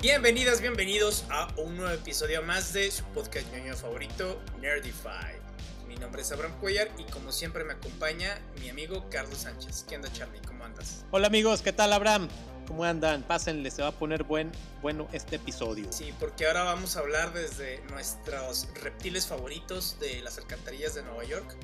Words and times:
Bienvenidas, 0.00 0.60
bienvenidos 0.60 1.24
a 1.28 1.48
un 1.56 1.76
nuevo 1.76 1.92
episodio 1.92 2.40
más 2.44 2.72
de 2.72 2.88
su 2.88 3.02
podcast 3.06 3.52
ñoño 3.52 3.74
favorito, 3.74 4.40
Nerdify. 4.60 5.34
Mi 5.88 5.96
nombre 5.96 6.22
es 6.22 6.30
Abraham 6.30 6.54
Cuellar 6.60 6.88
y 6.98 7.02
como 7.10 7.32
siempre 7.32 7.64
me 7.64 7.72
acompaña 7.72 8.40
mi 8.60 8.68
amigo 8.68 9.10
Carlos 9.10 9.38
Sánchez. 9.38 9.86
¿Qué 9.88 9.96
onda, 9.96 10.08
Charlie? 10.12 10.40
¿Cómo 10.46 10.64
andas? 10.64 11.04
Hola 11.10 11.26
amigos, 11.26 11.62
¿qué 11.62 11.72
tal 11.72 11.92
Abraham? 11.92 12.28
¿Cómo 12.68 12.84
andan? 12.84 13.24
Pásenle, 13.24 13.72
se 13.72 13.82
va 13.82 13.88
a 13.88 13.92
poner 13.92 14.22
buen, 14.22 14.52
bueno 14.82 15.08
este 15.12 15.34
episodio. 15.34 15.86
Sí, 15.90 16.14
porque 16.20 16.46
ahora 16.46 16.62
vamos 16.62 16.96
a 16.96 17.00
hablar 17.00 17.32
desde 17.32 17.82
nuestros 17.90 18.68
reptiles 18.80 19.26
favoritos 19.26 19.98
de 19.98 20.22
las 20.22 20.38
alcantarillas 20.38 20.94
de 20.94 21.02
Nueva 21.02 21.24
York, 21.24 21.56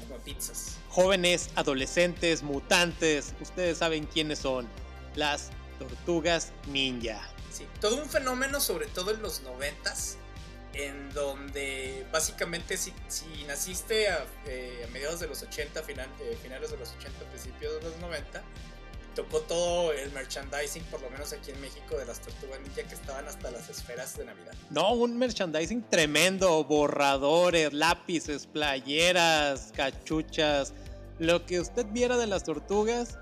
como 0.00 0.18
pizzas. 0.20 0.78
Jóvenes, 0.88 1.50
adolescentes, 1.56 2.42
mutantes, 2.42 3.34
ustedes 3.42 3.76
saben 3.76 4.06
quiénes 4.06 4.38
son. 4.38 4.66
Las 5.14 5.50
tortugas 5.78 6.52
ninja. 6.68 7.31
Sí, 7.52 7.66
todo 7.80 7.96
un 7.96 8.08
fenómeno, 8.08 8.60
sobre 8.60 8.86
todo 8.86 9.10
en 9.10 9.20
los 9.20 9.42
noventas, 9.42 10.16
en 10.74 11.12
donde 11.12 12.06
básicamente 12.10 12.76
si, 12.76 12.92
si 13.08 13.26
naciste 13.46 14.08
a, 14.08 14.24
eh, 14.46 14.86
a, 14.88 14.90
mediados 14.90 15.20
de 15.20 15.26
los 15.26 15.42
80, 15.42 15.82
final, 15.82 16.08
eh, 16.20 16.38
finales 16.42 16.70
de 16.70 16.78
los 16.78 16.90
80, 16.92 17.24
principios 17.26 17.74
de 17.74 17.82
los 17.82 17.98
90, 17.98 18.42
tocó 19.14 19.40
todo 19.40 19.92
el 19.92 20.10
merchandising, 20.12 20.82
por 20.84 21.02
lo 21.02 21.10
menos 21.10 21.32
aquí 21.32 21.50
en 21.50 21.60
México, 21.60 21.96
de 21.96 22.06
las 22.06 22.20
tortugas 22.20 22.60
ninja 22.60 22.82
que 22.82 22.94
estaban 22.94 23.26
hasta 23.28 23.50
las 23.50 23.68
esferas 23.68 24.16
de 24.16 24.24
Navidad. 24.24 24.52
No, 24.70 24.94
un 24.94 25.18
merchandising 25.18 25.82
tremendo, 25.88 26.64
borradores, 26.64 27.72
lápices, 27.72 28.46
playeras, 28.46 29.72
cachuchas, 29.76 30.72
lo 31.18 31.44
que 31.44 31.60
usted 31.60 31.86
viera 31.90 32.16
de 32.16 32.26
las 32.26 32.44
tortugas, 32.44 33.18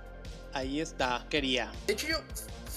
ahí 0.52 0.80
está, 0.80 1.26
quería. 1.28 1.72
De 1.86 1.94
hecho 1.94 2.08
yo, 2.08 2.18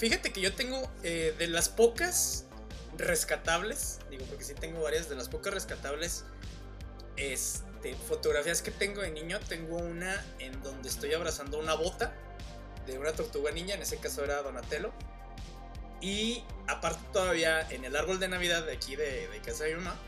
fíjate 0.04 0.34
que 0.34 0.42
yo 0.42 0.52
tengo 0.52 0.90
eh, 1.02 1.34
de 1.38 1.46
las 1.46 1.70
pocas 1.70 2.44
rescatables, 2.98 4.00
digo 4.10 4.26
porque 4.26 4.44
sí 4.44 4.52
tengo 4.52 4.82
varias 4.82 5.08
de 5.08 5.16
las 5.16 5.30
pocas 5.30 5.54
rescatables, 5.54 6.26
este, 7.16 7.94
fotografías 8.06 8.60
que 8.60 8.70
tengo 8.70 9.00
de 9.00 9.10
niño, 9.10 9.40
tengo 9.48 9.78
una 9.78 10.22
en 10.40 10.62
donde 10.62 10.90
estoy 10.90 11.14
abrazando 11.14 11.58
una 11.58 11.72
bota 11.72 12.12
de 12.86 12.98
una 12.98 13.12
tortuga 13.12 13.50
niña, 13.50 13.76
en 13.76 13.80
ese 13.80 13.96
caso 13.96 14.22
era 14.22 14.42
Donatello. 14.42 14.92
Y 16.02 16.44
aparte 16.66 17.00
todavía 17.10 17.66
en 17.70 17.86
el 17.86 17.96
árbol 17.96 18.20
de 18.20 18.28
Navidad 18.28 18.66
de 18.66 18.74
aquí 18.74 18.96
de, 18.96 19.26
de 19.28 19.40
casa 19.40 19.64
de 19.64 19.70
mi 19.70 19.84
mamá, 19.84 19.98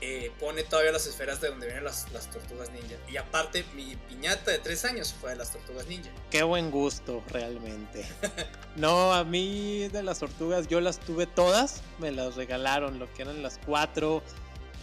eh, 0.00 0.30
pone 0.38 0.62
todavía 0.62 0.92
las 0.92 1.06
esferas 1.06 1.40
de 1.40 1.48
donde 1.48 1.66
vienen 1.66 1.84
las, 1.84 2.10
las, 2.12 2.30
tortugas 2.30 2.70
ninja. 2.70 2.96
Y 3.10 3.16
aparte 3.16 3.64
mi 3.74 3.96
piñata 4.08 4.50
de 4.50 4.58
tres 4.58 4.84
años 4.84 5.14
fue 5.20 5.30
de 5.30 5.36
las 5.36 5.52
tortugas 5.52 5.86
ninja. 5.86 6.10
Qué 6.30 6.42
buen 6.42 6.70
gusto, 6.70 7.22
realmente. 7.30 8.06
no, 8.76 9.12
a 9.12 9.24
mí 9.24 9.88
de 9.88 10.02
las 10.02 10.20
tortugas 10.20 10.68
yo 10.68 10.80
las 10.80 11.00
tuve 11.00 11.26
todas, 11.26 11.82
me 11.98 12.12
las 12.12 12.36
regalaron, 12.36 12.98
lo 12.98 13.12
que 13.14 13.22
eran 13.22 13.42
las 13.42 13.58
cuatro. 13.64 14.22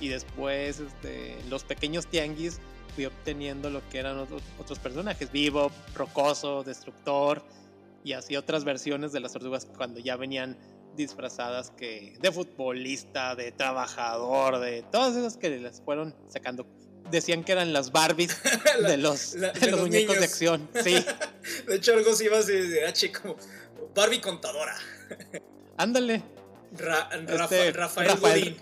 Y 0.02 0.10
después 0.10 0.82
este, 0.82 1.38
los 1.50 1.64
pequeños 1.64 2.08
tianguis 2.08 2.60
fui 2.96 3.06
obteniendo 3.06 3.70
lo 3.70 3.88
que 3.90 4.00
eran 4.00 4.18
otros, 4.18 4.42
otros 4.60 4.80
personajes, 4.80 5.32
Vivo, 5.32 5.72
Rocoso, 5.94 6.64
Destructor 6.64 7.42
y 8.04 8.14
así 8.14 8.36
otras 8.36 8.64
versiones 8.64 9.12
de 9.12 9.20
las 9.20 9.34
tortugas 9.34 9.66
cuando 9.78 10.00
ya 10.00 10.16
venían 10.16 10.58
disfrazadas 10.96 11.72
que 11.72 12.18
de 12.20 12.32
futbolista, 12.32 13.36
de 13.36 13.52
trabajador, 13.52 14.60
de 14.60 14.84
todas 14.92 15.16
esas 15.16 15.38
que 15.38 15.50
les 15.50 15.82
fueron 15.82 16.16
sacando. 16.28 16.68
Decían 17.12 17.44
que 17.44 17.52
eran 17.52 17.72
las 17.72 17.92
Barbies 17.92 18.36
la, 18.80 18.90
de 18.90 18.98
los, 18.98 19.36
la, 19.36 19.52
de 19.52 19.60
los, 19.60 19.72
los 19.72 19.82
muñecos 19.82 20.16
niños. 20.16 20.20
de 20.20 20.26
acción. 20.26 20.70
Sí. 20.84 21.06
de 21.68 21.76
hecho, 21.76 21.94
algo 21.94 22.12
así 22.12 22.28
más 22.30 22.48
de 22.48 22.86
H 22.86 23.12
como 23.12 23.36
Barbie 23.94 24.22
contadora. 24.22 24.76
Ándale. 25.78 26.24
Ra 26.78 27.10
Rafa 27.26 27.56
este, 27.56 27.72
Rafael, 27.72 28.10
Rafael 28.10 28.20
Godín. 28.20 28.58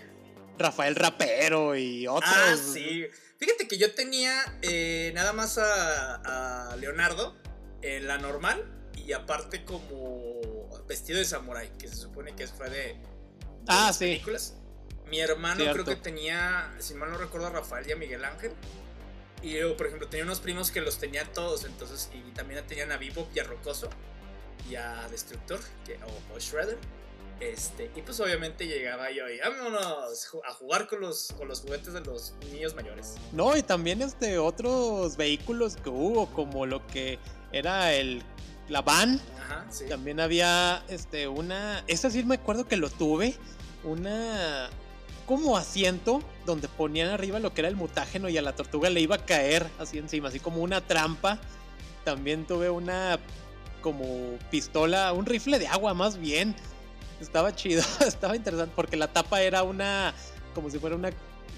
Rafael 0.58 0.94
Rapero 0.94 1.74
y 1.74 2.06
otros. 2.06 2.30
Ah, 2.32 2.54
sí. 2.56 3.06
Fíjate 3.38 3.66
que 3.66 3.76
yo 3.76 3.92
tenía 3.94 4.40
eh, 4.62 5.10
nada 5.14 5.32
más 5.32 5.58
a, 5.58 6.70
a 6.70 6.76
Leonardo 6.76 7.36
en 7.82 8.06
la 8.06 8.18
normal 8.18 8.64
y 8.94 9.12
aparte 9.12 9.64
como 9.64 10.40
vestido 10.86 11.18
de 11.18 11.24
samurái, 11.24 11.70
que 11.78 11.88
se 11.88 11.96
supone 11.96 12.34
que 12.34 12.46
fue 12.46 12.70
de, 12.70 12.76
de 12.76 12.98
ah, 13.68 13.92
sí. 13.92 14.06
películas. 14.06 14.54
Mi 15.08 15.20
hermano 15.20 15.62
Cierto. 15.62 15.84
creo 15.84 15.96
que 15.96 16.02
tenía, 16.02 16.74
si 16.78 16.94
mal 16.94 17.10
no 17.10 17.18
recuerdo, 17.18 17.48
a 17.48 17.50
Rafael 17.50 17.86
y 17.88 17.92
a 17.92 17.96
Miguel 17.96 18.24
Ángel. 18.24 18.52
Y 19.42 19.52
yo, 19.52 19.76
por 19.76 19.86
ejemplo, 19.86 20.08
tenía 20.08 20.24
unos 20.24 20.40
primos 20.40 20.70
que 20.70 20.80
los 20.80 20.98
tenían 20.98 21.30
todos, 21.34 21.64
entonces, 21.64 22.10
y 22.14 22.30
también 22.32 22.66
tenían 22.66 22.90
a 22.92 22.96
Vivo 22.96 23.28
y 23.34 23.38
a 23.40 23.44
Rocoso 23.44 23.90
y 24.70 24.76
a 24.76 25.06
Destructor, 25.10 25.60
que, 25.84 25.96
o, 25.96 26.34
o 26.34 26.38
Shredder. 26.38 26.78
Este, 27.40 27.90
y 27.96 28.02
pues 28.02 28.20
obviamente 28.20 28.66
llegaba 28.66 29.10
yo 29.10 29.28
y 29.28 29.38
vámonos 29.40 30.30
a 30.48 30.52
jugar 30.54 30.86
con 30.86 31.00
los, 31.00 31.32
con 31.36 31.48
los 31.48 31.60
juguetes 31.60 31.92
de 31.92 32.00
los 32.00 32.32
niños 32.52 32.74
mayores. 32.74 33.16
No, 33.32 33.56
y 33.56 33.62
también 33.62 34.02
este, 34.02 34.38
otros 34.38 35.16
vehículos 35.16 35.76
que 35.76 35.90
hubo, 35.90 36.26
como 36.32 36.64
lo 36.64 36.86
que 36.86 37.18
era 37.52 37.92
el 37.92 38.22
la 38.68 38.82
van. 38.82 39.20
Ajá, 39.38 39.66
sí. 39.70 39.84
También 39.88 40.20
había 40.20 40.82
este 40.88 41.28
una, 41.28 41.84
esa 41.86 42.10
sí 42.10 42.24
me 42.24 42.36
acuerdo 42.36 42.66
que 42.66 42.76
lo 42.76 42.90
tuve, 42.90 43.34
una 43.84 44.68
como 45.26 45.56
asiento 45.56 46.22
donde 46.44 46.68
ponían 46.68 47.08
arriba 47.08 47.38
lo 47.38 47.54
que 47.54 47.62
era 47.62 47.68
el 47.68 47.76
mutágeno 47.76 48.28
y 48.28 48.36
a 48.36 48.42
la 48.42 48.54
tortuga 48.54 48.90
le 48.90 49.00
iba 49.00 49.16
a 49.16 49.24
caer 49.24 49.66
así 49.78 49.98
encima, 49.98 50.28
así 50.28 50.40
como 50.40 50.62
una 50.62 50.80
trampa. 50.80 51.38
También 52.04 52.46
tuve 52.46 52.68
una 52.68 53.18
como 53.80 54.04
pistola, 54.50 55.12
un 55.12 55.26
rifle 55.26 55.58
de 55.58 55.66
agua 55.68 55.94
más 55.94 56.18
bien. 56.18 56.54
Estaba 57.20 57.54
chido, 57.54 57.82
estaba 58.06 58.36
interesante 58.36 58.72
porque 58.74 58.96
la 58.96 59.08
tapa 59.08 59.40
era 59.40 59.62
una 59.62 60.14
como 60.54 60.70
si 60.70 60.78
fuera 60.78 60.96
una, 60.96 61.10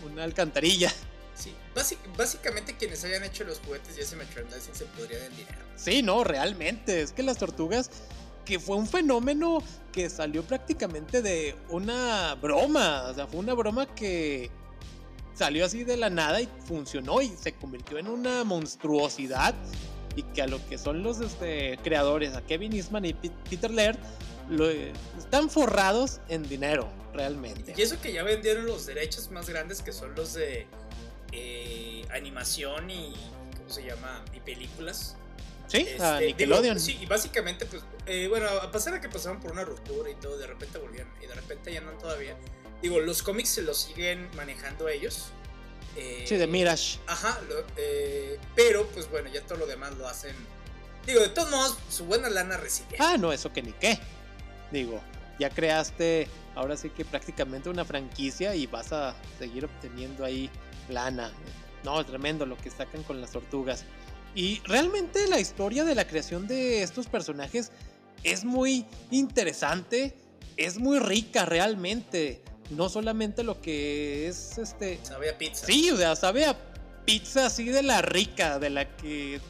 una 0.04 0.24
alcantarilla. 0.24 0.92
Básic 1.76 1.98
básicamente 2.16 2.74
quienes 2.74 3.04
hayan 3.04 3.22
hecho 3.22 3.44
los 3.44 3.60
juguetes 3.60 3.98
y 3.98 4.00
ese 4.00 4.16
merchandising 4.16 4.74
se 4.74 4.86
podría 4.86 5.18
dinero. 5.28 5.58
Sí, 5.76 6.02
no, 6.02 6.24
realmente. 6.24 7.02
Es 7.02 7.12
que 7.12 7.22
las 7.22 7.36
tortugas, 7.36 7.90
que 8.46 8.58
fue 8.58 8.76
un 8.76 8.88
fenómeno 8.88 9.62
que 9.92 10.08
salió 10.08 10.42
prácticamente 10.42 11.20
de 11.20 11.54
una 11.68 12.34
broma. 12.36 13.02
O 13.10 13.14
sea, 13.14 13.26
fue 13.26 13.40
una 13.40 13.52
broma 13.52 13.94
que 13.94 14.50
salió 15.34 15.66
así 15.66 15.84
de 15.84 15.98
la 15.98 16.08
nada 16.08 16.40
y 16.40 16.48
funcionó 16.64 17.20
y 17.20 17.28
se 17.36 17.52
convirtió 17.52 17.98
en 17.98 18.08
una 18.08 18.42
monstruosidad. 18.42 19.54
Y 20.16 20.22
que 20.22 20.40
a 20.40 20.46
lo 20.46 20.66
que 20.68 20.78
son 20.78 21.02
los 21.02 21.20
este, 21.20 21.78
creadores, 21.84 22.34
a 22.34 22.40
Kevin 22.40 22.72
Eastman 22.72 23.04
y 23.04 23.12
Peter 23.12 23.70
Laird, 23.70 23.98
lo, 24.48 24.70
están 24.70 25.50
forrados 25.50 26.20
en 26.30 26.42
dinero, 26.48 26.88
realmente. 27.12 27.74
Y 27.76 27.82
eso 27.82 28.00
que 28.00 28.14
ya 28.14 28.22
vendieron 28.22 28.64
los 28.64 28.86
derechos 28.86 29.30
más 29.30 29.46
grandes 29.46 29.82
que 29.82 29.92
son 29.92 30.14
los 30.14 30.32
de 30.32 30.66
eh, 31.32 32.06
animación 32.10 32.90
y 32.90 33.14
¿cómo 33.56 33.70
se 33.70 33.84
llama? 33.84 34.24
y 34.34 34.40
películas. 34.40 35.16
Sí, 35.68 35.78
este, 35.78 36.02
a 36.02 36.20
Nickelodeon. 36.20 36.76
Digo, 36.76 36.86
sí, 36.86 36.98
y 37.00 37.06
básicamente, 37.06 37.66
pues, 37.66 37.82
eh, 38.06 38.28
bueno, 38.28 38.46
a 38.48 38.70
pesar 38.70 38.94
de 38.94 39.00
que 39.00 39.08
pasaron 39.08 39.40
por 39.40 39.52
una 39.52 39.64
ruptura 39.64 40.10
y 40.10 40.14
todo, 40.14 40.38
de 40.38 40.46
repente 40.46 40.78
volvieron 40.78 41.12
y 41.20 41.26
de 41.26 41.34
repente 41.34 41.72
ya 41.72 41.80
andan 41.80 41.98
todavía. 41.98 42.36
Digo, 42.82 43.00
los 43.00 43.22
cómics 43.22 43.48
se 43.48 43.62
los 43.62 43.78
siguen 43.78 44.28
manejando 44.36 44.88
ellos. 44.88 45.26
Eh, 45.96 46.24
sí, 46.26 46.36
de 46.36 46.46
Mirage. 46.46 46.98
Ajá, 47.06 47.40
lo, 47.48 47.64
eh, 47.76 48.38
pero 48.54 48.86
pues 48.88 49.10
bueno, 49.10 49.30
ya 49.32 49.40
todo 49.42 49.58
lo 49.58 49.66
demás 49.66 49.96
lo 49.96 50.06
hacen. 50.06 50.36
Digo, 51.06 51.20
de 51.20 51.30
todos 51.30 51.50
modos, 51.50 51.76
su 51.88 52.04
buena 52.04 52.28
lana 52.28 52.56
recibe. 52.56 52.96
Ah, 52.98 53.16
no, 53.18 53.32
eso 53.32 53.52
que 53.52 53.62
ni 53.62 53.72
qué. 53.72 53.98
Digo, 54.70 55.00
ya 55.38 55.50
creaste 55.50 56.28
ahora 56.54 56.76
sí 56.76 56.90
que 56.90 57.04
prácticamente 57.04 57.68
una 57.68 57.84
franquicia 57.84 58.54
y 58.54 58.66
vas 58.66 58.92
a 58.92 59.14
seguir 59.38 59.64
obteniendo 59.64 60.24
ahí 60.24 60.50
lana. 60.88 61.32
No, 61.84 62.04
tremendo 62.04 62.46
lo 62.46 62.56
que 62.56 62.70
sacan 62.70 63.02
con 63.04 63.20
las 63.20 63.30
tortugas. 63.30 63.84
Y 64.34 64.60
realmente 64.64 65.26
la 65.28 65.40
historia 65.40 65.84
de 65.84 65.94
la 65.94 66.06
creación 66.06 66.46
de 66.46 66.82
estos 66.82 67.06
personajes 67.06 67.70
es 68.22 68.44
muy 68.44 68.84
interesante, 69.10 70.14
es 70.56 70.78
muy 70.78 70.98
rica 70.98 71.46
realmente. 71.46 72.42
No 72.70 72.88
solamente 72.88 73.44
lo 73.44 73.60
que 73.60 74.26
es 74.26 74.58
este. 74.58 74.98
Sabe 75.02 75.30
a 75.30 75.38
pizza. 75.38 75.64
Sí, 75.66 75.90
o 75.90 75.96
sea, 75.96 76.16
sabe 76.16 76.44
a 76.44 76.56
pizza 77.04 77.46
así 77.46 77.66
de 77.66 77.82
la 77.82 78.02
rica, 78.02 78.58
de 78.58 78.70
la 78.70 78.96
que. 78.96 79.40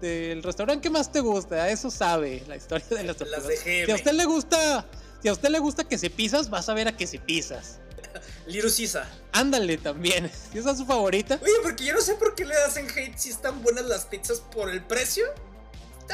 Del 0.00 0.42
restaurante 0.42 0.82
que 0.82 0.90
más 0.90 1.12
te 1.12 1.20
gusta, 1.20 1.70
eso 1.70 1.90
sabe 1.90 2.42
la 2.48 2.56
historia 2.56 2.86
de 2.90 3.04
las 3.04 3.16
tortugas. 3.16 3.44
Las 3.44 3.64
de 3.64 3.84
si 3.86 3.90
a 3.90 3.94
usted 3.94 4.12
le 4.12 4.24
gusta. 4.24 4.86
Si 5.22 5.28
a 5.28 5.32
usted 5.32 5.48
le 5.48 5.58
gusta 5.58 5.84
que 5.84 5.96
se 5.96 6.10
pisas, 6.10 6.50
vas 6.50 6.68
a 6.68 6.74
ver 6.74 6.88
a 6.88 6.96
que 6.96 7.06
se 7.06 7.18
pisas. 7.18 7.78
Little 8.46 8.70
Sisa. 8.70 9.08
Ándale 9.32 9.78
también. 9.78 10.26
Esa 10.54 10.70
es 10.72 10.78
su 10.78 10.86
favorita. 10.86 11.38
Oye, 11.42 11.52
porque 11.62 11.84
yo 11.84 11.94
no 11.94 12.00
sé 12.00 12.14
por 12.14 12.34
qué 12.34 12.44
le 12.44 12.54
hacen 12.56 12.88
hate 12.88 13.16
si 13.16 13.30
están 13.30 13.62
buenas 13.62 13.84
las 13.86 14.06
pizzas 14.06 14.40
por 14.40 14.70
el 14.70 14.82
precio. 14.82 15.24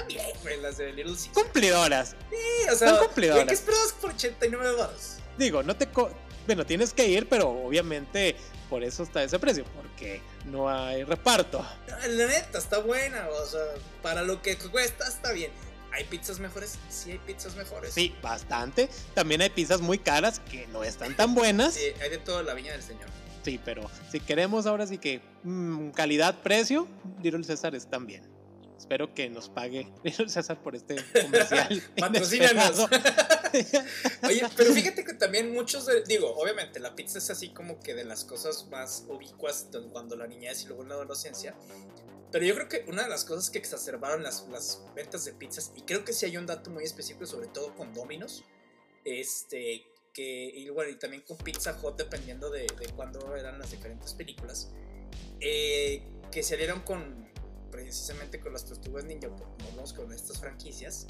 Bien, 0.07 0.25
güey, 0.43 0.61
las 0.61 0.79
de 0.79 0.93
Little. 0.93 1.17
Cumplidoras. 1.35 2.11
Sí, 2.31 2.69
o 2.71 2.77
sea, 2.77 2.91
Son 2.91 3.07
cumplidoras. 3.07 3.45
¿qué 3.47 3.55
esperabas 3.55 3.93
por 3.95 4.11
89 4.11 4.77
baros? 4.77 5.17
Digo, 5.37 5.63
no 5.63 5.77
te. 5.77 5.89
Bueno, 6.47 6.65
tienes 6.65 6.93
que 6.93 7.07
ir, 7.07 7.29
pero 7.29 7.49
obviamente 7.49 8.37
por 8.71 8.85
eso 8.85 9.03
está 9.03 9.23
ese 9.23 9.39
precio, 9.39 9.65
porque 9.77 10.23
no 10.47 10.69
hay 10.71 11.03
reparto. 11.03 11.67
La 11.89 12.27
neta, 12.27 12.59
está 12.59 12.79
buena, 12.79 13.29
o 13.29 13.45
sea, 13.45 13.61
para 14.01 14.23
lo 14.23 14.41
que 14.41 14.57
cuesta 14.57 15.07
está 15.09 15.33
bien. 15.33 15.51
¿Hay 15.93 16.05
pizzas 16.05 16.39
mejores? 16.39 16.79
Sí, 16.89 17.13
hay 17.13 17.19
pizzas 17.19 17.57
mejores. 17.57 17.93
Sí, 17.93 18.15
bastante. 18.23 18.89
También 19.15 19.41
hay 19.43 19.51
pizzas 19.51 19.81
muy 19.81 19.99
caras 19.99 20.41
que 20.51 20.67
no 20.69 20.85
están 20.85 21.17
tan 21.17 21.35
buenas. 21.35 21.75
Sí, 21.75 21.87
hay 22.01 22.11
de 22.11 22.19
todo 22.19 22.43
la 22.43 22.55
viña 22.55 22.73
del 22.73 22.83
señor. 22.83 23.09
Sí, 23.45 23.59
pero 23.65 23.91
si 24.13 24.21
queremos 24.21 24.67
ahora 24.67 24.87
sí 24.87 24.99
que 24.99 25.21
mm, 25.45 25.91
calidad-precio, 25.91 26.87
Little 27.23 27.43
César 27.45 27.75
es 27.75 27.89
también. 27.89 28.23
Espero 28.79 29.13
que 29.15 29.29
nos 29.29 29.49
pague 29.49 29.89
Little 30.05 30.29
César 30.29 30.63
por 30.63 30.75
este 30.77 30.97
comercial. 31.23 31.83
Patrocínanos. 31.99 32.79
Oye, 34.23 34.43
pero 34.57 34.73
fíjate 34.73 35.05
que 35.05 35.15
también 35.15 35.53
muchos, 35.53 35.87
de- 35.87 36.03
digo, 36.05 36.35
obviamente 36.37 36.81
la 36.81 36.95
pizza 36.95 37.19
es 37.19 37.29
así 37.31 37.49
como 37.51 37.81
que 37.81 37.95
de 37.95 38.05
las 38.05 38.25
cosas 38.25 38.67
más 38.71 39.05
ubicuas 39.09 39.67
cuando 39.93 40.17
la 40.17 40.27
niñez 40.27 40.63
y 40.63 40.67
luego 40.69 40.83
en 40.83 40.89
la 40.91 40.95
adolescencia. 40.95 41.55
Pero 42.33 42.45
yo 42.45 42.55
creo 42.55 42.69
que 42.69 42.85
una 42.89 43.03
de 43.03 43.09
las 43.09 43.25
cosas 43.25 43.51
que 43.51 43.59
exacerbaron 43.59 44.23
las, 44.23 44.47
las 44.49 44.83
ventas 44.95 45.25
de 45.25 45.33
pizzas, 45.33 45.73
y 45.75 45.83
creo 45.83 46.05
que 46.05 46.13
sí 46.13 46.27
hay 46.27 46.37
un 46.37 46.47
dato 46.47 46.71
muy 46.71 46.85
específico, 46.85 47.27
sobre 47.27 47.49
todo 47.49 47.75
con 47.75 47.93
Domino's, 47.93 48.45
este, 49.05 49.85
que, 50.13 50.45
y 50.55 50.69
bueno, 50.69 50.91
y 50.91 50.97
también 50.97 51.23
con 51.23 51.37
Pizza 51.39 51.77
Hut, 51.83 51.97
dependiendo 51.97 52.51
de, 52.51 52.63
de 52.63 52.93
cuándo 52.95 53.35
eran 53.35 53.59
las 53.59 53.73
diferentes 53.73 54.15
películas, 54.15 54.71
eh, 55.41 56.03
que 56.31 56.43
salieron 56.43 56.81
con, 56.83 57.29
precisamente 57.71 58.41
con 58.41 58.53
las 58.53 58.65
tortugas 58.65 59.05
ninja, 59.05 59.29
como 59.29 59.95
con 59.97 60.13
estas 60.13 60.39
franquicias, 60.39 61.07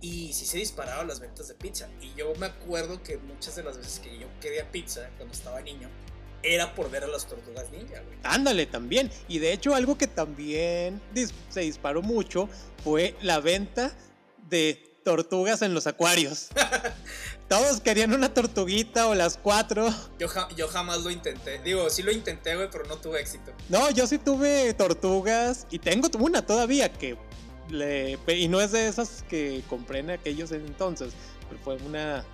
y 0.00 0.32
sí 0.32 0.46
se 0.46 0.58
dispararon 0.58 1.06
las 1.08 1.20
ventas 1.20 1.48
de 1.48 1.54
pizza. 1.54 1.88
Y 2.00 2.14
yo 2.14 2.34
me 2.36 2.46
acuerdo 2.46 3.02
que 3.02 3.16
muchas 3.18 3.56
de 3.56 3.64
las 3.64 3.76
veces 3.76 4.00
que 4.00 4.18
yo 4.18 4.26
quería 4.40 4.70
pizza 4.70 5.10
cuando 5.16 5.34
estaba 5.34 5.60
niño, 5.60 5.88
era 6.42 6.74
por 6.74 6.90
ver 6.90 7.04
a 7.04 7.06
las 7.08 7.26
tortugas 7.26 7.70
ninja, 7.70 8.00
güey. 8.02 8.18
Ándale, 8.22 8.66
también. 8.66 9.10
Y 9.28 9.38
de 9.38 9.52
hecho, 9.52 9.74
algo 9.74 9.98
que 9.98 10.06
también 10.06 11.00
dis- 11.14 11.32
se 11.48 11.60
disparó 11.60 12.02
mucho 12.02 12.48
fue 12.84 13.14
la 13.22 13.40
venta 13.40 13.92
de 14.48 14.84
tortugas 15.04 15.62
en 15.62 15.74
los 15.74 15.86
acuarios. 15.86 16.48
Todos 17.48 17.80
querían 17.80 18.12
una 18.12 18.32
tortuguita 18.34 19.06
o 19.08 19.14
las 19.14 19.38
cuatro. 19.38 19.88
Yo, 20.18 20.28
ja- 20.28 20.48
yo 20.56 20.68
jamás 20.68 21.00
lo 21.02 21.10
intenté. 21.10 21.58
Digo, 21.62 21.88
sí 21.90 22.02
lo 22.02 22.12
intenté, 22.12 22.54
güey, 22.56 22.68
pero 22.70 22.84
no 22.84 22.96
tuve 22.96 23.20
éxito. 23.20 23.52
No, 23.68 23.90
yo 23.90 24.06
sí 24.06 24.18
tuve 24.18 24.74
tortugas 24.74 25.66
y 25.70 25.78
tengo 25.78 26.08
una 26.18 26.44
todavía 26.44 26.92
que 26.92 27.16
le, 27.70 28.18
y 28.28 28.48
no 28.48 28.60
es 28.60 28.72
de 28.72 28.86
esas 28.88 29.24
que 29.28 29.62
compré 29.68 30.00
en 30.00 30.10
aquellos 30.10 30.52
entonces, 30.52 31.12
pero 31.48 31.60
fue 31.62 31.76
una 31.86 32.24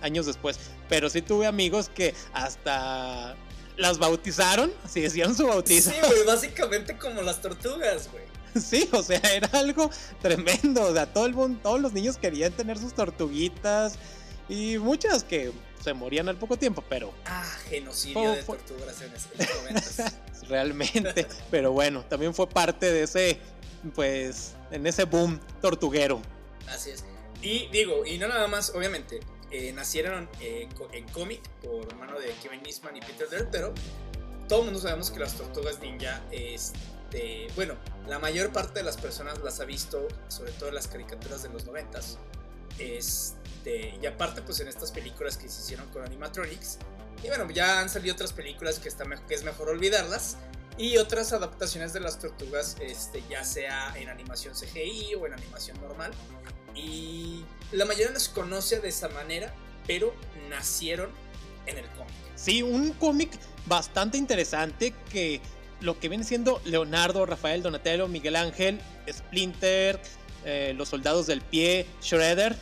años 0.00 0.24
después. 0.26 0.58
Pero 0.88 1.10
sí 1.10 1.20
tuve 1.22 1.46
amigos 1.46 1.90
que 1.94 2.14
hasta 2.32 3.36
las 3.82 3.98
bautizaron, 3.98 4.72
así 4.84 5.00
decían 5.02 5.36
su 5.36 5.46
bautizo. 5.46 5.90
Sí, 5.90 5.96
güey, 6.06 6.24
básicamente 6.24 6.96
como 6.96 7.20
las 7.22 7.42
tortugas, 7.42 8.08
güey. 8.10 8.24
Sí, 8.60 8.86
o 8.92 9.02
sea, 9.02 9.18
era 9.34 9.48
algo 9.52 9.90
tremendo. 10.20 10.82
O 10.84 10.92
sea, 10.92 11.06
todo 11.12 11.24
el 11.26 11.32
mundo, 11.34 11.58
todos 11.62 11.80
los 11.80 11.92
niños 11.94 12.16
querían 12.18 12.52
tener 12.52 12.78
sus 12.78 12.92
tortuguitas 12.94 13.94
y 14.48 14.76
muchas 14.78 15.24
que 15.24 15.52
se 15.82 15.94
morían 15.94 16.28
al 16.28 16.36
poco 16.36 16.58
tiempo, 16.58 16.84
pero 16.88 17.12
Ah, 17.24 17.44
genocidio 17.70 18.20
Fue- 18.44 18.58
de 18.58 18.64
tortugas 18.66 19.00
en 19.00 19.12
es- 19.14 19.28
en 19.38 19.46
los 19.46 19.56
noventas. 19.62 20.12
realmente, 20.48 21.26
pero 21.50 21.72
bueno, 21.72 22.04
también 22.08 22.34
fue 22.34 22.46
parte 22.48 22.92
de 22.92 23.04
ese, 23.04 23.38
pues, 23.94 24.52
en 24.70 24.86
ese 24.86 25.04
boom 25.04 25.40
tortuguero. 25.62 26.20
Así 26.68 26.90
es. 26.90 27.04
Y 27.40 27.68
digo, 27.68 28.04
y 28.04 28.18
no 28.18 28.28
nada 28.28 28.46
más, 28.48 28.70
obviamente, 28.74 29.20
eh, 29.52 29.72
nacieron 29.74 30.28
eh, 30.40 30.68
en 30.92 31.08
cómic 31.08 31.46
por 31.62 31.94
mano 31.96 32.18
de 32.18 32.32
Kevin 32.42 32.62
Eastman 32.64 32.96
y 32.96 33.00
Peter 33.00 33.28
Laird, 33.30 33.50
pero 33.50 33.74
todo 34.48 34.60
el 34.60 34.64
mundo 34.66 34.80
sabemos 34.80 35.10
que 35.10 35.20
las 35.20 35.34
tortugas 35.34 35.78
ninja, 35.80 36.22
este, 36.30 37.48
bueno, 37.54 37.76
la 38.06 38.18
mayor 38.18 38.52
parte 38.52 38.80
de 38.80 38.84
las 38.84 38.96
personas 38.96 39.38
las 39.40 39.60
ha 39.60 39.64
visto, 39.64 40.08
sobre 40.28 40.52
todo 40.52 40.70
en 40.70 40.74
las 40.74 40.88
caricaturas 40.88 41.42
de 41.42 41.50
los 41.50 41.66
noventas. 41.66 42.18
Este, 42.78 43.98
y 44.00 44.06
aparte, 44.06 44.42
pues 44.42 44.60
en 44.60 44.68
estas 44.68 44.90
películas 44.90 45.36
que 45.36 45.48
se 45.48 45.60
hicieron 45.60 45.88
con 45.90 46.02
animatronics. 46.02 46.78
Y 47.22 47.28
bueno, 47.28 47.48
ya 47.50 47.80
han 47.80 47.88
salido 47.88 48.14
otras 48.14 48.32
películas 48.32 48.78
que, 48.78 48.88
está, 48.88 49.04
que 49.28 49.34
es 49.34 49.44
mejor 49.44 49.68
olvidarlas. 49.68 50.36
Y 50.78 50.96
otras 50.96 51.34
adaptaciones 51.34 51.92
de 51.92 52.00
las 52.00 52.18
tortugas, 52.18 52.76
este, 52.80 53.22
ya 53.28 53.44
sea 53.44 53.94
en 53.96 54.08
animación 54.08 54.54
CGI 54.54 55.14
o 55.16 55.26
en 55.26 55.34
animación 55.34 55.78
normal. 55.80 56.12
Y 56.74 57.44
la 57.72 57.84
mayoría 57.84 58.12
las 58.12 58.28
conoce 58.28 58.80
de 58.80 58.88
esa 58.88 59.08
manera, 59.08 59.54
pero 59.86 60.14
nacieron 60.48 61.10
en 61.66 61.78
el 61.78 61.86
cómic. 61.90 62.12
Sí, 62.36 62.62
un 62.62 62.92
cómic 62.92 63.30
bastante 63.66 64.18
interesante 64.18 64.94
que 65.10 65.40
lo 65.80 65.98
que 65.98 66.08
viene 66.08 66.24
siendo 66.24 66.60
Leonardo, 66.64 67.26
Rafael, 67.26 67.62
Donatello, 67.62 68.08
Miguel 68.08 68.36
Ángel, 68.36 68.80
Splinter, 69.10 70.00
eh, 70.44 70.74
los 70.76 70.88
soldados 70.88 71.26
del 71.26 71.40
pie, 71.40 71.86
Shredder. 72.00 72.56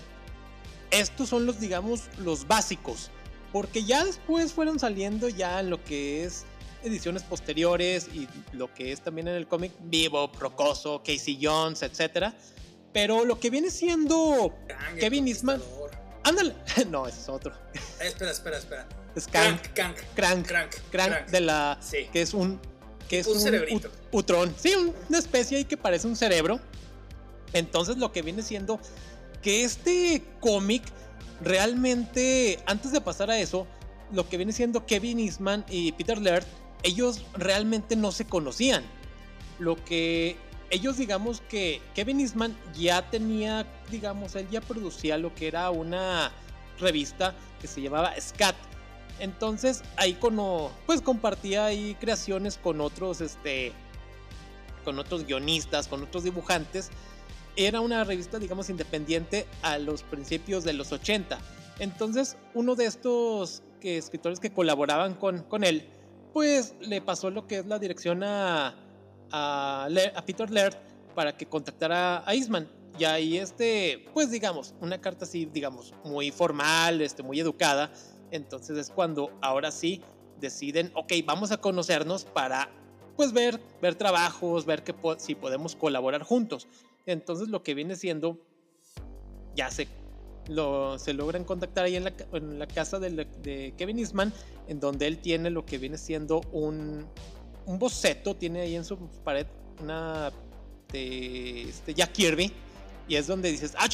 Estos 0.90 1.28
son 1.28 1.46
los, 1.46 1.60
digamos, 1.60 2.02
los 2.18 2.46
básicos. 2.46 3.10
Porque 3.52 3.84
ya 3.84 4.04
después 4.04 4.52
fueron 4.52 4.78
saliendo 4.78 5.28
ya 5.28 5.62
lo 5.62 5.82
que 5.84 6.24
es 6.24 6.44
ediciones 6.82 7.22
posteriores 7.22 8.08
y 8.08 8.28
lo 8.52 8.72
que 8.72 8.92
es 8.92 9.00
también 9.02 9.28
en 9.28 9.34
el 9.34 9.46
cómic 9.46 9.72
Vivo, 9.82 10.30
Procoso, 10.32 11.02
Casey 11.04 11.38
Jones, 11.40 11.82
etc. 11.82 12.32
Pero 12.92 13.24
lo 13.24 13.38
que 13.38 13.50
viene 13.50 13.70
siendo... 13.70 14.54
Kang, 14.66 14.96
Kevin 14.98 15.28
Eastman. 15.28 15.62
Ándale. 16.24 16.54
No, 16.90 17.06
ese 17.06 17.20
es 17.20 17.28
otro. 17.28 17.52
Eh, 17.74 18.06
espera, 18.08 18.30
espera, 18.30 18.58
espera. 18.58 18.88
Es 19.14 19.26
Crank. 19.26 19.60
Crank, 19.74 19.96
Crank. 20.14 20.46
Crank, 20.46 20.74
Crank, 20.90 21.26
de 21.28 21.40
la 21.40 21.78
Sí. 21.80 22.08
que 22.12 22.22
es 22.22 22.32
un 22.34 22.60
que 23.08 23.18
es 23.18 23.26
Un 23.26 23.34
un, 23.36 23.40
cerebrito. 23.40 23.88
ut- 23.88 23.92
utrón, 24.12 24.54
sí, 24.56 24.72
un- 24.76 24.94
una 25.08 25.18
especie 25.18 25.58
ahí 25.58 25.64
que 25.64 25.76
parece 25.76 26.06
un 26.06 26.14
cerebro. 26.14 26.60
Entonces 27.52 27.96
lo 27.96 28.12
que 28.12 28.22
viene 28.22 28.42
siendo 28.42 28.78
que 29.42 29.64
este 29.64 30.22
cómic 30.38 30.84
realmente 31.40 32.60
antes 32.66 32.92
de 32.92 33.00
pasar 33.00 33.30
a 33.30 33.38
eso, 33.40 33.66
lo 34.12 34.28
que 34.28 34.36
viene 34.36 34.52
siendo 34.52 34.86
Kevin 34.86 35.18
Eastman 35.18 35.64
y 35.68 35.90
Peter 35.92 36.18
Laird, 36.18 36.44
ellos 36.84 37.24
realmente 37.34 37.96
no 37.96 38.12
se 38.12 38.26
conocían. 38.26 38.84
Lo 39.58 39.74
que 39.84 40.36
ellos 40.70 40.96
digamos 40.96 41.42
que 41.48 41.82
Kevin 41.94 42.20
Eastman 42.20 42.56
ya 42.74 43.10
tenía, 43.10 43.66
digamos, 43.90 44.36
él 44.36 44.48
ya 44.50 44.60
producía 44.60 45.18
lo 45.18 45.34
que 45.34 45.48
era 45.48 45.70
una 45.70 46.30
revista 46.78 47.34
que 47.60 47.66
se 47.66 47.82
llamaba 47.82 48.14
Scat. 48.20 48.54
Entonces 49.18 49.82
ahí 49.96 50.14
como 50.14 50.70
pues 50.86 51.02
compartía 51.02 51.66
ahí 51.66 51.96
creaciones 52.00 52.56
con 52.56 52.80
otros 52.80 53.20
este 53.20 53.72
con 54.84 54.98
otros 54.98 55.26
guionistas, 55.26 55.88
con 55.88 56.02
otros 56.02 56.24
dibujantes. 56.24 56.90
Era 57.56 57.80
una 57.80 58.04
revista 58.04 58.38
digamos 58.38 58.70
independiente 58.70 59.46
a 59.62 59.76
los 59.78 60.04
principios 60.04 60.64
de 60.64 60.72
los 60.72 60.92
80. 60.92 61.38
Entonces 61.80 62.36
uno 62.54 62.76
de 62.76 62.86
estos 62.86 63.62
que, 63.80 63.98
escritores 63.98 64.40
que 64.40 64.50
colaboraban 64.50 65.14
con, 65.14 65.42
con 65.42 65.64
él 65.64 65.86
pues 66.32 66.74
le 66.80 67.00
pasó 67.02 67.30
lo 67.30 67.46
que 67.46 67.58
es 67.58 67.66
la 67.66 67.78
dirección 67.78 68.22
a, 68.22 68.74
a, 69.32 69.88
Peter 70.26 70.50
Laird 70.50 70.76
para 71.14 71.36
que 71.36 71.46
contactara 71.46 72.22
a 72.26 72.34
Eastman. 72.34 72.68
Y 72.98 73.04
ahí, 73.04 73.38
este, 73.38 74.04
pues 74.12 74.30
digamos, 74.30 74.74
una 74.80 75.00
carta 75.00 75.24
así, 75.24 75.46
digamos, 75.46 75.94
muy 76.04 76.30
formal, 76.30 77.00
este, 77.00 77.22
muy 77.22 77.40
educada. 77.40 77.90
Entonces 78.30 78.76
es 78.76 78.90
cuando 78.90 79.30
ahora 79.40 79.70
sí 79.70 80.02
deciden, 80.40 80.90
ok, 80.94 81.12
vamos 81.24 81.50
a 81.50 81.58
conocernos 81.58 82.24
para, 82.24 82.70
pues 83.16 83.32
ver, 83.32 83.60
ver 83.80 83.94
trabajos, 83.94 84.66
ver 84.66 84.82
que 84.82 84.94
si 85.18 85.34
podemos 85.34 85.76
colaborar 85.76 86.22
juntos. 86.22 86.66
Entonces 87.06 87.48
lo 87.48 87.62
que 87.62 87.74
viene 87.74 87.96
siendo, 87.96 88.38
ya 89.54 89.70
se, 89.70 89.88
lo, 90.48 90.98
se 90.98 91.14
logran 91.14 91.44
contactar 91.44 91.84
ahí 91.84 91.96
en 91.96 92.04
la, 92.58 92.66
casa 92.66 92.98
de, 92.98 93.10
de 93.10 93.74
Kevin 93.76 93.98
Eastman, 93.98 94.32
en 94.68 94.80
donde 94.80 95.06
él 95.06 95.18
tiene 95.18 95.50
lo 95.50 95.64
que 95.64 95.78
viene 95.78 95.98
siendo 95.98 96.40
un, 96.52 97.06
un 97.70 97.78
boceto, 97.78 98.34
tiene 98.34 98.60
ahí 98.62 98.76
en 98.76 98.84
su 98.84 98.96
pared 99.24 99.46
una 99.80 100.32
de 100.92 101.62
este, 101.62 101.94
Jack 101.94 102.12
Kirby, 102.12 102.52
y 103.08 103.14
es 103.16 103.26
donde 103.26 103.50
dices, 103.50 103.74
ah, 103.78 103.86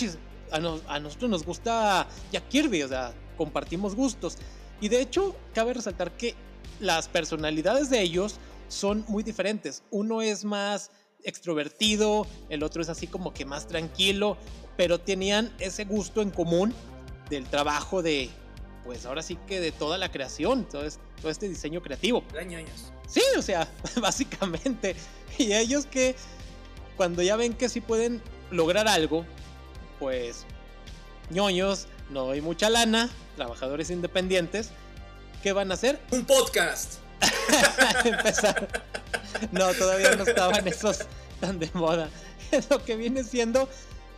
a, 0.50 0.59
nos- 0.61 0.83
a 0.88 0.99
nosotros 0.99 1.30
nos 1.30 1.45
gusta 1.45 2.09
Jack 2.33 2.49
Kirby, 2.49 2.83
o 2.83 2.88
sea, 2.88 3.12
compartimos 3.37 3.95
gustos. 3.95 4.38
Y 4.80 4.88
de 4.88 5.00
hecho, 5.00 5.37
cabe 5.54 5.75
resaltar 5.75 6.11
que 6.16 6.35
las 6.80 7.09
personalidades 7.09 7.90
de 7.90 8.00
ellos 8.00 8.37
son 8.68 9.04
muy 9.09 9.23
diferentes. 9.23 9.83
Uno 9.90 10.23
es 10.23 10.45
más 10.45 10.90
extrovertido, 11.23 12.26
el 12.49 12.62
otro 12.62 12.83
es 12.83 12.88
así 12.88 13.06
como 13.06 13.33
que 13.35 13.45
más 13.45 13.66
tranquilo, 13.66 14.37
pero 14.76 14.99
tenían 15.00 15.54
ese 15.59 15.85
gusto 15.85 16.23
en 16.23 16.30
común 16.30 16.75
del 17.30 17.45
trabajo 17.47 18.02
de, 18.02 18.30
pues 18.85 19.04
ahora 19.06 19.23
sí 19.23 19.37
que 19.47 19.61
de 19.61 19.73
toda 19.73 19.99
la 19.99 20.11
creación, 20.11 20.64
todo, 20.68 20.85
es- 20.85 20.99
todo 21.21 21.30
este 21.30 21.49
diseño 21.49 21.83
creativo. 21.83 22.23
Ñoños. 22.47 22.92
Sí, 23.07 23.23
o 23.39 23.43
sea, 23.43 23.69
básicamente. 24.01 24.97
Y 25.39 25.53
ellos 25.53 25.87
que 25.87 26.17
cuando 26.97 27.23
ya 27.23 27.37
ven 27.37 27.55
que 27.55 27.69
sí 27.69 27.81
pueden 27.81 28.23
lograr 28.51 28.89
algo, 28.89 29.25
pues 29.99 30.45
ñoños, 31.31 31.87
no 32.11 32.31
hay 32.31 32.41
mucha 32.41 32.71
lana, 32.71 33.11
trabajadores 33.37 33.91
independientes, 33.91 34.71
¿qué 35.43 35.53
van 35.53 35.71
a 35.71 35.75
hacer? 35.75 36.01
Un 36.11 36.25
podcast. 36.25 36.95
Empezar. 38.05 38.69
No, 39.53 39.73
todavía 39.75 40.15
no 40.17 40.25
estaban 40.25 40.67
esos 40.69 41.01
tan 41.41 41.59
de 41.59 41.71
moda. 41.75 42.09
Lo 42.71 42.85
que 42.85 42.97
viene 42.97 43.25
siendo 43.25 43.69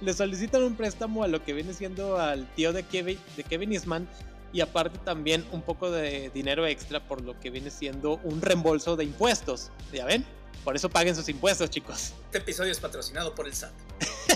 le 0.01 0.15
solicitan 0.15 0.63
un 0.63 0.77
préstamo 0.77 1.25
a 1.25 1.29
lo 1.29 1.45
que 1.45 1.53
viene 1.53 1.75
siendo 1.75 2.19
al 2.19 2.47
tío 2.55 2.73
de 2.73 2.85
Kevin, 2.85 3.19
de 3.37 3.45
Kevin 3.45 3.73
Eastman 3.73 4.09
y 4.53 4.61
aparte 4.61 4.99
también 4.99 5.47
un 5.53 5.63
poco 5.63 5.91
de 5.91 6.31
dinero 6.31 6.67
extra 6.67 7.07
por 7.07 7.23
lo 7.23 7.39
que 7.39 7.51
viene 7.51 7.71
siendo 7.71 8.21
un 8.25 8.41
reembolso 8.41 8.97
de 8.97 9.05
impuestos. 9.05 9.71
¿Ya 9.93 10.05
ven? 10.05 10.25
Por 10.65 10.77
eso 10.77 10.89
paguen 10.89 11.15
sus 11.15 11.29
impuestos, 11.29 11.71
chicos. 11.71 12.13
Este 12.27 12.39
episodio 12.39 12.73
es 12.73 12.81
patrocinado 12.81 13.35
por 13.35 13.47
el 13.47 13.55
SAT. 13.55 13.73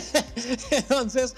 Entonces, 0.71 1.35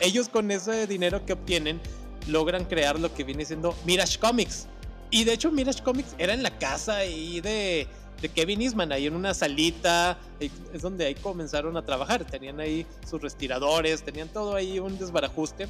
ellos 0.00 0.28
con 0.28 0.50
ese 0.50 0.86
dinero 0.86 1.24
que 1.24 1.32
obtienen 1.32 1.80
logran 2.26 2.64
crear 2.64 2.98
lo 2.98 3.14
que 3.14 3.24
viene 3.24 3.44
siendo 3.44 3.74
Mirage 3.84 4.18
Comics. 4.18 4.66
Y 5.10 5.24
de 5.24 5.32
hecho 5.32 5.50
Mirage 5.52 5.82
Comics 5.82 6.14
era 6.18 6.34
en 6.34 6.42
la 6.42 6.56
casa 6.58 6.96
ahí 6.96 7.40
de, 7.40 7.86
de 8.20 8.28
Kevin 8.28 8.62
Eastman, 8.62 8.92
ahí 8.92 9.06
en 9.06 9.14
una 9.14 9.34
salita, 9.34 10.18
es 10.40 10.82
donde 10.82 11.06
ahí 11.06 11.14
comenzaron 11.14 11.76
a 11.76 11.84
trabajar. 11.84 12.24
Tenían 12.24 12.60
ahí 12.60 12.86
sus 13.08 13.20
respiradores, 13.22 14.02
tenían 14.02 14.28
todo 14.28 14.54
ahí 14.54 14.78
un 14.78 14.98
desbarajuste. 14.98 15.68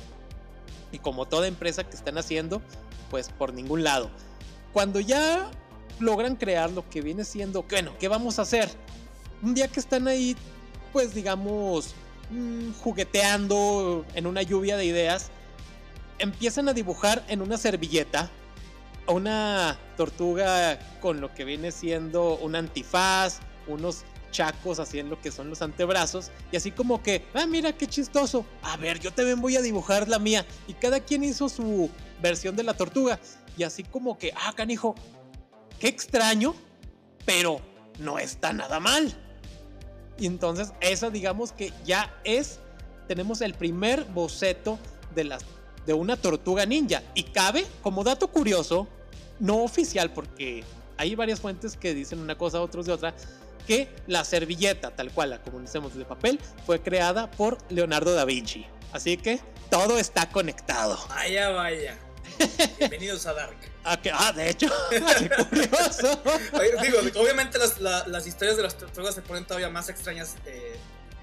Y 0.93 0.99
como 0.99 1.26
toda 1.26 1.47
empresa 1.47 1.85
que 1.85 1.97
están 1.97 2.19
haciendo, 2.19 2.62
pues 3.11 3.31
por 3.31 3.52
ningún 3.52 3.85
lado. 3.85 4.11
Cuando 4.73 5.00
ya 5.00 5.50
logran 6.00 6.37
crear 6.37 6.71
lo 6.71 6.88
que 6.88 7.00
viene 7.00 7.25
siendo, 7.25 7.62
bueno, 7.62 7.93
¿qué 7.99 8.09
vamos 8.09 8.38
a 8.38 8.43
hacer? 8.43 8.69
Un 9.43 9.55
día 9.55 9.69
que 9.69 9.81
están 9.81 10.09
ahí, 10.09 10.37
pues 10.93 11.14
digamos, 11.14 11.95
mm, 12.31 12.73
jugueteando 12.81 14.05
en 14.14 14.26
una 14.26 14.43
lluvia 14.43 14.76
de 14.76 14.85
ideas, 14.85 15.31
empiezan 16.19 16.69
a 16.69 16.73
dibujar 16.73 17.25
en 17.28 17.43
una 17.43 17.59
servilleta 17.59 18.31
una 19.09 19.78
tortuga 19.97 20.78
con 21.00 21.21
lo 21.21 21.33
que 21.35 21.45
viene 21.45 21.71
siendo 21.71 22.37
un 22.37 22.57
antifaz, 22.57 23.40
unos 23.66 24.05
chacos 24.37 24.78
así 24.78 24.99
en 24.99 25.09
lo 25.09 25.19
que 25.19 25.31
son 25.31 25.49
los 25.49 25.62
antebrazos 25.62 26.31
y 26.52 26.57
así 26.57 26.71
como 26.71 27.02
que, 27.02 27.25
ah, 27.33 27.47
mira 27.47 27.73
qué 27.73 27.87
chistoso, 27.87 28.45
a 28.62 28.76
ver, 28.76 29.00
yo 29.00 29.11
también 29.11 29.40
voy 29.40 29.57
a 29.57 29.62
dibujar 29.62 30.09
la 30.09 30.19
mía 30.19 30.45
y 30.69 30.75
cada 30.75 31.00
quien 31.00 31.25
hizo 31.25 31.49
su 31.49 31.88
versión 32.21 32.55
de 32.55 32.62
la 32.62 32.75
tortuga 32.75 33.19
y 33.57 33.62
así 33.62 33.83
como 33.83 34.19
que, 34.19 34.33
ah, 34.37 34.52
canijo, 34.55 34.95
qué 35.81 35.88
extraño, 35.88 36.55
pero 37.25 37.61
no 37.99 38.19
está 38.19 38.52
nada 38.52 38.78
mal. 38.78 39.14
Y 40.19 40.26
entonces 40.26 40.73
esa 40.81 41.09
digamos 41.09 41.52
que 41.52 41.73
ya 41.87 42.14
es, 42.25 42.61
tenemos 43.09 43.40
el 43.40 43.55
primer 43.55 44.05
boceto 44.05 44.78
de, 45.14 45.25
las, 45.25 45.43
de 45.87 45.95
una 45.95 46.19
tortuga 46.19 46.66
ninja. 46.66 47.02
Y 47.14 47.23
cabe, 47.25 47.64
como 47.83 48.05
dato 48.05 48.28
curioso, 48.28 48.87
no 49.38 49.62
oficial, 49.62 50.12
porque 50.12 50.62
hay 50.99 51.14
varias 51.14 51.40
fuentes 51.40 51.76
que 51.76 51.95
dicen 51.95 52.19
una 52.19 52.37
cosa, 52.37 52.61
otros 52.61 52.87
de 52.87 52.93
otra, 52.93 53.14
que 53.66 53.88
la 54.06 54.25
servilleta, 54.25 54.92
tal 54.92 55.11
cual 55.11 55.30
la 55.30 55.42
conocemos 55.42 55.94
de 55.94 56.04
papel, 56.04 56.40
fue 56.64 56.80
creada 56.80 57.30
por 57.30 57.58
Leonardo 57.70 58.14
da 58.14 58.25
Vinci. 58.25 58.66
Así 58.92 59.16
que 59.16 59.40
todo 59.70 59.99
está 59.99 60.30
conectado. 60.30 60.99
Vaya, 61.08 61.50
vaya. 61.50 61.99
Bienvenidos 62.78 63.26
a 63.26 63.35
Dark. 63.35 63.56
Ah, 63.85 63.99
ah 64.14 64.32
de 64.32 64.50
hecho, 64.50 64.68
qué 64.90 65.00
curioso. 65.44 66.23
digo, 66.82 66.99
obviamente 67.20 67.58
las, 67.58 67.80
las, 67.80 68.26
historias 68.26 68.56
de 68.56 68.62
las 68.62 68.76
tortugas 68.76 69.14
se 69.14 69.23
ponen 69.23 69.44
todavía 69.44 69.70
más 69.70 69.88
extrañas 69.88 70.37
eh, 70.44 70.76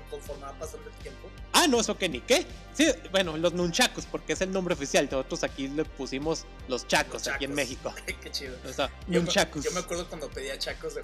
conforme 0.10 0.44
va 0.44 0.54
pasando 0.54 0.90
el 0.90 0.96
tiempo. 0.98 1.30
Ah, 1.52 1.68
no, 1.68 1.80
eso 1.80 1.98
que 1.98 2.10
ni 2.10 2.22
qué. 2.22 2.46
Sí, 2.74 2.88
bueno, 3.12 3.38
los 3.38 3.54
nunchacos, 3.54 4.06
porque 4.06 4.34
es 4.34 4.42
el 4.42 4.52
nombre 4.52 4.74
oficial. 4.74 5.08
Nosotros 5.12 5.44
aquí 5.44 5.68
le 5.68 5.86
pusimos 5.86 6.46
los 6.68 6.88
chacos, 6.88 7.28
aquí 7.28 7.46
en 7.46 7.54
México. 7.54 7.94
qué 8.22 8.32
chido. 8.32 8.56
O 8.68 8.74
sea, 8.74 8.90
yo, 9.08 9.22
yo, 9.22 9.72
me 9.72 9.80
acuerdo 9.80 10.08
cuando 10.08 10.30
pedía 10.30 10.58
chacos 10.58 10.96
de 10.96 11.04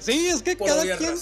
Sí, 0.00 0.26
es 0.26 0.42
que 0.42 0.56
cada 0.56 0.82
quien. 0.96 1.14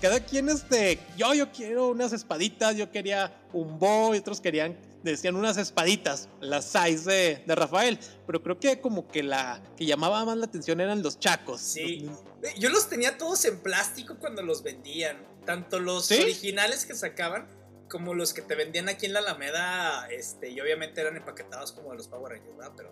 Cada 0.00 0.20
quien, 0.20 0.48
este. 0.48 0.98
Yo, 1.16 1.32
yo 1.34 1.52
quiero 1.52 1.88
unas 1.88 2.12
espaditas, 2.12 2.76
yo 2.76 2.90
quería 2.90 3.32
un 3.52 3.78
bo, 3.78 4.14
y 4.14 4.18
otros 4.18 4.40
querían 4.40 4.76
decían 5.10 5.36
unas 5.36 5.56
espaditas, 5.56 6.28
las 6.40 6.64
size 6.64 7.42
de, 7.46 7.54
Rafael, 7.54 7.98
pero 8.26 8.42
creo 8.42 8.58
que 8.58 8.80
como 8.80 9.08
que 9.08 9.22
la 9.22 9.62
que 9.76 9.86
llamaba 9.86 10.24
más 10.24 10.36
la 10.36 10.46
atención 10.46 10.80
eran 10.80 11.02
los 11.02 11.18
chacos. 11.18 11.60
Sí, 11.60 12.10
yo 12.58 12.68
los 12.68 12.88
tenía 12.88 13.16
todos 13.16 13.44
en 13.44 13.60
plástico 13.60 14.16
cuando 14.18 14.42
los 14.42 14.62
vendían, 14.62 15.16
tanto 15.44 15.80
los 15.80 16.10
originales 16.10 16.86
que 16.86 16.94
sacaban 16.94 17.46
como 17.88 18.14
los 18.14 18.34
que 18.34 18.42
te 18.42 18.56
vendían 18.56 18.88
aquí 18.88 19.06
en 19.06 19.12
la 19.12 19.20
Alameda, 19.20 20.08
este, 20.08 20.50
y 20.50 20.60
obviamente 20.60 21.00
eran 21.00 21.16
empaquetados 21.16 21.72
como 21.72 21.90
de 21.90 21.96
los 21.96 22.08
Power 22.08 22.32
Rangers, 22.32 22.56
¿verdad? 22.56 22.72
Pero, 22.76 22.90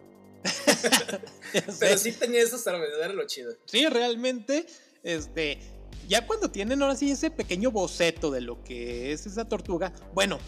pero 1.81 1.99
sí 1.99 2.13
tenía 2.13 2.43
esos 2.43 2.67
era 2.67 3.09
lo 3.09 3.27
chido. 3.27 3.55
Sí, 3.67 3.87
realmente, 3.87 4.67
este, 5.03 5.59
ya 6.09 6.27
cuando 6.27 6.51
tienen 6.51 6.83
ahora 6.83 6.97
sí 6.97 7.11
ese 7.11 7.31
pequeño 7.31 7.71
boceto 7.71 8.31
de 8.31 8.41
lo 8.41 8.63
que 8.65 9.13
es 9.13 9.27
esa 9.27 9.47
tortuga, 9.47 9.93
bueno, 10.13 10.39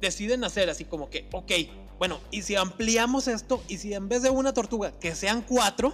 deciden 0.00 0.44
hacer 0.44 0.70
así 0.70 0.84
como 0.84 1.10
que, 1.10 1.28
ok, 1.32 1.52
bueno, 1.98 2.20
y 2.30 2.42
si 2.42 2.56
ampliamos 2.56 3.28
esto, 3.28 3.62
y 3.68 3.78
si 3.78 3.94
en 3.94 4.08
vez 4.08 4.22
de 4.22 4.30
una 4.30 4.52
tortuga, 4.52 4.92
que 4.98 5.14
sean 5.14 5.42
cuatro, 5.42 5.92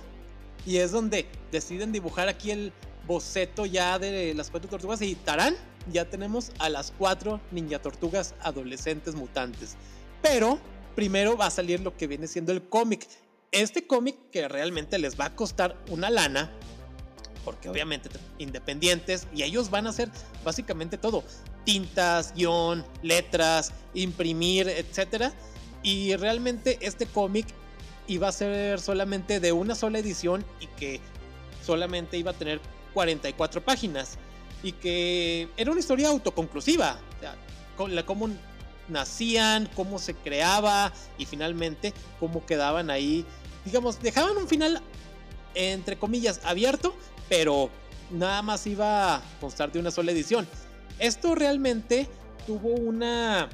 y 0.66 0.78
es 0.78 0.92
donde 0.92 1.26
deciden 1.52 1.92
dibujar 1.92 2.28
aquí 2.28 2.50
el 2.50 2.72
boceto 3.06 3.66
ya 3.66 3.98
de 3.98 4.34
las 4.34 4.50
cuatro 4.50 4.68
tortugas 4.68 5.02
y 5.02 5.14
tarán, 5.14 5.56
ya 5.92 6.04
tenemos 6.04 6.52
a 6.58 6.68
las 6.68 6.92
cuatro 6.96 7.40
ninja 7.50 7.80
tortugas 7.80 8.34
adolescentes 8.40 9.14
mutantes. 9.14 9.76
Pero 10.22 10.58
primero 10.94 11.36
va 11.36 11.46
a 11.46 11.50
salir 11.50 11.80
lo 11.80 11.96
que 11.96 12.06
viene 12.06 12.26
siendo 12.26 12.52
el 12.52 12.62
cómic. 12.68 13.08
Este 13.50 13.86
cómic 13.86 14.16
que 14.30 14.46
realmente 14.46 14.98
les 14.98 15.18
va 15.18 15.26
a 15.26 15.34
costar 15.34 15.76
una 15.88 16.10
lana, 16.10 16.50
porque 17.44 17.70
obviamente 17.70 18.10
independientes 18.38 19.26
y 19.34 19.42
ellos 19.42 19.70
van 19.70 19.86
a 19.86 19.90
hacer 19.90 20.10
básicamente 20.44 20.98
todo, 20.98 21.24
tintas, 21.64 22.34
guion, 22.34 22.84
letras, 23.02 23.72
imprimir, 23.94 24.68
etcétera. 24.68 25.32
Y 25.82 26.14
realmente 26.16 26.78
este 26.82 27.06
cómic 27.06 27.46
iba 28.06 28.28
a 28.28 28.32
ser 28.32 28.80
solamente 28.80 29.40
de 29.40 29.52
una 29.52 29.74
sola 29.74 29.98
edición 29.98 30.44
y 30.60 30.66
que 30.66 31.00
solamente 31.64 32.18
iba 32.18 32.32
a 32.32 32.34
tener 32.34 32.60
44 32.94 33.64
páginas. 33.64 34.18
Y 34.62 34.72
que 34.72 35.48
era 35.56 35.70
una 35.70 35.80
historia 35.80 36.08
autoconclusiva, 36.08 36.98
o 37.16 37.20
sea, 37.20 38.04
cómo 38.04 38.28
nacían, 38.88 39.68
cómo 39.74 39.98
se 39.98 40.14
creaba 40.14 40.92
y 41.18 41.26
finalmente 41.26 41.92
cómo 42.20 42.44
quedaban 42.46 42.90
ahí, 42.90 43.24
digamos, 43.64 44.00
dejaban 44.00 44.36
un 44.36 44.48
final 44.48 44.82
entre 45.54 45.98
comillas 45.98 46.40
abierto 46.44 46.94
pero 47.28 47.70
nada 48.10 48.42
más 48.42 48.66
iba 48.66 49.16
a 49.16 49.22
constar 49.40 49.70
de 49.70 49.78
una 49.78 49.90
sola 49.90 50.12
edición. 50.12 50.46
Esto 50.98 51.34
realmente 51.34 52.08
tuvo 52.46 52.70
una 52.70 53.48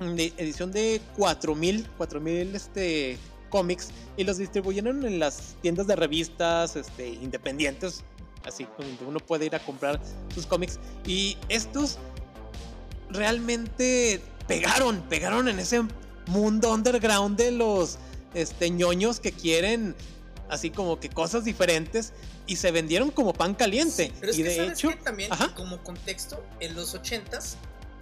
edición 0.00 0.72
de 0.72 1.00
4000, 1.16 1.88
4000 1.96 2.56
este, 2.56 3.18
cómics 3.50 3.90
y 4.16 4.24
los 4.24 4.38
distribuyeron 4.38 5.06
en 5.06 5.18
las 5.18 5.56
tiendas 5.62 5.86
de 5.86 5.96
revistas 5.96 6.76
este, 6.76 7.08
independientes, 7.08 8.02
así 8.44 8.66
donde 8.76 9.04
uno 9.04 9.20
puede 9.20 9.46
ir 9.46 9.54
a 9.54 9.60
comprar 9.60 10.00
sus 10.34 10.46
cómics. 10.46 10.78
Y 11.06 11.38
estos 11.48 11.98
realmente 13.10 14.20
pegaron, 14.46 15.02
pegaron 15.08 15.48
en 15.48 15.58
ese 15.58 15.82
mundo 16.26 16.72
underground 16.72 17.36
de 17.36 17.50
los 17.52 17.98
este, 18.34 18.70
ñoños 18.70 19.20
que 19.20 19.32
quieren 19.32 19.94
así 20.52 20.70
como 20.70 21.00
que 21.00 21.08
cosas 21.08 21.44
diferentes 21.44 22.12
y 22.46 22.56
se 22.56 22.70
vendieron 22.70 23.10
como 23.10 23.32
pan 23.32 23.54
caliente. 23.54 24.12
pero 24.20 24.32
es 24.32 24.38
y 24.38 24.42
que 24.42 24.48
de 24.50 24.66
hecho, 24.66 24.90
también 25.02 25.30
como 25.56 25.82
contexto, 25.82 26.44
en 26.60 26.74
los 26.74 26.94
80s, 26.94 27.54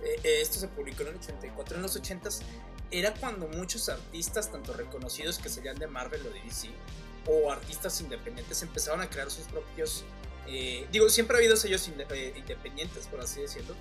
eh, 0.03 0.21
eh, 0.25 0.39
esto 0.43 0.59
se 0.59 0.67
publicó 0.67 1.03
en 1.03 1.09
el 1.11 1.15
84, 1.17 1.77
en 1.77 1.83
los 1.83 1.97
80s 1.97 2.41
era 2.91 3.15
cuando 3.15 3.47
muchos 3.47 3.89
artistas, 3.89 4.51
tanto 4.51 4.73
reconocidos 4.73 5.39
que 5.39 5.49
serían 5.49 5.79
de 5.79 5.87
Marvel 5.87 6.27
o 6.27 6.31
de 6.31 6.41
DC, 6.43 6.71
o 7.27 7.53
artistas 7.53 8.01
independientes 8.01 8.63
empezaron 8.63 9.01
a 9.01 9.09
crear 9.09 9.31
sus 9.31 9.45
propios... 9.45 10.05
Eh, 10.49 10.89
digo, 10.91 11.09
siempre 11.09 11.37
ha 11.37 11.39
habido 11.39 11.55
sellos 11.55 11.87
independientes, 11.87 13.07
por 13.07 13.21
así 13.21 13.41
decirlo, 13.41 13.77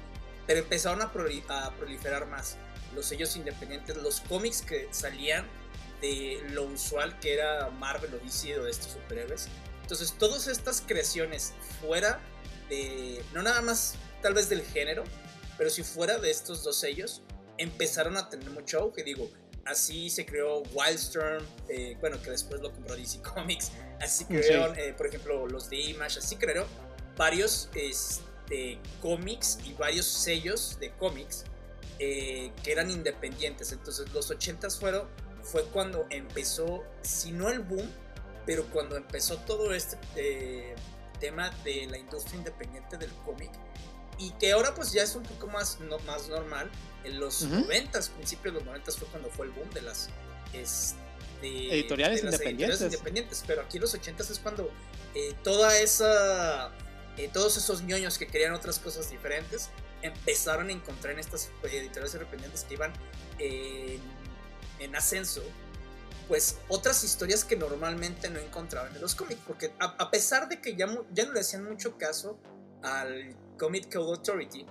pero 0.50 0.62
empezaron 0.62 1.00
a, 1.04 1.06
a 1.06 1.74
proliferar 1.76 2.26
más 2.26 2.58
los 2.96 3.06
sellos 3.06 3.36
independientes, 3.36 3.96
los 3.98 4.22
cómics 4.22 4.64
que 4.64 4.88
salían 4.90 5.46
de 6.02 6.44
lo 6.54 6.64
usual 6.64 7.20
que 7.20 7.36
era 7.36 7.70
Marvel 7.70 8.16
o 8.16 8.18
DC 8.18 8.58
o 8.58 8.64
de 8.64 8.72
estos 8.72 8.94
superhéroes. 8.94 9.48
Entonces, 9.84 10.16
todas 10.18 10.48
estas 10.48 10.82
creaciones 10.82 11.54
fuera 11.80 12.20
de, 12.68 13.24
no 13.32 13.44
nada 13.44 13.62
más 13.62 13.94
tal 14.24 14.34
vez 14.34 14.50
del 14.50 14.64
género, 14.64 15.04
pero 15.56 15.70
si 15.70 15.84
fuera 15.84 16.18
de 16.18 16.32
estos 16.32 16.64
dos 16.64 16.78
sellos, 16.80 17.22
empezaron 17.60 18.18
a 18.18 18.28
tener 18.28 18.50
mucho 18.50 18.80
auge. 18.80 19.04
Digo, 19.04 19.30
así 19.66 20.10
se 20.10 20.26
creó 20.26 20.64
Wildstorm, 20.74 21.46
eh, 21.68 21.96
bueno, 22.00 22.20
que 22.24 22.32
después 22.32 22.60
lo 22.60 22.72
compró 22.72 22.96
DC 22.96 23.22
Comics, 23.22 23.72
así 24.02 24.26
crearon, 24.26 24.76
eh, 24.80 24.96
por 24.98 25.06
ejemplo, 25.06 25.46
los 25.46 25.70
de 25.70 25.78
Image, 25.78 26.18
así 26.18 26.38
creó 26.38 26.66
varios 27.18 27.70
este, 27.76 28.29
cómics 29.02 29.60
y 29.66 29.74
varios 29.74 30.06
sellos 30.06 30.78
de 30.80 30.92
cómics 30.94 31.46
eh, 32.00 32.52
que 32.64 32.72
eran 32.72 32.90
independientes. 32.90 33.72
Entonces, 33.72 34.12
los 34.14 34.32
80s 34.32 34.80
fueron 34.80 35.08
fue 35.44 35.64
cuando 35.66 36.06
empezó, 36.10 36.84
si 37.02 37.32
no 37.32 37.50
el 37.50 37.60
boom, 37.60 37.90
pero 38.46 38.66
cuando 38.68 38.98
empezó 38.98 39.38
todo 39.40 39.74
este 39.74 39.98
eh, 40.16 40.76
tema 41.20 41.50
de 41.64 41.88
la 41.88 41.98
industria 41.98 42.38
independiente 42.38 42.98
del 42.98 43.12
cómic 43.26 43.52
y 44.18 44.32
que 44.32 44.52
ahora 44.52 44.74
pues 44.76 44.92
ya 44.92 45.04
es 45.04 45.16
un 45.16 45.24
poco 45.24 45.48
más, 45.48 45.80
no, 45.80 45.98
más 46.00 46.28
normal. 46.28 46.70
En 47.04 47.20
los 47.20 47.44
noventas, 47.44 48.10
principios 48.10 48.54
de 48.54 48.60
los 48.60 48.66
noventas 48.66 48.98
fue 48.98 49.08
cuando 49.08 49.30
fue 49.30 49.46
el 49.46 49.54
boom 49.54 49.70
de 49.72 49.82
las 49.82 50.10
este, 50.52 51.74
editoriales, 51.74 52.24
independientes. 52.24 52.82
independientes. 52.82 53.44
Pero 53.48 53.62
aquí 53.62 53.78
en 53.78 53.82
los 53.82 53.94
ochentas 53.94 54.30
es 54.30 54.40
cuando 54.40 54.70
eh, 55.16 55.34
toda 55.44 55.80
esa, 55.80 56.72
eh, 57.20 57.30
todos 57.32 57.58
esos 57.58 57.84
ñoños 57.84 58.18
que 58.18 58.28
querían 58.28 58.54
otras 58.54 58.80
cosas 58.80 59.10
diferentes 59.10 59.70
empezaron 60.02 60.70
a 60.70 60.72
encontrar 60.72 61.14
en 61.14 61.20
estas 61.20 61.50
editoriales 61.64 62.14
independientes 62.14 62.64
que 62.64 62.74
iban 62.76 62.94
en 63.38 64.96
ascenso 64.96 65.44
pues 66.30 66.60
otras 66.68 67.04
historias 67.04 67.44
que 67.44 67.56
normalmente 67.56 68.30
no 68.30 68.40
encontraban 68.40 68.96
en 68.96 69.02
los 69.02 69.16
cómics, 69.16 69.42
porque 69.48 69.74
a, 69.80 70.12
pesar 70.12 70.48
de 70.48 70.62
que 70.62 70.76
ya, 70.76 70.88
ya 71.12 71.26
no 71.26 71.34
le 71.34 71.40
hacían 71.40 71.64
mucho 71.64 71.98
caso 71.98 72.40
al 72.84 73.36
Comic 73.58 73.92
Code 73.92 74.12
Authority, 74.12 74.64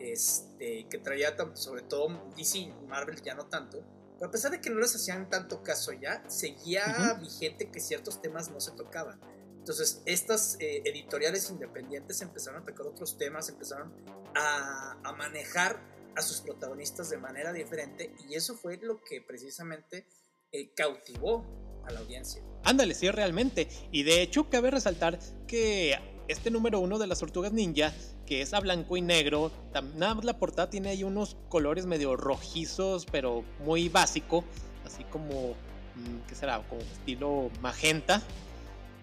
este, 0.00 0.88
que 0.90 0.98
traía 0.98 1.36
sobre 1.54 1.82
todo 1.82 2.32
DC, 2.36 2.66
Marvel 2.88 3.22
ya 3.22 3.34
no 3.34 3.46
tanto, 3.46 3.84
pero 4.18 4.28
a 4.28 4.30
pesar 4.32 4.50
de 4.50 4.60
que 4.60 4.70
no 4.70 4.80
les 4.80 4.92
hacían 4.96 5.30
tanto 5.30 5.62
caso 5.62 5.92
ya, 5.92 6.28
seguía 6.28 7.16
vigente 7.20 7.70
que 7.70 7.78
ciertos 7.78 8.20
temas 8.20 8.50
no 8.50 8.60
se 8.60 8.72
tocaban. 8.72 9.20
Entonces, 9.64 10.02
estas 10.04 10.58
eh, 10.60 10.82
editoriales 10.84 11.48
independientes 11.48 12.20
empezaron 12.20 12.60
a 12.60 12.66
tocar 12.66 12.86
otros 12.86 13.16
temas, 13.16 13.48
empezaron 13.48 13.94
a, 14.34 15.14
manejar 15.16 15.80
a 16.14 16.20
sus 16.20 16.42
protagonistas 16.42 17.08
de 17.08 17.16
manera 17.16 17.50
diferente 17.50 18.14
y 18.28 18.34
eso 18.34 18.56
fue 18.56 18.76
lo 18.76 19.02
que 19.02 19.22
precisamente 19.22 20.06
eh, 20.52 20.74
cautivó 20.74 21.46
a 21.86 21.92
la 21.92 22.00
audiencia. 22.00 22.42
Ándale, 22.62 22.94
sí, 22.94 23.10
realmente. 23.10 23.66
Y 23.90 24.02
de 24.02 24.20
hecho, 24.20 24.50
cabe 24.50 24.70
resaltar 24.70 25.18
que 25.46 25.98
este 26.28 26.50
número 26.50 26.80
uno 26.80 26.98
de 26.98 27.06
las 27.06 27.20
tortugas 27.20 27.54
ninja, 27.54 27.94
que 28.26 28.42
es 28.42 28.52
a 28.52 28.60
blanco 28.60 28.98
y 28.98 29.00
negro, 29.00 29.50
nada 29.94 30.14
más 30.14 30.26
la 30.26 30.38
portada 30.38 30.68
tiene 30.68 30.90
ahí 30.90 31.04
unos 31.04 31.38
colores 31.48 31.86
medio 31.86 32.16
rojizos, 32.16 33.06
pero 33.10 33.46
muy 33.60 33.88
básico, 33.88 34.44
así 34.84 35.04
como, 35.04 35.52
mm, 35.94 36.28
¿qué 36.28 36.34
será? 36.34 36.62
Como 36.68 36.82
estilo 36.82 37.50
magenta. 37.62 38.22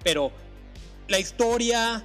Pero 0.03 0.31
la 1.11 1.19
historia, 1.19 2.01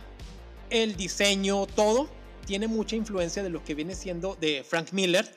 el 0.69 0.97
diseño, 0.97 1.67
todo 1.67 2.09
tiene 2.45 2.67
mucha 2.67 2.97
influencia 2.97 3.41
de 3.45 3.51
lo 3.51 3.63
que 3.63 3.77
viene 3.77 3.95
siendo 3.95 4.35
de 4.41 4.65
Frank 4.69 4.89
Miller 4.91 5.33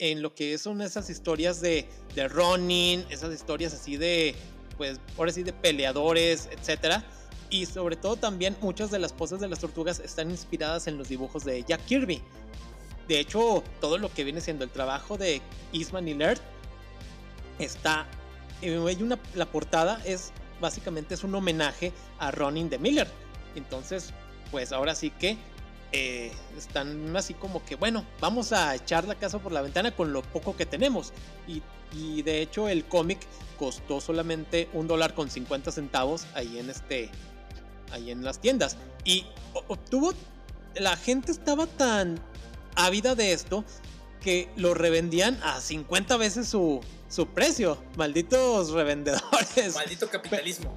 en 0.00 0.20
lo 0.20 0.34
que 0.34 0.58
son 0.58 0.82
esas 0.82 1.08
historias 1.08 1.60
de, 1.60 1.88
de 2.16 2.26
running, 2.26 3.04
esas 3.10 3.32
historias 3.32 3.72
así 3.72 3.96
de, 3.96 4.34
pues, 4.76 4.98
ahora 5.16 5.30
sí, 5.30 5.44
de 5.44 5.52
peleadores, 5.52 6.48
etcétera. 6.50 7.04
Y 7.50 7.66
sobre 7.66 7.94
todo 7.94 8.16
también 8.16 8.56
muchas 8.60 8.90
de 8.90 8.98
las 8.98 9.12
poses 9.12 9.38
de 9.38 9.46
las 9.46 9.60
tortugas 9.60 10.00
están 10.00 10.32
inspiradas 10.32 10.88
en 10.88 10.98
los 10.98 11.08
dibujos 11.08 11.44
de 11.44 11.62
Jack 11.62 11.84
Kirby. 11.84 12.20
De 13.06 13.20
hecho, 13.20 13.62
todo 13.80 13.96
lo 13.96 14.12
que 14.12 14.24
viene 14.24 14.40
siendo 14.40 14.64
el 14.64 14.70
trabajo 14.70 15.16
de 15.16 15.40
Eastman 15.72 16.08
y 16.08 16.14
Laird 16.14 16.40
está. 17.60 18.08
Eh, 18.60 18.76
hay 18.88 19.02
una, 19.04 19.20
la 19.36 19.46
portada 19.46 20.02
es 20.04 20.32
básicamente 20.64 21.12
es 21.12 21.22
un 21.24 21.34
homenaje 21.34 21.92
a 22.18 22.30
Ronin 22.30 22.70
de 22.70 22.78
Miller. 22.78 23.06
Entonces, 23.54 24.14
pues 24.50 24.72
ahora 24.72 24.94
sí 24.94 25.10
que 25.10 25.36
eh, 25.92 26.32
están 26.56 27.14
así 27.14 27.34
como 27.34 27.62
que, 27.66 27.76
bueno, 27.76 28.02
vamos 28.18 28.54
a 28.54 28.74
echar 28.74 29.06
la 29.06 29.14
casa 29.14 29.38
por 29.40 29.52
la 29.52 29.60
ventana 29.60 29.94
con 29.94 30.14
lo 30.14 30.22
poco 30.22 30.56
que 30.56 30.64
tenemos. 30.64 31.12
Y, 31.46 32.22
de 32.22 32.42
hecho 32.42 32.68
el 32.68 32.84
cómic 32.86 33.20
costó 33.56 34.00
solamente 34.00 34.68
un 34.72 34.88
dólar 34.88 35.14
con 35.14 35.30
50 35.30 35.70
centavos 35.70 36.26
ahí 36.34 36.58
en 36.58 36.70
este, 36.70 37.10
ahí 37.92 38.10
en 38.10 38.24
las 38.24 38.40
tiendas. 38.40 38.78
Y 39.04 39.26
obtuvo, 39.68 40.14
la 40.76 40.96
gente 40.96 41.30
estaba 41.30 41.66
tan 41.66 42.18
ávida 42.74 43.14
de 43.14 43.32
esto 43.32 43.64
que 44.22 44.48
lo 44.56 44.72
revendían 44.72 45.38
a 45.44 45.60
50 45.60 46.16
veces 46.16 46.48
su, 46.48 46.80
su 47.14 47.28
precio. 47.28 47.78
Malditos 47.96 48.70
revendedores. 48.70 49.74
Maldito 49.74 50.08
capitalismo. 50.08 50.74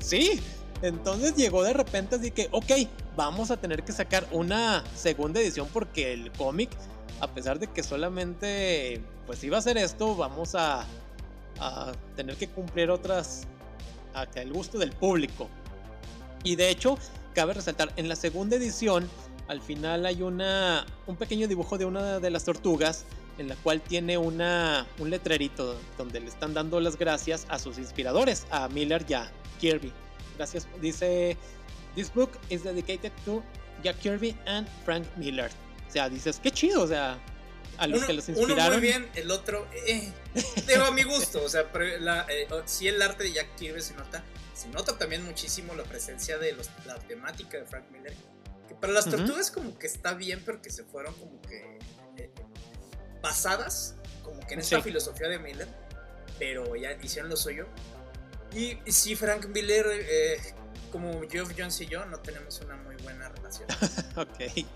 Sí, 0.00 0.40
entonces 0.82 1.36
llegó 1.36 1.62
de 1.62 1.72
repente 1.72 2.16
así 2.16 2.32
que, 2.32 2.48
ok, 2.50 2.72
vamos 3.16 3.52
a 3.52 3.56
tener 3.58 3.84
que 3.84 3.92
sacar 3.92 4.26
una 4.32 4.82
segunda 4.96 5.40
edición 5.40 5.68
porque 5.72 6.12
el 6.12 6.32
cómic, 6.32 6.70
a 7.20 7.28
pesar 7.28 7.60
de 7.60 7.68
que 7.68 7.82
solamente 7.82 9.00
pues 9.26 9.42
iba 9.44 9.58
a 9.58 9.62
ser 9.62 9.78
esto, 9.78 10.16
vamos 10.16 10.56
a, 10.56 10.84
a 11.60 11.92
tener 12.16 12.36
que 12.36 12.48
cumplir 12.48 12.90
otras 12.90 13.46
a 14.14 14.24
el 14.34 14.52
gusto 14.52 14.78
del 14.78 14.90
público. 14.90 15.48
Y 16.42 16.56
de 16.56 16.70
hecho, 16.70 16.98
cabe 17.34 17.54
resaltar, 17.54 17.92
en 17.96 18.08
la 18.08 18.16
segunda 18.16 18.56
edición, 18.56 19.08
al 19.46 19.60
final 19.60 20.06
hay 20.06 20.22
una, 20.22 20.86
un 21.06 21.16
pequeño 21.16 21.46
dibujo 21.46 21.78
de 21.78 21.84
una 21.84 22.18
de 22.18 22.30
las 22.30 22.44
tortugas 22.44 23.04
en 23.38 23.48
la 23.48 23.56
cual 23.56 23.80
tiene 23.80 24.18
una, 24.18 24.86
un 24.98 25.10
letrerito 25.10 25.80
donde 25.96 26.20
le 26.20 26.28
están 26.28 26.54
dando 26.54 26.80
las 26.80 26.98
gracias 26.98 27.46
a 27.48 27.58
sus 27.58 27.78
inspiradores, 27.78 28.46
a 28.50 28.68
Miller 28.68 29.04
y 29.08 29.14
a 29.14 29.30
Kirby. 29.60 29.92
Gracias. 30.36 30.66
Dice, 30.80 31.36
this 31.94 32.12
book 32.12 32.30
is 32.50 32.64
dedicated 32.64 33.12
to 33.24 33.42
Jack 33.82 33.96
Kirby 34.00 34.36
and 34.46 34.68
Frank 34.84 35.06
Miller. 35.16 35.50
O 35.88 35.90
sea, 35.90 36.08
dices, 36.08 36.40
qué 36.42 36.50
chido, 36.50 36.82
o 36.82 36.86
sea, 36.86 37.18
a 37.78 37.86
los 37.86 38.04
que 38.04 38.12
los 38.12 38.28
inspiraron. 38.28 38.66
Uno 38.66 38.72
muy 38.72 38.80
bien, 38.80 39.08
el 39.14 39.30
otro, 39.30 39.66
eh, 39.86 40.12
a 40.86 40.90
mi 40.90 41.04
gusto, 41.04 41.42
o 41.42 41.48
sea, 41.48 41.70
la, 42.00 42.26
eh, 42.28 42.48
si 42.66 42.88
el 42.88 43.00
arte 43.00 43.24
de 43.24 43.32
Jack 43.32 43.56
Kirby 43.56 43.80
se 43.80 43.94
nota, 43.94 44.24
se 44.54 44.68
nota 44.68 44.98
también 44.98 45.24
muchísimo 45.24 45.74
la 45.74 45.84
presencia 45.84 46.38
de 46.38 46.52
los, 46.52 46.68
la 46.84 46.98
temática 46.98 47.58
de 47.58 47.64
Frank 47.64 47.84
Miller, 47.92 48.14
que 48.66 48.74
para 48.74 48.92
las 48.92 49.08
tortugas 49.08 49.50
como 49.50 49.78
que 49.78 49.86
está 49.86 50.14
bien, 50.14 50.42
pero 50.44 50.60
que 50.60 50.70
se 50.70 50.84
fueron 50.84 51.14
como 51.14 51.40
que 51.42 51.78
basadas, 53.20 53.94
como 54.22 54.40
que 54.46 54.54
en 54.54 54.60
esta 54.60 54.82
filosofía 54.82 55.28
de 55.28 55.38
Miller, 55.38 55.68
pero 56.38 56.76
ya 56.76 56.92
hicieron 57.02 57.30
lo 57.30 57.36
suyo. 57.36 57.66
Y, 58.54 58.78
sí, 58.90 59.14
Frank 59.14 59.46
Miller, 59.46 59.86
eh, 59.90 60.54
como 60.90 61.20
Geoff 61.28 61.52
Jones 61.56 61.80
y 61.80 61.86
yo, 61.86 62.04
no 62.06 62.18
tenemos 62.18 62.60
una 62.60 62.76
muy 62.76 62.96
buena 62.96 63.28
relación. 63.28 63.68
ok. 64.16 64.66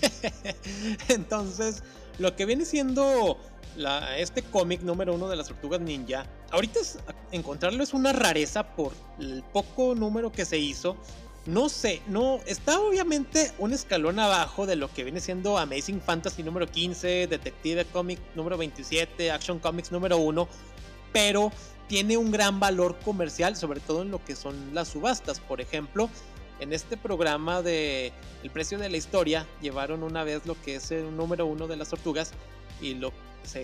Entonces, 1.08 1.82
lo 2.18 2.36
que 2.36 2.44
viene 2.44 2.64
siendo 2.64 3.38
la, 3.76 4.18
este 4.18 4.42
cómic 4.42 4.82
número 4.82 5.14
uno 5.14 5.28
de 5.28 5.36
las 5.36 5.48
tortugas 5.48 5.80
ninja, 5.80 6.26
ahorita 6.50 6.80
encontrarlo 7.32 7.82
es 7.82 7.94
una 7.94 8.12
rareza 8.12 8.74
por 8.74 8.92
el 9.18 9.42
poco 9.52 9.94
número 9.94 10.32
que 10.32 10.44
se 10.44 10.58
hizo. 10.58 10.96
No 11.46 11.68
sé, 11.68 12.02
no, 12.08 12.40
está 12.46 12.80
obviamente 12.80 13.52
un 13.58 13.72
escalón 13.72 14.18
abajo 14.18 14.66
de 14.66 14.74
lo 14.74 14.92
que 14.92 15.04
viene 15.04 15.20
siendo 15.20 15.58
Amazing 15.58 16.00
Fantasy 16.00 16.42
número 16.42 16.66
15, 16.66 17.28
Detective 17.28 17.84
Comic 17.86 18.18
número 18.34 18.58
27, 18.58 19.30
Action 19.30 19.60
Comics 19.60 19.92
número 19.92 20.18
1, 20.18 20.48
pero 21.12 21.52
tiene 21.86 22.16
un 22.16 22.32
gran 22.32 22.58
valor 22.58 22.98
comercial, 23.04 23.56
sobre 23.56 23.78
todo 23.78 24.02
en 24.02 24.10
lo 24.10 24.24
que 24.24 24.34
son 24.34 24.74
las 24.74 24.88
subastas. 24.88 25.38
Por 25.38 25.60
ejemplo, 25.60 26.10
en 26.58 26.72
este 26.72 26.96
programa 26.96 27.62
de 27.62 28.12
El 28.42 28.50
precio 28.50 28.76
de 28.78 28.88
la 28.88 28.96
historia 28.96 29.46
llevaron 29.62 30.02
una 30.02 30.24
vez 30.24 30.46
lo 30.46 30.60
que 30.62 30.76
es 30.76 30.90
el 30.90 31.16
número 31.16 31.46
uno 31.46 31.68
de 31.68 31.76
las 31.76 31.90
tortugas 31.90 32.32
y 32.80 32.94
lo 32.94 33.12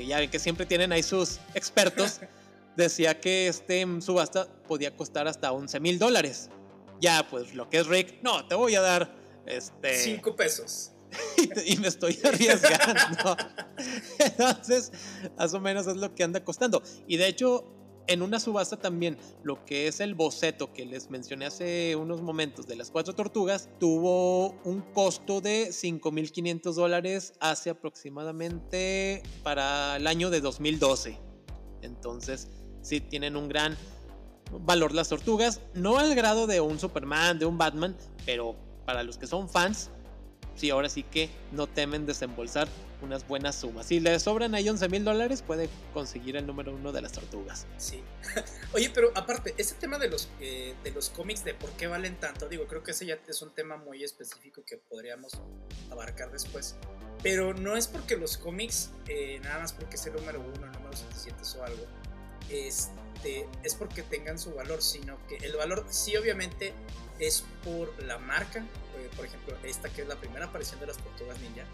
ya 0.07 0.21
ven 0.21 0.31
que 0.31 0.39
siempre 0.39 0.67
tienen 0.67 0.93
ahí 0.93 1.03
sus 1.03 1.41
expertos. 1.55 2.21
decía 2.77 3.21
que 3.21 3.49
este 3.49 3.87
subasta 4.01 4.47
podía 4.69 4.97
costar 4.97 5.29
hasta 5.29 5.53
11 5.53 5.81
mil 5.81 5.99
dólares. 5.99 6.49
Ya, 7.03 7.27
pues 7.29 7.53
lo 7.57 7.69
que 7.69 7.79
es 7.79 7.89
Rick, 7.89 8.23
no, 8.23 8.47
te 8.47 8.55
voy 8.55 8.77
a 8.77 8.81
dar 8.81 9.13
este. 9.45 9.97
5 9.97 10.37
pesos. 10.37 10.93
y, 11.67 11.77
me 11.79 11.89
estoy 11.89 12.17
arriesgando. 12.25 13.37
Entonces, 14.21 14.93
más 15.37 15.53
o 15.53 15.61
menos 15.61 15.89
es 15.89 15.97
lo 15.97 16.15
que 16.15 16.23
anda 16.23 16.45
costando. 16.45 16.81
Y 17.09 17.17
de 17.17 17.27
hecho, 17.27 17.65
en 18.07 18.23
una 18.23 18.39
subasta 18.39 18.77
también 18.77 19.19
lo 19.43 19.65
que 19.65 19.89
es 19.89 19.99
el 19.99 20.15
boceto 20.15 20.73
que 20.73 20.87
les 20.87 21.11
mencioné 21.11 21.47
hace 21.47 21.97
unos 21.97 22.23
momentos 22.23 22.69
de 22.69 22.77
las 22.77 22.93
cuatro 22.93 23.15
tortugas 23.15 23.69
tuvo 23.81 24.61
un 24.63 24.81
costo 24.93 25.41
de 25.41 25.71
5.500 25.71 26.73
dólares 26.73 27.33
hace 27.41 27.71
aproximadamente 27.71 29.25
para 29.43 29.97
el 29.97 30.07
año 30.07 30.31
de 30.31 30.41
2012. 30.41 31.19
Entonces 31.83 32.49
sí 32.81 33.01
tienen 33.01 33.37
un 33.37 33.49
gran 33.49 33.77
valor 34.61 34.93
las 34.93 35.09
tortugas, 35.09 35.61
no 35.75 35.99
al 35.99 36.15
grado 36.15 36.47
de 36.47 36.61
un 36.61 36.79
Superman, 36.79 37.39
de 37.39 37.47
un 37.47 37.59
Batman, 37.59 37.97
pero 38.27 38.57
para 38.85 39.03
los 39.03 39.19
que 39.19 39.27
son 39.27 39.49
fans, 39.49 39.91
sí, 40.55 40.71
ahora 40.71 40.89
sí 40.89 41.03
que 41.03 41.31
no 41.53 41.67
temen 41.67 42.07
desembolsar 42.07 42.69
unas 43.03 43.27
buenas 43.27 43.57
sumas. 43.57 43.87
Si 43.87 44.01
le 44.01 44.19
sobran 44.21 44.55
ahí 44.55 44.69
11 44.69 44.89
mil 44.89 45.05
dólares, 45.05 45.43
puede 45.43 45.69
conseguir 45.93 46.37
el 46.37 46.47
número 46.47 46.73
uno 46.75 46.93
de 46.93 47.03
las 47.03 47.13
tortugas. 47.13 47.67
Sí. 47.77 48.03
Oye, 48.73 48.91
pero 48.95 49.11
aparte, 49.15 49.55
ese 49.59 49.75
tema 49.75 49.99
de 49.99 50.09
los, 50.09 50.29
eh, 50.41 50.75
de 50.85 50.91
los 50.93 51.11
cómics, 51.11 51.45
de 51.45 51.55
por 51.55 51.71
qué 51.71 51.89
valen 51.89 52.19
tanto, 52.19 52.49
digo, 52.49 52.67
creo 52.67 52.83
que 52.83 52.93
ese 52.93 53.07
ya 53.07 53.19
es 53.27 53.43
un 53.43 53.51
tema 53.51 53.77
muy 53.77 54.05
específico 54.05 54.63
que 54.65 54.77
podríamos 54.77 55.33
abarcar 55.91 56.31
después. 56.31 56.77
Pero 57.23 57.55
no 57.55 57.77
es 57.77 57.89
porque 57.89 58.17
los 58.17 58.37
cómics, 58.37 58.91
eh, 59.09 59.41
nada 59.43 59.61
más 59.61 59.73
porque 59.73 59.97
es 59.97 60.07
el 60.07 60.15
número 60.15 60.41
uno, 60.41 60.67
el 60.67 60.73
número 60.73 60.97
77 60.97 61.59
o 61.59 61.65
algo, 61.65 61.87
este, 62.51 63.49
es 63.63 63.75
porque 63.75 64.03
tengan 64.03 64.39
su 64.39 64.55
valor, 64.55 64.83
sino 64.83 65.19
que 65.29 65.37
el 65.39 65.57
valor 65.57 65.87
sí 65.89 66.17
obviamente 66.17 66.73
es 67.19 67.45
por 67.65 68.03
la 68.03 68.19
marca, 68.19 68.61
eh, 68.61 69.11
por 69.17 69.27
ejemplo, 69.27 69.57
esta 69.63 69.89
que 69.89 70.03
es 70.03 70.09
la 70.09 70.17
primera 70.17 70.47
aparición 70.47 70.81
de 70.81 70.87
las 70.87 70.99
tortugas 70.99 71.39
ninja, 71.41 71.65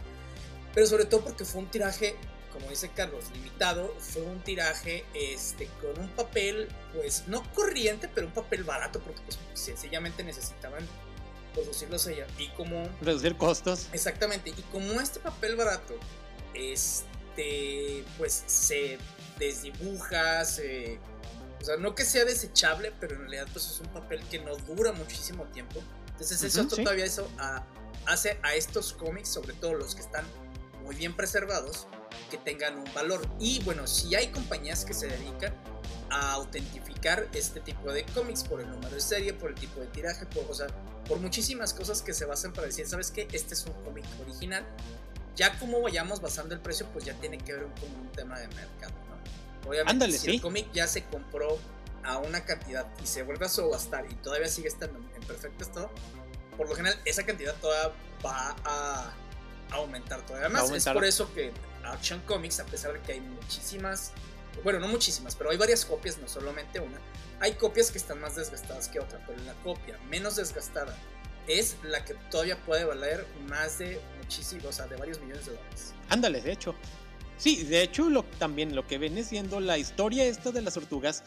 pero 0.74 0.86
sobre 0.86 1.06
todo 1.06 1.22
porque 1.22 1.44
fue 1.44 1.62
un 1.62 1.70
tiraje, 1.70 2.16
como 2.52 2.68
dice 2.68 2.90
Carlos, 2.94 3.24
limitado, 3.32 3.94
fue 3.98 4.22
un 4.22 4.40
tiraje 4.42 5.04
este, 5.14 5.68
con 5.80 5.98
un 6.02 6.08
papel, 6.10 6.68
pues 6.94 7.24
no 7.26 7.42
corriente, 7.54 8.08
pero 8.08 8.26
un 8.26 8.32
papel 8.32 8.64
barato, 8.64 9.00
porque 9.00 9.20
pues, 9.22 9.38
sencillamente 9.54 10.22
necesitaban 10.22 10.86
producirlos 11.54 12.06
allá. 12.06 12.26
Y 12.38 12.48
como... 12.50 12.88
Reducir 13.00 13.36
costos. 13.36 13.88
Exactamente, 13.92 14.50
y 14.50 14.62
como 14.70 15.00
este 15.00 15.20
papel 15.20 15.56
barato, 15.56 15.94
este, 17.38 18.04
pues 18.16 18.44
se 18.46 18.98
desdibuja, 19.38 20.44
se... 20.44 20.98
O 21.60 21.64
sea, 21.64 21.76
no 21.76 21.94
que 21.94 22.04
sea 22.04 22.24
desechable, 22.24 22.92
pero 23.00 23.14
en 23.16 23.22
realidad 23.22 23.48
pues 23.52 23.66
es 23.66 23.80
un 23.80 23.88
papel 23.88 24.22
que 24.30 24.38
no 24.38 24.56
dura 24.58 24.92
muchísimo 24.92 25.44
tiempo. 25.46 25.82
Entonces 26.12 26.42
eso 26.42 26.66
todavía 26.68 27.04
eso 27.04 27.28
hace 28.06 28.38
a 28.42 28.54
estos 28.54 28.92
cómics, 28.92 29.28
sobre 29.28 29.54
todo 29.54 29.74
los 29.74 29.96
que 29.96 30.02
están 30.02 30.24
muy 30.84 30.94
bien 30.94 31.16
preservados, 31.16 31.88
que 32.30 32.38
tengan 32.38 32.78
un 32.78 32.94
valor. 32.94 33.26
Y 33.40 33.60
bueno, 33.64 33.88
si 33.88 34.14
hay 34.14 34.28
compañías 34.28 34.84
que 34.84 34.94
se 34.94 35.08
dedican 35.08 35.52
a 36.10 36.32
autentificar 36.32 37.28
este 37.32 37.58
tipo 37.60 37.92
de 37.92 38.06
cómics 38.14 38.44
por 38.44 38.60
el 38.60 38.70
número 38.70 38.94
de 38.94 39.00
serie, 39.00 39.34
por 39.34 39.50
el 39.50 39.56
tipo 39.56 39.80
de 39.80 39.86
tiraje, 39.88 40.26
por, 40.26 40.44
o 40.48 40.54
sea, 40.54 40.68
por 41.08 41.18
muchísimas 41.18 41.74
cosas 41.74 42.02
que 42.02 42.14
se 42.14 42.24
basan 42.24 42.52
para 42.52 42.68
decir, 42.68 42.86
¿sabes 42.86 43.10
qué? 43.10 43.26
Este 43.32 43.54
es 43.54 43.66
un 43.66 43.72
cómic 43.82 44.04
original. 44.22 44.64
Ya 45.38 45.56
como 45.60 45.80
vayamos 45.80 46.20
basando 46.20 46.52
el 46.52 46.60
precio, 46.60 46.86
pues 46.92 47.04
ya 47.04 47.14
tiene 47.14 47.38
que 47.38 47.52
ver 47.52 47.66
con 47.80 47.94
un 48.00 48.10
tema 48.10 48.40
de 48.40 48.48
mercado, 48.48 48.92
¿no? 49.08 49.70
Obviamente, 49.70 50.10
si 50.18 50.30
el 50.30 50.40
cómic 50.42 50.66
ya 50.72 50.88
se 50.88 51.04
compró 51.04 51.58
a 52.02 52.18
una 52.18 52.44
cantidad 52.44 52.88
y 53.00 53.06
se 53.06 53.22
vuelve 53.22 53.46
a 53.46 53.48
subastar 53.48 54.04
y 54.10 54.14
todavía 54.16 54.48
sigue 54.48 54.66
estando 54.66 54.98
en 54.98 55.22
perfecto 55.28 55.62
estado, 55.62 55.90
por 56.56 56.68
lo 56.68 56.74
general 56.74 57.00
esa 57.04 57.24
cantidad 57.24 57.54
todavía 57.60 57.94
va 58.26 58.56
a 58.64 59.14
aumentar 59.70 60.26
todavía 60.26 60.48
más. 60.48 60.68
Es 60.72 60.84
por 60.86 61.04
eso 61.04 61.32
que 61.32 61.52
Action 61.84 62.20
Comics, 62.22 62.58
a 62.58 62.66
pesar 62.66 62.94
de 62.94 63.00
que 63.02 63.12
hay 63.12 63.20
muchísimas, 63.20 64.10
bueno, 64.64 64.80
no 64.80 64.88
muchísimas, 64.88 65.36
pero 65.36 65.50
hay 65.50 65.56
varias 65.56 65.84
copias, 65.84 66.18
no 66.18 66.26
solamente 66.26 66.80
una, 66.80 66.98
hay 67.38 67.52
copias 67.52 67.92
que 67.92 67.98
están 67.98 68.20
más 68.20 68.34
desgastadas 68.34 68.88
que 68.88 68.98
otra, 68.98 69.22
pero 69.24 69.40
la 69.42 69.54
copia 69.62 69.96
menos 70.10 70.34
desgastada 70.34 70.96
es 71.46 71.76
la 71.84 72.04
que 72.04 72.14
todavía 72.30 72.56
puede 72.64 72.84
valer 72.84 73.24
más 73.48 73.78
de 73.78 74.00
muchísimos, 74.28 74.66
o 74.66 74.72
sea, 74.72 74.86
de 74.86 74.96
varios 74.96 75.18
millones 75.20 75.46
de 75.46 75.52
dólares. 75.52 75.94
Ándale, 76.10 76.42
de 76.42 76.52
hecho. 76.52 76.74
Sí, 77.38 77.64
de 77.64 77.82
hecho 77.82 78.08
también 78.38 78.74
lo 78.74 78.86
que 78.86 78.98
viene 78.98 79.24
siendo 79.24 79.58
la 79.60 79.78
historia 79.78 80.26
esta 80.26 80.50
de 80.50 80.60
las 80.60 80.74
tortugas, 80.74 81.22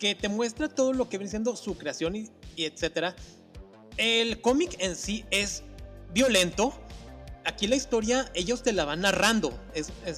que 0.00 0.16
te 0.16 0.28
muestra 0.28 0.68
todo 0.68 0.92
lo 0.92 1.08
que 1.08 1.18
viene 1.18 1.30
siendo 1.30 1.54
su 1.54 1.78
creación 1.78 2.16
y, 2.16 2.30
etcétera. 2.56 3.14
El 3.96 4.40
cómic 4.40 4.74
en 4.80 4.96
sí 4.96 5.24
es 5.30 5.62
violento, 6.12 6.72
aquí 7.44 7.68
la 7.68 7.76
historia 7.76 8.28
ellos 8.34 8.64
te 8.64 8.72
la 8.72 8.84
van 8.84 9.02
narrando, 9.02 9.52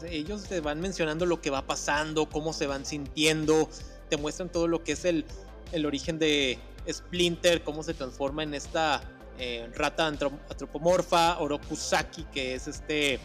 ellos 0.09 0.45
te 0.45 0.61
van 0.61 0.81
mencionando 0.81 1.27
lo 1.27 1.43
que 1.43 1.51
va 1.51 1.67
pasando, 1.67 2.31
cómo 2.31 2.55
se 2.55 2.67
van 2.67 2.87
sintiendo, 2.87 3.69
te 4.09 4.17
muestran 4.17 4.51
todo 4.51 4.67
lo 4.67 4.83
que 4.83 4.93
es 4.93 5.05
el, 5.05 5.27
el 5.73 5.85
origen 5.85 6.19
de 6.19 6.59
Splinter, 6.91 7.63
cómo 7.65 7.83
se 7.83 7.93
transforma 7.93 8.45
en 8.45 8.55
esta 8.55 9.03
eh, 9.39 9.69
rata 9.75 10.07
antropomorfa, 10.07 11.39
Orokusaki, 11.39 12.25
que 12.25 12.55
es 12.55 12.69
este, 12.69 13.19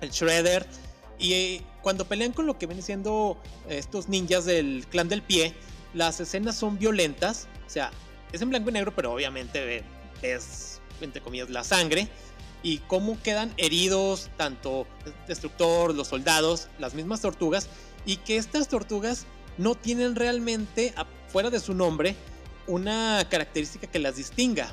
el 0.00 0.10
Shredder, 0.10 0.66
y 1.18 1.32
eh, 1.34 1.62
cuando 1.82 2.06
pelean 2.06 2.32
con 2.32 2.46
lo 2.46 2.58
que 2.58 2.66
vienen 2.66 2.84
siendo 2.84 3.36
estos 3.68 4.08
ninjas 4.08 4.46
del 4.46 4.86
clan 4.88 5.08
del 5.08 5.22
pie, 5.22 5.54
las 5.92 6.20
escenas 6.20 6.56
son 6.56 6.78
violentas, 6.78 7.46
o 7.66 7.70
sea, 7.70 7.90
es 8.32 8.40
en 8.42 8.50
blanco 8.50 8.70
y 8.70 8.72
negro, 8.72 8.94
pero 8.94 9.12
obviamente 9.12 9.84
es, 10.22 10.80
entre 11.00 11.20
comillas, 11.20 11.50
la 11.50 11.64
sangre. 11.64 12.08
Y 12.62 12.78
cómo 12.78 13.18
quedan 13.22 13.52
heridos 13.56 14.28
tanto 14.36 14.86
el 15.06 15.14
destructor, 15.26 15.94
los 15.94 16.08
soldados, 16.08 16.68
las 16.78 16.94
mismas 16.94 17.22
tortugas, 17.22 17.68
y 18.04 18.16
que 18.16 18.36
estas 18.36 18.68
tortugas 18.68 19.26
no 19.56 19.74
tienen 19.74 20.14
realmente, 20.14 20.92
fuera 21.28 21.50
de 21.50 21.58
su 21.58 21.74
nombre, 21.74 22.16
una 22.66 23.26
característica 23.30 23.86
que 23.86 23.98
las 23.98 24.16
distinga. 24.16 24.72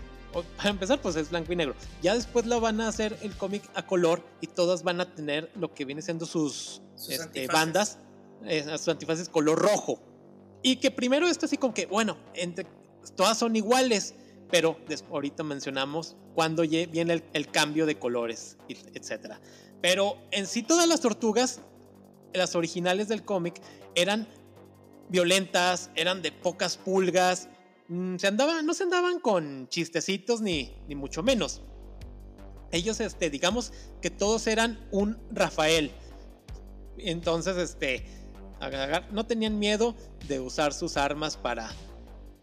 Para 0.57 0.69
empezar, 0.69 1.01
pues 1.01 1.15
es 1.15 1.29
blanco 1.29 1.53
y 1.53 1.55
negro. 1.55 1.75
Ya 2.01 2.13
después 2.13 2.45
la 2.45 2.59
van 2.59 2.81
a 2.81 2.87
hacer 2.87 3.17
el 3.21 3.35
cómic 3.35 3.63
a 3.75 3.85
color 3.85 4.23
y 4.41 4.47
todas 4.47 4.83
van 4.83 5.01
a 5.01 5.13
tener 5.13 5.51
lo 5.55 5.73
que 5.73 5.85
viene 5.85 6.01
siendo 6.01 6.25
sus, 6.25 6.81
este, 7.09 7.47
bandas, 7.47 7.97
eh, 8.45 8.63
sus 8.77 8.89
antifaces 8.89 9.29
color 9.29 9.59
rojo. 9.59 9.99
Y 10.61 10.77
que 10.77 10.91
primero 10.91 11.27
esto 11.27 11.45
así 11.45 11.57
como 11.57 11.73
que, 11.73 11.85
bueno, 11.85 12.17
entre, 12.33 12.67
todas 13.15 13.37
son 13.37 13.55
iguales, 13.55 14.15
pero 14.49 14.77
ahorita 15.11 15.43
mencionamos 15.43 16.15
cuando 16.33 16.63
viene 16.63 17.23
el, 17.33 17.47
cambio 17.47 17.85
de 17.85 17.97
colores, 17.97 18.57
etc. 18.67 19.35
Pero 19.81 20.17
en 20.31 20.47
sí 20.47 20.63
todas 20.63 20.87
las 20.87 21.01
tortugas, 21.01 21.61
las 22.33 22.55
originales 22.55 23.07
del 23.07 23.23
cómic, 23.23 23.61
eran 23.95 24.27
violentas, 25.09 25.89
eran 25.95 26.21
de 26.21 26.31
pocas 26.31 26.77
pulgas, 26.77 27.49
mm, 27.87 28.17
se 28.17 28.27
andaban, 28.27 28.65
no 28.65 28.73
se 28.73 28.83
andaban 28.83 29.19
con 29.19 29.67
chistecitos 29.69 30.41
ni, 30.41 30.73
ni 30.87 30.95
mucho 30.95 31.23
menos. 31.23 31.61
Ellos, 32.71 32.99
este, 32.99 33.29
digamos 33.29 33.71
que 34.01 34.09
todos 34.09 34.47
eran 34.47 34.85
un 34.91 35.17
Rafael. 35.31 35.91
Entonces, 36.97 37.57
este, 37.57 38.05
no 39.11 39.25
tenían 39.25 39.59
miedo 39.59 39.95
de 40.27 40.39
usar 40.39 40.73
sus 40.73 40.97
armas 40.97 41.37
para 41.37 41.71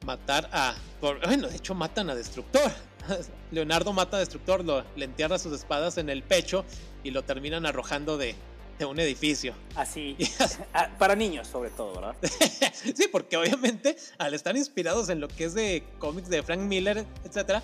matar 0.05 0.49
a. 0.53 0.75
bueno, 1.01 1.49
de 1.49 1.57
hecho 1.57 1.75
matan 1.75 2.11
a 2.11 2.15
Destructor. 2.15 2.71
Leonardo 3.51 3.93
mata 3.93 4.17
a 4.17 4.21
Destructor, 4.21 4.65
lo, 4.65 4.85
le 4.97 5.05
entierra 5.05 5.39
sus 5.39 5.53
espadas 5.53 5.99
en 5.99 6.09
el 6.09 6.23
pecho 6.23 6.65
y 7.03 7.11
lo 7.11 7.25
terminan 7.25 7.67
arrojando 7.67 8.17
de, 8.17 8.35
de 8.79 8.85
un 8.85 8.99
edificio. 8.99 9.55
Así. 9.75 10.17
Ah, 10.77 10.91
para 10.99 11.15
niños, 11.15 11.47
sobre 11.47 11.71
todo, 11.71 11.95
¿verdad? 11.95 12.17
sí, 12.73 13.07
porque 13.11 13.37
obviamente 13.37 13.97
al 14.19 14.35
estar 14.35 14.57
inspirados 14.57 15.09
en 15.09 15.21
lo 15.21 15.29
que 15.29 15.45
es 15.45 15.55
de 15.55 15.85
cómics 15.99 16.29
de 16.29 16.43
Frank 16.43 16.61
Miller, 16.61 17.07
etcétera, 17.25 17.63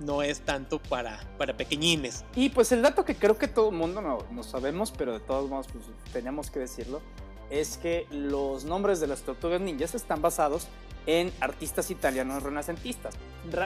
no 0.00 0.22
es 0.22 0.40
tanto 0.40 0.78
para, 0.78 1.20
para 1.36 1.54
pequeñines. 1.56 2.24
Y 2.34 2.48
pues 2.48 2.72
el 2.72 2.80
dato 2.80 3.04
que 3.04 3.14
creo 3.14 3.36
que 3.36 3.48
todo 3.48 3.70
el 3.70 3.76
mundo 3.76 4.00
no, 4.00 4.18
no 4.30 4.42
sabemos, 4.42 4.90
pero 4.96 5.12
de 5.12 5.20
todos 5.20 5.50
modos 5.50 5.66
pues, 5.70 5.84
tenemos 6.12 6.50
que 6.50 6.60
decirlo, 6.60 7.02
es 7.50 7.76
que 7.76 8.06
los 8.10 8.64
nombres 8.64 9.00
de 9.00 9.06
las 9.06 9.20
tortugas 9.20 9.60
ninjas 9.60 9.94
están 9.94 10.22
basados 10.22 10.66
en 11.06 11.32
artistas 11.40 11.90
italianos 11.90 12.42
renacentistas. 12.42 13.14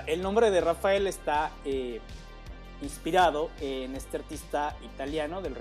el 0.07 0.23
nombre 0.23 0.51
de 0.51 0.61
Rafael 0.61 1.07
está 1.07 1.51
eh, 1.65 2.01
inspirado 2.83 3.51
en 3.61 3.95
este 3.95 4.19
artista 4.19 4.77
italiano 4.85 5.43
del, 5.43 5.55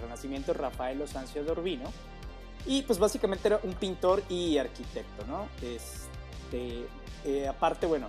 Renacimiento, 0.00 0.52
Rafaelo 0.52 1.06
Sanzio 1.06 1.44
d'Orbino, 1.44 1.90
y 2.66 2.82
pues 2.82 2.98
básicamente 2.98 3.48
era 3.48 3.60
un 3.62 3.72
pintor 3.74 4.22
y 4.28 4.58
arquitecto, 4.58 5.24
¿no? 5.26 5.48
Este, 5.62 6.86
eh, 7.24 7.48
aparte, 7.48 7.86
bueno, 7.86 8.08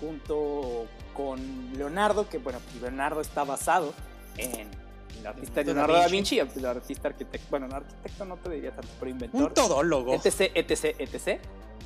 junto 0.00 0.86
con 1.14 1.72
Leonardo, 1.76 2.28
que 2.28 2.38
bueno, 2.38 2.58
pues 2.60 2.80
Leonardo 2.80 3.20
está 3.20 3.44
basado 3.44 3.92
en 4.38 4.70
el 5.18 5.26
artista 5.26 5.62
Leonardo 5.62 5.94
da 5.94 6.08
Vinci, 6.08 6.38
el 6.38 6.66
artista 6.66 7.08
arquitecto, 7.08 7.46
bueno, 7.50 7.68
no 7.68 7.76
arquitecto 7.76 8.24
no 8.24 8.36
te 8.38 8.50
diría 8.50 8.74
tanto, 8.74 8.90
pero 8.98 9.10
inventor. 9.10 9.42
Un 9.42 9.54
todólogo. 9.54 10.14
Etc, 10.14 10.50
etc, 10.54 10.96
etc. 10.98 11.40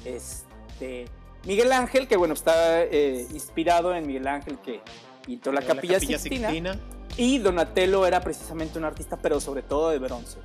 Este, 0.05 1.07
Miguel 1.45 1.73
Ángel, 1.73 2.09
que 2.09 2.17
bueno, 2.17 2.35
está 2.35 2.83
eh, 2.83 3.27
inspirado 3.33 3.95
en 3.95 4.07
Miguel 4.07 4.27
Ángel 4.27 4.59
que 4.59 4.81
pintó 5.27 5.53
la, 5.53 5.61
Capilla, 5.61 6.01
Sixtina, 6.01 6.79
Y 7.17 7.39
Donatello 7.39 8.07
era 8.07 8.21
precisamente 8.21 8.79
un 8.79 8.85
artista, 8.85 9.17
pero 9.17 9.41
sobre 9.41 9.63
todo 9.63 9.91
de 9.91 9.99
bronce. 9.99 10.39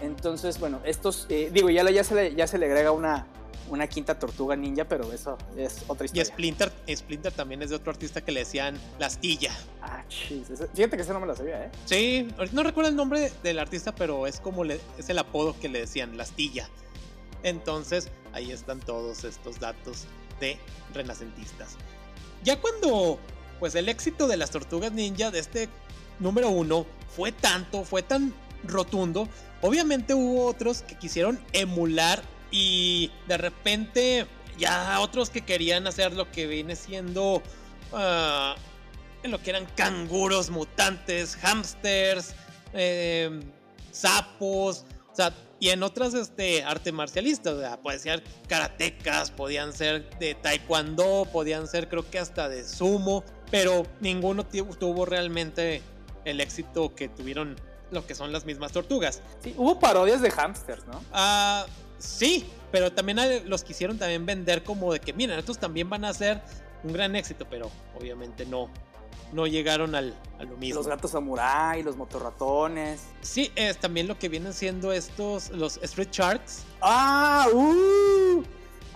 Entonces, 0.00 0.58
bueno, 0.58 0.80
estos, 0.84 1.26
eh, 1.28 1.50
digo, 1.52 1.70
ya, 1.70 1.88
ya, 1.90 2.02
se 2.02 2.14
le, 2.14 2.34
ya 2.34 2.46
se 2.46 2.58
le 2.58 2.66
agrega 2.66 2.90
una, 2.90 3.26
una 3.68 3.86
quinta 3.86 4.18
tortuga 4.18 4.56
ninja, 4.56 4.84
pero 4.84 5.12
eso 5.12 5.38
es 5.56 5.84
otra 5.86 6.06
historia. 6.06 6.22
Y 6.22 6.26
Splinter, 6.26 6.72
Splinter 6.94 7.32
también 7.32 7.62
es 7.62 7.70
de 7.70 7.76
otro 7.76 7.90
artista 7.90 8.22
que 8.22 8.32
le 8.32 8.40
decían 8.40 8.78
La 8.98 9.06
Astilla. 9.06 9.52
Ah, 9.80 10.02
chis. 10.08 10.48
Fíjate 10.74 10.96
que 10.96 11.02
ese 11.02 11.12
no 11.12 11.20
me 11.20 11.26
lo 11.26 11.36
sabía, 11.36 11.66
¿eh? 11.66 11.70
Sí, 11.84 12.28
no 12.52 12.62
recuerdo 12.62 12.90
el 12.90 12.96
nombre 12.96 13.30
del 13.42 13.58
artista, 13.58 13.94
pero 13.94 14.26
es 14.26 14.40
como 14.40 14.64
le, 14.64 14.80
es 14.98 15.08
el 15.08 15.18
apodo 15.18 15.58
que 15.58 15.68
le 15.68 15.80
decían, 15.80 16.16
La 16.16 16.24
Astilla. 16.24 16.68
Entonces, 17.42 18.10
ahí 18.32 18.50
están 18.50 18.80
todos 18.80 19.24
estos 19.24 19.60
datos 19.60 20.06
de 20.40 20.58
renacentistas. 20.92 21.76
Ya 22.42 22.60
cuando, 22.60 23.18
pues 23.64 23.76
el 23.76 23.88
éxito 23.88 24.26
de 24.26 24.36
las 24.36 24.50
tortugas 24.50 24.92
ninja 24.92 25.30
de 25.30 25.38
este 25.38 25.70
número 26.18 26.50
uno 26.50 26.84
fue 27.16 27.32
tanto, 27.32 27.82
fue 27.82 28.02
tan 28.02 28.34
rotundo, 28.62 29.26
obviamente 29.62 30.12
hubo 30.12 30.44
otros 30.44 30.82
que 30.82 30.98
quisieron 30.98 31.40
emular 31.54 32.22
y 32.50 33.10
de 33.26 33.38
repente 33.38 34.26
ya 34.58 35.00
otros 35.00 35.30
que 35.30 35.46
querían 35.46 35.86
hacer 35.86 36.12
lo 36.12 36.30
que 36.30 36.46
viene 36.46 36.76
siendo 36.76 37.36
uh, 37.92 39.26
lo 39.26 39.42
que 39.42 39.48
eran 39.48 39.64
canguros 39.76 40.50
mutantes, 40.50 41.34
hamsters, 41.36 42.34
eh, 42.74 43.40
sapos 43.92 44.84
O 45.10 45.16
sea, 45.16 45.32
y 45.58 45.70
en 45.70 45.82
otras 45.82 46.12
este, 46.12 46.62
artes 46.64 46.92
marcialistas, 46.92 47.54
o 47.54 47.60
sea, 47.60 47.80
pueden 47.80 47.98
ser 47.98 48.22
karatecas, 48.46 49.30
podían 49.30 49.72
ser 49.72 50.10
de 50.18 50.34
taekwondo, 50.34 51.26
podían 51.32 51.66
ser 51.66 51.88
creo 51.88 52.10
que 52.10 52.18
hasta 52.18 52.50
de 52.50 52.62
sumo, 52.62 53.24
pero 53.50 53.86
ninguno 54.00 54.44
tuvo 54.44 55.04
realmente 55.04 55.82
el 56.24 56.40
éxito 56.40 56.94
que 56.94 57.08
tuvieron 57.08 57.56
lo 57.90 58.06
que 58.06 58.14
son 58.14 58.32
las 58.32 58.44
mismas 58.44 58.72
tortugas. 58.72 59.20
Sí, 59.42 59.54
hubo 59.56 59.78
parodias 59.78 60.20
de 60.20 60.30
hamsters, 60.30 60.86
¿no? 60.86 61.02
Ah, 61.12 61.66
sí, 61.98 62.46
pero 62.72 62.92
también 62.92 63.18
los 63.48 63.62
quisieron 63.62 63.98
también 63.98 64.26
vender 64.26 64.64
como 64.64 64.92
de 64.92 65.00
que, 65.00 65.12
miren, 65.12 65.38
estos 65.38 65.58
también 65.58 65.88
van 65.88 66.04
a 66.04 66.12
ser 66.12 66.42
un 66.82 66.92
gran 66.92 67.14
éxito, 67.16 67.46
pero 67.48 67.70
obviamente 67.98 68.46
no, 68.46 68.68
no 69.32 69.46
llegaron 69.46 69.94
al, 69.94 70.14
a 70.38 70.44
lo 70.44 70.56
mismo. 70.56 70.76
Los 70.76 70.88
gatos 70.88 71.12
samurai, 71.12 71.82
los 71.82 71.96
motorratones. 71.96 73.02
Sí, 73.20 73.52
es 73.54 73.78
también 73.78 74.08
lo 74.08 74.18
que 74.18 74.28
vienen 74.28 74.52
siendo 74.52 74.92
estos, 74.92 75.50
los 75.50 75.78
Street 75.82 76.10
Sharks. 76.10 76.64
¡Ah! 76.80 77.46
¡Uh! 77.52 78.42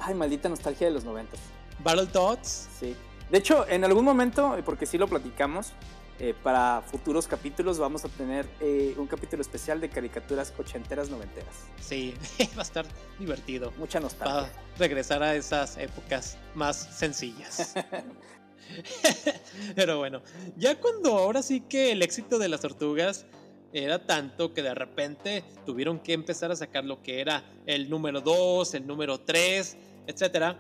Ay, 0.01 0.15
maldita 0.15 0.49
nostalgia 0.49 0.87
de 0.89 0.95
los 0.95 1.05
noventas. 1.05 1.41
Battletoads. 1.83 2.69
Sí. 2.79 2.97
De 3.31 3.39
hecho, 3.39 3.69
en 3.69 3.85
algún 3.85 4.05
momento, 4.05 4.57
porque 4.65 4.87
sí 4.87 4.99
lo 4.99 5.07
platicamos, 5.07 5.73
eh, 6.21 6.35
para 6.43 6.83
futuros 6.83 7.29
capítulos 7.29 7.79
vamos 7.79 8.05
a 8.05 8.09
tener 8.09 8.45
eh, 8.61 8.93
un 8.97 9.07
capítulo 9.07 9.41
especial 9.41 9.81
de 9.81 9.89
caricaturas 9.89 10.53
ochenteras, 10.59 11.11
noventeras. 11.11 11.55
Sí, 11.81 12.13
va 12.57 12.61
a 12.61 12.63
estar 12.63 12.87
divertido. 13.21 13.73
Mucha 13.79 14.01
nostalgia. 14.01 14.51
Para 14.51 14.79
regresar 14.79 15.23
a 15.23 15.37
esas 15.37 15.77
épocas 15.77 16.37
más 16.55 16.77
sencillas. 16.77 17.75
Pero 19.77 19.99
bueno, 19.99 20.23
ya 20.57 20.81
cuando 20.81 21.17
ahora 21.17 21.41
sí 21.41 21.61
que 21.61 21.93
el 21.93 22.03
éxito 22.03 22.39
de 22.39 22.49
las 22.49 22.63
tortugas 22.63 23.25
era 23.73 24.05
tanto 24.05 24.53
que 24.53 24.63
de 24.63 24.75
repente 24.75 25.45
tuvieron 25.65 26.01
que 26.01 26.15
empezar 26.15 26.51
a 26.51 26.57
sacar 26.57 26.85
lo 26.85 27.01
que 27.01 27.21
era 27.21 27.45
el 27.67 27.89
número 27.89 28.21
2, 28.21 28.75
el 28.75 28.87
número 28.89 29.21
3, 29.21 29.77
etcétera, 30.09 30.59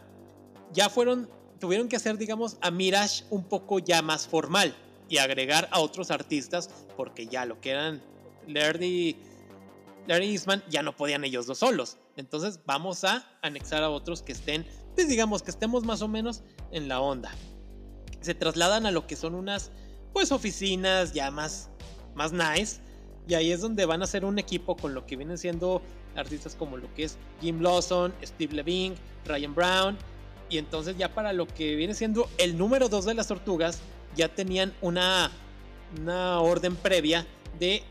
ya 0.73 0.89
fueron 0.89 1.29
tuvieron 1.59 1.89
que 1.89 1.97
hacer 1.97 2.19
digamos 2.19 2.57
a 2.61 2.71
Mirage 2.71 3.25
un 3.31 3.45
poco 3.45 3.79
ya 3.79 4.03
más 4.03 4.27
formal 4.27 4.75
y 5.09 5.19
agregar 5.19 5.69
a 5.73 5.81
otros 5.81 6.11
artistas 6.11 6.71
porque 6.97 7.27
ya 7.27 7.45
lo 7.47 7.61
que 7.61 7.71
eran 7.71 8.03
Larry, 8.47 9.17
Larry 10.07 10.31
Eastman 10.33 10.63
ya 10.69 10.83
no 10.83 10.97
podían 10.97 11.25
ellos 11.25 11.47
dos 11.47 11.59
solos. 11.59 11.99
Entonces 12.17 12.61
vamos 12.67 13.05
a 13.05 13.25
anexar 13.43 13.83
a 13.83 13.91
otros 13.91 14.23
que 14.23 14.33
estén, 14.33 14.67
pues 14.95 15.09
digamos 15.09 15.43
que 15.43 15.51
estemos 15.51 15.85
más 15.85 16.03
o 16.03 16.09
menos 16.09 16.43
en 16.73 16.89
la 16.89 17.01
onda. 17.01 17.31
Se 18.21 18.35
trasladan 18.35 18.87
a 18.87 18.91
lo 18.91 19.07
que 19.07 19.17
son 19.17 19.35
unas 19.35 19.71
pues 20.13 20.33
oficinas 20.33 21.13
ya 21.13 21.31
más, 21.31 21.71
más 22.15 22.33
nice. 22.33 22.81
Y 23.29 23.35
ahí 23.35 23.53
es 23.53 23.61
donde 23.61 23.85
van 23.85 24.03
a 24.03 24.07
ser 24.07 24.25
un 24.25 24.39
equipo 24.39 24.77
con 24.77 24.95
lo 24.95 25.07
que 25.07 25.17
vienen 25.17 25.37
siendo 25.37 25.83
artistas 26.17 26.55
como 26.55 26.77
lo 26.77 26.93
que 26.95 27.05
es 27.05 27.19
Jim 27.41 27.61
Lawson, 27.61 28.13
Steve 28.25 28.55
Levine, 28.55 28.97
Ryan 29.27 29.55
Brown. 29.55 29.99
Y 30.51 30.59
entonces 30.59 30.97
ya 30.97 31.15
para 31.15 31.33
lo 31.33 31.47
que 31.47 31.77
viene 31.77 31.95
siendo 31.95 32.29
el 32.39 32.57
número 32.57 32.89
2 32.89 33.05
de 33.05 33.15
las 33.15 33.29
tortugas, 33.29 33.81
ya 34.17 34.29
tenían 34.29 34.75
una, 34.81 35.31
una 36.01 36.41
orden 36.41 36.77
previa 36.77 37.27
de, 37.59 37.83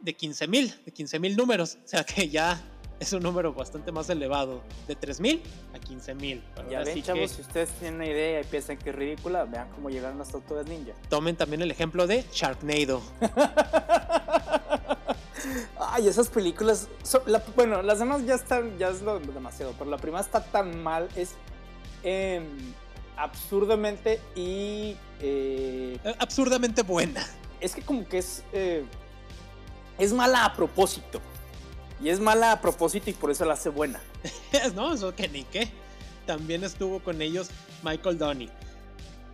de 0.00 0.14
15 0.14 0.46
mil, 0.48 0.74
de 0.84 0.92
15 0.92 1.18
mil 1.18 1.36
números. 1.36 1.78
O 1.84 1.88
sea 1.88 2.04
que 2.04 2.28
ya 2.28 2.62
es 3.00 3.12
un 3.12 3.22
número 3.22 3.52
bastante 3.52 3.92
más 3.92 4.08
elevado, 4.08 4.62
de 4.86 4.94
3 4.94 5.20
mil 5.20 5.42
a 5.74 5.78
15 5.78 6.14
mil. 6.14 6.42
Ya 6.70 6.80
ven, 6.80 7.02
chavos, 7.02 7.32
si 7.32 7.42
ustedes 7.42 7.70
tienen 7.70 7.96
una 7.96 8.06
idea 8.06 8.40
y 8.40 8.44
piensan 8.44 8.78
que 8.78 8.90
es 8.90 8.96
ridícula, 8.96 9.44
vean 9.44 9.68
cómo 9.70 9.90
llegaron 9.90 10.18
las 10.18 10.30
tortugas 10.30 10.66
ninja. 10.66 10.92
Tomen 11.08 11.36
también 11.36 11.62
el 11.62 11.70
ejemplo 11.70 12.06
de 12.06 12.24
Sharknado. 12.32 13.02
Ay, 15.78 16.08
esas 16.08 16.28
películas. 16.28 16.88
bueno, 17.54 17.82
las 17.82 17.98
demás 17.98 18.24
ya 18.24 18.34
están, 18.34 18.78
ya 18.78 18.88
es 18.88 19.02
lo 19.02 19.20
demasiado, 19.20 19.74
pero 19.78 19.90
la 19.90 19.98
primera 19.98 20.22
está 20.22 20.42
tan 20.42 20.82
mal, 20.82 21.08
es. 21.16 21.34
Em, 22.04 22.44
absurdamente 23.16 24.20
y... 24.36 24.96
Eh, 25.20 25.98
absurdamente 26.18 26.82
buena. 26.82 27.26
Es 27.60 27.74
que 27.74 27.82
como 27.82 28.06
que 28.06 28.18
es... 28.18 28.44
Eh, 28.52 28.84
es 29.98 30.12
mala 30.12 30.44
a 30.44 30.54
propósito. 30.54 31.20
Y 32.00 32.10
es 32.10 32.20
mala 32.20 32.52
a 32.52 32.60
propósito 32.60 33.10
y 33.10 33.14
por 33.14 33.30
eso 33.30 33.44
la 33.44 33.54
hace 33.54 33.70
buena. 33.70 34.00
no, 34.74 34.92
eso 34.92 35.14
que 35.14 35.28
ni 35.28 35.44
qué. 35.44 35.68
También 36.26 36.64
estuvo 36.64 37.00
con 37.00 37.22
ellos 37.22 37.48
Michael 37.82 38.18
Donny. 38.18 38.50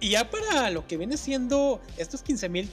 Y 0.00 0.10
ya 0.10 0.30
para 0.30 0.70
lo 0.70 0.86
que 0.86 0.96
viene 0.96 1.18
siendo 1.18 1.80
estos 1.98 2.22
15 2.22 2.48
mil 2.48 2.70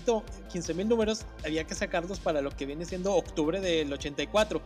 15, 0.49 0.73
números, 0.85 1.25
había 1.43 1.65
que 1.65 1.75
sacarlos 1.75 2.19
para 2.19 2.41
lo 2.41 2.51
que 2.51 2.65
viene 2.65 2.85
siendo 2.85 3.13
octubre 3.13 3.59
del 3.59 3.91
84. 3.91 4.61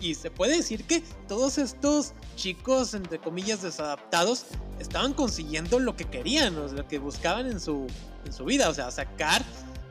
Y 0.00 0.14
se 0.14 0.30
puede 0.30 0.56
decir 0.56 0.84
que 0.84 1.02
todos 1.28 1.58
estos 1.58 2.12
chicos, 2.36 2.94
entre 2.94 3.18
comillas, 3.18 3.62
desadaptados, 3.62 4.46
estaban 4.78 5.14
consiguiendo 5.14 5.78
lo 5.78 5.96
que 5.96 6.04
querían, 6.04 6.56
o 6.58 6.68
lo 6.68 6.86
que 6.88 6.98
buscaban 6.98 7.46
en 7.46 7.60
su, 7.60 7.86
en 8.24 8.32
su 8.32 8.44
vida, 8.44 8.68
o 8.68 8.74
sea, 8.74 8.90
sacar 8.90 9.42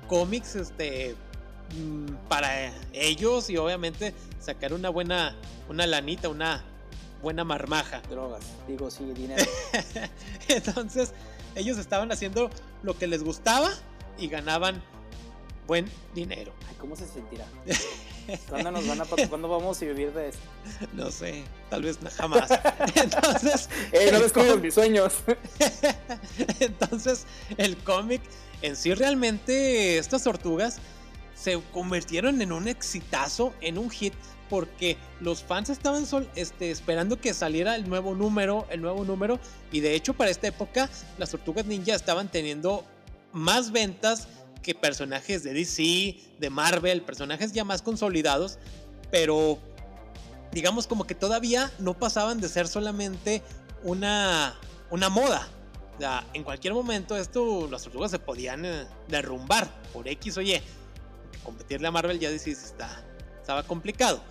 cómics 0.08 0.56
este, 0.56 1.16
mm, 1.78 2.28
para 2.28 2.74
ellos 2.92 3.50
y 3.50 3.58
obviamente 3.58 4.14
sacar 4.40 4.74
una 4.74 4.90
buena, 4.90 5.36
una 5.70 5.88
lanita, 5.88 6.30
una 6.30 6.64
buena 7.22 7.44
marmaja. 7.44 8.02
Drogas, 8.10 8.44
digo, 8.68 8.92
sí, 8.92 9.06
dinero. 9.16 9.44
Entonces, 10.50 11.14
ellos 11.56 11.78
estaban 11.78 12.12
haciendo 12.12 12.50
lo 12.84 12.98
que 12.98 13.08
les 13.08 13.24
gustaba 13.24 13.72
y 14.18 14.28
ganaban 14.28 14.84
buen 15.66 15.90
dinero. 16.14 16.54
Ay, 16.70 16.76
¿cómo 16.80 16.96
se 16.96 17.08
sentirá? 17.08 17.46
¿Cuándo, 18.50 18.72
nos 18.72 18.88
van 18.88 19.02
a, 19.02 19.06
¿Cuándo 19.06 19.48
vamos 19.48 19.82
a 19.82 19.86
vivir 19.86 20.12
de 20.14 20.30
esto? 20.30 20.42
No 20.94 21.12
sé, 21.12 21.44
tal 21.70 21.84
vez 21.84 21.98
jamás. 22.16 22.50
Entonces. 22.96 23.70
Eh, 23.92 24.10
no 24.12 24.20
descubro 24.20 24.58
mis 24.58 24.74
sueños. 24.74 25.14
Entonces, 26.60 27.26
el 27.58 27.78
cómic 27.78 28.22
en 28.64 28.78
sí, 28.78 28.94
realmente, 28.94 29.98
estas 29.98 30.24
tortugas 30.24 30.78
se 31.36 31.62
convirtieron 31.74 32.42
en 32.42 32.54
un 32.54 32.70
exitazo, 32.70 33.54
en 33.60 33.78
un 33.78 33.90
hit, 33.90 34.14
porque 34.50 34.96
los 35.20 35.44
fans 35.44 35.70
estaban 35.70 36.06
sol, 36.06 36.30
este, 36.36 36.72
esperando 36.72 37.20
que 37.20 37.34
saliera 37.34 37.76
el 37.76 37.90
nuevo 37.90 38.16
número, 38.16 38.66
el 38.70 38.82
nuevo 38.82 39.04
número, 39.04 39.38
y 39.74 39.82
de 39.82 39.96
hecho, 39.96 40.14
para 40.14 40.32
esta 40.32 40.48
época, 40.48 40.90
las 41.18 41.32
tortugas 41.32 41.66
ninja 41.66 41.94
estaban 41.94 42.32
teniendo 42.32 42.86
más 43.34 43.72
ventas 43.74 44.30
que 44.64 44.74
personajes 44.74 45.44
de 45.44 45.54
DC, 45.54 46.18
de 46.40 46.50
Marvel, 46.50 47.04
personajes 47.04 47.52
ya 47.52 47.64
más 47.64 47.84
consolidados, 47.84 48.58
pero 49.12 49.60
digamos 50.52 50.88
como 50.88 51.06
que 51.06 51.14
todavía 51.14 51.72
no 51.78 51.94
pasaban 51.98 52.40
de 52.40 52.50
ser 52.50 52.68
solamente 52.68 53.44
una, 53.84 54.56
una 54.90 55.10
moda. 55.10 55.48
O 56.00 56.36
en 56.36 56.44
cualquier 56.44 56.74
momento 56.74 57.16
esto, 57.16 57.68
las 57.70 57.84
tortugas 57.84 58.10
se 58.10 58.18
podían 58.18 58.66
eh, 58.66 58.88
derrumbar 59.08 59.70
por 59.94 60.08
X 60.08 60.38
o 60.38 60.42
Y. 60.42 60.60
Competirle 61.44 61.88
a 61.88 61.92
Marvel 61.92 62.20
ya 62.20 62.32
DC 62.32 62.52
está, 62.52 63.04
estaba 63.40 63.64
complicado. 63.64 64.24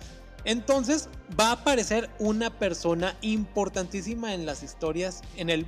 Entonces 0.45 1.07
va 1.39 1.49
a 1.49 1.51
aparecer 1.53 2.09
una 2.19 2.49
persona 2.49 3.15
importantísima 3.21 4.33
en 4.33 4.45
las 4.45 4.61
historias, 4.61 5.21
en 5.37 5.49
el 5.49 5.65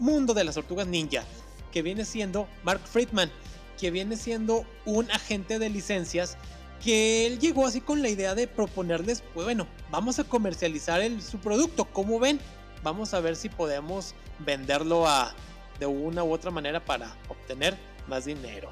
mundo 0.00 0.34
de 0.34 0.44
las 0.44 0.56
tortugas 0.56 0.88
ninja, 0.88 1.22
que 1.70 1.82
viene 1.82 2.04
siendo 2.04 2.48
Mark 2.64 2.80
Friedman 2.84 3.30
que 3.78 3.90
viene 3.90 4.16
siendo 4.16 4.66
un 4.84 5.10
agente 5.10 5.58
de 5.58 5.70
licencias 5.70 6.36
que 6.82 7.26
él 7.26 7.38
llegó 7.38 7.66
así 7.66 7.80
con 7.80 8.02
la 8.02 8.08
idea 8.08 8.34
de 8.34 8.46
proponerles, 8.46 9.22
pues 9.34 9.44
bueno, 9.44 9.66
vamos 9.90 10.18
a 10.18 10.24
comercializar 10.24 11.02
su 11.20 11.38
producto, 11.38 11.84
¿cómo 11.86 12.20
ven? 12.20 12.38
Vamos 12.82 13.14
a 13.14 13.20
ver 13.20 13.34
si 13.34 13.48
podemos 13.48 14.14
venderlo 14.40 15.06
a, 15.06 15.34
de 15.80 15.86
una 15.86 16.22
u 16.22 16.32
otra 16.32 16.50
manera 16.50 16.84
para 16.84 17.16
obtener 17.28 17.76
más 18.06 18.26
dinero. 18.26 18.70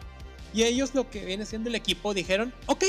Y 0.55 0.63
ellos 0.63 0.95
lo 0.95 1.11
que 1.11 1.25
viene 1.25 1.45
siendo 1.45 1.69
el 1.69 1.75
equipo 1.75 2.15
dijeron, 2.15 2.53
ok, 2.67 2.85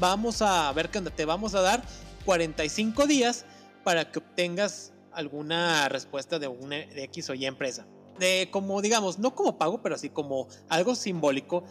vamos 0.00 0.42
a 0.42 0.72
ver 0.72 0.90
que 0.90 1.00
te 1.00 1.24
vamos 1.24 1.54
a 1.54 1.60
dar 1.60 1.82
45 2.24 3.06
días 3.06 3.44
para 3.84 4.10
que 4.10 4.18
obtengas 4.18 4.92
alguna 5.12 5.88
respuesta 5.88 6.38
de, 6.38 6.48
una, 6.48 6.78
X 6.78 7.30
o 7.30 7.34
Y 7.34 7.46
empresa 7.46 7.86
de 8.18 8.48
como 8.50 8.82
digamos, 8.82 9.18
no 9.18 9.34
como 9.34 9.58
pago, 9.58 9.82
pero 9.82 9.94
así 9.94 10.10
como 10.10 10.48
algo 10.68 10.94
simbólico. 10.94 11.64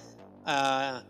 A 0.45 1.03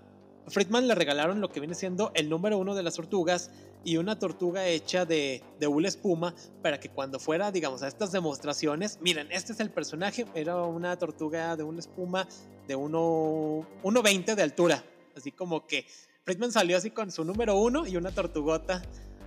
Friedman 0.47 0.87
le 0.87 0.95
regalaron 0.95 1.41
lo 1.41 1.49
que 1.49 1.59
viene 1.59 1.75
siendo 1.75 2.11
el 2.13 2.29
número 2.29 2.57
uno 2.57 2.75
de 2.75 2.83
las 2.83 2.95
tortugas 2.95 3.49
y 3.83 3.97
una 3.97 4.17
tortuga 4.17 4.67
hecha 4.67 5.05
de, 5.05 5.43
de 5.59 5.67
hula 5.67 5.87
espuma 5.87 6.35
para 6.61 6.79
que 6.79 6.89
cuando 6.89 7.19
fuera, 7.19 7.51
digamos, 7.51 7.83
a 7.83 7.87
estas 7.87 8.11
demostraciones, 8.11 8.99
miren, 9.01 9.31
este 9.31 9.53
es 9.53 9.59
el 9.59 9.71
personaje, 9.71 10.25
era 10.35 10.61
una 10.63 10.97
tortuga 10.97 11.55
de 11.55 11.63
hula 11.63 11.79
espuma 11.79 12.27
de 12.67 12.77
1.20 12.77 14.35
de 14.35 14.41
altura, 14.41 14.83
así 15.15 15.31
como 15.31 15.65
que 15.67 15.85
Friedman 16.23 16.51
salió 16.51 16.77
así 16.77 16.89
con 16.89 17.11
su 17.11 17.23
número 17.23 17.55
uno 17.55 17.85
y 17.85 17.97
una 17.97 18.11
tortugota 18.11 18.81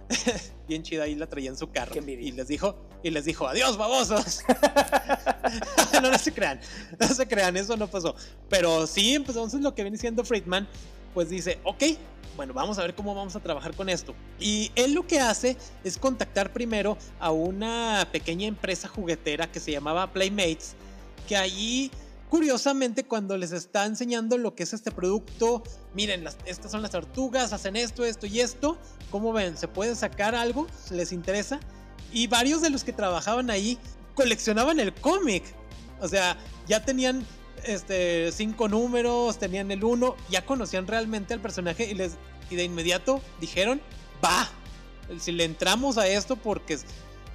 bien 0.68 0.82
chida 0.82 1.04
ahí 1.04 1.14
la 1.14 1.28
traía 1.28 1.50
en 1.50 1.56
su 1.56 1.70
carro 1.70 1.94
y 1.96 2.32
les 2.32 2.48
dijo 2.48 2.87
y 3.02 3.10
les 3.10 3.24
dijo 3.24 3.46
adiós 3.46 3.76
babosos 3.76 4.40
no, 5.92 6.10
no 6.10 6.18
se 6.18 6.32
crean 6.32 6.60
no 6.98 7.08
se 7.08 7.26
crean 7.28 7.56
eso 7.56 7.76
no 7.76 7.86
pasó 7.88 8.14
pero 8.48 8.86
sí 8.86 9.14
entonces 9.14 9.60
lo 9.60 9.74
que 9.74 9.82
viene 9.82 9.98
siendo 9.98 10.24
Friedman 10.24 10.66
pues 11.14 11.30
dice, 11.30 11.58
ok, 11.64 11.82
bueno, 12.36 12.54
vamos 12.54 12.78
a 12.78 12.82
ver 12.82 12.94
cómo 12.94 13.14
vamos 13.14 13.34
a 13.34 13.40
trabajar 13.40 13.74
con 13.74 13.88
esto. 13.88 14.14
Y 14.38 14.70
él 14.76 14.92
lo 14.92 15.06
que 15.06 15.18
hace 15.18 15.56
es 15.82 15.98
contactar 15.98 16.52
primero 16.52 16.96
a 17.18 17.32
una 17.32 18.06
pequeña 18.12 18.46
empresa 18.46 18.86
juguetera 18.86 19.50
que 19.50 19.58
se 19.58 19.72
llamaba 19.72 20.12
Playmates, 20.12 20.74
que 21.26 21.36
allí 21.36 21.90
curiosamente 22.30 23.04
cuando 23.04 23.36
les 23.36 23.52
está 23.52 23.86
enseñando 23.86 24.38
lo 24.38 24.54
que 24.54 24.62
es 24.62 24.72
este 24.72 24.92
producto, 24.92 25.62
miren, 25.94 26.24
estas 26.44 26.70
son 26.70 26.82
las 26.82 26.92
tortugas, 26.92 27.52
hacen 27.52 27.74
esto, 27.74 28.04
esto 28.04 28.26
y 28.26 28.40
esto, 28.40 28.78
¿cómo 29.10 29.32
ven? 29.32 29.56
¿Se 29.56 29.66
puede 29.66 29.96
sacar 29.96 30.34
algo? 30.34 30.66
¿Les 30.90 31.10
interesa? 31.10 31.58
Y 32.12 32.26
varios 32.26 32.62
de 32.62 32.70
los 32.70 32.84
que 32.84 32.92
trabajaban 32.92 33.50
ahí 33.50 33.78
coleccionaban 34.14 34.80
el 34.80 34.92
cómic. 34.94 35.44
O 36.00 36.08
sea, 36.08 36.36
ya 36.66 36.84
tenían 36.84 37.26
este, 37.64 38.32
cinco 38.32 38.68
números, 38.68 39.38
tenían 39.38 39.70
el 39.70 39.84
uno, 39.84 40.16
ya 40.30 40.44
conocían 40.44 40.86
realmente 40.86 41.34
al 41.34 41.40
personaje 41.40 41.84
y, 41.90 41.94
les, 41.94 42.12
y 42.50 42.56
de 42.56 42.64
inmediato 42.64 43.20
dijeron, 43.40 43.80
va, 44.24 44.48
si 45.18 45.32
le 45.32 45.44
entramos 45.44 45.98
a 45.98 46.06
esto 46.06 46.36
porque 46.36 46.78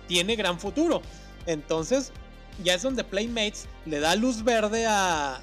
tiene 0.07 0.35
gran 0.35 0.59
futuro. 0.59 1.01
Entonces, 1.45 2.11
ya 2.63 2.73
es 2.75 2.81
donde 2.81 3.03
Playmates 3.03 3.67
le 3.85 3.99
da 3.99 4.15
luz 4.15 4.43
verde 4.43 4.85
a, 4.85 5.41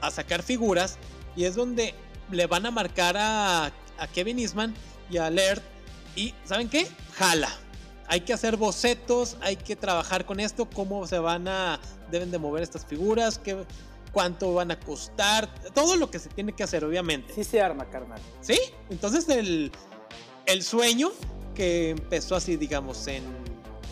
a 0.00 0.10
sacar 0.10 0.42
figuras 0.42 0.98
y 1.36 1.44
es 1.44 1.54
donde 1.54 1.94
le 2.30 2.46
van 2.46 2.66
a 2.66 2.70
marcar 2.70 3.16
a, 3.16 3.66
a 3.66 4.06
Kevin 4.12 4.38
Eastman 4.38 4.74
y 5.10 5.18
a 5.18 5.30
Laird 5.30 5.62
y 6.16 6.34
¿saben 6.44 6.68
qué? 6.68 6.88
Jala. 7.16 7.50
Hay 8.08 8.20
que 8.20 8.32
hacer 8.32 8.56
bocetos, 8.56 9.36
hay 9.40 9.56
que 9.56 9.76
trabajar 9.76 10.24
con 10.24 10.40
esto, 10.40 10.68
cómo 10.68 11.06
se 11.06 11.18
van 11.18 11.48
a, 11.48 11.80
deben 12.10 12.30
de 12.30 12.38
mover 12.38 12.62
estas 12.62 12.86
figuras, 12.86 13.38
qué, 13.38 13.64
cuánto 14.12 14.54
van 14.54 14.70
a 14.70 14.78
costar, 14.78 15.52
todo 15.74 15.96
lo 15.96 16.10
que 16.10 16.18
se 16.18 16.28
tiene 16.28 16.52
que 16.52 16.62
hacer, 16.62 16.84
obviamente. 16.84 17.34
Sí 17.34 17.44
se 17.44 17.60
arma, 17.60 17.88
carnal. 17.90 18.20
Sí, 18.40 18.58
entonces 18.90 19.28
el, 19.28 19.72
el 20.46 20.62
sueño 20.62 21.10
que 21.54 21.90
empezó 21.90 22.36
así, 22.36 22.56
digamos, 22.56 23.06
en 23.08 23.24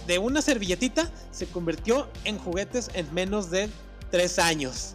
de 0.07 0.19
una 0.19 0.43
servilletita 0.43 1.11
se 1.31 1.47
convirtió 1.47 2.09
en 2.25 2.39
juguetes 2.39 2.91
en 2.95 3.13
menos 3.15 3.51
de 3.51 3.69
tres 4.11 4.39
años. 4.39 4.95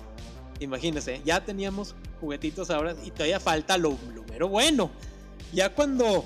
Imagínense, 0.60 1.21
ya 1.25 1.43
teníamos 1.43 1.95
juguetitos 2.19 2.69
ahora 2.69 2.95
y 3.03 3.12
todavía 3.12 3.39
falta 3.39 3.77
lo, 3.77 3.97
lo 4.13 4.23
mero 4.23 4.49
bueno. 4.49 4.91
Ya 5.51 5.73
cuando, 5.73 6.25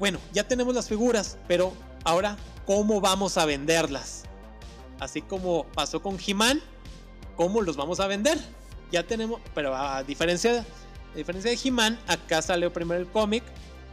bueno, 0.00 0.18
ya 0.32 0.48
tenemos 0.48 0.74
las 0.74 0.88
figuras, 0.88 1.36
pero 1.46 1.74
ahora, 2.04 2.38
¿cómo 2.66 3.02
vamos 3.02 3.36
a 3.36 3.44
venderlas? 3.44 4.24
Así 4.98 5.20
como 5.20 5.64
pasó 5.66 6.00
con 6.00 6.18
He-Man, 6.18 6.60
cómo 7.36 7.60
los 7.60 7.76
vamos 7.76 8.00
a 8.00 8.06
vender. 8.06 8.38
Ya 8.90 9.06
tenemos, 9.06 9.42
pero 9.54 9.76
a 9.76 10.02
diferencia, 10.02 10.64
a 11.12 11.16
diferencia 11.16 11.50
de 11.50 11.58
He-Man, 11.62 12.00
acá 12.08 12.40
salió 12.40 12.72
primero 12.72 12.98
el 12.98 13.08
cómic 13.08 13.44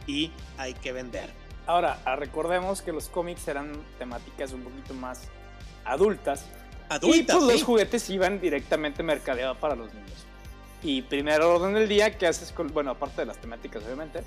y 0.06 0.32
hay 0.56 0.72
que 0.72 0.92
vender. 0.92 1.30
Ahora, 1.66 2.00
ah, 2.06 2.16
recordemos 2.16 2.80
que 2.80 2.90
los 2.90 3.08
cómics 3.08 3.46
eran 3.46 3.72
temáticas 3.98 4.52
un 4.52 4.62
poquito 4.62 4.94
más 4.94 5.20
adultas. 5.84 6.46
Adultas. 6.88 7.36
Y 7.36 7.38
pues 7.38 7.52
los 7.52 7.62
juguetes 7.62 8.08
iban 8.08 8.40
directamente 8.40 9.02
mercadeados 9.02 9.58
para 9.58 9.76
los 9.76 9.92
niños. 9.92 10.24
Y 10.82 11.02
primero 11.02 11.54
orden 11.54 11.74
del 11.74 11.86
día, 11.86 12.16
¿qué 12.16 12.26
haces 12.26 12.50
con, 12.50 12.72
bueno, 12.72 12.92
aparte 12.92 13.20
de 13.20 13.26
las 13.26 13.36
temáticas 13.36 13.84
obviamente, 13.84 14.22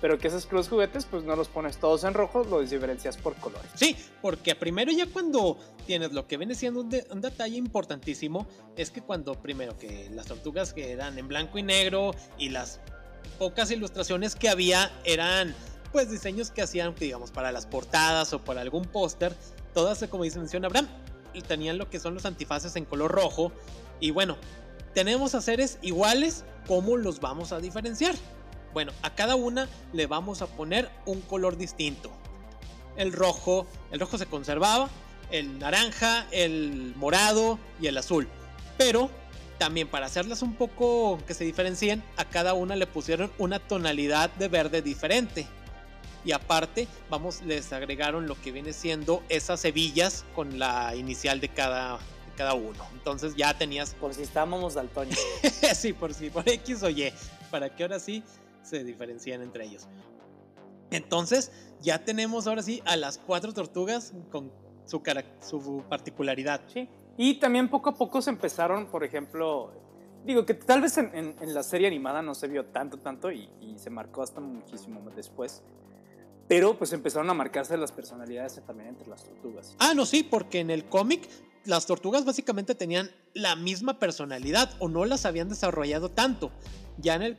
pero 0.00 0.18
que 0.18 0.28
con 0.28 0.56
los 0.58 0.68
juguetes, 0.68 1.06
pues 1.06 1.24
no 1.24 1.36
los 1.36 1.48
pones 1.48 1.78
todos 1.78 2.04
en 2.04 2.14
rojo, 2.14 2.44
los 2.44 2.70
diferencias 2.70 3.16
por 3.16 3.34
colores. 3.36 3.70
Sí, 3.74 3.96
porque 4.20 4.54
primero 4.54 4.92
ya 4.92 5.06
cuando 5.06 5.58
tienes 5.86 6.12
lo 6.12 6.26
que 6.26 6.36
viene 6.36 6.54
siendo 6.54 6.80
un, 6.80 6.94
un, 7.10 7.20
detalle 7.20 7.56
importantísimo, 7.56 8.46
es 8.76 8.90
que 8.90 9.00
cuando 9.00 9.34
primero 9.34 9.78
que 9.78 10.10
las 10.10 10.26
tortugas 10.26 10.72
que 10.72 10.92
eran 10.92 11.18
en 11.18 11.28
blanco 11.28 11.58
y 11.58 11.62
negro 11.62 12.14
y 12.38 12.50
las 12.50 12.80
pocas 13.38 13.70
ilustraciones 13.70 14.34
que 14.34 14.48
había 14.48 14.90
eran 15.04 15.54
pues 15.92 16.10
diseños 16.10 16.50
que 16.50 16.62
hacían, 16.62 16.94
digamos, 16.94 17.30
para 17.30 17.52
las 17.52 17.66
portadas 17.66 18.32
o 18.32 18.44
para 18.44 18.60
algún 18.60 18.84
póster, 18.84 19.34
todas, 19.72 20.04
como 20.08 20.24
dice 20.24 20.38
menciona 20.38 20.66
Abraham, 20.66 20.88
tenían 21.42 21.78
lo 21.78 21.88
que 21.88 22.00
son 22.00 22.14
los 22.14 22.26
antifaces 22.26 22.76
en 22.76 22.84
color 22.84 23.10
rojo. 23.10 23.52
Y 24.00 24.10
bueno, 24.10 24.36
tenemos 24.94 25.34
a 25.34 25.40
seres 25.40 25.78
iguales, 25.82 26.44
¿cómo 26.66 26.96
los 26.96 27.20
vamos 27.20 27.52
a 27.52 27.60
diferenciar? 27.60 28.14
Bueno, 28.76 28.92
a 29.00 29.14
cada 29.14 29.36
una 29.36 29.70
le 29.94 30.06
vamos 30.06 30.42
a 30.42 30.46
poner 30.48 30.90
un 31.06 31.22
color 31.22 31.56
distinto. 31.56 32.10
El 32.98 33.14
rojo, 33.14 33.66
el 33.90 33.98
rojo 33.98 34.18
se 34.18 34.26
conservaba, 34.26 34.90
el 35.30 35.58
naranja, 35.58 36.26
el 36.30 36.92
morado 36.94 37.58
y 37.80 37.86
el 37.86 37.96
azul. 37.96 38.28
Pero 38.76 39.08
también 39.56 39.88
para 39.88 40.04
hacerlas 40.04 40.42
un 40.42 40.52
poco 40.52 41.18
que 41.26 41.32
se 41.32 41.44
diferencien, 41.44 42.04
a 42.18 42.26
cada 42.26 42.52
una 42.52 42.76
le 42.76 42.86
pusieron 42.86 43.32
una 43.38 43.60
tonalidad 43.60 44.28
de 44.32 44.48
verde 44.48 44.82
diferente. 44.82 45.46
Y 46.26 46.32
aparte, 46.32 46.86
vamos, 47.08 47.40
les 47.40 47.72
agregaron 47.72 48.26
lo 48.26 48.38
que 48.38 48.52
viene 48.52 48.74
siendo 48.74 49.22
esas 49.30 49.64
hebillas 49.64 50.26
con 50.34 50.58
la 50.58 50.94
inicial 50.94 51.40
de 51.40 51.48
cada, 51.48 51.92
de 51.94 52.32
cada 52.36 52.52
uno. 52.52 52.84
Entonces 52.92 53.36
ya 53.36 53.56
tenías. 53.56 53.94
Por 53.94 54.12
si 54.12 54.20
estábamos 54.20 54.74
daltónicos. 54.74 55.24
sí, 55.74 55.94
por 55.94 56.12
si, 56.12 56.28
por 56.28 56.46
X 56.46 56.82
o 56.82 56.90
Y. 56.90 57.10
Para 57.50 57.74
que 57.74 57.84
ahora 57.84 58.00
sí 58.00 58.22
se 58.66 58.84
diferencian 58.84 59.42
entre 59.42 59.64
ellos. 59.64 59.86
Entonces, 60.90 61.50
ya 61.80 62.04
tenemos 62.04 62.46
ahora 62.46 62.62
sí 62.62 62.82
a 62.84 62.96
las 62.96 63.18
cuatro 63.18 63.52
tortugas 63.52 64.12
con 64.30 64.52
su, 64.84 65.02
su 65.40 65.84
particularidad. 65.88 66.60
Sí. 66.72 66.88
Y 67.16 67.34
también 67.34 67.68
poco 67.68 67.90
a 67.90 67.94
poco 67.94 68.20
se 68.22 68.30
empezaron, 68.30 68.86
por 68.86 69.02
ejemplo, 69.02 69.72
digo 70.24 70.44
que 70.44 70.54
tal 70.54 70.82
vez 70.82 70.98
en, 70.98 71.14
en, 71.14 71.36
en 71.40 71.54
la 71.54 71.62
serie 71.62 71.86
animada 71.86 72.22
no 72.22 72.34
se 72.34 72.46
vio 72.48 72.66
tanto, 72.66 72.98
tanto 72.98 73.32
y, 73.32 73.48
y, 73.60 73.78
se 73.78 73.90
marcó 73.90 74.22
hasta 74.22 74.40
muchísimo 74.40 75.00
después. 75.14 75.62
Pero 76.48 76.78
pues 76.78 76.92
empezaron 76.92 77.28
a 77.30 77.34
marcarse 77.34 77.76
las 77.76 77.90
personalidades 77.90 78.60
también 78.64 78.90
entre 78.90 79.08
las 79.08 79.24
tortugas. 79.24 79.74
Ah, 79.78 79.94
no, 79.94 80.06
sí, 80.06 80.22
porque 80.22 80.60
en 80.60 80.70
el 80.70 80.84
cómic 80.84 81.28
las 81.64 81.86
tortugas 81.86 82.24
básicamente 82.24 82.74
tenían 82.74 83.10
la 83.34 83.56
misma 83.56 83.98
personalidad 83.98 84.70
o 84.78 84.88
no 84.88 85.04
las 85.04 85.26
habían 85.26 85.48
desarrollado 85.48 86.10
tanto. 86.10 86.52
Ya 86.98 87.14
en 87.16 87.22
el 87.22 87.36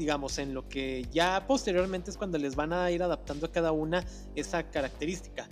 digamos, 0.00 0.38
en 0.38 0.54
lo 0.54 0.66
que 0.66 1.06
ya 1.12 1.46
posteriormente 1.46 2.10
es 2.10 2.16
cuando 2.16 2.38
les 2.38 2.56
van 2.56 2.72
a 2.72 2.90
ir 2.90 3.02
adaptando 3.02 3.44
a 3.44 3.52
cada 3.52 3.70
una 3.70 4.02
esa 4.34 4.62
característica. 4.70 5.46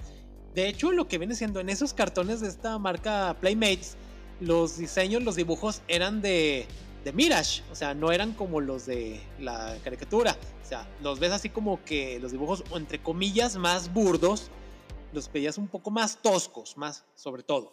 De 0.54 0.68
hecho, 0.68 0.90
lo 0.90 1.06
que 1.06 1.18
viene 1.18 1.34
siendo 1.34 1.60
en 1.60 1.68
esos 1.68 1.92
cartones 1.92 2.40
de 2.40 2.48
esta 2.48 2.78
marca 2.78 3.36
Playmates, 3.40 3.98
los 4.40 4.78
diseños, 4.78 5.22
los 5.22 5.36
dibujos 5.36 5.82
eran 5.86 6.22
de, 6.22 6.66
Mirage, 7.12 7.62
o 7.70 7.74
sea, 7.74 7.92
no 7.92 8.10
eran 8.10 8.32
como 8.32 8.60
los 8.60 8.86
de 8.86 9.20
la 9.38 9.76
caricatura. 9.84 10.34
O 10.64 10.66
sea, 10.66 10.88
los 11.02 11.20
ves 11.20 11.32
así 11.32 11.50
como 11.50 11.84
que 11.84 12.18
los 12.18 12.32
dibujos, 12.32 12.64
entre 12.74 13.02
comillas, 13.02 13.56
más 13.56 13.92
burdos, 13.92 14.50
los 15.12 15.30
veías 15.32 15.58
un 15.58 15.68
poco 15.68 15.90
más 15.90 16.20
toscos, 16.22 16.76
más 16.76 17.04
sobre 17.14 17.42
todo. 17.42 17.72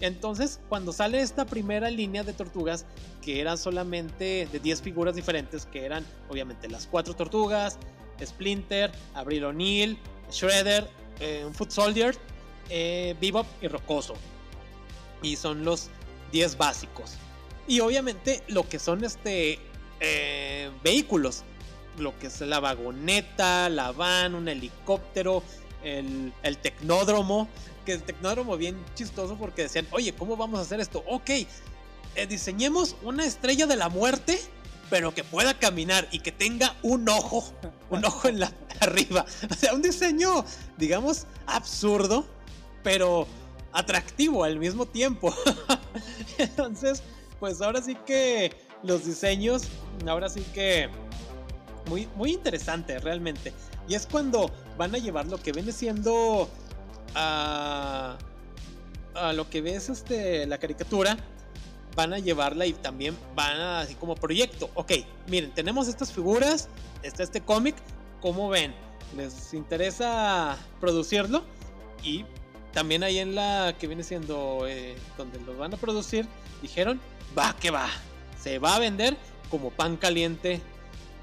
Entonces, 0.00 0.60
cuando 0.68 0.92
sale 0.92 1.20
esta 1.20 1.46
primera 1.46 1.88
línea 1.88 2.24
de 2.24 2.32
tortugas, 2.32 2.86
que 3.22 3.40
era 3.40 3.56
solamente 3.56 4.48
de 4.50 4.58
10 4.58 4.82
figuras 4.82 5.14
diferentes, 5.14 5.66
que 5.66 5.84
eran 5.84 6.04
obviamente 6.28 6.68
las 6.68 6.86
cuatro 6.86 7.14
tortugas, 7.14 7.78
Splinter, 8.24 8.90
Abril 9.14 9.44
O'Neill, 9.44 9.98
Shredder, 10.30 10.88
eh, 11.20 11.48
Foot 11.52 11.70
Soldier, 11.70 12.16
eh, 12.68 13.14
Bebop 13.20 13.46
y 13.60 13.68
Rocoso. 13.68 14.14
Y 15.22 15.36
son 15.36 15.64
los 15.64 15.88
10 16.32 16.56
básicos. 16.56 17.14
Y 17.68 17.80
obviamente 17.80 18.42
lo 18.48 18.68
que 18.68 18.78
son 18.78 19.04
este 19.04 19.60
eh, 20.00 20.70
vehículos, 20.82 21.44
lo 21.98 22.18
que 22.18 22.26
es 22.26 22.40
la 22.40 22.58
vagoneta, 22.58 23.68
la 23.68 23.92
van, 23.92 24.34
un 24.34 24.48
helicóptero, 24.48 25.42
el, 25.82 26.32
tecnódromo, 26.58 27.48
que 27.84 27.92
el 27.92 28.02
tecnódromo 28.02 28.56
bien 28.56 28.76
chistoso 28.94 29.36
porque 29.36 29.62
decían, 29.62 29.86
oye, 29.90 30.12
¿cómo 30.14 30.36
vamos 30.36 30.58
a 30.58 30.62
hacer 30.62 30.80
esto? 30.80 31.02
Ok, 31.06 31.30
eh, 31.30 31.46
diseñemos 32.28 32.96
una 33.02 33.24
estrella 33.24 33.66
de 33.66 33.76
la 33.76 33.88
muerte, 33.88 34.38
pero 34.90 35.14
que 35.14 35.24
pueda 35.24 35.58
caminar 35.58 36.08
y 36.12 36.20
que 36.20 36.32
tenga 36.32 36.76
un 36.82 37.08
ojo, 37.08 37.44
un 37.90 38.04
ojo 38.04 38.28
en 38.28 38.40
la 38.40 38.52
arriba. 38.80 39.24
O 39.50 39.54
sea, 39.54 39.74
un 39.74 39.82
diseño, 39.82 40.44
digamos, 40.76 41.26
absurdo, 41.46 42.26
pero 42.82 43.26
atractivo 43.72 44.44
al 44.44 44.58
mismo 44.58 44.86
tiempo. 44.86 45.34
Entonces, 46.38 47.02
pues 47.40 47.60
ahora 47.60 47.82
sí 47.82 47.96
que 48.06 48.52
los 48.82 49.04
diseños, 49.04 49.64
ahora 50.06 50.28
sí 50.28 50.42
que 50.54 50.88
muy, 51.86 52.08
muy 52.16 52.32
interesante 52.32 52.98
realmente. 52.98 53.52
Y 53.88 53.94
es 53.94 54.06
cuando 54.06 54.50
van 54.76 54.94
a 54.94 54.98
llevar 54.98 55.26
lo 55.26 55.38
que 55.38 55.52
viene 55.52 55.72
siendo 55.72 56.48
a, 57.14 58.16
a 59.14 59.32
lo 59.32 59.48
que 59.50 59.60
ves 59.60 59.88
este, 59.88 60.46
la 60.46 60.58
caricatura, 60.58 61.16
van 61.94 62.12
a 62.12 62.18
llevarla 62.18 62.66
y 62.66 62.72
también 62.72 63.16
van 63.34 63.60
a, 63.60 63.80
así 63.80 63.94
como 63.94 64.14
proyecto. 64.14 64.70
Ok, 64.74 64.92
miren, 65.28 65.52
tenemos 65.52 65.88
estas 65.88 66.12
figuras, 66.12 66.68
está 67.02 67.22
este 67.22 67.40
cómic, 67.40 67.76
¿cómo 68.20 68.48
ven? 68.48 68.74
¿Les 69.16 69.52
interesa 69.52 70.56
producirlo? 70.80 71.44
Y 72.02 72.24
también 72.72 73.02
ahí 73.02 73.18
en 73.18 73.34
la 73.34 73.74
que 73.78 73.86
viene 73.86 74.02
siendo 74.02 74.66
eh, 74.66 74.96
donde 75.18 75.38
lo 75.40 75.56
van 75.56 75.74
a 75.74 75.76
producir, 75.76 76.26
dijeron, 76.62 77.00
va 77.38 77.54
que 77.60 77.70
va, 77.70 77.88
se 78.40 78.58
va 78.58 78.76
a 78.76 78.78
vender 78.78 79.16
como 79.50 79.70
pan 79.70 79.96
caliente 79.96 80.60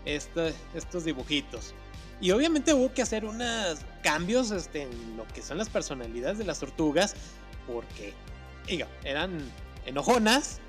estos 0.06 1.04
dibujitos. 1.04 1.74
Y 2.22 2.32
obviamente 2.32 2.74
hubo 2.74 2.94
que 2.94 3.02
hacer 3.02 3.26
unos 3.26 3.80
cambios 4.04 4.52
este, 4.52 4.84
en 4.84 5.18
lo 5.18 5.26
que 5.28 5.42
son 5.42 5.58
las 5.58 5.70
personalidades 5.70 6.38
de 6.38 6.44
las 6.44 6.60
tortugas, 6.60 7.16
porque, 7.66 8.14
eran 9.04 9.40
enojonas, 9.86 10.60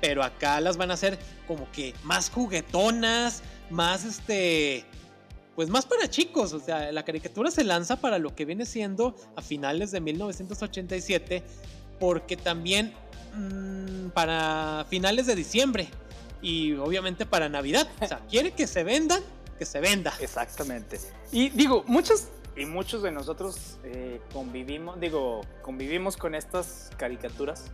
pero 0.00 0.22
acá 0.22 0.60
las 0.60 0.76
van 0.76 0.90
a 0.90 0.94
hacer 0.94 1.18
como 1.46 1.70
que 1.72 1.94
más 2.02 2.30
juguetonas, 2.30 3.42
más 3.70 4.04
este, 4.04 4.84
pues 5.54 5.68
más 5.68 5.86
para 5.86 6.08
chicos. 6.08 6.52
O 6.52 6.60
sea, 6.60 6.92
la 6.92 7.04
caricatura 7.04 7.50
se 7.50 7.64
lanza 7.64 7.96
para 7.96 8.18
lo 8.18 8.34
que 8.34 8.44
viene 8.44 8.64
siendo 8.64 9.16
a 9.36 9.42
finales 9.42 9.90
de 9.90 10.00
1987, 10.00 11.42
porque 11.98 12.36
también 12.36 12.94
mmm, 13.34 14.08
para 14.10 14.86
finales 14.88 15.26
de 15.26 15.34
diciembre 15.34 15.88
y 16.42 16.74
obviamente 16.74 17.24
para 17.24 17.48
Navidad. 17.48 17.88
O 18.00 18.06
sea, 18.06 18.18
quiere 18.28 18.52
que 18.52 18.66
se 18.66 18.84
vendan, 18.84 19.22
que 19.58 19.64
se 19.64 19.80
venda. 19.80 20.12
Exactamente. 20.20 21.00
Y 21.30 21.48
digo, 21.50 21.84
muchos 21.86 22.28
y 22.56 22.66
muchos 22.66 23.02
de 23.02 23.10
nosotros 23.10 23.78
eh, 23.84 24.20
convivimos, 24.32 25.00
digo, 25.00 25.40
convivimos 25.62 26.16
con 26.16 26.34
estas 26.34 26.90
caricaturas. 26.98 27.70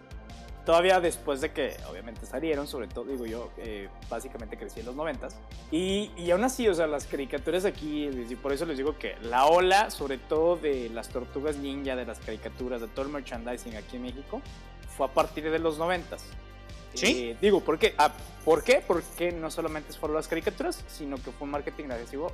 Todavía 0.64 1.00
después 1.00 1.40
de 1.40 1.50
que 1.50 1.78
obviamente 1.90 2.26
salieron, 2.26 2.68
sobre 2.68 2.88
todo, 2.88 3.06
digo 3.06 3.24
yo, 3.24 3.50
eh, 3.56 3.88
básicamente 4.10 4.58
crecí 4.58 4.80
en 4.80 4.86
los 4.86 4.94
noventas. 4.94 5.34
Y, 5.70 6.10
y 6.14 6.30
aún 6.30 6.44
así, 6.44 6.68
o 6.68 6.74
sea, 6.74 6.86
las 6.86 7.06
caricaturas 7.06 7.64
aquí, 7.64 8.06
y 8.06 8.36
por 8.36 8.52
eso 8.52 8.66
les 8.66 8.76
digo 8.76 8.98
que 8.98 9.16
la 9.22 9.46
ola, 9.46 9.90
sobre 9.90 10.18
todo 10.18 10.56
de 10.56 10.90
las 10.90 11.08
tortugas 11.08 11.56
ninja, 11.56 11.96
de 11.96 12.04
las 12.04 12.18
caricaturas, 12.18 12.82
de 12.82 12.88
todo 12.88 13.06
el 13.06 13.12
merchandising 13.12 13.76
aquí 13.76 13.96
en 13.96 14.02
México, 14.02 14.42
fue 14.94 15.06
a 15.06 15.14
partir 15.14 15.50
de 15.50 15.58
los 15.58 15.78
noventas. 15.78 16.22
¿Sí? 16.94 17.06
Eh, 17.30 17.36
digo, 17.40 17.60
¿por 17.60 17.78
qué? 17.78 17.94
Ah, 17.98 18.12
¿Por 18.44 18.64
qué? 18.64 18.82
Porque 18.86 19.30
no 19.32 19.50
solamente 19.50 19.92
fueron 19.92 20.16
las 20.16 20.28
caricaturas, 20.28 20.82
sino 20.88 21.16
que 21.16 21.30
fue 21.32 21.44
un 21.44 21.50
marketing 21.50 21.84
agresivo 21.90 22.32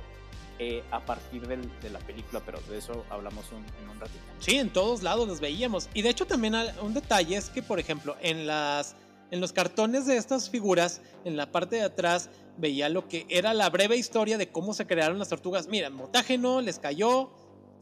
eh, 0.59 0.81
a 0.91 1.01
partir 1.01 1.45
del, 1.45 1.69
de 1.81 1.89
la 1.89 1.99
película, 1.99 2.41
pero 2.45 2.59
de 2.69 2.77
eso 2.77 3.03
hablamos 3.09 3.51
un, 3.51 3.65
en 3.81 3.89
un 3.89 3.99
ratito. 3.99 4.23
Sí, 4.39 4.55
en 4.57 4.69
todos 4.71 5.03
lados 5.03 5.27
los 5.27 5.41
veíamos. 5.41 5.89
Y 5.93 6.01
de 6.01 6.09
hecho 6.09 6.25
también 6.25 6.55
un 6.81 6.93
detalle 6.93 7.35
es 7.35 7.49
que, 7.49 7.61
por 7.61 7.79
ejemplo, 7.79 8.15
en, 8.21 8.47
las, 8.47 8.95
en 9.31 9.41
los 9.41 9.51
cartones 9.51 10.05
de 10.05 10.15
estas 10.15 10.49
figuras, 10.49 11.01
en 11.25 11.35
la 11.35 11.51
parte 11.51 11.75
de 11.75 11.81
atrás, 11.81 12.29
veía 12.57 12.87
lo 12.87 13.09
que 13.09 13.25
era 13.27 13.53
la 13.53 13.69
breve 13.69 13.97
historia 13.97 14.37
de 14.37 14.47
cómo 14.47 14.73
se 14.73 14.87
crearon 14.87 15.19
las 15.19 15.27
tortugas. 15.27 15.67
Mira, 15.67 15.89
motágeno 15.89 16.61
les 16.61 16.79
cayó, 16.79 17.29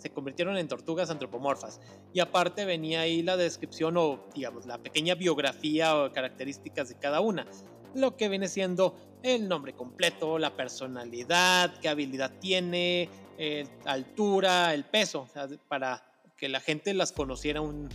se 0.04 0.10
convirtieron 0.10 0.58
en 0.58 0.68
tortugas 0.68 1.10
antropomorfas. 1.10 1.80
Y 2.14 2.20
aparte 2.20 2.66
venía 2.66 3.02
ahí 3.02 3.24
la 3.24 3.38
descripción 3.38 3.96
o, 3.96 4.26
digamos, 4.36 4.66
la 4.66 4.78
pequeña 4.78 5.16
biografía 5.16 5.98
o 5.98 6.12
características 6.12 6.90
de 6.90 6.96
cada 6.96 7.22
una. 7.22 7.48
Lo 7.96 8.18
que 8.18 8.28
viene 8.28 8.50
siendo 8.50 8.96
el 9.24 9.48
nombre 9.48 9.74
completo, 9.74 10.38
la 10.38 10.58
personalidad, 10.58 11.80
qué 11.80 11.88
habilidad 11.88 12.34
tiene, 12.42 13.10
eh, 13.38 13.66
altura, 13.86 14.74
el 14.74 14.84
peso, 14.84 15.30
para 15.70 16.04
que 16.36 16.50
la 16.50 16.60
gente 16.60 16.94
las 16.94 17.14
conociera 17.14 17.62
un, 17.62 17.88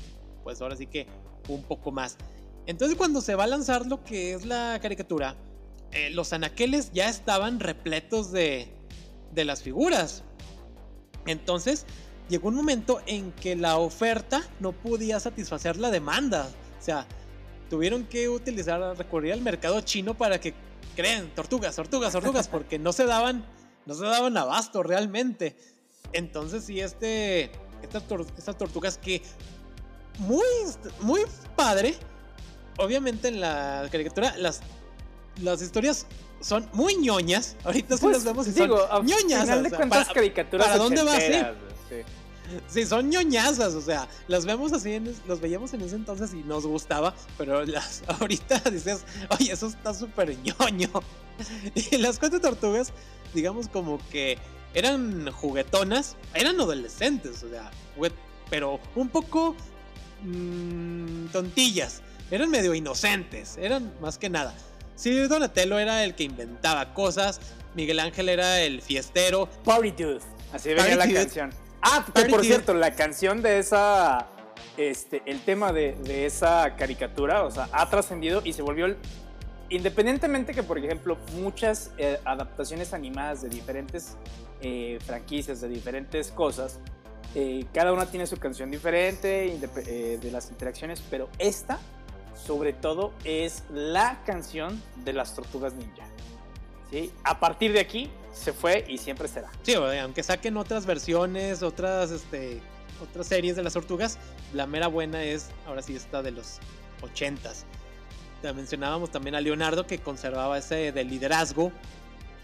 pues 0.42 0.62
ahora 0.62 0.76
sí 0.76 0.86
que 0.86 1.06
un 1.48 1.62
poco 1.62 1.92
más. 1.92 2.16
Entonces 2.64 2.96
cuando 2.96 3.20
se 3.20 3.34
va 3.34 3.44
a 3.44 3.48
lanzar 3.48 3.86
lo 3.86 4.02
que 4.02 4.32
es 4.32 4.46
la 4.46 4.78
caricatura, 4.80 5.36
eh, 5.92 6.08
los 6.10 6.32
anaqueles 6.32 6.90
ya 6.92 7.10
estaban 7.10 7.60
repletos 7.60 8.32
de, 8.32 8.72
de 9.34 9.44
las 9.44 9.62
figuras. 9.62 10.24
Entonces 11.28 11.84
llegó 12.28 12.48
un 12.48 12.54
momento 12.54 13.00
en 13.06 13.32
que 13.32 13.54
la 13.54 13.76
oferta 13.76 14.42
no 14.60 14.72
podía 14.72 15.20
satisfacer 15.20 15.76
la 15.76 15.90
demanda. 15.90 16.48
O 16.78 16.82
sea, 16.82 17.06
tuvieron 17.70 18.04
que 18.04 18.28
utilizar, 18.28 18.80
recurrir 18.96 19.34
al 19.34 19.42
mercado 19.42 19.80
chino 19.82 20.16
para 20.16 20.40
que 20.40 20.54
creen 20.96 21.30
tortugas, 21.34 21.76
tortugas, 21.76 22.12
tortugas, 22.12 22.48
porque 22.50 22.78
no 22.78 22.92
se 22.92 23.04
daban, 23.04 23.44
no 23.86 23.94
se 23.94 24.04
daban 24.04 24.36
abasto 24.36 24.82
realmente. 24.82 25.54
Entonces, 26.12 26.64
sí, 26.64 26.80
este, 26.80 27.50
estas, 27.82 28.04
estas 28.36 28.56
tortugas 28.56 28.96
que 28.96 29.22
muy, 30.18 30.46
muy 31.00 31.20
padre. 31.54 31.94
Obviamente 32.78 33.28
en 33.28 33.40
la 33.40 33.86
caricatura 33.90 34.34
las, 34.36 34.60
las 35.42 35.62
historias 35.62 36.06
son 36.40 36.68
muy 36.72 36.96
ñoñas. 36.96 37.56
Ahorita 37.64 37.96
sí 37.96 38.02
Pues, 38.02 38.16
las 38.16 38.24
vemos 38.24 38.46
y 38.48 38.52
digo, 38.52 38.86
son 38.88 39.06
ñoñas. 39.06 39.42
final 39.42 39.62
de 39.62 39.66
o 39.66 39.70
sea, 39.70 39.76
cuentas, 39.78 40.04
para- 40.04 40.14
caricaturas 40.14 40.66
¿para 40.66 40.78
dónde 40.78 41.02
va? 41.02 41.12
Sí. 41.12 41.16
ochenteras, 41.18 41.54
sí. 41.88 41.96
Sí, 42.66 42.86
son 42.86 43.10
ñoñazas, 43.10 43.74
o 43.74 43.82
sea, 43.82 44.08
las 44.26 44.46
vemos 44.46 44.72
así, 44.72 44.94
en, 44.94 45.14
los 45.26 45.38
veíamos 45.40 45.74
en 45.74 45.82
ese 45.82 45.96
entonces 45.96 46.32
y 46.32 46.38
nos 46.44 46.66
gustaba, 46.66 47.14
pero 47.36 47.62
las 47.66 48.02
ahorita 48.20 48.58
dices, 48.70 49.04
oye, 49.38 49.52
eso 49.52 49.66
está 49.66 49.92
súper 49.94 50.36
ñoño. 50.38 50.88
Y 51.92 51.98
las 51.98 52.18
cuatro 52.18 52.40
tortugas, 52.40 52.92
digamos 53.34 53.68
como 53.68 54.00
que 54.10 54.38
eran 54.74 55.30
juguetonas, 55.30 56.16
eran 56.34 56.58
adolescentes, 56.60 57.42
o 57.44 57.48
sea, 57.50 57.70
pero 58.50 58.80
un 58.96 59.08
poco 59.08 59.54
mm, 60.24 61.26
tontillas, 61.26 62.02
eran 62.30 62.50
medio 62.50 62.74
inocentes, 62.74 63.56
eran 63.58 63.92
más 64.00 64.18
que 64.18 64.30
nada. 64.30 64.54
Sí, 64.98 65.16
Donatello 65.28 65.78
era 65.78 66.02
el 66.04 66.14
que 66.16 66.24
inventaba 66.24 66.92
cosas, 66.92 67.40
Miguel 67.74 68.00
Ángel 68.00 68.28
era 68.28 68.60
el 68.62 68.82
fiestero, 68.82 69.48
Party 69.64 69.92
Dude. 69.92 70.20
Así 70.52 70.70
venía 70.70 70.96
la 70.96 71.04
Party 71.04 71.14
canción. 71.14 71.50
Ah, 71.80 72.02
que 72.04 72.12
Party 72.12 72.30
por 72.30 72.44
cierto, 72.44 72.74
la 72.74 72.94
canción 72.94 73.40
de 73.40 73.58
esa. 73.60 74.26
Este, 74.76 75.22
el 75.26 75.40
tema 75.40 75.72
de, 75.72 75.92
de 76.02 76.26
esa 76.26 76.74
caricatura, 76.76 77.44
o 77.44 77.50
sea, 77.50 77.68
ha 77.72 77.88
trascendido 77.88 78.42
y 78.44 78.52
se 78.52 78.62
volvió. 78.62 78.86
el- 78.86 78.96
independientemente 79.70 80.52
que, 80.54 80.62
por 80.62 80.78
ejemplo, 80.78 81.16
muchas 81.34 81.90
eh, 81.98 82.18
adaptaciones 82.24 82.92
animadas 82.94 83.42
de 83.42 83.48
diferentes 83.50 84.16
eh, 84.62 84.98
franquicias, 85.06 85.60
de 85.60 85.68
diferentes 85.68 86.30
cosas, 86.32 86.78
eh, 87.34 87.66
cada 87.74 87.92
una 87.92 88.06
tiene 88.06 88.26
su 88.26 88.38
canción 88.38 88.70
diferente 88.70 89.28
de 90.20 90.30
las 90.32 90.48
interacciones, 90.50 91.02
pero 91.10 91.28
esta, 91.38 91.78
sobre 92.44 92.72
todo, 92.72 93.12
es 93.24 93.64
la 93.70 94.22
canción 94.24 94.82
de 95.04 95.12
las 95.12 95.34
tortugas 95.34 95.74
ninja. 95.74 96.06
¿sí? 96.90 97.12
A 97.24 97.40
partir 97.40 97.72
de 97.72 97.80
aquí 97.80 98.10
se 98.32 98.52
fue 98.52 98.84
y 98.88 98.98
siempre 98.98 99.28
será. 99.28 99.50
Sí, 99.62 99.74
aunque 99.74 100.22
saquen 100.22 100.56
otras 100.56 100.86
versiones, 100.86 101.62
otras, 101.62 102.10
este, 102.10 102.60
otras 103.02 103.26
series 103.26 103.56
de 103.56 103.62
las 103.62 103.72
tortugas, 103.72 104.18
la 104.54 104.66
mera 104.66 104.86
buena 104.86 105.22
es, 105.22 105.50
ahora 105.66 105.82
sí, 105.82 105.96
esta 105.96 106.22
de 106.22 106.30
los 106.30 106.58
ochentas. 107.02 107.66
Ya 108.42 108.52
mencionábamos 108.52 109.10
también 109.10 109.34
a 109.34 109.40
Leonardo 109.40 109.86
que 109.86 109.98
conservaba 109.98 110.58
ese 110.58 110.92
de 110.92 111.04
liderazgo. 111.04 111.72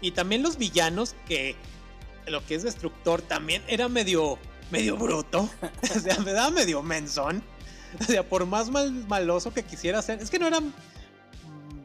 Y 0.01 0.11
también 0.11 0.43
los 0.43 0.57
villanos 0.57 1.15
que 1.25 1.55
lo 2.27 2.45
que 2.45 2.55
es 2.55 2.63
destructor 2.63 3.21
también 3.21 3.63
era 3.67 3.87
medio, 3.87 4.37
medio 4.71 4.97
bruto. 4.97 5.49
o 5.95 5.99
sea, 5.99 6.19
me 6.19 6.33
daba 6.33 6.51
medio 6.51 6.83
menzón. 6.83 7.41
O 8.01 8.03
sea, 8.05 8.23
por 8.27 8.45
más 8.45 8.69
mal, 8.69 8.91
maloso 9.07 9.53
que 9.53 9.63
quisiera 9.63 10.01
ser, 10.01 10.21
es 10.21 10.29
que 10.29 10.39
no 10.39 10.47
era 10.47 10.59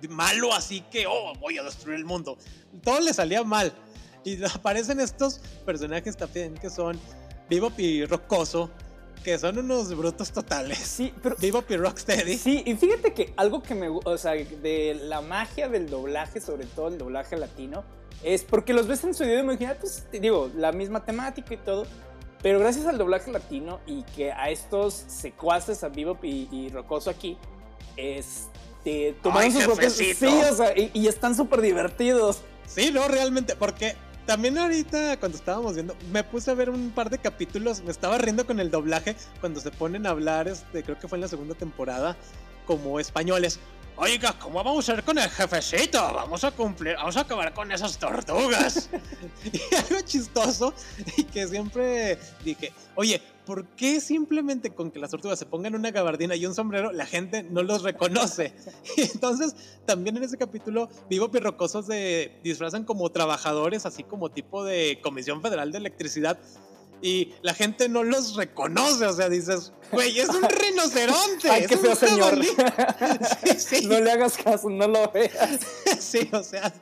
malo 0.08 0.52
así 0.54 0.82
que, 0.90 1.06
oh, 1.06 1.32
voy 1.38 1.58
a 1.58 1.62
destruir 1.62 1.98
el 1.98 2.04
mundo. 2.04 2.36
Todo 2.82 3.00
le 3.00 3.12
salía 3.12 3.42
mal. 3.44 3.72
Y 4.24 4.42
aparecen 4.54 5.00
estos 5.00 5.40
personajes 5.64 6.16
también 6.16 6.54
que 6.54 6.70
son 6.70 6.98
Bebop 7.48 7.78
y 7.78 8.04
Rocoso, 8.06 8.70
que 9.24 9.38
son 9.38 9.58
unos 9.58 9.94
brutos 9.94 10.30
totales. 10.32 10.78
Sí, 10.78 11.12
pero 11.22 11.36
Bebop 11.38 11.70
y 11.70 11.76
Rocksteady. 11.76 12.38
Sí, 12.38 12.62
y 12.64 12.74
fíjate 12.76 13.12
que 13.12 13.34
algo 13.36 13.62
que 13.62 13.74
me 13.74 13.90
gu- 13.90 14.02
o 14.04 14.16
sea, 14.16 14.32
de 14.32 14.98
la 15.04 15.20
magia 15.20 15.68
del 15.68 15.90
doblaje, 15.90 16.40
sobre 16.40 16.64
todo 16.66 16.88
el 16.88 16.96
doblaje 16.98 17.36
latino, 17.36 17.84
es 18.22 18.42
porque 18.44 18.72
los 18.72 18.86
ves 18.86 19.04
en 19.04 19.14
su 19.14 19.24
idioma 19.24 19.50
original, 19.50 19.76
pues 19.80 20.04
digo, 20.12 20.50
la 20.56 20.72
misma 20.72 21.04
temática 21.04 21.52
y 21.54 21.56
todo, 21.58 21.86
pero 22.43 22.59
gracias 22.59 22.86
al 22.86 22.99
doblaje 22.99 23.30
latino 23.30 23.80
y 23.86 24.03
que 24.03 24.32
a 24.32 24.51
estos 24.51 24.95
secuaces, 24.95 25.84
a 25.84 25.88
Bebop 25.88 26.24
y, 26.24 26.49
y 26.51 26.68
Rocoso 26.70 27.11
aquí, 27.11 27.36
este, 27.97 29.14
tomaron 29.22 29.45
Ay, 29.45 29.53
sus 29.53 29.64
propios... 29.64 29.93
Sí, 29.93 30.14
o 30.24 30.55
sea, 30.55 30.76
y, 30.76 30.91
y 30.95 31.09
están 31.09 31.34
súper 31.34 31.61
divertidos. 31.61 32.43
Sí, 32.66 32.91
no, 32.93 33.09
realmente, 33.09 33.57
porque 33.57 33.97
también 34.26 34.57
ahorita 34.59 35.18
cuando 35.18 35.36
estábamos 35.36 35.74
viendo, 35.74 35.97
me 36.12 36.22
puse 36.22 36.51
a 36.51 36.55
ver 36.55 36.70
un 36.70 36.91
par 36.91 37.11
de 37.11 37.18
capítulos, 37.18 37.82
me 37.82 37.91
estaba 37.91 38.16
riendo 38.16 38.47
con 38.47 38.61
el 38.61 38.70
doblaje 38.70 39.16
cuando 39.41 39.61
se 39.61 39.70
ponen 39.70 40.07
a 40.07 40.11
hablar, 40.11 40.49
este, 40.49 40.82
creo 40.82 40.99
que 40.99 41.09
fue 41.09 41.16
en 41.16 41.22
la 41.22 41.28
segunda 41.28 41.55
temporada, 41.55 42.16
como 42.66 43.01
españoles. 43.01 43.59
Oiga, 43.97 44.34
¿cómo 44.38 44.64
vamos 44.64 44.88
a 44.88 44.95
ir 44.95 45.03
con 45.03 45.18
el 45.18 45.28
jefecito? 45.28 46.01
Vamos 46.14 46.43
a 46.45 46.51
cumplir, 46.51 46.97
vamos 46.97 47.16
a 47.16 47.20
acabar 47.20 47.53
con 47.53 47.70
esas 47.70 47.99
tortugas. 47.99 48.88
y 49.45 49.74
algo 49.74 50.01
chistoso 50.07 50.72
y 51.16 51.24
que 51.24 51.47
siempre 51.47 52.18
dije, 52.43 52.72
oye, 52.95 53.20
¿por 53.45 53.66
qué 53.68 54.01
simplemente 54.01 54.70
con 54.70 54.91
que 54.91 54.99
las 54.99 55.11
tortugas 55.11 55.38
se 55.38 55.45
pongan 55.45 55.74
una 55.74 55.91
gabardina 55.91 56.34
y 56.34 56.47
un 56.47 56.55
sombrero 56.55 56.93
la 56.93 57.05
gente 57.05 57.43
no 57.43 57.62
los 57.62 57.82
reconoce? 57.82 58.55
Y 58.97 59.03
entonces 59.03 59.55
también 59.86 60.16
en 60.16 60.24
ese 60.24 60.38
capítulo 60.38 60.88
Vivo 61.09 61.30
Pirrocosos 61.30 61.86
se 61.86 62.32
disfrazan 62.43 62.84
como 62.84 63.11
trabajadores, 63.11 63.86
así 63.86 64.03
como 64.03 64.30
tipo 64.30 64.64
de 64.64 64.99
Comisión 65.03 65.43
Federal 65.43 65.72
de 65.72 65.78
Electricidad. 65.78 66.38
Y 67.03 67.32
la 67.42 67.55
gente 67.55 67.88
no 67.88 68.05
los 68.05 68.36
reconoce, 68.36 69.07
o 69.07 69.12
sea, 69.12 69.28
dices, 69.28 69.72
güey, 69.92 70.18
es 70.20 70.28
un 70.28 70.42
rinoceronte. 70.42 71.51
Ay, 71.51 71.66
qué 71.66 71.76
feo 71.76 71.94
señor. 71.94 72.20
jabalí". 72.42 72.48
Sí, 73.59 73.78
sí. 73.80 73.86
No 73.86 74.01
le 74.01 74.11
hagas 74.11 74.36
caso, 74.36 74.68
no 74.70 74.86
lo 74.88 75.11
veas. 75.12 75.61
Sí, 76.01 76.28
o 76.32 76.42
sea, 76.42 76.72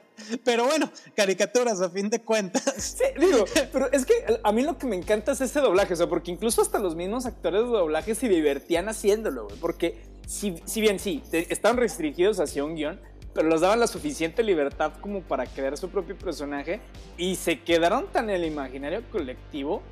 pero 0.45 0.65
bueno, 0.67 0.91
caricaturas 1.15 1.81
a 1.81 1.91
fin 1.91 2.09
de 2.11 2.21
cuentas. 2.21 2.63
Sí, 2.77 3.05
digo, 3.19 3.45
pero 3.73 3.91
es 3.93 4.05
que 4.05 4.15
a 4.43 4.53
mí 4.53 4.63
lo 4.63 4.77
que 4.79 4.87
me 4.87 4.97
encanta 4.97 5.33
es 5.33 5.41
ese 5.41 5.61
doblaje, 5.61 5.93
o 5.95 5.97
sea, 5.97 6.09
porque 6.09 6.31
incluso 6.31 6.61
hasta 6.63 6.79
los 6.79 6.95
mismos 6.97 7.27
actores 7.27 7.63
de 7.63 7.69
doblaje 7.69 8.15
se 8.15 8.29
divertían 8.29 8.89
haciéndolo, 8.89 9.45
güey, 9.47 9.59
porque 9.61 10.03
si, 10.27 10.57
si 10.65 10.81
bien 10.81 10.99
sí, 10.99 11.23
te- 11.31 11.53
estaban 11.53 11.77
restringidos 11.79 12.41
hacia 12.41 12.65
un 12.65 12.75
guion, 12.75 13.01
pero 13.35 13.49
les 13.51 13.61
daban 13.61 13.79
la 13.81 13.87
suficiente 13.87 14.43
libertad 14.43 14.93
como 15.01 15.23
para 15.23 15.47
crear 15.47 15.77
su 15.79 15.89
propio 15.91 16.17
personaje 16.19 16.81
y 17.17 17.37
se 17.37 17.61
quedaron 17.63 18.07
tan 18.11 18.29
en 18.31 18.37
el 18.37 18.45
imaginario 18.47 19.03
colectivo, 19.13 19.83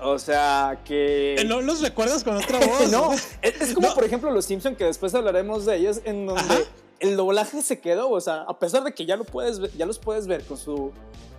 o 0.00 0.18
sea, 0.18 0.80
que... 0.84 1.34
Eh, 1.36 1.44
¿No 1.44 1.60
los 1.60 1.80
recuerdas 1.80 2.24
con 2.24 2.36
otra 2.36 2.58
voz? 2.66 2.90
no, 2.90 3.12
es, 3.42 3.60
es 3.60 3.74
como 3.74 3.88
No. 3.88 3.94
por 3.94 4.04
ejemplo 4.04 4.30
los 4.30 4.44
Simpson 4.44 4.76
que 4.76 4.84
después 4.84 5.14
hablaremos 5.14 5.64
de 5.66 5.76
ellos 5.76 6.00
en 6.04 6.26
donde 6.26 6.40
Ajá. 6.42 6.58
el 7.00 7.16
doblaje 7.16 7.62
se 7.62 7.80
quedó, 7.80 8.10
o 8.10 8.20
sea, 8.20 8.42
a 8.42 8.58
pesar 8.58 8.84
de 8.84 8.92
que 8.92 9.06
ya 9.06 9.16
lo 9.16 9.24
puedes 9.24 9.58
ver- 9.60 9.72
ya 9.76 9.86
los 9.86 9.98
puedes 9.98 10.26
ver 10.26 10.42
con 10.44 10.56
sus 10.58 10.90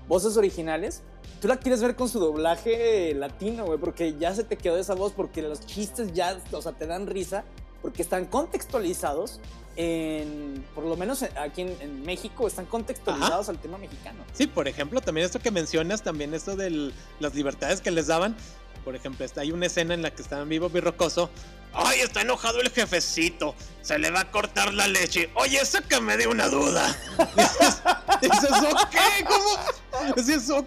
voces 0.07 0.37
originales, 0.37 1.01
tú 1.41 1.47
la 1.47 1.57
quieres 1.57 1.81
ver 1.81 1.95
con 1.95 2.07
su 2.09 2.19
doblaje 2.19 3.13
latino, 3.15 3.65
güey, 3.65 3.79
porque 3.79 4.15
ya 4.19 4.33
se 4.35 4.43
te 4.43 4.57
quedó 4.57 4.77
esa 4.77 4.93
voz 4.95 5.11
porque 5.13 5.41
los 5.41 5.65
chistes 5.65 6.13
ya, 6.13 6.37
o 6.51 6.61
sea, 6.61 6.71
te 6.73 6.85
dan 6.87 7.07
risa 7.07 7.43
porque 7.86 8.01
están 8.01 8.25
contextualizados 8.25 9.39
en 9.75 10.65
por 10.73 10.86
lo 10.86 10.97
menos 10.97 11.21
aquí 11.21 11.61
en, 11.61 11.77
en 11.81 12.01
México 12.01 12.47
están 12.47 12.65
contextualizados 12.65 13.47
al 13.47 13.59
tema 13.59 13.77
mexicano. 13.77 14.25
Sí, 14.33 14.47
por 14.47 14.67
ejemplo, 14.67 15.01
también 15.01 15.23
esto 15.23 15.39
que 15.39 15.51
mencionas, 15.51 16.01
también 16.01 16.33
esto 16.33 16.55
de 16.55 16.91
las 17.19 17.36
libertades 17.36 17.81
que 17.81 17.91
les 17.91 18.07
daban. 18.07 18.36
Por 18.83 18.95
ejemplo, 18.95 19.23
está, 19.23 19.41
hay 19.41 19.51
una 19.51 19.67
escena 19.67 19.93
en 19.93 20.01
la 20.01 20.09
que 20.09 20.23
está 20.23 20.41
en 20.41 20.49
vivo 20.49 20.67
Birrocoso. 20.67 21.29
¡Ay, 21.73 21.99
está 21.99 22.21
enojado 22.21 22.59
el 22.59 22.71
jefecito! 22.71 23.53
Se 23.83 23.99
le 23.99 24.09
va 24.09 24.21
a 24.21 24.31
cortar 24.31 24.73
la 24.73 24.88
leche. 24.88 25.29
Oye, 25.36 25.63
sácame 25.63 26.17
de 26.17 26.25
una 26.25 26.47
duda. 26.47 26.97
Dices, 28.19 28.51
ok, 28.51 28.95
¿cómo? 29.27 30.15
Dices, 30.15 30.49
ok, 30.49 30.65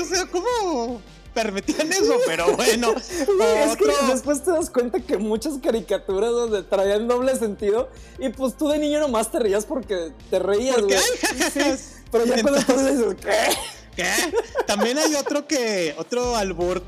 o 0.00 0.04
sea, 0.06 0.24
¿cómo 0.24 1.02
permitían 1.36 1.92
eso? 1.92 2.16
Pero 2.26 2.56
bueno, 2.56 2.94
Güey, 3.36 3.58
es 3.58 3.76
que 3.76 4.06
después 4.08 4.42
te 4.42 4.50
das 4.50 4.70
cuenta 4.70 5.00
que 5.00 5.18
muchas 5.18 5.58
caricaturas 5.62 6.30
donde 6.30 6.62
traían 6.62 7.06
doble 7.06 7.36
sentido 7.36 7.90
y 8.18 8.30
pues 8.30 8.56
tú 8.56 8.68
de 8.68 8.78
niño 8.78 9.00
nomás 9.00 9.30
te 9.30 9.38
reías 9.38 9.66
porque 9.66 10.12
te 10.30 10.38
reías, 10.38 10.80
güey. 10.80 10.96
Sí, 10.98 11.60
pero 12.10 12.24
ya 12.24 12.42
cuando 12.42 12.62
tú 12.62 12.72
dices, 12.72 13.14
¿qué? 13.20 13.54
¿Qué? 13.94 14.10
También 14.66 14.96
hay 14.98 15.14
otro 15.14 15.46
que, 15.46 15.94
otro 15.98 16.36
albur. 16.36 16.82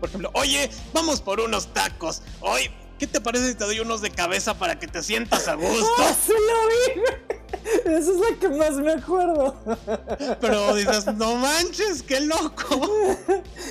Por 0.00 0.10
ejemplo, 0.10 0.30
oye, 0.34 0.68
vamos 0.92 1.22
por 1.22 1.40
unos 1.40 1.72
tacos. 1.72 2.20
Hoy, 2.40 2.70
¿qué 2.98 3.06
te 3.06 3.20
parece 3.20 3.48
si 3.48 3.54
te 3.54 3.64
doy 3.64 3.80
unos 3.80 4.00
de 4.00 4.10
cabeza 4.10 4.54
para 4.54 4.78
que 4.78 4.86
te 4.86 5.02
sientas 5.02 5.48
a 5.48 5.54
gusto? 5.54 5.86
¡Ah, 5.98 6.14
sí 6.14 6.32
lo 6.32 7.00
vi! 7.00 7.02
Esa 7.84 8.10
es 8.10 8.16
la 8.16 8.38
que 8.38 8.48
más 8.48 8.72
me 8.72 8.92
acuerdo. 8.92 9.56
Pero 10.40 10.74
dices, 10.74 11.06
no 11.14 11.36
manches, 11.36 12.02
qué 12.02 12.20
loco. 12.20 13.14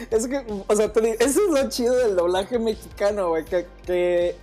Es 0.10 0.28
que, 0.28 0.44
o 0.68 0.76
sea, 0.76 0.92
te 0.92 1.02
digo, 1.02 1.16
eso 1.20 1.42
es 1.46 1.64
lo 1.64 1.70
chido 1.70 1.96
del 1.96 2.16
doblaje 2.16 2.58
mexicano, 2.58 3.30
güey, 3.30 3.46
que, 3.46 3.68
que 3.86 4.36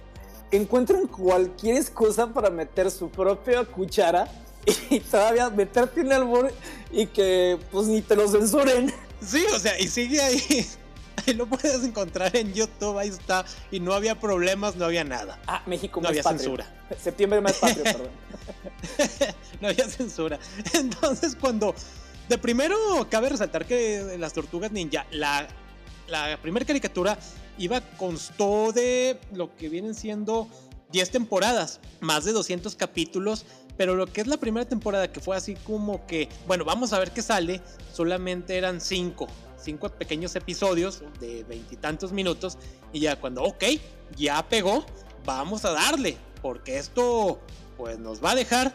encuentran 0.51 1.07
cualquier 1.07 1.77
excusa 1.77 2.27
para 2.29 2.51
meter 2.51 2.91
su 2.91 3.11
propia 3.11 3.65
cuchara 3.65 4.29
y 4.91 5.01
todavía 5.01 5.51
meterte 5.51 6.01
en 6.01 6.07
el 6.09 6.13
albur 6.13 6.53
y 6.91 7.07
que 7.07 7.59
pues 7.71 7.87
ni 7.87 8.03
te 8.03 8.17
lo 8.17 8.29
censuren. 8.29 8.93
Sí, 9.25 9.45
o 9.55 9.59
sea, 9.59 9.79
y 9.79 9.89
sigue 9.89 10.21
ahí. 10.21 10.67
Ahí 11.27 11.35
lo 11.35 11.47
puedes 11.47 11.83
encontrar 11.85 12.35
en 12.37 12.53
YouTube, 12.55 12.99
ahí 12.99 13.09
está. 13.09 13.45
Y 13.71 13.81
no 13.81 13.93
había 13.95 14.19
problemas, 14.19 14.77
no 14.77 14.85
había 14.85 15.05
nada. 15.05 15.39
Ah, 15.47 15.63
México 15.67 16.01
No 16.01 16.05
más 16.05 16.11
había 16.11 16.23
patrio. 16.23 16.41
censura. 16.41 16.67
Septiembre 17.03 17.41
más 17.41 17.57
patrio, 17.57 17.83
perdón. 17.85 18.09
no 19.61 19.69
había 19.69 19.89
censura. 19.89 20.39
Entonces, 20.75 21.37
cuando. 21.41 21.75
De 22.29 22.39
primero, 22.39 22.77
cabe 23.11 23.29
resaltar 23.29 23.67
que 23.67 24.17
las 24.19 24.33
tortugas 24.33 24.71
ninja, 24.71 25.05
la, 25.11 25.49
la 26.09 26.39
primera 26.41 26.65
caricatura 26.65 27.19
iba, 27.59 27.81
constó 27.97 28.71
de 28.73 29.19
lo 29.33 29.57
que 29.57 29.69
vienen 29.69 29.95
siendo 29.97 30.47
10 30.93 31.11
temporadas, 31.11 31.81
más 32.01 32.25
de 32.25 32.33
200 32.33 32.77
capítulos. 32.77 33.45
Pero 33.77 33.97
lo 33.97 34.07
que 34.07 34.21
es 34.21 34.27
la 34.27 34.37
primera 34.37 34.65
temporada, 34.69 35.11
que 35.11 35.21
fue 35.21 35.37
así 35.37 35.55
como 35.55 36.07
que, 36.07 36.29
bueno, 36.47 36.65
vamos 36.65 36.93
a 36.93 36.99
ver 36.99 37.11
qué 37.13 37.23
sale, 37.23 37.61
solamente 37.93 38.57
eran 38.59 38.81
5. 38.81 39.27
Cinco 39.61 39.89
pequeños 39.91 40.35
episodios 40.37 41.03
de 41.21 41.45
veintitantos 41.45 42.13
minutos. 42.13 42.59
Y 42.93 43.01
ya 43.01 43.21
cuando, 43.21 43.43
ok, 43.43 43.65
ya 44.17 44.49
pegó, 44.49 44.85
vamos 45.25 45.65
a 45.65 45.73
darle. 45.73 46.17
Porque 46.43 46.79
esto, 46.79 47.41
pues 47.77 47.99
nos 47.99 48.25
va 48.25 48.33
a 48.33 48.35
dejar 48.35 48.75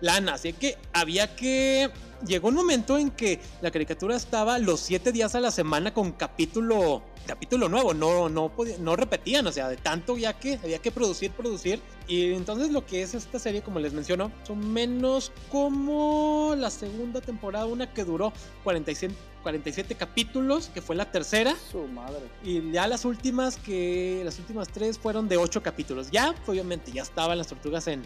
lana. 0.00 0.34
Así 0.34 0.52
que 0.52 0.76
había 0.92 1.34
que. 1.36 1.90
Llegó 2.26 2.48
un 2.48 2.54
momento 2.54 2.96
en 2.96 3.10
que 3.10 3.38
la 3.60 3.70
caricatura 3.70 4.16
estaba 4.16 4.58
los 4.58 4.80
siete 4.80 5.12
días 5.12 5.34
a 5.34 5.40
la 5.40 5.50
semana 5.50 5.92
con 5.92 6.12
capítulo. 6.12 7.02
Capítulo 7.26 7.70
nuevo, 7.70 7.94
no, 7.94 8.28
no, 8.28 8.50
podía- 8.50 8.76
no 8.78 8.96
repetían, 8.96 9.46
o 9.46 9.52
sea, 9.52 9.68
de 9.70 9.78
tanto 9.78 10.18
ya 10.18 10.34
que 10.34 10.58
había 10.62 10.78
que 10.78 10.90
producir, 10.90 11.30
producir. 11.30 11.80
Y 12.06 12.32
entonces 12.34 12.70
lo 12.70 12.84
que 12.84 13.02
es 13.02 13.14
esta 13.14 13.38
serie, 13.38 13.62
como 13.62 13.80
les 13.80 13.94
menciono, 13.94 14.30
son 14.46 14.72
menos 14.72 15.32
como 15.50 16.54
la 16.58 16.68
segunda 16.70 17.22
temporada, 17.22 17.64
una 17.64 17.92
que 17.94 18.04
duró 18.04 18.30
47, 18.62 19.14
47 19.42 19.94
capítulos, 19.94 20.70
que 20.74 20.82
fue 20.82 20.96
la 20.96 21.10
tercera. 21.10 21.56
Su 21.72 21.86
madre. 21.88 22.20
Y 22.42 22.70
ya 22.72 22.86
las 22.86 23.06
últimas 23.06 23.56
que. 23.56 24.20
Las 24.24 24.38
últimas 24.38 24.68
tres 24.68 24.98
fueron 24.98 25.26
de 25.26 25.38
ocho 25.38 25.62
capítulos. 25.62 26.10
Ya, 26.10 26.34
obviamente, 26.46 26.92
ya 26.92 27.02
estaban 27.02 27.38
las 27.38 27.46
tortugas 27.46 27.86
en, 27.86 28.02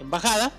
en 0.00 0.10
bajada. 0.10 0.50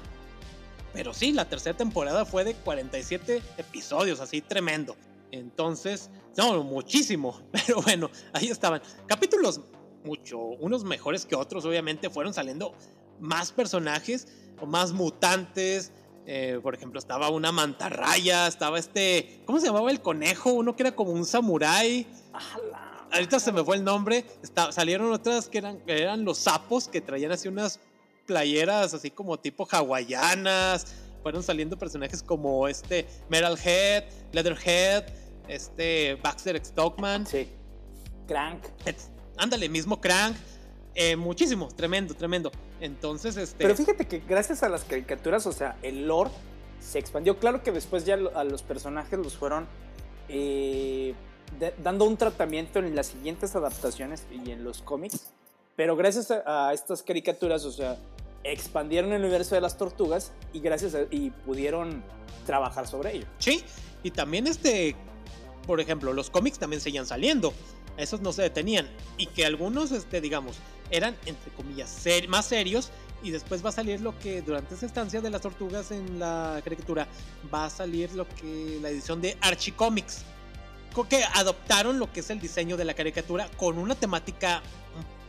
Pero 0.94 1.16
sí, 1.16 1.32
la 1.32 1.50
tercera 1.50 1.76
temporada 1.76 2.26
fue 2.26 2.44
de 2.44 2.54
47 2.54 3.42
episodios, 3.58 4.20
así 4.20 4.42
tremendo. 4.42 4.96
Entonces, 5.34 6.10
no, 6.38 6.64
muchísimo. 6.64 7.42
Pero 7.52 7.82
bueno, 7.82 8.10
ahí 8.34 8.48
estaban. 8.50 8.82
Capítulos 9.08 9.62
mucho, 10.04 10.38
unos 10.38 10.84
mejores 10.84 11.26
que 11.26 11.36
otros, 11.36 11.66
obviamente, 11.66 12.10
fueron 12.10 12.34
saliendo 12.34 12.74
más 13.20 13.52
personajes 13.52 14.28
o 14.62 14.66
más 14.66 14.92
mutantes. 14.92 15.92
Eh, 16.26 16.60
por 16.62 16.76
ejemplo, 16.76 17.00
estaba 17.00 17.30
una 17.30 17.52
mantarraya, 17.52 18.48
estaba 18.48 18.78
este. 18.78 19.42
¿Cómo 19.46 19.60
se 19.60 19.66
llamaba 19.68 19.90
el 19.92 20.02
conejo? 20.02 20.54
Uno 20.54 20.76
que 20.76 20.84
era 20.84 20.96
como 20.96 21.12
un 21.12 21.26
samurái. 21.26 22.08
Ahorita 23.12 23.40
se 23.40 23.52
me 23.52 23.64
fue 23.64 23.76
el 23.78 23.84
nombre. 23.84 24.26
Está- 24.44 24.72
salieron 24.72 25.12
otras 25.12 25.48
que 25.50 25.58
eran, 25.58 25.80
que 25.80 26.02
eran 26.02 26.24
los 26.26 26.38
sapos 26.38 26.88
que 26.88 27.02
traían 27.02 27.32
así 27.32 27.48
unas 27.48 27.80
playeras 28.28 28.94
así 28.94 29.10
como 29.10 29.40
tipo 29.40 29.68
hawaianas. 29.70 30.86
Fueron 31.24 31.42
saliendo 31.42 31.78
personajes 31.78 32.22
como 32.22 32.68
este 32.68 33.08
Metalhead, 33.30 34.04
Leatherhead, 34.34 35.06
este 35.48 36.16
Baxter 36.16 36.64
Stockman. 36.64 37.26
Sí. 37.28 37.50
Crank. 38.28 38.64
Ándale, 39.38 39.68
mismo 39.70 40.00
Crank. 40.00 40.36
Eh, 40.96 41.16
muchísimo, 41.16 41.68
tremendo, 41.70 42.14
tremendo. 42.14 42.52
Entonces, 42.80 43.36
este. 43.38 43.58
Pero 43.58 43.76
fíjate 43.76 44.08
que 44.08 44.20
gracias 44.20 44.62
a 44.64 44.70
las 44.70 44.84
caricaturas, 44.84 45.46
o 45.48 45.52
sea, 45.52 45.78
el 45.82 46.08
lore 46.08 46.30
se 46.80 47.00
expandió. 47.00 47.40
Claro 47.40 47.64
que 47.64 47.72
después 47.72 48.06
ya 48.06 48.14
a 48.16 48.44
los 48.44 48.62
personajes 48.62 49.18
los 49.18 49.36
fueron 49.36 49.68
eh, 50.30 51.14
de- 51.60 51.74
dando 51.84 52.06
un 52.06 52.18
tratamiento 52.18 52.80
en 52.80 52.96
las 52.96 53.08
siguientes 53.08 53.56
adaptaciones 53.56 54.26
y 54.32 54.52
en 54.52 54.64
los 54.64 54.82
cómics. 54.82 55.32
Pero 55.76 55.96
gracias 55.96 56.30
a, 56.32 56.70
a 56.70 56.74
estas 56.74 57.02
caricaturas, 57.02 57.66
o 57.66 57.72
sea, 57.72 57.98
expandieron 58.44 59.12
el 59.14 59.22
universo 59.22 59.56
de 59.56 59.62
las 59.62 59.78
tortugas 59.78 60.32
y 60.54 60.60
gracias 60.60 60.94
a- 60.96 61.04
y 61.10 61.32
pudieron 61.32 62.04
trabajar 62.46 62.88
sobre 62.88 63.16
ello. 63.16 63.26
Sí, 63.40 63.64
y 64.04 64.12
también 64.12 64.46
este, 64.48 64.96
por 65.66 65.80
ejemplo, 65.82 66.14
los 66.14 66.30
cómics 66.30 66.60
también 66.60 66.82
seguían 66.82 67.06
saliendo. 67.06 67.54
Esos 67.98 68.22
no 68.22 68.34
se 68.34 68.42
detenían. 68.44 68.88
Y 69.18 69.28
que 69.28 69.46
algunos, 69.46 69.92
este, 69.92 70.22
digamos, 70.22 70.56
eran, 70.90 71.16
entre 71.26 71.52
comillas, 71.54 71.90
ser- 71.90 72.28
más 72.28 72.46
serios. 72.46 72.90
Y 73.24 73.32
después 73.32 73.64
va 73.64 73.70
a 73.70 73.74
salir 73.74 74.02
lo 74.02 74.18
que 74.20 74.42
durante 74.42 74.76
esa 74.76 74.86
estancia 74.86 75.22
de 75.22 75.30
las 75.30 75.42
tortugas 75.42 75.92
en 75.92 76.20
la 76.20 76.60
caricatura 76.64 77.08
va 77.54 77.66
a 77.66 77.70
salir 77.70 78.12
lo 78.14 78.28
que 78.28 78.80
la 78.82 78.90
edición 78.90 79.22
de 79.22 79.38
Archie 79.42 79.74
Comics. 79.74 80.24
co- 80.94 81.08
Que 81.08 81.24
adoptaron 81.34 81.98
lo 82.00 82.12
que 82.12 82.20
es 82.20 82.30
el 82.30 82.40
diseño 82.40 82.76
de 82.78 82.86
la 82.86 82.94
caricatura 82.94 83.50
con 83.58 83.78
una 83.80 83.96
temática 83.96 84.62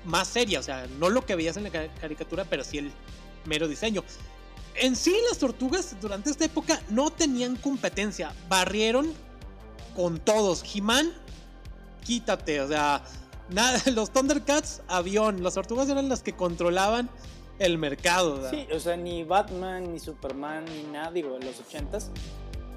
más 0.05 0.29
seria. 0.29 0.59
O 0.61 0.63
sea, 0.63 0.87
no 0.99 1.09
lo 1.09 1.25
que 1.25 1.37
veías 1.37 1.57
en 1.57 1.65
la 1.65 1.71
ca- 1.71 1.89
caricatura, 2.01 2.45
pero 2.45 2.65
sí 2.65 2.79
el 2.79 2.91
mero 3.47 3.69
diseño. 3.69 4.03
En 4.75 4.97
sí, 4.97 5.17
las 5.29 5.39
tortugas 5.39 5.95
durante 6.01 6.31
esta 6.31 6.45
época 6.45 6.83
no 6.91 7.11
tenían 7.11 7.55
competencia. 7.57 8.35
Barrieron 8.49 9.15
con 9.95 10.19
todos. 10.19 10.63
He-Man, 10.75 11.13
quítate. 12.05 12.61
O 12.61 12.69
sea, 12.69 13.03
nada, 13.51 13.81
los 13.93 14.11
Thundercats, 14.11 14.83
avión. 14.89 15.43
Las 15.43 15.55
tortugas 15.55 15.89
eran 15.89 16.09
las 16.09 16.23
que 16.23 16.35
controlaban 16.35 17.09
el 17.59 17.79
mercado. 17.79 18.49
Sí, 18.51 18.67
o 18.75 18.81
sea, 18.81 18.97
ni 18.97 19.25
Batman, 19.25 19.93
ni 19.93 20.01
Superman, 20.01 20.65
ni 20.65 20.83
nada, 20.93 21.11
digo, 21.13 21.37
en 21.37 21.47
los 21.47 21.61
ochentas, 21.61 22.11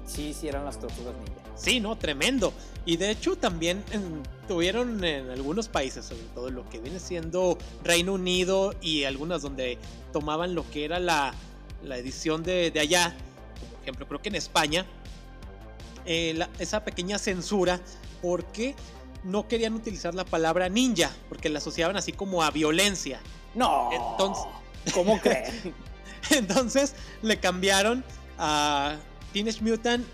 sí, 0.06 0.32
sí 0.32 0.46
eran 0.48 0.64
las 0.64 0.78
tortugas 0.78 1.14
ninja. 1.16 1.32
Sí, 1.56 1.80
no, 1.80 1.98
tremendo. 1.98 2.52
Y 2.86 2.96
de 2.98 3.10
hecho 3.10 3.34
también 3.36 3.82
en- 3.90 4.22
tuvieron 4.46 5.02
en 5.02 5.28
algunos 5.30 5.66
países, 5.68 6.04
sobre 6.06 6.22
todo 6.32 6.50
lo 6.50 6.68
que 6.70 6.78
viene 6.78 7.00
siendo 7.00 7.58
Reino 7.82 8.12
Unido 8.14 8.72
y 8.80 9.02
algunas 9.04 9.42
donde 9.42 9.76
tomaban 10.12 10.54
lo 10.54 10.68
que 10.70 10.84
era 10.84 11.00
la, 11.00 11.34
la 11.82 11.96
edición 11.98 12.44
de, 12.44 12.70
de 12.70 12.78
allá. 12.78 13.16
Por 13.72 13.82
ejemplo, 13.82 14.06
creo 14.06 14.22
que 14.22 14.28
en 14.28 14.36
España, 14.36 14.86
eh, 16.08 16.32
la- 16.34 16.48
esa 16.58 16.84
pequeña 16.84 17.18
censura 17.18 17.80
porque 18.22 18.74
no 19.24 19.46
querían 19.46 19.74
utilizar 19.74 20.14
la 20.14 20.24
palabra 20.24 20.68
ninja, 20.68 21.10
porque 21.28 21.48
la 21.50 21.58
asociaban 21.58 21.96
así 21.96 22.12
como 22.12 22.42
a 22.42 22.50
violencia. 22.50 23.20
No. 23.54 23.90
Entonces- 23.92 24.44
¿Cómo 24.94 25.20
creen? 25.22 25.74
Entonces 26.30 26.94
le 27.22 27.38
cambiaron 27.38 28.04
a 28.38 28.96
Teenage 29.32 29.62
Mutant 29.62 30.06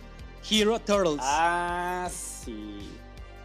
Hero 0.51 0.79
Turtles. 0.81 1.21
ah, 1.23 2.09
sí. 2.13 2.91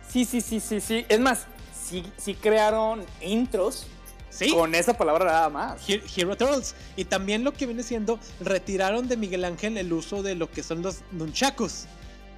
Sí, 0.10 0.26
sí, 0.26 0.42
sí, 0.42 0.60
sí, 0.60 0.82
sí. 0.82 1.06
Es 1.08 1.20
más, 1.20 1.46
sí, 1.88 2.04
sí 2.18 2.34
crearon 2.34 3.06
intros 3.22 3.86
¿Sí? 4.32 4.50
con 4.52 4.74
esa 4.76 4.94
palabra 4.98 5.26
nada 5.26 5.50
más. 5.50 5.88
He- 5.90 6.02
Hero 6.16 6.36
Turtles. 6.36 6.74
Y 6.96 7.06
también 7.06 7.44
lo 7.44 7.54
que 7.54 7.66
viene 7.68 7.84
siendo, 7.84 8.20
retiraron 8.40 9.08
de 9.08 9.18
Miguel 9.18 9.46
Ángel 9.46 9.78
el 9.78 9.94
uso 9.94 10.24
de 10.24 10.36
lo 10.36 10.50
que 10.50 10.64
son 10.64 10.82
los 10.82 11.02
nunchakus. 11.12 11.86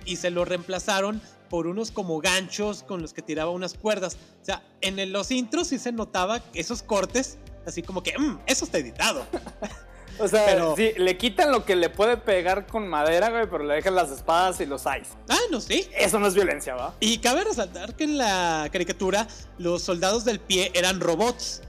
Y 0.05 0.15
se 0.17 0.29
lo 0.31 0.45
reemplazaron 0.45 1.21
por 1.49 1.67
unos 1.67 1.91
como 1.91 2.19
ganchos 2.21 2.83
con 2.83 3.01
los 3.01 3.13
que 3.13 3.21
tiraba 3.21 3.51
unas 3.51 3.73
cuerdas. 3.73 4.17
O 4.41 4.45
sea, 4.45 4.63
en 4.81 4.99
el- 4.99 5.11
los 5.11 5.31
intros 5.31 5.67
sí 5.67 5.77
se 5.79 5.91
notaba 5.91 6.41
esos 6.53 6.81
cortes, 6.81 7.37
así 7.65 7.81
como 7.83 8.01
que, 8.03 8.17
"Mm, 8.17 8.39
eso 8.47 8.65
está 8.65 8.77
editado. 8.77 9.25
O 10.19 10.27
sea, 10.27 10.45
Pero- 10.45 10.75
sí, 10.75 10.91
le 10.97 11.17
quitan 11.17 11.51
lo 11.51 11.65
que 11.65 11.75
le 11.75 11.89
puede 11.89 12.15
pegar 12.17 12.67
con 12.67 12.87
madera, 12.87 13.29
güey, 13.31 13.49
pero 13.49 13.63
le 13.63 13.75
dejan 13.75 13.95
las 13.95 14.11
espadas 14.11 14.59
y 14.59 14.65
los 14.67 14.81
ice. 14.81 15.09
ah, 15.29 15.37
no, 15.49 15.59
sí. 15.61 15.87
Eso 15.97 16.19
no 16.19 16.27
es 16.27 16.35
violencia, 16.35 16.75
¿va? 16.75 16.93
Y 16.99 17.17
cabe 17.19 17.43
resaltar 17.43 17.95
que 17.95 18.03
en 18.03 18.17
la 18.19 18.67
caricatura 18.71 19.27
los 19.57 19.81
soldados 19.81 20.23
del 20.25 20.39
pie 20.39 20.69
eran 20.75 20.99
robots. 20.99 21.61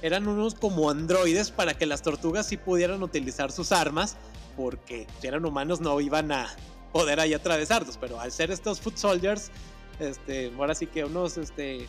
Eran 0.00 0.26
unos 0.26 0.54
como 0.54 0.88
androides 0.88 1.50
para 1.50 1.74
que 1.74 1.84
las 1.84 2.00
tortugas 2.00 2.46
sí 2.46 2.56
pudieran 2.56 3.02
utilizar 3.02 3.52
sus 3.52 3.72
armas. 3.72 4.16
Porque 4.56 5.06
si 5.20 5.26
eran 5.26 5.44
humanos 5.44 5.80
no 5.80 6.00
iban 6.00 6.32
a 6.32 6.48
poder 6.92 7.20
ahí 7.20 7.34
atravesarlos. 7.34 7.96
Pero 7.96 8.20
al 8.20 8.32
ser 8.32 8.50
estos 8.50 8.80
foot 8.80 8.96
soldiers, 8.96 9.50
este, 10.00 10.52
ahora 10.56 10.74
sí 10.74 10.86
que 10.86 11.04
unos 11.04 11.36
este, 11.38 11.86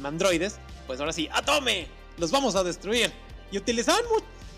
mm, 0.00 0.06
androides, 0.06 0.58
pues 0.86 1.00
ahora 1.00 1.12
sí, 1.12 1.28
¡atome! 1.32 1.86
Los 2.18 2.30
vamos 2.30 2.56
a 2.56 2.64
destruir. 2.64 3.12
Y 3.50 3.58
utilizaban, 3.58 4.02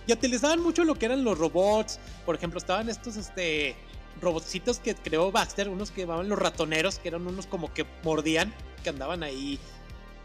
y 0.07 0.13
utilizaban 0.13 0.61
mucho 0.61 0.85
lo 0.85 0.95
que 0.95 1.07
eran 1.07 1.25
los 1.25 1.39
robots. 1.39 1.99
Por 2.25 2.35
ejemplo, 2.35 2.59
estaban 2.59 2.89
estos 2.89 3.17
este, 3.17 3.77
robotcitos 4.21 4.79
que 4.79 4.95
creó 4.95 5.31
Baxter, 5.31 5.69
unos 5.69 5.91
que 5.91 6.03
llamaban 6.03 6.29
los 6.29 6.39
ratoneros, 6.39 6.99
que 6.99 7.09
eran 7.09 7.27
unos 7.27 7.47
como 7.47 7.73
que 7.73 7.87
mordían, 8.03 8.53
que 8.83 8.91
andaban 8.91 9.23
ahí, 9.23 9.59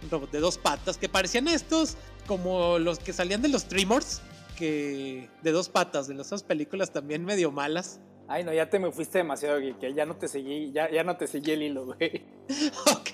un 0.03 0.09
robot 0.09 0.31
de 0.31 0.39
dos 0.39 0.57
patas, 0.57 0.97
que 0.97 1.09
parecían 1.09 1.47
estos 1.47 1.97
como 2.27 2.79
los 2.79 2.99
que 2.99 3.13
salían 3.13 3.41
de 3.41 3.49
los 3.49 3.65
Tremors, 3.65 4.21
que 4.57 5.29
de 5.43 5.51
dos 5.51 5.69
patas, 5.69 6.07
de 6.07 6.19
esas 6.19 6.43
películas 6.43 6.91
también 6.91 7.23
medio 7.25 7.51
malas. 7.51 7.99
Ay, 8.27 8.43
no, 8.43 8.51
ya 8.51 8.69
te 8.69 8.79
me 8.79 8.91
fuiste 8.91 9.19
demasiado, 9.19 9.59
que 9.79 9.93
ya 9.93 10.05
no 10.05 10.15
te 10.15 10.27
seguí, 10.27 10.71
ya, 10.71 10.89
ya 10.89 11.03
no 11.03 11.15
te 11.15 11.27
seguí 11.27 11.51
el 11.51 11.61
hilo, 11.61 11.85
güey. 11.85 12.23
Ok, 12.91 13.09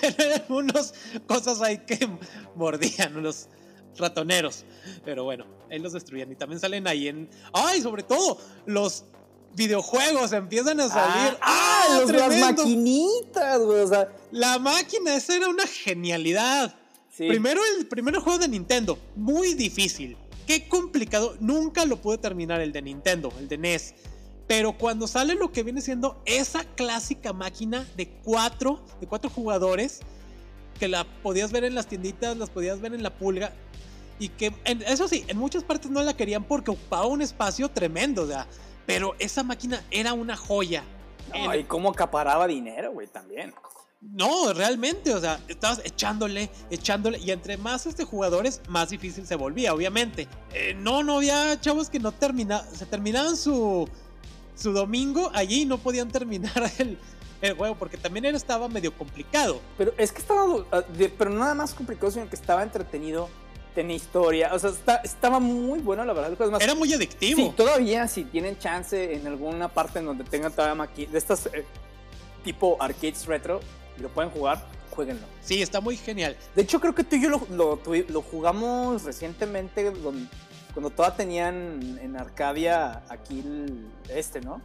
pero 0.00 0.14
eran 0.18 0.44
unos 0.48 0.94
cosas 1.26 1.60
ahí 1.60 1.78
que 1.78 2.08
mordían, 2.54 3.16
unos 3.16 3.48
ratoneros. 3.96 4.64
Pero 5.04 5.24
bueno, 5.24 5.46
ahí 5.70 5.78
los 5.78 5.92
destruían. 5.92 6.32
Y 6.32 6.36
también 6.36 6.60
salen 6.60 6.86
ahí 6.86 7.08
en. 7.08 7.28
¡Ay! 7.52 7.82
Sobre 7.82 8.02
todo, 8.02 8.38
los 8.66 9.04
videojuegos 9.54 10.32
empiezan 10.32 10.80
a 10.80 10.88
salir. 10.88 11.38
¡Ah! 11.40 12.00
los, 12.00 12.10
las 12.10 12.40
maquinitas, 12.40 13.60
güey, 13.60 13.80
o 13.80 13.86
sea. 13.86 14.12
La 14.32 14.58
máquina, 14.58 15.14
esa 15.14 15.36
era 15.36 15.48
una 15.48 15.66
genialidad. 15.66 16.74
Sí. 17.10 17.28
Primero 17.28 17.60
el 17.78 17.86
primer 17.86 18.16
juego 18.16 18.38
de 18.38 18.48
Nintendo, 18.48 18.98
muy 19.14 19.54
difícil. 19.54 20.16
Qué 20.46 20.68
complicado. 20.68 21.36
Nunca 21.40 21.84
lo 21.84 22.00
pude 22.00 22.18
terminar 22.18 22.60
el 22.60 22.72
de 22.72 22.82
Nintendo, 22.82 23.32
el 23.38 23.48
de 23.48 23.58
NES. 23.58 23.94
Pero 24.46 24.72
cuando 24.76 25.06
sale 25.06 25.34
lo 25.34 25.52
que 25.52 25.62
viene 25.62 25.80
siendo 25.80 26.20
esa 26.26 26.64
clásica 26.64 27.32
máquina 27.32 27.86
de 27.96 28.08
cuatro, 28.22 28.84
de 29.00 29.06
cuatro 29.06 29.30
jugadores, 29.30 30.00
que 30.78 30.88
la 30.88 31.04
podías 31.22 31.50
ver 31.52 31.64
en 31.64 31.74
las 31.74 31.86
tienditas, 31.86 32.36
las 32.36 32.50
podías 32.50 32.80
ver 32.80 32.94
en 32.94 33.02
la 33.02 33.10
pulga, 33.16 33.52
y 34.18 34.28
que, 34.28 34.52
en- 34.64 34.82
eso 34.82 35.08
sí, 35.08 35.24
en 35.28 35.38
muchas 35.38 35.64
partes 35.64 35.90
no 35.90 36.02
la 36.02 36.14
querían 36.16 36.44
porque 36.44 36.70
ocupaba 36.72 37.06
un 37.06 37.22
espacio 37.22 37.68
tremendo, 37.70 38.22
o 38.22 38.26
sea, 38.26 38.46
pero 38.86 39.14
esa 39.18 39.42
máquina 39.42 39.82
era 39.90 40.12
una 40.12 40.36
joya. 40.36 40.84
No, 41.34 41.52
El- 41.52 41.60
y 41.60 41.64
cómo 41.64 41.88
acaparaba 41.90 42.46
dinero, 42.46 42.92
güey, 42.92 43.06
también. 43.06 43.54
no, 44.02 44.52
realmente, 44.52 45.14
o 45.14 45.20
sea, 45.20 45.40
estabas 45.48 45.80
echándole, 45.84 46.50
echándole, 46.70 47.18
y 47.18 47.30
entre 47.30 47.56
más 47.56 47.86
este 47.86 48.04
jugadores, 48.04 48.60
más 48.68 48.90
difícil 48.90 49.26
se 49.26 49.34
volvía, 49.36 49.72
obviamente. 49.72 50.28
Eh, 50.52 50.74
no, 50.78 51.02
no 51.02 51.16
había 51.16 51.58
chavos 51.60 51.88
que 51.88 51.98
no 51.98 52.12
terminaban, 52.12 52.66
se 52.74 52.84
terminaban 52.84 53.34
su, 53.36 53.88
su 54.56 54.72
domingo 54.72 55.30
allí 55.34 55.64
no 55.64 55.78
podían 55.78 56.10
terminar 56.10 56.70
el, 56.78 56.98
el 57.42 57.54
juego, 57.54 57.74
porque 57.76 57.96
también 57.96 58.24
era, 58.24 58.36
estaba 58.36 58.68
medio 58.68 58.92
complicado. 58.96 59.60
Pero 59.78 59.92
es 59.98 60.12
que 60.12 60.20
estaba, 60.20 60.64
ah, 60.72 60.82
pero 61.18 61.30
nada 61.30 61.54
más 61.54 61.74
complicado, 61.74 62.10
sino 62.10 62.28
que 62.28 62.36
estaba 62.36 62.62
entretenido, 62.62 63.28
tenía 63.74 63.96
historia, 63.96 64.54
o 64.54 64.58
sea, 64.58 64.70
está- 64.70 65.00
estaba 65.04 65.40
muy 65.40 65.80
bueno, 65.80 66.04
la 66.04 66.12
verdad. 66.12 66.60
Era 66.62 66.74
muy 66.76 66.92
adictivo. 66.94 67.36
Sí, 67.40 67.52
todavía 67.56 68.06
si 68.06 68.24
tienen 68.24 68.56
chance 68.58 69.14
en 69.14 69.26
alguna 69.26 69.68
parte 69.68 69.98
en 69.98 70.06
donde 70.06 70.22
tengan 70.24 70.52
todavía 70.52 70.84
maqui- 70.84 71.08
de 71.08 71.18
estas 71.18 71.46
eh, 71.46 71.64
tipo 72.44 72.76
arcades 72.80 73.26
retro 73.26 73.60
y 73.98 74.02
lo 74.02 74.08
pueden 74.10 74.30
jugar, 74.30 74.64
jueguenlo. 74.90 75.26
Sí, 75.42 75.60
está 75.60 75.80
muy 75.80 75.96
genial. 75.96 76.36
De 76.54 76.62
hecho, 76.62 76.80
creo 76.80 76.94
que 76.94 77.02
tú 77.04 77.16
y 77.16 77.22
yo 77.22 77.30
lo, 77.30 77.46
lo, 77.50 77.80
lo 78.08 78.22
jugamos 78.22 79.02
recientemente 79.02 79.90
don- 79.90 80.28
cuando 80.74 80.90
todavía 80.90 81.16
tenían 81.16 81.98
en 82.02 82.16
Arcadia 82.16 83.02
aquí 83.08 83.40
el- 83.40 83.86
este, 84.10 84.40
¿no? 84.40 84.60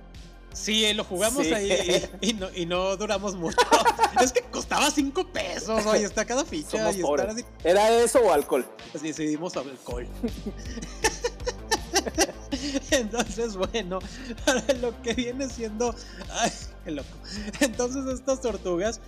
Sí, 0.51 0.83
eh, 0.85 0.95
lo 0.95 1.03
jugamos 1.03 1.45
Sí. 1.45 1.53
ahí 1.53 2.09
y, 2.21 2.29
y 2.31 2.33
no, 2.33 2.47
y 2.55 2.65
no 2.65 2.97
duramos 2.97 3.35
mucho. 3.35 3.57
es 4.21 4.31
que 4.33 4.41
costaba 4.41 4.89
cinco 4.89 5.25
pesos, 5.27 5.85
oye, 5.85 6.03
está 6.05 6.25
cada 6.25 6.43
ficha 6.43 6.77
y 6.77 6.79
así 6.79 7.03
¿Era 7.63 7.89
eso 8.01 8.19
o 8.19 8.33
alcohol? 8.33 8.65
Pues 8.91 9.03
decidimos 9.03 9.55
alcohol. 9.55 10.07
Entonces, 12.91 13.55
bueno, 13.55 13.99
para 14.45 14.61
lo 14.81 14.99
que 15.01 15.13
viene 15.13 15.47
siendo. 15.49 15.93
Ay, 16.31 16.51
qué 16.83 16.91
loco. 16.91 17.09
Entonces, 17.59 18.05
estas 18.11 18.41
tortugas, 18.41 18.99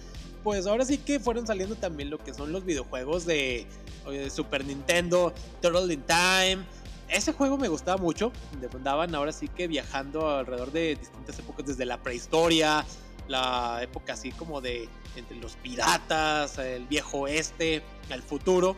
pues 0.44 0.68
ahora 0.68 0.86
sí 0.86 0.98
que 0.98 1.20
fueron 1.20 1.46
saliendo 1.48 1.76
también 1.76 2.10
lo 2.10 2.18
que 2.18 2.34
son 2.34 2.52
los 2.52 2.66
videojuegos 2.66 3.26
de, 3.26 3.66
de 4.08 4.30
Super 4.30 4.64
Nintendo, 4.66 5.34
Turtle 5.62 5.94
in 5.94 6.04
Time. 6.04 6.66
Ese 7.12 7.34
juego 7.34 7.58
me 7.58 7.68
gustaba 7.68 8.02
mucho. 8.02 8.32
Andaban 8.74 9.14
ahora 9.14 9.34
sí 9.34 9.48
que 9.50 9.68
viajando 9.68 10.30
alrededor 10.30 10.72
de 10.72 10.96
distintas 10.96 11.38
épocas, 11.40 11.66
desde 11.66 11.86
la 11.86 11.98
prehistoria, 12.02 12.86
la 13.28 13.80
época 13.84 14.14
así 14.14 14.32
como 14.32 14.62
de 14.62 14.88
entre 15.16 15.38
los 15.38 15.56
piratas, 15.58 16.58
el 16.58 16.86
viejo 16.88 17.20
oeste, 17.20 17.84
el 18.10 18.22
futuro. 18.22 18.76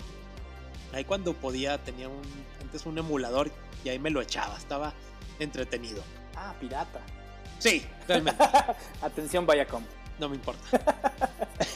Ahí 0.94 1.06
cuando 1.06 1.34
podía 1.34 1.78
tenía 1.84 2.10
un 2.10 2.22
antes 2.62 2.86
un 2.86 2.98
emulador 2.98 3.52
y 3.84 3.90
ahí 3.90 4.00
me 4.00 4.10
lo 4.10 4.22
echaba, 4.22 4.58
estaba 4.58 4.94
entretenido. 5.40 6.02
Ah, 6.36 6.56
pirata. 6.60 7.02
Sí, 7.60 7.86
realmente, 8.08 8.44
Atención, 9.02 9.46
Viacom. 9.46 9.84
no 10.20 10.28
me 10.28 10.36
importa. 10.36 10.64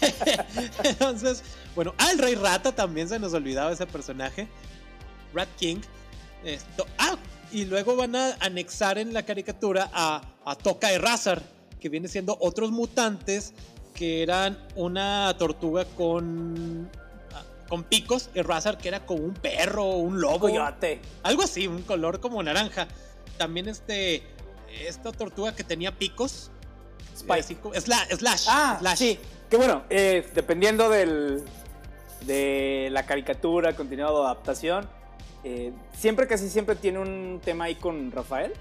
Entonces, 0.84 1.44
bueno, 1.76 1.94
ah, 1.98 2.10
el 2.12 2.20
Rey 2.20 2.36
Rata 2.36 2.72
también 2.74 3.08
se 3.08 3.20
nos 3.20 3.34
olvidaba 3.34 3.72
ese 3.72 3.86
personaje. 3.86 4.48
Rat 5.34 5.50
King. 5.58 5.82
Esto, 6.44 6.86
ah, 6.98 7.16
y 7.52 7.66
luego 7.66 7.96
van 7.96 8.16
a 8.16 8.34
anexar 8.40 8.98
en 8.98 9.14
la 9.14 9.24
caricatura 9.24 9.90
a, 9.94 10.22
a 10.46 10.56
Toka 10.56 10.94
y 10.94 10.98
Razar, 10.98 11.42
que 11.80 11.90
viene 11.90 12.08
siendo 12.08 12.38
otros 12.40 12.72
mutantes 12.72 13.54
que 13.94 14.22
eran 14.24 14.58
una 14.76 15.36
tortuga 15.38 15.86
con 15.86 16.90
ah, 17.34 17.44
con 17.68 17.84
picos 17.84 18.30
y 18.36 18.42
Razar 18.42 18.78
que 18.78 18.88
era 18.90 19.06
como 19.06 19.24
un 19.24 19.34
perro, 19.34 19.86
un 19.86 20.22
lobo. 20.22 20.40
Coyote. 20.40 21.00
Algo 21.24 21.44
así, 21.44 21.68
un 21.68 21.82
color 21.82 22.20
como 22.20 22.42
naranja. 22.44 22.88
También 23.38 23.68
este. 23.68 24.24
Esta 24.86 25.12
tortuga 25.12 25.56
que 25.56 25.64
tenía 25.64 25.92
picos. 25.98 26.52
Spike. 27.16 27.40
así 27.40 27.56
como- 27.56 27.74
Sla- 27.76 28.08
slash. 28.16 28.46
Ah, 28.48 28.78
slash. 28.80 28.98
sí. 28.98 29.20
Que 29.50 29.58
bueno, 29.58 29.84
eh, 29.90 30.30
dependiendo 30.36 30.90
del, 30.90 31.44
de 32.26 32.90
la 32.92 33.06
caricatura, 33.06 33.76
continuado 33.76 34.20
de 34.20 34.26
adaptación, 34.26 34.88
eh, 35.50 35.72
siempre, 35.98 36.28
casi 36.28 36.50
siempre 36.50 36.76
tiene 36.76 37.00
un 37.00 37.40
tema 37.42 37.66
ahí 37.66 37.76
con 37.76 38.12
Rafael, 38.12 38.52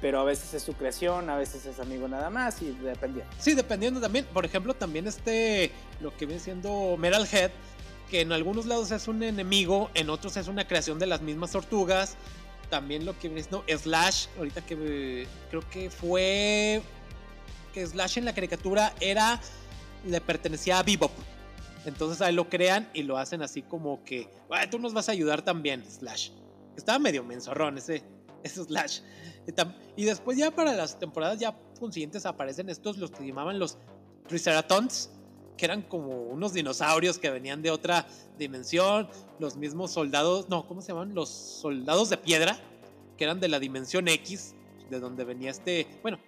pero 0.00 0.20
a 0.20 0.24
veces 0.24 0.54
es 0.54 0.62
su 0.62 0.74
creación, 0.74 1.28
a 1.28 1.36
veces 1.36 1.66
es 1.66 1.80
amigo 1.80 2.06
nada 2.06 2.30
más 2.30 2.62
y 2.62 2.70
dependiendo. 2.70 3.32
Sí, 3.38 3.54
dependiendo 3.54 4.00
también. 4.00 4.24
Por 4.26 4.44
ejemplo, 4.44 4.74
también 4.74 5.08
este. 5.08 5.72
Lo 6.00 6.16
que 6.16 6.26
viene 6.26 6.40
siendo 6.40 6.96
Metalhead. 6.96 7.50
Que 8.08 8.20
en 8.20 8.30
algunos 8.30 8.66
lados 8.66 8.92
es 8.92 9.08
un 9.08 9.24
enemigo. 9.24 9.90
En 9.94 10.08
otros 10.08 10.36
es 10.36 10.46
una 10.46 10.68
creación 10.68 11.00
de 11.00 11.06
las 11.06 11.20
mismas 11.20 11.50
tortugas. 11.50 12.16
También 12.70 13.04
lo 13.04 13.18
que 13.18 13.28
viene 13.28 13.42
siendo 13.42 13.64
Slash. 13.66 14.26
Ahorita 14.38 14.60
que 14.64 14.76
eh, 14.78 15.26
creo 15.50 15.68
que 15.68 15.90
fue. 15.90 16.80
que 17.72 17.84
Slash 17.84 18.18
en 18.18 18.24
la 18.24 18.34
caricatura 18.34 18.94
era, 19.00 19.40
le 20.06 20.20
pertenecía 20.20 20.78
a 20.78 20.84
Bebop. 20.84 21.12
Entonces 21.86 22.20
ahí 22.20 22.34
lo 22.34 22.48
crean 22.48 22.88
y 22.94 23.02
lo 23.02 23.18
hacen 23.18 23.42
así 23.42 23.62
como 23.62 24.02
que, 24.04 24.28
"Bueno, 24.48 24.70
tú 24.70 24.78
nos 24.78 24.92
vas 24.94 25.08
a 25.08 25.12
ayudar 25.12 25.42
también, 25.42 25.84
Slash. 25.88 26.30
Estaba 26.76 26.98
medio 26.98 27.22
menzorrón 27.22 27.78
ese, 27.78 28.02
ese 28.42 28.64
Slash. 28.64 29.00
Y 29.96 30.04
después 30.04 30.38
ya 30.38 30.50
para 30.50 30.74
las 30.74 30.98
temporadas 30.98 31.38
ya 31.38 31.56
consiguientes 31.78 32.24
aparecen 32.26 32.68
estos, 32.68 32.98
los 32.98 33.10
que 33.10 33.26
llamaban 33.26 33.58
los 33.58 33.78
Triceratons, 34.26 35.10
que 35.56 35.66
eran 35.66 35.82
como 35.82 36.22
unos 36.22 36.52
dinosaurios 36.52 37.18
que 37.18 37.30
venían 37.30 37.62
de 37.62 37.70
otra 37.70 38.06
dimensión, 38.38 39.08
los 39.38 39.56
mismos 39.56 39.92
soldados, 39.92 40.48
no, 40.48 40.66
¿cómo 40.66 40.80
se 40.80 40.88
llaman? 40.88 41.14
Los 41.14 41.28
soldados 41.28 42.10
de 42.10 42.16
piedra, 42.16 42.58
que 43.16 43.24
eran 43.24 43.38
de 43.38 43.48
la 43.48 43.60
dimensión 43.60 44.08
X, 44.08 44.54
de 44.90 44.98
donde 44.98 45.24
venía 45.24 45.50
este, 45.50 45.86
bueno, 46.02 46.18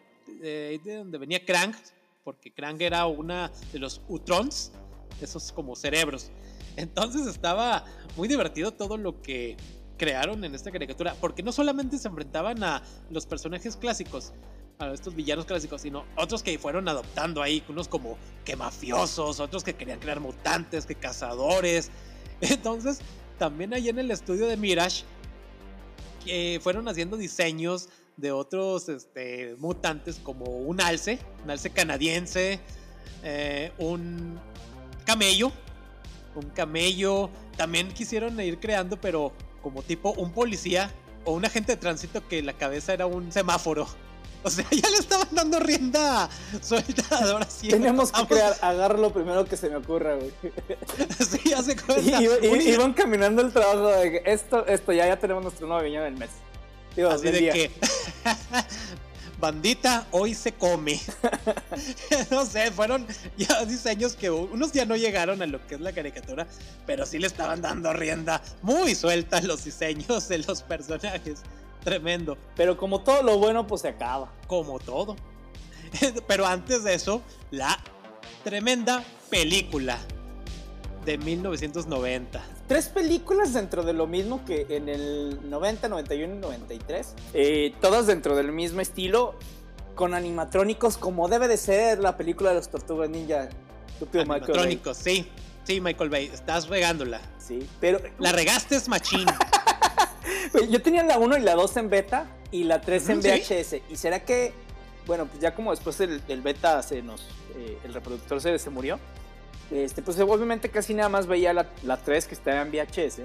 de, 0.41 0.81
de 0.85 0.97
donde 0.97 1.19
venía 1.19 1.45
Krang, 1.45 1.75
porque 2.23 2.53
Krang 2.53 2.81
era 2.81 3.07
una 3.07 3.51
de 3.73 3.79
los 3.79 4.01
Utrons, 4.09 4.73
esos 5.21 5.53
como 5.53 5.77
cerebros. 5.77 6.31
Entonces 6.77 7.27
estaba 7.27 7.85
muy 8.17 8.29
divertido 8.29 8.73
todo 8.73 8.97
lo 8.97 9.23
que 9.23 9.57
crearon 9.97 10.45
en 10.45 10.55
esta 10.55 10.71
caricatura, 10.71 11.15
porque 11.21 11.43
no 11.43 11.53
solamente 11.53 11.99
se 11.99 12.09
enfrentaban 12.09 12.63
a 12.63 12.83
los 13.11 13.27
personajes 13.27 13.77
clásicos, 13.77 14.33
a 14.79 14.93
estos 14.93 15.15
villanos 15.15 15.47
clásicos, 15.47 15.81
sino 15.81 16.05
otros 16.17 16.43
que 16.43 16.59
fueron 16.59 16.89
adoptando 16.89 17.43
ahí, 17.43 17.63
unos 17.69 17.89
como 17.89 18.19
que 18.45 18.57
mafiosos, 18.57 19.41
otros 19.41 19.65
que 19.65 19.75
querían 19.75 19.99
crear 19.99 20.21
mutantes, 20.21 20.85
que 20.85 20.95
cazadores. 20.95 21.91
Entonces, 22.41 23.01
también 23.39 23.73
ahí 23.73 23.89
en 23.89 23.99
el 23.99 24.11
estudio 24.11 24.47
de 24.47 24.57
Mirage, 24.57 25.05
que 26.25 26.61
fueron 26.63 26.89
haciendo 26.89 27.17
diseños 27.17 27.89
de 28.17 28.33
otros 28.33 28.89
este, 28.89 29.55
mutantes 29.59 30.17
como 30.23 30.45
un 30.45 30.81
alce, 30.81 31.19
un 31.45 31.51
alce 31.51 31.71
canadiense, 31.71 32.61
eh, 33.23 33.73
un 33.79 34.39
camello, 35.07 35.51
un 36.35 36.51
camello. 36.51 37.31
También 37.57 37.89
quisieron 37.93 38.39
ir 38.41 38.59
creando, 38.61 39.01
pero 39.01 39.33
como 39.63 39.83
tipo 39.83 40.11
un 40.13 40.33
policía 40.33 40.91
o 41.25 41.33
un 41.33 41.45
agente 41.47 41.73
de 41.73 41.77
tránsito 41.79 42.27
que 42.29 42.43
la 42.43 42.53
cabeza 42.53 42.93
era 42.93 43.07
un 43.07 43.33
semáforo. 43.33 43.87
O 44.43 44.51
sea, 44.51 44.65
ya 44.71 44.89
le 44.91 44.97
estaban 44.99 45.27
dando 45.33 45.59
rienda 45.59 46.29
suelta. 46.61 47.03
Ahora 47.33 47.47
sí. 47.49 47.69
Tenemos 47.69 48.13
que 48.13 48.27
crear, 48.27 48.55
agarro 48.61 48.99
lo 48.99 49.13
primero 49.13 49.45
que 49.47 49.57
se 49.57 49.71
me 49.71 49.77
ocurra, 49.77 50.15
güey. 50.17 50.31
Sí, 51.19 51.49
ya 51.51 51.63
se 51.63 51.73
Y, 51.73 51.77
cuenta. 51.77 52.23
y- 52.23 52.29
Un- 52.49 52.61
iban 52.61 52.93
caminando 52.93 53.41
el 53.43 53.53
trabajo 53.53 53.89
de 53.89 54.11
que 54.13 54.23
esto, 54.31 54.67
esto, 54.67 54.93
ya, 54.93 55.07
ya 55.07 55.19
tenemos 55.19 55.43
nuestro 55.43 55.67
nuevo 55.67 55.83
villano 55.83 56.05
del 56.05 56.17
mes. 56.17 56.31
Digo, 56.95 57.09
Así 57.11 57.25
de 57.25 57.33
día. 57.33 57.53
que. 57.55 57.71
Bandita, 59.39 60.07
hoy 60.13 60.35
se 60.35 60.53
come. 60.53 60.99
no 62.31 62.47
sé, 62.47 62.71
fueron 62.71 63.07
ya 63.37 63.65
diseños 63.65 64.15
que 64.15 64.31
unos 64.31 64.73
ya 64.73 64.87
no 64.87 64.97
llegaron 64.97 65.43
a 65.43 65.47
lo 65.47 65.65
que 65.67 65.75
es 65.75 65.81
la 65.81 65.93
caricatura, 65.93 66.47
pero 66.87 67.05
sí 67.05 67.19
le 67.19 67.27
estaban 67.27 67.61
dando 67.61 67.93
rienda 67.93 68.43
muy 68.63 68.95
suelta 68.95 69.39
a 69.39 69.43
los 69.43 69.65
diseños 69.65 70.29
de 70.29 70.39
los 70.39 70.63
personajes. 70.63 71.41
Tremendo, 71.85 72.37
Pero 72.57 72.77
como 72.77 73.03
todo 73.03 73.23
lo 73.23 73.39
bueno, 73.39 73.67
pues 73.67 73.83
se 73.83 73.89
acaba. 73.89 74.33
como 74.49 74.81
todo. 74.81 75.15
pero 76.27 76.45
antes 76.45 76.83
de 76.83 76.95
eso, 76.95 77.23
la 77.53 77.79
tremenda 78.43 79.05
película 79.31 79.99
de 81.05 81.19
1990. 81.19 82.56
Tres 82.69 82.89
películas 82.89 83.53
dentro 83.53 83.85
de 83.85 83.93
lo 83.93 84.07
mismo 84.07 84.45
que 84.45 84.67
en 84.71 84.89
el 84.89 85.39
90, 85.49 85.89
91 85.89 86.35
y 86.35 86.39
93. 86.39 87.15
Eh, 87.33 87.73
todas 87.81 88.07
dentro 88.09 88.35
del 88.35 88.51
mismo 88.51 88.81
estilo, 88.81 89.37
con 89.95 90.15
animatrónicos 90.15 90.97
como 90.97 91.29
debe 91.29 91.47
de 91.47 91.57
ser 91.57 92.01
la 92.01 92.17
película 92.17 92.51
de 92.51 92.57
los 92.57 92.69
Tortugas 92.69 93.09
Ninja. 93.09 93.49
Animatrónicos, 94.13 94.97
sí. 94.97 95.31
Sí, 95.65 95.81
Michael 95.81 96.11
Bay, 96.11 96.31
estás 96.33 96.69
regándola. 96.69 97.21
Sí, 97.39 97.67
pero 97.81 98.01
La 98.19 98.31
regaste 98.33 98.77
es 98.77 98.89
machín. 98.89 99.27
Yo 100.71 100.81
tenía 100.83 101.03
la 101.03 101.19
1 101.19 101.39
y 101.39 101.41
la 101.41 101.55
2 101.55 101.77
en 101.79 101.91
beta 101.91 102.27
y 102.51 102.65
la 102.65 102.81
3 102.81 103.09
en 103.09 103.23
sí. 103.23 103.29
VHS. 103.29 103.77
¿Y 103.91 103.97
será 103.97 104.25
que, 104.25 104.53
bueno, 105.07 105.27
pues 105.27 105.41
ya 105.41 105.55
como 105.55 105.71
después 105.73 106.01
el, 106.01 106.23
el 106.29 106.41
beta 106.41 106.83
se 106.83 107.03
nos, 107.03 107.23
eh, 107.57 107.79
el 107.85 107.95
reproductor 107.95 108.41
se, 108.41 108.59
se 108.59 108.71
murió, 108.71 108.99
este, 109.71 110.03
pues 110.03 110.19
obviamente 110.21 110.69
casi 110.71 110.95
nada 110.95 111.09
más 111.09 111.27
veía 111.27 111.53
la, 111.53 111.71
la 111.83 111.97
3 111.97 112.27
que 112.27 112.35
estaba 112.35 112.63
en 112.63 112.71
VHS. 112.71 113.21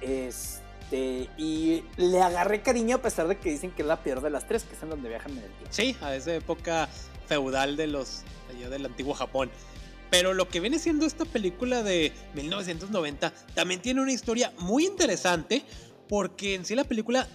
Este, 0.00 1.30
y 1.38 1.84
le 1.96 2.20
agarré 2.20 2.60
cariño 2.62 2.96
a 2.96 3.02
pesar 3.02 3.28
de 3.28 3.38
que 3.38 3.50
dicen 3.50 3.70
que 3.70 3.82
es 3.82 3.88
la 3.88 4.02
peor 4.02 4.20
de 4.20 4.30
las 4.30 4.46
tres, 4.46 4.64
que 4.64 4.74
es 4.74 4.82
en 4.82 4.90
donde 4.90 5.08
viajan 5.08 5.32
en 5.32 5.38
el 5.38 5.50
tiempo. 5.50 5.68
Sí, 5.70 5.96
a 6.02 6.14
esa 6.14 6.34
época 6.34 6.88
feudal 7.26 7.76
de 7.76 7.86
los 7.86 8.22
allá 8.50 8.68
del 8.68 8.84
antiguo 8.84 9.14
Japón. 9.14 9.50
Pero 10.10 10.34
lo 10.34 10.46
que 10.48 10.60
viene 10.60 10.78
siendo 10.78 11.06
esta 11.06 11.24
película 11.24 11.82
de 11.82 12.12
1990 12.34 13.32
también 13.54 13.80
tiene 13.80 14.02
una 14.02 14.12
historia 14.12 14.52
muy 14.58 14.84
interesante 14.84 15.64
porque 16.08 16.54
en 16.54 16.66
sí 16.66 16.74
la 16.74 16.84
película 16.84 17.26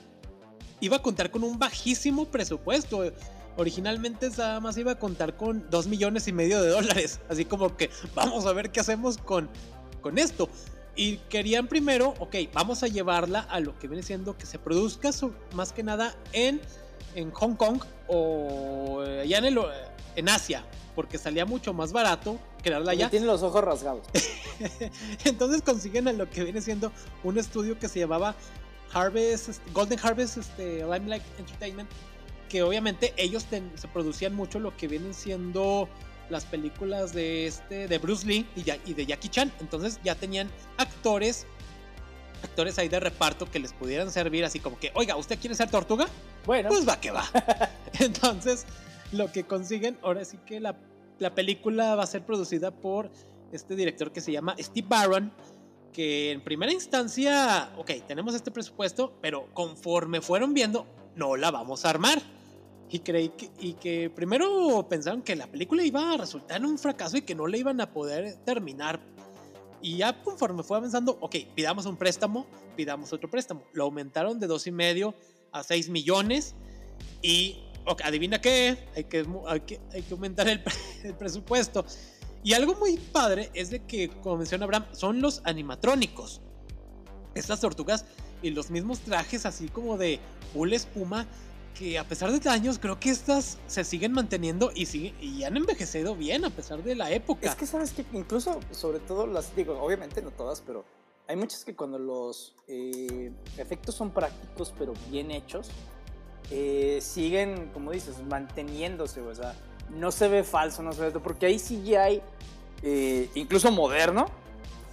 iba 0.79 0.97
a 0.97 1.01
contar 1.01 1.31
con 1.31 1.43
un 1.43 1.57
bajísimo 1.57 2.25
presupuesto. 2.25 3.11
Originalmente 3.57 4.29
nada 4.37 4.59
más 4.59 4.77
iba 4.77 4.91
a 4.93 4.99
contar 4.99 5.35
con 5.35 5.69
2 5.69 5.87
millones 5.87 6.27
y 6.27 6.31
medio 6.33 6.61
de 6.61 6.69
dólares. 6.69 7.19
Así 7.29 7.43
como 7.45 7.75
que 7.75 7.89
vamos 8.15 8.45
a 8.45 8.53
ver 8.53 8.71
qué 8.71 8.79
hacemos 8.79 9.17
con, 9.17 9.49
con 10.01 10.17
esto. 10.17 10.47
Y 10.95 11.17
querían 11.29 11.67
primero, 11.67 12.13
ok, 12.19 12.35
vamos 12.53 12.81
a 12.83 12.87
llevarla 12.87 13.41
a 13.41 13.59
lo 13.59 13.77
que 13.77 13.87
viene 13.87 14.01
siendo 14.03 14.37
que 14.37 14.45
se 14.45 14.57
produzca 14.59 15.11
su- 15.11 15.33
más 15.53 15.71
que 15.73 15.83
nada 15.83 16.15
en, 16.33 16.59
en 17.13 17.31
Hong 17.31 17.55
Kong 17.55 17.81
o 18.07 19.03
eh, 19.05 19.21
allá 19.21 19.37
en, 19.39 19.45
el, 19.45 19.59
en 20.15 20.29
Asia, 20.29 20.63
porque 20.95 21.17
salía 21.19 21.45
mucho 21.45 21.73
más 21.73 21.91
barato 21.91 22.39
crearla 22.63 22.91
allá. 22.93 23.09
Tiene 23.11 23.27
los 23.27 23.43
ojos 23.43 23.63
rasgados. 23.63 24.07
Entonces 25.25 25.61
consiguen 25.61 26.07
a 26.07 26.13
lo 26.13 26.29
que 26.29 26.43
viene 26.43 26.61
siendo 26.61 26.91
un 27.23 27.37
estudio 27.37 27.77
que 27.77 27.87
se 27.89 27.99
llamaba 27.99 28.35
Harvest, 28.93 29.49
este, 29.49 29.71
Golden 29.71 29.99
Harvest 30.01 30.37
este, 30.37 30.79
Limelight 30.83 31.23
Entertainment, 31.37 31.89
que 32.47 32.61
obviamente 32.63 33.13
ellos 33.17 33.45
ten- 33.45 33.71
se 33.75 33.87
producían 33.87 34.33
mucho 34.35 34.59
lo 34.59 34.75
que 34.77 34.87
vienen 34.87 35.13
siendo 35.13 35.87
las 36.29 36.45
películas 36.45 37.13
de 37.13 37.47
este 37.47 37.87
de 37.87 37.97
Bruce 37.99 38.25
Lee 38.27 38.45
y, 38.55 38.63
ya- 38.63 38.77
y 38.85 38.93
de 38.93 39.05
Jackie 39.05 39.29
Chan. 39.29 39.51
Entonces 39.59 39.99
ya 40.03 40.15
tenían 40.15 40.49
actores, 40.77 41.45
actores 42.43 42.77
ahí 42.79 42.89
de 42.89 42.99
reparto 42.99 43.49
que 43.49 43.59
les 43.59 43.73
pudieran 43.73 44.11
servir 44.11 44.43
así 44.45 44.59
como 44.59 44.77
que, 44.79 44.91
oiga, 44.95 45.15
¿usted 45.15 45.39
quiere 45.39 45.55
ser 45.55 45.69
tortuga? 45.69 46.07
Bueno, 46.45 46.69
Pues 46.69 46.87
va 46.87 46.99
que 46.99 47.11
va. 47.11 47.25
Entonces, 47.99 48.65
lo 49.11 49.31
que 49.31 49.43
consiguen, 49.45 49.97
ahora 50.01 50.23
sí 50.25 50.37
que 50.45 50.59
la, 50.59 50.77
la 51.19 51.33
película 51.33 51.95
va 51.95 52.03
a 52.03 52.07
ser 52.07 52.25
producida 52.25 52.71
por 52.71 53.09
este 53.51 53.75
director 53.75 54.11
que 54.11 54.21
se 54.21 54.31
llama 54.31 54.55
Steve 54.59 54.87
Barron, 54.89 55.31
que 55.93 56.31
en 56.31 56.41
primera 56.43 56.71
instancia, 56.71 57.69
ok, 57.77 57.91
tenemos 58.07 58.35
este 58.35 58.51
presupuesto, 58.51 59.17
pero 59.21 59.47
conforme 59.53 60.21
fueron 60.21 60.53
viendo, 60.53 60.85
no 61.15 61.37
la 61.37 61.49
vamos 61.51 61.85
a 61.85 61.89
armar. 61.89 62.21
Y 62.89 62.99
creí 62.99 63.29
que, 63.29 63.51
y 63.59 63.73
que 63.73 64.09
primero 64.09 64.85
pensaron 64.89 65.21
que 65.21 65.35
la 65.35 65.47
película 65.47 65.83
iba 65.83 66.13
a 66.13 66.17
resultar 66.17 66.63
un 66.63 66.77
fracaso 66.77 67.17
y 67.17 67.21
que 67.21 67.35
no 67.35 67.47
la 67.47 67.57
iban 67.57 67.81
a 67.81 67.91
poder 67.91 68.37
terminar. 68.45 68.99
Y 69.81 69.97
ya 69.97 70.23
conforme 70.23 70.63
fue 70.63 70.77
avanzando, 70.77 71.17
ok, 71.19 71.35
pidamos 71.53 71.85
un 71.85 71.97
préstamo, 71.97 72.47
pidamos 72.75 73.11
otro 73.11 73.29
préstamo. 73.29 73.63
Lo 73.73 73.83
aumentaron 73.83 74.39
de 74.39 74.47
dos 74.47 74.67
y 74.67 74.71
medio 74.71 75.13
a 75.51 75.63
6 75.63 75.89
millones. 75.89 76.55
Y 77.21 77.57
ok, 77.85 78.01
adivina 78.03 78.39
qué, 78.39 78.77
hay 78.95 79.03
que, 79.03 79.25
hay 79.47 79.59
que, 79.61 79.79
hay 79.91 80.01
que 80.01 80.13
aumentar 80.13 80.47
el, 80.47 80.61
el 81.03 81.13
presupuesto. 81.13 81.85
Y 82.43 82.53
algo 82.53 82.75
muy 82.75 82.97
padre 82.97 83.49
es 83.53 83.69
de 83.69 83.83
que, 83.85 84.09
como 84.09 84.37
menciona 84.37 84.63
Abraham, 84.63 84.85
son 84.93 85.21
los 85.21 85.41
animatrónicos. 85.43 86.41
Estas 87.35 87.59
tortugas 87.59 88.05
y 88.41 88.51
los 88.51 88.69
mismos 88.69 88.99
trajes 88.99 89.45
así 89.45 89.67
como 89.67 89.97
de 89.97 90.19
hula 90.53 90.75
espuma 90.75 91.27
que 91.77 91.99
a 91.99 92.03
pesar 92.03 92.31
de 92.31 92.49
años 92.49 92.79
creo 92.79 92.99
que 92.99 93.09
estas 93.09 93.57
se 93.67 93.83
siguen 93.83 94.13
manteniendo 94.13 94.71
y, 94.73 95.13
y 95.21 95.43
han 95.43 95.57
envejecido 95.57 96.15
bien 96.15 96.45
a 96.45 96.49
pesar 96.49 96.83
de 96.83 96.95
la 96.95 97.11
época. 97.11 97.47
Es 97.47 97.55
que 97.55 97.65
sabes 97.65 97.91
que 97.91 98.05
incluso, 98.13 98.59
sobre 98.71 98.99
todo 98.99 99.27
las, 99.27 99.55
digo, 99.55 99.79
obviamente 99.79 100.21
no 100.21 100.31
todas, 100.31 100.61
pero 100.61 100.85
hay 101.27 101.35
muchas 101.35 101.63
que 101.63 101.75
cuando 101.75 101.99
los 101.99 102.55
eh, 102.67 103.31
efectos 103.57 103.95
son 103.95 104.11
prácticos 104.11 104.73
pero 104.77 104.93
bien 105.09 105.29
hechos, 105.31 105.69
eh, 106.49 106.99
siguen, 107.01 107.69
como 107.73 107.91
dices, 107.91 108.15
manteniéndose, 108.23 109.21
o 109.21 109.35
sea, 109.35 109.53
no 109.89 110.11
se 110.11 110.27
ve 110.27 110.43
falso, 110.43 110.81
no 110.81 110.93
se 110.93 111.09
ve, 111.09 111.19
porque 111.19 111.45
ahí 111.45 111.59
sí 111.59 111.83
ya 111.83 112.03
hay, 112.03 112.21
eh, 112.81 113.29
incluso 113.35 113.71
moderno, 113.71 114.27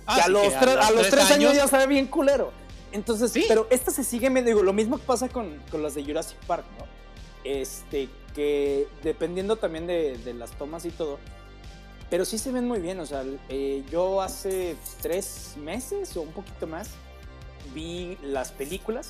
Ah, 0.06 0.16
que 0.16 0.20
a 0.22 0.28
los, 0.28 0.42
que 0.42 0.58
tres, 0.58 0.76
a 0.76 0.90
los 0.90 1.08
tres 1.08 1.30
años, 1.30 1.54
ya 1.54 1.66
sabe 1.66 1.86
bien 1.86 2.06
culero. 2.06 2.52
Entonces, 2.94 3.32
Sí. 3.32 3.44
pero 3.48 3.66
esta 3.70 3.90
se 3.90 4.04
sigue 4.04 4.30
digo, 4.42 4.62
lo 4.62 4.72
mismo 4.72 4.98
que 4.98 5.04
pasa 5.04 5.28
con, 5.28 5.58
con 5.70 5.82
las 5.82 5.94
de 5.96 6.04
Jurassic 6.04 6.38
Park, 6.46 6.64
¿no? 6.78 6.86
Este, 7.42 8.08
que 8.34 8.86
dependiendo 9.02 9.56
también 9.56 9.86
de, 9.86 10.16
de 10.18 10.32
las 10.32 10.52
tomas 10.52 10.84
y 10.86 10.90
todo, 10.90 11.18
pero 12.08 12.24
sí 12.24 12.38
se 12.38 12.52
ven 12.52 12.66
muy 12.68 12.78
bien, 12.80 13.00
o 13.00 13.06
sea, 13.06 13.24
eh, 13.48 13.82
yo 13.90 14.22
hace 14.22 14.76
tres 15.02 15.54
meses 15.58 16.16
o 16.16 16.22
un 16.22 16.32
poquito 16.32 16.66
más 16.68 16.90
vi 17.74 18.16
las 18.22 18.52
películas 18.52 19.08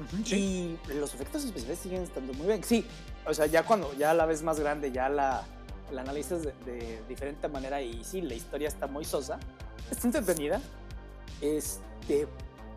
Ujú, 0.00 0.24
sí. 0.24 0.78
y 0.88 0.92
los 0.94 1.12
efectos 1.14 1.44
especiales 1.44 1.78
siguen 1.78 2.02
estando 2.02 2.32
muy 2.32 2.46
bien. 2.46 2.64
Sí, 2.64 2.86
o 3.26 3.34
sea, 3.34 3.44
ya 3.46 3.64
cuando 3.64 3.92
ya 3.98 4.14
la 4.14 4.24
ves 4.24 4.42
más 4.42 4.58
grande, 4.58 4.90
ya 4.92 5.10
la, 5.10 5.44
la 5.92 6.00
analizas 6.00 6.42
de, 6.42 6.52
de 6.64 7.02
diferente 7.08 7.48
manera 7.48 7.82
y 7.82 8.02
sí, 8.02 8.22
la 8.22 8.34
historia 8.34 8.68
está 8.68 8.86
muy 8.86 9.04
sosa, 9.04 9.38
está 9.90 10.06
entretenida, 10.06 10.60
este, 11.42 12.26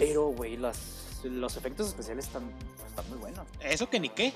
pero, 0.06 0.28
güey, 0.28 0.58
los, 0.58 1.56
efectos 1.56 1.88
especiales 1.88 2.26
están, 2.26 2.44
están 2.86 3.08
muy 3.10 3.20
buenos. 3.20 3.48
Eso 3.62 3.90
que 3.90 4.02
ni 4.02 4.10
qué. 4.10 4.34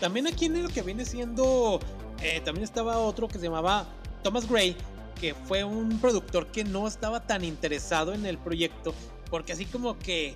También 0.00 0.26
aquí 0.26 0.46
en 0.46 0.56
el 0.56 0.72
que 0.72 0.82
viene 0.82 1.04
siendo, 1.04 1.78
eh, 2.20 2.40
también 2.44 2.64
estaba 2.64 2.98
otro 2.98 3.28
que 3.28 3.38
se 3.38 3.44
llamaba 3.44 3.86
Thomas 4.24 4.48
Gray, 4.48 4.76
que 5.20 5.34
fue 5.34 5.62
un 5.62 6.00
productor 6.00 6.48
que 6.48 6.64
no 6.64 6.88
estaba 6.88 7.24
tan 7.24 7.44
interesado 7.44 8.14
en 8.14 8.26
el 8.26 8.36
proyecto, 8.36 8.94
porque 9.30 9.52
así 9.52 9.64
como 9.64 9.96
que, 9.96 10.34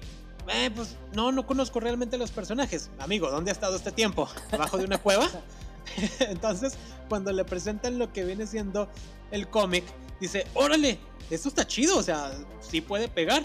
eh, 0.49 0.71
pues 0.75 0.97
no, 1.15 1.33
no 1.33 1.47
conozco 1.47 1.81
realmente 1.81 2.17
los 2.17 2.31
personajes. 2.31 2.91
Amigo, 3.01 3.29
¿dónde 3.29 3.51
ha 3.51 3.55
estado 3.55 3.75
este 3.75 3.91
tiempo? 3.91 4.29
¿Abajo 4.53 4.79
de 4.79 4.85
una 4.85 4.99
cueva? 4.99 5.29
Entonces, 6.21 6.75
cuando 7.09 7.33
le 7.33 7.45
presentan 7.45 7.99
lo 7.99 8.13
que 8.13 8.25
viene 8.25 8.47
siendo 8.47 8.89
el 9.33 9.49
cómic, 9.49 9.83
dice, 10.21 10.47
órale, 10.55 11.01
esto 11.29 11.49
está 11.49 11.67
chido, 11.67 11.99
o 11.99 12.03
sea, 12.05 12.31
sí 12.61 12.81
puede 12.81 13.09
pegar. 13.09 13.43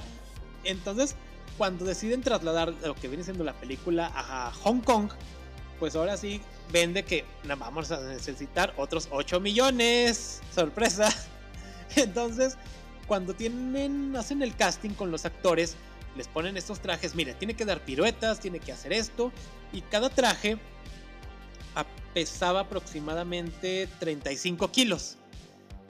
Entonces, 0.65 1.15
cuando 1.57 1.85
deciden 1.85 2.21
trasladar 2.21 2.73
lo 2.83 2.95
que 2.95 3.07
viene 3.07 3.23
siendo 3.23 3.43
la 3.43 3.53
película 3.53 4.11
a 4.13 4.51
Hong 4.63 4.81
Kong, 4.81 5.09
pues 5.79 5.95
ahora 5.95 6.17
sí 6.17 6.41
vende 6.71 7.03
que 7.03 7.25
vamos 7.57 7.91
a 7.91 7.99
necesitar 8.01 8.73
otros 8.77 9.07
8 9.11 9.39
millones. 9.39 10.41
Sorpresa. 10.53 11.09
Entonces, 11.95 12.57
cuando 13.07 13.33
tienen, 13.33 14.15
hacen 14.15 14.41
el 14.41 14.55
casting 14.55 14.91
con 14.91 15.11
los 15.11 15.25
actores, 15.25 15.75
les 16.17 16.27
ponen 16.27 16.57
estos 16.57 16.79
trajes. 16.79 17.15
Mire, 17.15 17.33
tiene 17.33 17.55
que 17.55 17.65
dar 17.65 17.83
piruetas, 17.83 18.39
tiene 18.39 18.59
que 18.59 18.71
hacer 18.71 18.93
esto. 18.93 19.31
Y 19.71 19.81
cada 19.81 20.09
traje 20.09 20.57
pesaba 22.15 22.61
aproximadamente 22.61 23.89
35 23.99 24.71
kilos. 24.71 25.17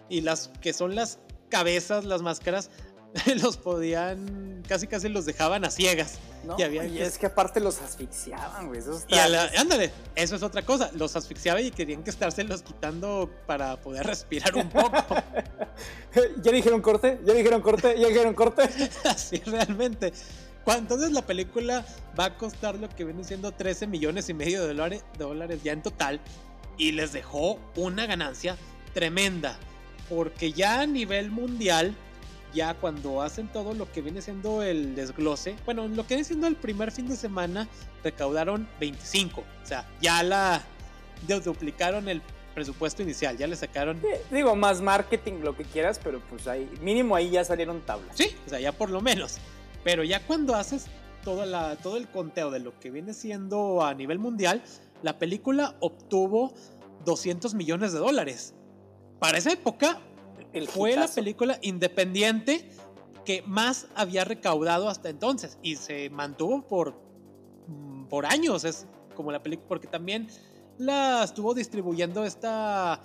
Y 0.10 0.22
las 0.22 0.50
que 0.60 0.74
son 0.74 0.96
las 0.96 1.20
cabezas, 1.50 2.04
las 2.04 2.24
máscaras, 2.24 2.72
los 3.42 3.58
podían, 3.58 4.64
casi 4.68 4.88
casi 4.88 5.10
los 5.10 5.26
dejaban 5.26 5.64
a 5.66 5.72
ciegas. 5.72 6.20
y, 6.58 6.64
había 6.64 6.86
y 6.86 7.02
es 7.02 7.18
que 7.18 7.28
aparte 7.28 7.60
los 7.60 7.82
asfixiaban, 7.82 8.68
güey. 8.68 8.82
y 9.08 9.16
ándale, 9.16 9.92
eso 10.16 10.36
es 10.36 10.44
otra 10.44 10.64
cosa. 10.64 10.92
Los 10.94 11.16
asfixiaban 11.16 11.66
y 11.66 11.72
querían 11.72 12.04
que 12.04 12.10
estárselos 12.10 12.62
quitando 12.62 13.30
para 13.46 13.78
poder 13.78 14.06
respirar 14.06 14.56
un 14.56 14.70
poco. 14.70 14.98
ya 16.42 16.52
dijeron 16.52 16.82
corte, 16.82 17.20
ya 17.26 17.34
dijeron 17.34 17.62
corte, 17.62 17.96
ya 17.98 18.08
dijeron 18.08 18.34
corte. 18.34 18.64
Así 19.06 19.38
realmente. 19.46 20.12
Entonces 20.68 21.12
la 21.12 21.22
película 21.22 21.86
va 22.20 22.26
a 22.26 22.38
costar 22.38 22.76
lo 22.76 22.90
que 22.90 23.06
viene 23.06 23.24
siendo 23.24 23.52
13 23.52 23.88
millones 23.88 24.30
y 24.30 24.34
medio 24.34 24.62
de 24.62 24.70
dólares, 24.70 25.04
de 25.18 25.24
dólares 25.24 25.64
ya 25.64 25.72
en 25.72 25.82
total. 25.82 26.20
Y 26.78 26.92
les 26.92 27.14
dejó 27.14 27.60
una 27.76 28.06
ganancia 28.08 28.58
tremenda. 28.94 29.58
Porque 30.10 30.52
ya 30.52 30.82
a 30.82 30.86
nivel 30.86 31.32
mundial 31.32 31.96
ya 32.56 32.74
cuando 32.74 33.22
hacen 33.22 33.48
todo 33.50 33.76
lo 33.76 33.92
que 33.92 34.02
viene 34.02 34.22
siendo 34.22 34.64
el 34.64 34.96
desglose, 34.96 35.56
bueno, 35.66 35.88
lo 35.88 36.04
que 36.04 36.16
viene 36.16 36.24
siendo 36.24 36.48
el 36.48 36.56
primer 36.56 36.92
fin 36.92 37.08
de 37.08 37.16
semana, 37.16 37.68
recaudaron 38.04 38.68
25. 38.80 39.42
O 39.42 39.66
sea, 39.66 39.88
ya 40.02 40.24
la 40.24 40.64
duplicaron 41.28 42.08
el 42.08 42.22
presupuesto 42.56 43.04
inicial, 43.04 43.38
ya 43.38 43.46
le 43.46 43.56
sacaron. 43.56 44.02
digo, 44.32 44.56
más 44.56 44.82
marketing, 44.82 45.42
lo 45.44 45.56
que 45.56 45.66
quieras, 45.66 46.00
pero 46.02 46.22
pues 46.22 46.48
ahí, 46.48 46.68
mínimo 46.82 47.16
ahí 47.16 47.30
ya 47.30 47.44
salieron 47.44 47.82
tablas. 47.82 48.16
Sí, 48.16 48.36
o 48.48 48.50
sea, 48.50 48.60
ya 48.60 48.72
por 48.72 48.90
lo 48.90 49.02
menos. 49.02 49.38
Pero 49.84 50.04
ya 50.04 50.26
cuando 50.26 50.56
haces 50.56 50.88
toda 51.24 51.46
la, 51.46 51.76
todo 51.76 51.98
el 51.98 52.08
conteo 52.08 52.50
de 52.50 52.60
lo 52.60 52.80
que 52.80 52.90
viene 52.90 53.14
siendo 53.14 53.84
a 53.84 53.94
nivel 53.94 54.20
mundial, 54.20 54.64
la 55.04 55.20
película 55.20 55.76
obtuvo 55.82 56.54
200 57.04 57.54
millones 57.54 57.92
de 57.92 58.00
dólares. 58.00 58.54
Para 59.20 59.38
esa 59.38 59.52
época, 59.52 60.00
fue 60.64 60.96
la 60.96 61.08
película 61.08 61.60
independiente 61.62 62.70
que 63.26 63.42
más 63.46 63.88
había 63.96 64.24
recaudado 64.24 64.88
hasta 64.88 65.10
entonces 65.10 65.58
y 65.62 65.76
se 65.76 66.10
mantuvo 66.10 66.66
por, 66.68 66.94
mm, 67.68 68.06
por 68.06 68.26
años. 68.26 68.64
Es 68.64 68.86
como 69.16 69.32
la 69.32 69.42
película, 69.42 69.68
porque 69.68 69.88
también 69.88 70.30
la 70.78 71.24
estuvo 71.24 71.54
distribuyendo 71.54 72.24
esta, 72.24 73.02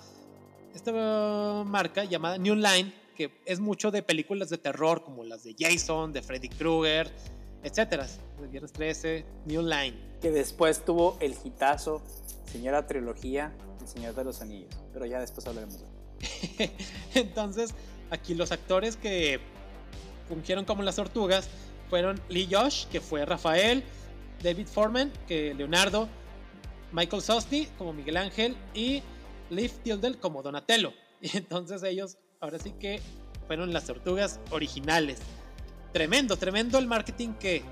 esta 0.73 1.63
marca 1.65 2.03
llamada 2.03 2.37
New 2.37 2.55
Line, 2.55 2.93
que 3.15 3.41
es 3.45 3.59
mucho 3.59 3.91
de 3.91 4.03
películas 4.03 4.49
de 4.49 4.57
terror 4.57 5.03
como 5.03 5.23
las 5.23 5.43
de 5.43 5.55
Jason, 5.57 6.13
de 6.13 6.21
Freddy 6.21 6.49
Krueger, 6.49 7.11
etcétera. 7.63 8.07
De 8.39 8.47
Viernes 8.47 8.71
13, 8.73 9.25
New 9.45 9.61
Line. 9.61 10.17
Que 10.21 10.31
después 10.31 10.83
tuvo 10.85 11.17
el 11.19 11.35
hitazo, 11.43 12.01
Señora 12.45 12.87
Trilogía, 12.87 13.53
El 13.79 13.87
Señor 13.87 14.15
de 14.15 14.23
los 14.23 14.41
Anillos. 14.41 14.75
Pero 14.93 15.05
ya 15.05 15.19
después 15.19 15.45
hablaremos 15.47 15.79
de 15.79 16.00
Entonces, 17.15 17.73
aquí 18.09 18.35
los 18.35 18.51
actores 18.51 18.95
que 18.95 19.39
fungieron 20.27 20.65
como 20.65 20.83
las 20.83 20.95
tortugas 20.95 21.49
fueron 21.89 22.21
Lee 22.29 22.47
Josh, 22.49 22.85
que 22.87 23.01
fue 23.01 23.25
Rafael, 23.25 23.83
David 24.41 24.67
Foreman, 24.67 25.11
que 25.27 25.53
Leonardo, 25.53 26.07
Michael 26.91 27.21
Sosny 27.21 27.67
como 27.77 27.93
Miguel 27.93 28.17
Ángel 28.17 28.55
y 28.73 29.01
Liv 29.49 29.71
Tildell 29.83 30.17
como 30.17 30.41
Donatello. 30.41 30.93
Y 31.21 31.37
entonces 31.37 31.83
ellos 31.83 32.17
ahora 32.39 32.59
sí 32.59 32.71
que 32.79 33.01
fueron 33.47 33.73
las 33.73 33.85
tortugas 33.85 34.39
originales. 34.51 35.19
Tremendo, 35.91 36.37
tremendo 36.37 36.77
el 36.77 36.87
marketing 36.87 37.33
que, 37.33 37.63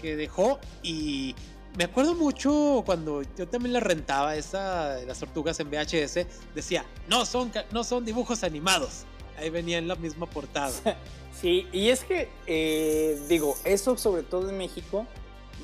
que 0.00 0.16
dejó 0.16 0.58
y 0.82 1.34
me 1.76 1.84
acuerdo 1.84 2.14
mucho 2.14 2.82
cuando 2.84 3.22
yo 3.36 3.48
también 3.48 3.72
la 3.72 3.80
rentaba 3.80 4.36
esa 4.36 4.98
las 5.06 5.18
tortugas 5.20 5.60
en 5.60 5.70
VHS, 5.70 6.26
decía, 6.54 6.84
no 7.08 7.24
son, 7.24 7.52
no 7.72 7.84
son 7.84 8.04
dibujos 8.04 8.42
animados. 8.44 9.04
Ahí 9.38 9.50
venía 9.50 9.78
en 9.78 9.88
la 9.88 9.96
misma 9.96 10.26
portada. 10.26 10.72
Sí, 11.32 11.66
y 11.72 11.88
es 11.88 12.04
que, 12.04 12.28
eh, 12.46 13.18
digo, 13.28 13.56
eso 13.64 13.96
sobre 13.96 14.24
todo 14.24 14.50
en 14.50 14.58
México 14.58 15.06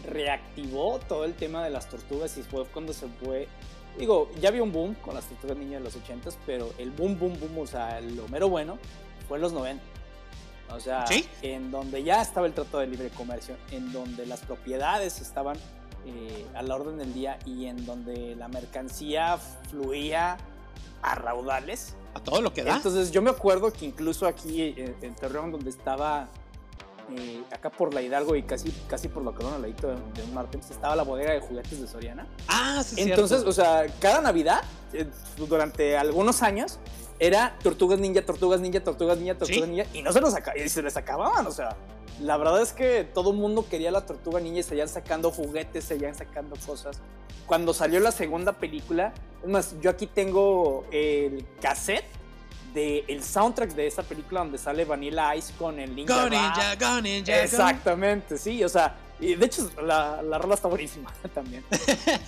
reactivó 0.05 1.01
todo 1.01 1.25
el 1.25 1.35
tema 1.35 1.63
de 1.63 1.71
las 1.71 1.91
tortugas 1.91 2.39
y 2.39 2.43
fue 2.43 2.65
cuando 2.67 2.95
se 2.95 3.09
fue. 3.09 3.49
Digo, 3.99 4.31
ya 4.41 4.49
había 4.49 4.63
un 4.63 4.73
boom 4.73 4.95
con 4.95 5.15
las 5.15 5.25
tortugas 5.25 5.59
niñas 5.59 5.81
de 5.81 5.85
los 5.85 5.97
80 5.97 6.31
pero 6.47 6.73
el 6.79 6.93
boom, 6.93 7.19
boom, 7.19 7.39
boom, 7.39 7.59
o 7.59 7.67
sea, 7.67 8.01
lo 8.01 8.27
mero 8.29 8.49
bueno 8.49 8.79
fue 9.29 9.37
en 9.37 9.43
los 9.43 9.53
90. 9.53 9.83
O 10.71 10.81
sea, 10.81 11.05
en 11.43 11.71
donde 11.71 12.03
ya 12.03 12.23
estaba 12.23 12.47
el 12.47 12.55
Tratado 12.55 12.79
de 12.79 12.87
Libre 12.87 13.11
Comercio, 13.11 13.57
en 13.71 13.93
donde 13.93 14.25
las 14.25 14.41
propiedades 14.41 15.21
estaban 15.21 15.59
eh, 16.07 16.47
a 16.55 16.63
la 16.63 16.77
orden 16.77 16.99
del 16.99 17.13
día 17.13 17.39
y 17.45 17.67
en 17.67 17.85
donde 17.85 18.37
la 18.37 18.49
mercancía 18.49 19.39
fluía 19.71 20.37
a 21.03 21.15
raudales. 21.17 21.97
A 22.15 22.21
todo 22.21 22.41
lo 22.41 22.53
que 22.53 22.63
da. 22.63 22.77
Entonces 22.77 23.11
yo 23.11 23.23
me 23.23 23.31
acuerdo 23.31 23.73
que 23.73 23.87
incluso 23.87 24.27
aquí 24.27 24.63
eh, 24.63 24.95
en, 25.03 25.17
Torreón, 25.17 25.51
donde 25.51 25.71
estaba 25.71 26.29
eh, 27.17 27.43
acá 27.53 27.71
por 27.71 27.95
la 27.95 28.03
Hidalgo 28.03 28.37
y 28.37 28.43
casi, 28.43 28.71
casi 28.89 29.09
por 29.09 29.25
la 29.25 29.33
corona, 29.33 29.57
al 29.57 29.63
ladito 29.63 29.89
de, 29.89 29.95
de 29.95 30.23
un 30.25 30.35
martes, 30.35 30.61
pues, 30.61 30.71
estaba 30.71 30.97
la 30.97 31.03
bodega 31.03 31.33
de 31.33 31.41
juguetes 31.41 31.81
de 31.81 31.87
Soriana. 31.87 32.27
Ah, 32.49 32.83
sí, 32.85 33.01
Entonces, 33.01 33.45
o 33.45 33.53
sea, 33.53 33.87
cada 34.01 34.21
Navidad, 34.21 34.63
durante 35.37 35.97
algunos 35.97 36.43
años, 36.43 36.79
era 37.19 37.57
Tortugas 37.63 37.99
Ninja, 37.99 38.25
Tortugas 38.25 38.61
Ninja, 38.61 38.83
Tortugas 38.83 39.19
Ninja, 39.19 39.37
Tortugas 39.37 39.69
Ninja, 39.69 39.87
y 39.95 40.03
no 40.03 40.13
se, 40.13 40.21
nos 40.21 40.35
y 40.57 40.69
se 40.69 40.83
les 40.83 40.97
acababan, 40.97 41.47
o 41.47 41.51
sea. 41.51 41.77
La 42.21 42.39
verdad 42.39 42.63
es 42.63 42.73
que 42.73 43.05
todo 43.05 43.33
el 43.33 43.37
mundo 43.37 43.67
quería 43.69 43.91
la 43.91 44.07
tortuga 44.07 44.41
ninja 44.41 44.61
y 44.61 44.63
se 44.63 44.75
iban 44.75 44.89
sacando 44.89 45.31
juguetes, 45.31 45.85
se 45.85 45.97
iban 45.97 46.15
sacando 46.15 46.57
cosas. 46.67 46.99
Cuando 47.47 47.75
salió 47.75 48.01
la 48.01 48.11
segunda 48.11 48.55
película, 48.55 49.13
es 49.43 49.49
más, 49.49 49.75
yo 49.83 49.91
aquí 49.91 50.07
tengo 50.07 50.87
el 50.91 51.47
cassette 51.61 52.07
del 52.75 53.05
el 53.09 53.23
soundtrack 53.23 53.75
de 53.75 53.87
esa 53.87 54.03
película 54.03 54.41
donde 54.41 54.59
sale 54.59 54.85
Vanilla 54.85 55.35
Ice 55.37 55.53
con 55.59 55.79
el 55.79 55.95
Ninja. 55.95 56.23
Go 56.23 56.29
Ninja, 56.29 56.75
Go 56.77 57.01
Ninja. 57.01 57.43
Exactamente, 57.43 58.39
sí, 58.39 58.63
o 58.63 58.69
sea, 58.69 58.97
y 59.19 59.35
de 59.35 59.47
hecho 59.47 59.71
la, 59.83 60.23
la 60.23 60.39
rola 60.39 60.55
está 60.55 60.69
buenísima 60.69 61.13
también. 61.35 61.65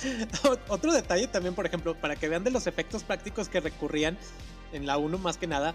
Otro 0.69 0.93
detalle 0.93 1.27
también, 1.27 1.55
por 1.55 1.67
ejemplo, 1.67 1.95
para 1.95 2.17
que 2.17 2.29
vean 2.29 2.45
de 2.45 2.51
los 2.51 2.67
efectos 2.67 3.03
prácticos 3.03 3.49
que 3.49 3.61
recurrían 3.61 4.17
en 4.73 4.87
la 4.87 4.97
1 4.97 5.19
más 5.19 5.37
que 5.37 5.47
nada, 5.47 5.75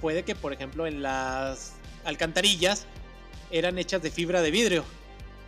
puede 0.00 0.22
que, 0.22 0.34
por 0.34 0.52
ejemplo, 0.52 0.86
en 0.86 1.02
las 1.02 1.72
alcantarillas 2.04 2.86
eran 3.50 3.78
hechas 3.78 4.02
de 4.02 4.10
fibra 4.10 4.42
de 4.42 4.50
vidrio. 4.50 4.84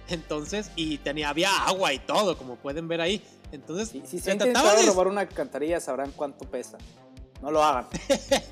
Entonces, 0.08 0.70
y 0.76 0.98
tenía, 0.98 1.28
había 1.28 1.64
agua 1.64 1.92
y 1.92 1.98
todo, 1.98 2.36
como 2.36 2.56
pueden 2.56 2.88
ver 2.88 3.00
ahí. 3.00 3.22
Entonces, 3.52 3.90
si 4.06 4.18
se 4.18 4.34
de 4.34 4.52
robar 4.86 5.06
una 5.08 5.22
alcantarilla, 5.22 5.80
sabrán 5.80 6.10
cuánto 6.12 6.46
pesa. 6.46 6.78
No 7.42 7.50
lo 7.50 7.62
hagan. 7.62 7.86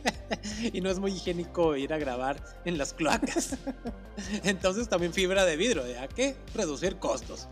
y 0.73 0.81
no 0.81 0.91
es 0.91 0.99
muy 0.99 1.13
higiénico 1.13 1.77
ir 1.77 1.93
a 1.93 1.99
grabar 1.99 2.43
en 2.65 2.77
las 2.77 2.93
cloacas. 2.93 3.57
entonces, 4.45 4.89
también 4.89 5.13
fibra 5.13 5.45
de 5.45 5.57
vidrio, 5.57 5.87
¿ya 5.87 6.09
que 6.09 6.37
reducir 6.55 6.97
costos. 6.97 7.49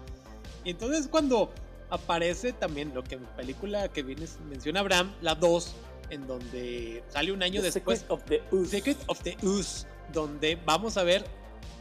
Y 0.65 0.71
entonces, 0.71 1.09
cuando 1.09 1.53
aparece 1.91 2.53
también 2.53 2.93
lo 2.93 3.05
que 3.05 3.15
en 3.15 3.25
película 3.37 3.89
que 3.89 4.03
viene, 4.03 4.27
menciona 4.51 4.81
Abraham, 4.81 5.15
la 5.23 5.37
2, 5.37 5.75
en 6.11 6.27
donde 6.27 7.05
sale 7.09 7.33
un 7.33 7.43
año 7.43 7.63
después. 7.63 8.01
Secret 8.01 8.11
of 8.11 8.25
the 8.25 8.43
Ooze. 8.51 8.71
Secret 8.71 8.99
of 9.07 9.21
the 9.23 9.37
Ooze, 9.43 9.87
donde 10.13 10.59
vamos 10.67 10.97
a 10.97 11.05
ver 11.05 11.25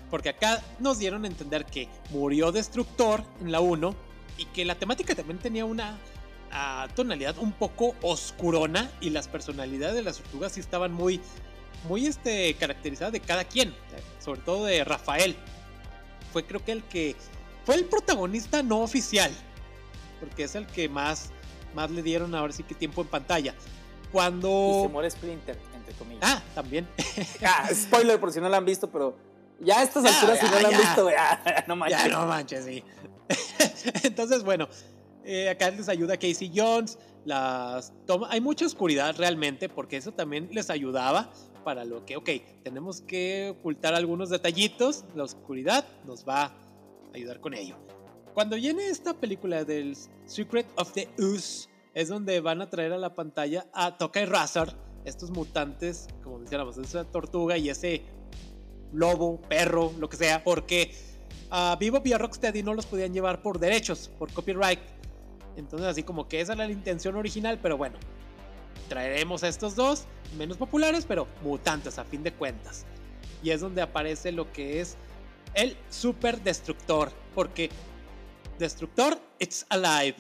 porque 0.09 0.29
acá 0.29 0.61
nos 0.79 0.99
dieron 0.99 1.25
a 1.25 1.27
entender 1.27 1.65
que 1.65 1.89
murió 2.11 2.51
Destructor 2.51 3.23
en 3.41 3.51
la 3.51 3.59
1 3.59 3.95
y 4.37 4.45
que 4.45 4.65
la 4.65 4.75
temática 4.75 5.15
también 5.15 5.39
tenía 5.39 5.65
una 5.65 5.97
a 6.51 6.87
tonalidad 6.95 7.37
un 7.37 7.51
poco 7.51 7.95
oscurona 8.01 8.89
y 9.01 9.09
las 9.09 9.27
personalidades 9.27 9.95
de 9.95 10.03
las 10.03 10.17
tortugas 10.17 10.53
sí 10.53 10.59
estaban 10.59 10.93
muy, 10.93 11.21
muy 11.87 12.05
este, 12.05 12.53
caracterizadas 12.55 13.13
de 13.13 13.19
cada 13.19 13.43
quien, 13.43 13.73
sobre 14.19 14.41
todo 14.41 14.65
de 14.65 14.83
Rafael. 14.83 15.35
Fue 16.31 16.45
creo 16.45 16.63
que 16.63 16.71
el 16.71 16.83
que 16.83 17.15
fue 17.65 17.75
el 17.75 17.85
protagonista 17.85 18.63
no 18.63 18.79
oficial, 18.79 19.31
porque 20.19 20.43
es 20.43 20.55
el 20.55 20.65
que 20.67 20.87
más, 20.89 21.31
más 21.75 21.91
le 21.91 22.01
dieron 22.01 22.33
ahora 22.33 22.53
sí 22.53 22.63
que 22.63 22.75
tiempo 22.75 23.01
en 23.01 23.07
pantalla. 23.07 23.53
Cuando... 24.11 24.79
Y 24.79 24.81
se 24.83 24.89
muere 24.89 25.11
Splinter, 25.11 25.59
entre 25.75 25.93
comillas. 25.95 26.23
Ah, 26.23 26.41
también. 26.55 26.87
ah, 27.45 27.67
spoiler 27.73 28.19
por 28.19 28.31
si 28.31 28.39
no 28.39 28.47
lo 28.47 28.55
han 28.55 28.63
visto, 28.63 28.89
pero 28.89 29.17
ya 29.59 29.79
a 29.79 29.83
estas 29.83 30.05
alturas, 30.05 30.39
si 30.39 30.45
no 30.45 30.59
lo 30.59 30.67
han 30.67 30.77
visto, 30.77 31.09
ya, 31.09 31.65
no 31.67 31.75
manches. 31.75 32.03
Ya 32.03 32.07
no 32.07 32.25
manches, 32.25 32.65
sí. 32.65 32.83
Entonces, 34.03 34.43
bueno, 34.43 34.69
eh, 35.28 35.49
acá 35.49 35.69
les 35.69 35.89
ayuda 35.89 36.17
Casey 36.17 36.51
Jones. 36.55 36.97
Las 37.25 37.93
toma, 38.05 38.28
hay 38.32 38.39
mucha 38.39 38.65
oscuridad 38.65 39.15
realmente, 39.17 39.67
porque 39.67 39.97
eso 39.97 40.13
también 40.13 40.49
les 40.51 40.69
ayudaba 40.69 41.32
para 41.65 41.84
lo 41.84 42.05
que, 42.05 42.15
ok, 42.15 42.30
tenemos 42.63 43.01
que 43.01 43.53
ocultar 43.59 43.93
algunos 43.93 44.30
detallitos. 44.30 45.03
La 45.15 45.23
oscuridad 45.23 45.86
nos 46.05 46.25
va 46.25 46.45
a 46.45 46.53
ayudar 47.13 47.41
con 47.41 47.53
ello. 47.53 47.75
Cuando 48.34 48.55
viene 48.55 48.88
esta 48.88 49.13
película 49.13 49.65
del 49.65 49.97
Secret 50.25 50.67
of 50.78 50.93
the 50.93 51.09
Ooze, 51.19 51.67
es 51.93 52.07
donde 52.07 52.39
van 52.39 52.61
a 52.61 52.69
traer 52.69 52.93
a 52.93 52.97
la 52.97 53.13
pantalla 53.13 53.65
a 53.73 53.97
Tokai 53.97 54.25
Razor, 54.25 54.69
estos 55.03 55.32
mutantes, 55.32 56.07
como 56.23 56.38
mencionamos, 56.38 56.78
esa 56.78 57.03
tortuga 57.03 57.57
y 57.57 57.69
ese 57.69 58.03
lobo, 58.93 59.41
perro, 59.41 59.91
lo 59.99 60.07
que 60.07 60.15
sea, 60.15 60.43
porque 60.43 60.93
a 61.49 61.78
Vivo 61.80 62.01
y 62.03 62.13
Rocksteady 62.13 62.63
no 62.63 62.73
los 62.73 62.86
podían 62.86 63.13
llevar 63.13 63.41
por 63.41 63.59
derechos, 63.59 64.09
por 64.17 64.32
copyright. 64.32 64.80
Entonces 65.57 65.87
así 65.87 66.03
como 66.03 66.27
que 66.27 66.39
esa 66.39 66.53
era 66.53 66.65
la 66.65 66.71
intención 66.71 67.15
original, 67.15 67.59
pero 67.61 67.75
bueno, 67.77 67.97
traeremos 68.87 69.43
a 69.43 69.49
estos 69.49 69.75
dos, 69.75 70.05
menos 70.37 70.57
populares, 70.57 71.05
pero 71.05 71.27
mutantes 71.43 71.99
a 71.99 72.05
fin 72.05 72.23
de 72.23 72.31
cuentas. 72.31 72.85
Y 73.43 73.49
es 73.49 73.61
donde 73.61 73.81
aparece 73.81 74.31
lo 74.31 74.51
que 74.53 74.79
es 74.79 74.95
el 75.53 75.75
Super 75.89 76.41
Destructor, 76.41 77.11
porque 77.35 77.69
Destructor, 78.57 79.19
it's 79.39 79.65
alive 79.69 80.15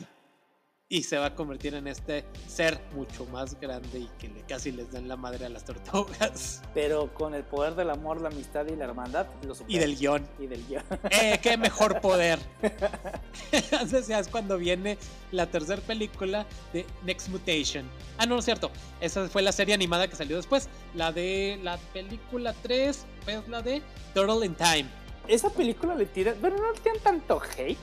y 0.89 1.03
se 1.03 1.17
va 1.17 1.27
a 1.27 1.35
convertir 1.35 1.73
en 1.73 1.85
este 1.87 2.23
ser 2.47 2.79
mucho 2.93 3.25
más 3.25 3.59
grande 3.59 3.99
y 3.99 4.09
que 4.17 4.29
le, 4.29 4.41
casi 4.43 4.71
les 4.71 4.89
dan 4.91 5.07
la 5.09 5.17
madre 5.17 5.45
a 5.45 5.49
las 5.49 5.65
tortugas. 5.65 6.61
Pero 6.73 7.13
con 7.13 7.35
el 7.35 7.43
poder 7.43 7.75
del 7.75 7.89
amor, 7.89 8.21
la 8.21 8.29
amistad 8.29 8.65
y 8.67 8.75
la 8.75 8.85
hermandad, 8.85 9.27
lo 9.43 9.53
Y 9.67 9.79
del 9.79 9.97
guion. 9.97 10.25
Y 10.39 10.47
del 10.47 10.65
guion. 10.65 10.83
¡Eh, 11.11 11.39
qué 11.41 11.57
mejor 11.57 11.99
poder! 11.99 12.39
Entonces 13.51 14.09
es 14.09 14.27
cuando 14.29 14.57
viene 14.57 14.97
la 15.31 15.47
tercera 15.47 15.81
película 15.81 16.45
de 16.71 16.85
Next 17.03 17.27
Mutation. 17.29 17.85
Ah, 18.17 18.25
no, 18.25 18.35
no 18.35 18.39
es 18.39 18.45
cierto. 18.45 18.71
Esa 19.01 19.27
fue 19.27 19.41
la 19.41 19.51
serie 19.51 19.73
animada 19.73 20.07
que 20.07 20.15
salió 20.15 20.37
después. 20.37 20.69
La 20.95 21.11
de 21.11 21.59
la 21.63 21.77
película 21.93 22.53
3 22.61 23.05
es 23.27 23.47
la 23.49 23.61
de 23.61 23.81
Turtle 24.13 24.45
in 24.45 24.55
Time. 24.55 24.85
Esa 25.27 25.49
película 25.49 25.95
le 25.95 26.05
tira... 26.05 26.33
Bueno, 26.39 26.55
no 26.57 26.71
le 26.71 26.79
tiran 26.79 26.99
tanto 26.99 27.41
hate. 27.57 27.77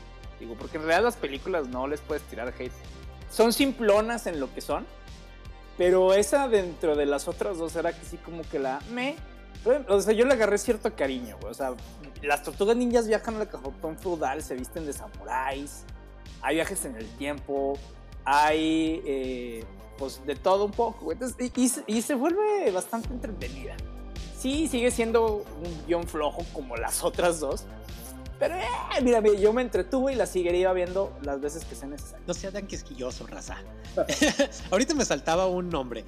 Digo, 0.44 0.56
porque 0.58 0.76
en 0.76 0.82
realidad 0.82 1.04
las 1.04 1.16
películas 1.16 1.68
no 1.68 1.86
les 1.86 2.02
puedes 2.02 2.22
tirar 2.24 2.52
hate 2.58 2.70
son 3.30 3.54
simplonas 3.54 4.26
en 4.26 4.40
lo 4.40 4.52
que 4.54 4.60
son. 4.60 4.86
Pero 5.78 6.12
esa 6.12 6.48
dentro 6.48 6.94
de 6.96 7.06
las 7.06 7.26
otras 7.26 7.56
dos 7.56 7.74
era 7.74 7.92
que 7.98 8.04
sí 8.04 8.18
como 8.18 8.42
que 8.42 8.58
la 8.58 8.80
me... 8.90 9.16
O 9.88 10.00
sea, 10.02 10.12
yo 10.12 10.26
le 10.26 10.34
agarré 10.34 10.58
cierto 10.58 10.94
cariño, 10.94 11.38
O 11.42 11.54
sea, 11.54 11.72
las 12.22 12.42
tortugas 12.42 12.76
ninjas 12.76 13.08
viajan 13.08 13.36
al 13.36 13.48
cajotón 13.48 13.96
feudal, 13.96 14.42
se 14.42 14.54
visten 14.54 14.84
de 14.84 14.92
samuráis, 14.92 15.84
hay 16.42 16.56
viajes 16.56 16.84
en 16.84 16.96
el 16.96 17.08
tiempo, 17.16 17.78
hay 18.26 19.02
eh, 19.06 19.64
pues 19.96 20.20
de 20.26 20.36
todo 20.36 20.66
un 20.66 20.72
poco. 20.72 21.10
y, 21.14 21.72
y, 21.86 22.02
se 22.02 22.14
vuelve 22.14 22.70
bastante 22.72 23.08
entretenida. 23.08 23.74
Sí, 24.38 24.68
sigue 24.68 24.90
siendo 24.90 25.36
un 25.36 25.86
guion 25.86 26.06
flojo 26.06 26.44
como 26.52 26.76
las 26.76 27.02
otras 27.02 27.40
dos, 27.40 27.64
pero, 28.46 28.60
eh, 28.60 28.66
mira, 29.02 29.22
yo 29.40 29.54
me 29.54 29.62
entretuve 29.62 30.12
y 30.12 30.16
la 30.16 30.26
seguiría 30.26 30.70
viendo 30.74 31.16
las 31.22 31.40
veces 31.40 31.64
que 31.64 31.74
sea 31.74 31.88
necesario. 31.88 32.22
No 32.26 32.34
sea 32.34 32.52
tan 32.52 32.66
quisquilloso, 32.66 33.26
raza. 33.26 33.56
Ahorita 34.70 34.92
me 34.92 35.06
saltaba 35.06 35.46
un 35.46 35.70
nombre. 35.70 36.04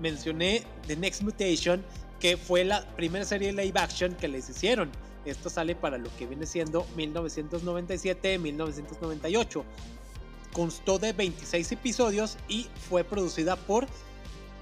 Mencioné 0.00 0.64
The 0.88 0.96
Next 0.96 1.22
Mutation, 1.22 1.84
que 2.18 2.36
fue 2.36 2.64
la 2.64 2.84
primera 2.96 3.24
serie 3.24 3.52
live 3.52 3.78
action 3.78 4.16
que 4.16 4.26
les 4.26 4.48
hicieron. 4.48 4.90
Esto 5.24 5.48
sale 5.48 5.76
para 5.76 5.96
lo 5.96 6.10
que 6.16 6.26
viene 6.26 6.44
siendo 6.44 6.84
1997-1998. 6.96 9.62
Constó 10.52 10.98
de 10.98 11.12
26 11.12 11.70
episodios 11.70 12.36
y 12.48 12.66
fue 12.88 13.04
producida 13.04 13.54
por 13.54 13.86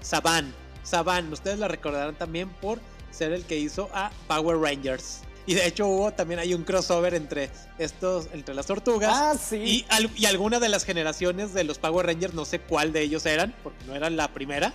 Saban. 0.01 0.53
Saban, 0.83 1.33
ustedes 1.33 1.57
la 1.57 1.67
recordarán 1.67 2.13
también 2.15 2.49
por 2.49 2.77
ser 3.09 3.31
el 3.31 3.45
que 3.45 3.57
hizo 3.57 3.89
a 3.93 4.11
Power 4.27 4.59
Rangers. 4.59 5.23
Y 5.49 5.55
de 5.55 5.65
hecho 5.65 5.87
hubo 5.87 6.11
también 6.11 6.39
hay 6.39 6.53
un 6.53 6.63
crossover 6.63 7.15
entre 7.15 7.49
estos, 7.79 8.27
entre 8.33 8.53
las 8.53 8.67
tortugas. 8.67 9.09
Ah, 9.11 9.35
sí. 9.35 9.55
Y, 9.55 9.85
y 10.15 10.25
alguna 10.27 10.59
de 10.59 10.69
las 10.69 10.83
generaciones 10.83 11.55
de 11.55 11.63
los 11.63 11.79
Power 11.79 12.05
Rangers, 12.05 12.35
no 12.35 12.45
sé 12.45 12.59
cuál 12.59 12.93
de 12.93 13.01
ellos 13.01 13.25
eran, 13.25 13.55
porque 13.63 13.83
no 13.87 13.95
eran 13.95 14.15
la 14.15 14.31
primera. 14.31 14.71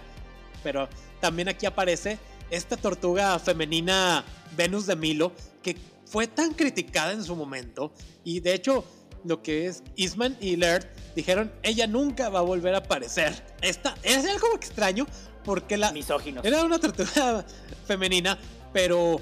Pero 0.64 0.88
también 1.20 1.48
aquí 1.48 1.64
aparece 1.64 2.18
esta 2.50 2.76
tortuga 2.76 3.38
femenina 3.38 4.24
Venus 4.56 4.86
de 4.86 4.96
Milo, 4.96 5.30
que 5.62 5.76
fue 6.06 6.26
tan 6.26 6.54
criticada 6.54 7.12
en 7.12 7.22
su 7.22 7.36
momento. 7.36 7.92
Y 8.24 8.40
de 8.40 8.54
hecho, 8.54 8.84
lo 9.22 9.44
que 9.44 9.68
es 9.68 9.84
Eastman 9.96 10.36
y 10.40 10.56
Laird 10.56 10.88
dijeron, 11.14 11.52
ella 11.62 11.86
nunca 11.86 12.30
va 12.30 12.40
a 12.40 12.42
volver 12.42 12.74
a 12.74 12.78
aparecer. 12.78 13.32
Esta 13.60 13.94
es 14.02 14.26
algo 14.26 14.48
extraño 14.56 15.06
porque 15.44 15.76
la... 15.76 15.92
Misóginos. 15.92 16.44
Era 16.44 16.64
una 16.64 16.80
tortuga 16.80 17.46
femenina, 17.86 18.36
pero 18.72 19.20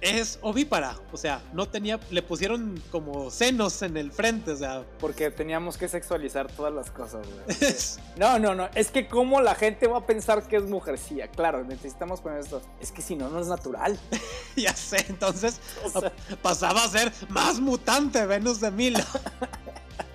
es 0.00 0.38
ovípara, 0.42 0.96
o 1.12 1.16
sea, 1.16 1.42
no 1.52 1.68
tenía, 1.68 2.00
le 2.10 2.22
pusieron 2.22 2.82
como 2.90 3.30
senos 3.30 3.82
en 3.82 3.96
el 3.96 4.12
frente, 4.12 4.52
o 4.52 4.56
sea. 4.56 4.84
Porque 4.98 5.30
teníamos 5.30 5.76
que 5.76 5.88
sexualizar 5.88 6.50
todas 6.50 6.72
las 6.72 6.90
cosas, 6.90 7.26
güey. 7.26 7.74
no, 8.16 8.38
no, 8.38 8.54
no, 8.54 8.68
es 8.74 8.90
que 8.90 9.08
como 9.08 9.40
la 9.40 9.54
gente 9.54 9.86
va 9.86 9.98
a 9.98 10.06
pensar 10.06 10.42
que 10.46 10.56
es 10.56 10.64
mujercilla, 10.64 11.28
claro, 11.28 11.64
necesitamos 11.64 12.20
poner 12.20 12.40
esto. 12.40 12.62
Es 12.80 12.92
que 12.92 13.02
si 13.02 13.14
no, 13.16 13.28
no 13.28 13.40
es 13.40 13.48
natural. 13.48 13.98
ya 14.56 14.74
sé, 14.74 15.04
entonces 15.08 15.60
pasaba 16.42 16.84
a 16.84 16.88
ser 16.88 17.12
más 17.28 17.60
mutante 17.60 18.24
Venus 18.26 18.60
de 18.60 18.70
Milo. 18.70 19.04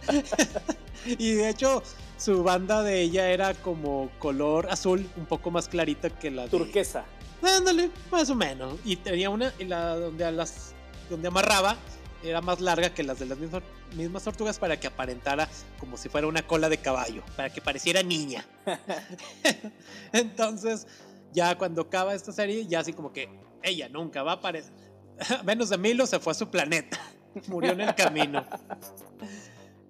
y 1.06 1.34
de 1.34 1.50
hecho, 1.50 1.84
su 2.18 2.44
banda 2.44 2.82
de 2.82 3.02
ella 3.02 3.30
era 3.30 3.54
como 3.54 4.10
color 4.20 4.68
azul, 4.72 5.08
un 5.18 5.26
poco 5.26 5.52
más 5.52 5.68
clarita 5.68 6.10
que 6.10 6.32
la 6.32 6.48
turquesa. 6.48 7.06
Ándale, 7.46 7.92
más 8.12 8.30
o 8.30 8.36
menos. 8.36 8.80
Y 8.84 8.96
tenía 8.96 9.30
una, 9.30 9.54
y 9.60 9.66
la 9.66 9.96
donde, 9.96 10.32
las, 10.32 10.74
donde 11.10 11.28
amarraba 11.28 11.78
era 12.24 12.42
más 12.42 12.60
larga 12.60 12.94
que 12.94 13.04
las 13.04 13.20
de 13.20 13.28
las 13.28 13.38
mismas, 13.38 14.24
tortugas 14.24 14.58
para 14.58 14.80
que 14.80 14.88
aparentara 14.88 15.48
como 15.80 15.96
si 15.96 16.10
fuera 16.10 16.28
una 16.28 16.46
cola 16.46 16.70
de 16.70 16.80
caballo, 16.80 17.24
para 17.36 17.52
que 17.52 17.62
pareciera 17.62 18.02
niña. 18.02 18.46
Entonces, 20.12 20.88
ya 21.34 21.58
cuando 21.58 21.84
acaba 21.84 22.16
esta 22.16 22.32
serie, 22.32 22.66
ya 22.66 22.80
así 22.80 22.94
como 22.94 23.14
que 23.14 23.30
ella 23.62 23.90
nunca 23.90 24.24
va 24.24 24.34
a 24.34 24.36
aparecer. 24.36 24.74
Menos 25.46 25.70
de 25.70 25.78
Milo 25.78 26.08
se 26.08 26.20
fue 26.20 26.32
a 26.32 26.36
su 26.36 26.50
planeta, 26.50 27.00
murió 27.48 27.74
en 27.74 27.82
el 27.82 27.96
camino. 27.96 28.46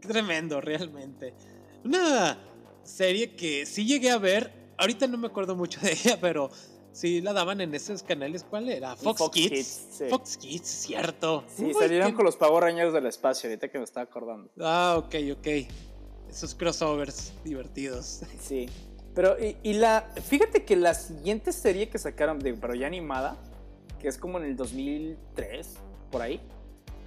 Tremendo, 0.02 0.60
realmente. 0.60 1.34
Una 1.84 2.38
serie 2.84 3.36
que 3.36 3.66
sí 3.66 3.86
llegué 3.86 4.12
a 4.12 4.18
ver, 4.18 4.52
ahorita 4.78 5.08
no 5.08 5.18
me 5.18 5.28
acuerdo 5.28 5.56
mucho 5.56 5.80
de 5.80 5.94
ella, 5.94 6.18
pero 6.20 6.52
Sí, 6.96 7.20
la 7.20 7.34
daban 7.34 7.60
en 7.60 7.76
esos 7.76 8.04
canales. 8.04 8.46
¿Cuál 8.50 8.70
era? 8.70 8.96
Fox, 8.96 9.30
Kids. 9.30 10.04
Fox 10.10 10.38
Kids, 10.38 10.66
cierto. 10.66 11.44
Sí, 11.54 11.74
salieron 11.78 12.14
con 12.14 12.24
los 12.24 12.38
Power 12.38 12.64
Rangers 12.64 12.94
del 12.94 13.06
espacio, 13.06 13.50
ahorita 13.50 13.68
que 13.68 13.78
me 13.78 13.84
estaba 13.84 14.06
acordando. 14.06 14.50
Ah, 14.62 14.96
ok, 14.98 15.16
ok. 15.34 15.68
Esos 16.30 16.56
crossovers 16.56 17.34
divertidos. 17.44 18.22
Sí. 18.40 18.70
Pero, 19.14 19.36
y, 19.40 19.74
la. 19.74 20.10
Fíjate 20.26 20.64
que 20.64 20.78
la 20.78 20.94
siguiente 20.94 21.52
serie 21.52 21.90
que 21.90 22.00
sacaron, 22.00 22.40
de, 22.40 22.54
pero 22.54 22.74
ya 22.76 22.88
animada, 22.88 23.36
que 24.00 24.08
es 24.08 24.18
como 24.18 24.38
en 24.38 24.46
el 24.46 24.56
2003, 24.56 25.68
por 26.10 26.22
ahí. 26.22 26.40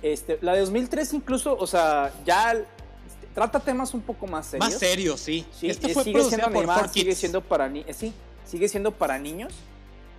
Este, 0.03 0.39
la 0.43 0.53
de 0.53 0.61
2003 0.61 1.15
incluso, 1.15 1.57
o 1.57 1.67
sea, 1.67 2.13
ya 2.27 2.53
este, 2.53 3.27
trata 3.35 3.59
temas 3.59 3.95
un 3.95 4.03
poco 4.03 4.27
más 4.27 4.49
serios. 4.49 4.69
Más 4.69 4.79
serios, 4.79 5.19
sí. 5.19 5.47
sí 5.51 5.71
Esta 5.71 5.89
fue 5.89 6.05
sigue 6.05 6.25
siendo 6.25 6.47
animada, 6.47 6.89
sigue 6.89 7.15
siendo 7.15 7.41
para 7.41 7.71
ni 7.71 7.87
sí, 7.95 8.13
sigue 8.45 8.69
siendo 8.69 8.93
para 8.93 9.19
niños 9.19 9.55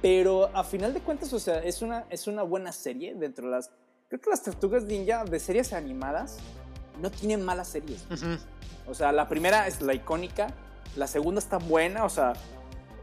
pero 0.01 0.49
a 0.55 0.63
final 0.63 0.93
de 0.93 1.01
cuentas, 1.01 1.33
o 1.33 1.39
sea, 1.39 1.59
es 1.59 1.81
una, 1.81 2.05
es 2.09 2.27
una 2.27 2.43
buena 2.43 2.71
serie 2.71 3.15
dentro 3.15 3.45
de 3.45 3.51
las... 3.51 3.71
Creo 4.07 4.21
que 4.21 4.29
las 4.29 4.43
Tortugas 4.43 4.83
Ninja 4.83 5.23
de 5.23 5.39
series 5.39 5.73
animadas 5.73 6.37
no 7.01 7.11
tienen 7.11 7.43
malas 7.43 7.67
series. 7.67 8.05
O 8.87 8.93
sea, 8.93 9.11
la 9.11 9.27
primera 9.27 9.67
es 9.67 9.81
la 9.81 9.93
icónica, 9.93 10.47
la 10.95 11.05
segunda 11.05 11.39
está 11.39 11.57
buena, 11.57 12.05
o 12.05 12.09
sea, 12.09 12.33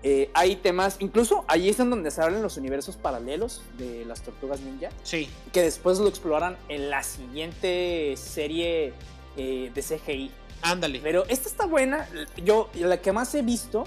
eh, 0.03 0.30
hay 0.34 0.57
temas, 0.57 0.97
incluso 0.99 1.44
ahí 1.49 1.68
es 1.68 1.78
en 1.78 1.90
donde 1.90 2.11
se 2.11 2.22
hablan 2.22 2.42
los 2.42 2.57
universos 2.57 2.97
paralelos 2.97 3.62
de 3.78 4.05
las 4.05 4.22
Tortugas 4.22 4.61
Ninja. 4.61 4.90
Sí. 5.05 5.28
Que 5.53 5.62
después 5.62 5.99
lo 5.99 6.09
exploran 6.09 6.57
en 6.68 6.90
la 6.90 7.03
siguiente 7.03 8.14
serie 8.16 8.92
eh, 9.36 9.70
de 9.72 9.82
CGI 9.82 10.30
Ándale. 10.62 11.01
Pero 11.03 11.24
esta 11.28 11.49
está 11.49 11.66
buena. 11.66 12.09
Yo, 12.44 12.70
la 12.74 13.01
que 13.01 13.12
más 13.12 13.34
he 13.34 13.42
visto 13.42 13.86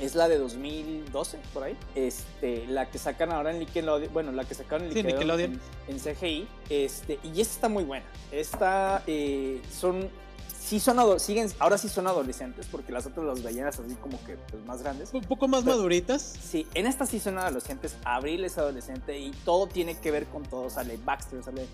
es 0.00 0.14
la 0.14 0.28
de 0.28 0.38
2012, 0.38 1.38
por 1.52 1.64
ahí. 1.64 1.76
Este, 1.94 2.66
la 2.66 2.90
que 2.90 2.98
sacan 2.98 3.32
ahora 3.32 3.50
en 3.52 3.60
Nickelodeon. 3.60 4.12
Bueno, 4.12 4.32
la 4.32 4.44
que 4.44 4.54
sacaron 4.54 4.86
en 4.88 4.92
Sí, 4.92 5.02
Nickelodeon, 5.02 5.52
Nickelodeon. 5.52 5.60
En, 5.88 5.94
en 5.94 6.14
CGI. 6.16 6.48
Este, 6.70 7.18
y 7.22 7.40
esta 7.40 7.54
está 7.54 7.68
muy 7.68 7.84
buena. 7.84 8.04
Esta 8.32 9.02
eh, 9.06 9.60
son. 9.72 10.08
Sí 10.58 10.80
son 10.80 11.20
siguen, 11.20 11.52
ahora 11.58 11.76
sí 11.76 11.90
son 11.90 12.06
adolescentes, 12.06 12.66
porque 12.70 12.90
las 12.90 13.04
otras 13.04 13.26
las 13.26 13.42
veían 13.42 13.66
así 13.66 13.82
como 14.00 14.18
que 14.24 14.36
pues, 14.50 14.64
más 14.64 14.82
grandes. 14.82 15.12
Un 15.12 15.20
poco 15.20 15.46
más 15.46 15.62
Pero- 15.62 15.76
maduritas. 15.76 16.22
Sí, 16.22 16.66
en 16.72 16.86
esta 16.86 17.04
sí 17.04 17.20
son 17.20 17.36
adolescentes. 17.36 17.96
Abril 18.02 18.42
es 18.46 18.56
adolescente 18.56 19.18
y 19.18 19.30
todo 19.44 19.66
tiene 19.66 19.98
que 20.00 20.10
ver 20.10 20.24
con 20.24 20.42
todo. 20.42 20.70
Sale 20.70 20.96
Baxter, 21.04 21.44
sale 21.44 21.66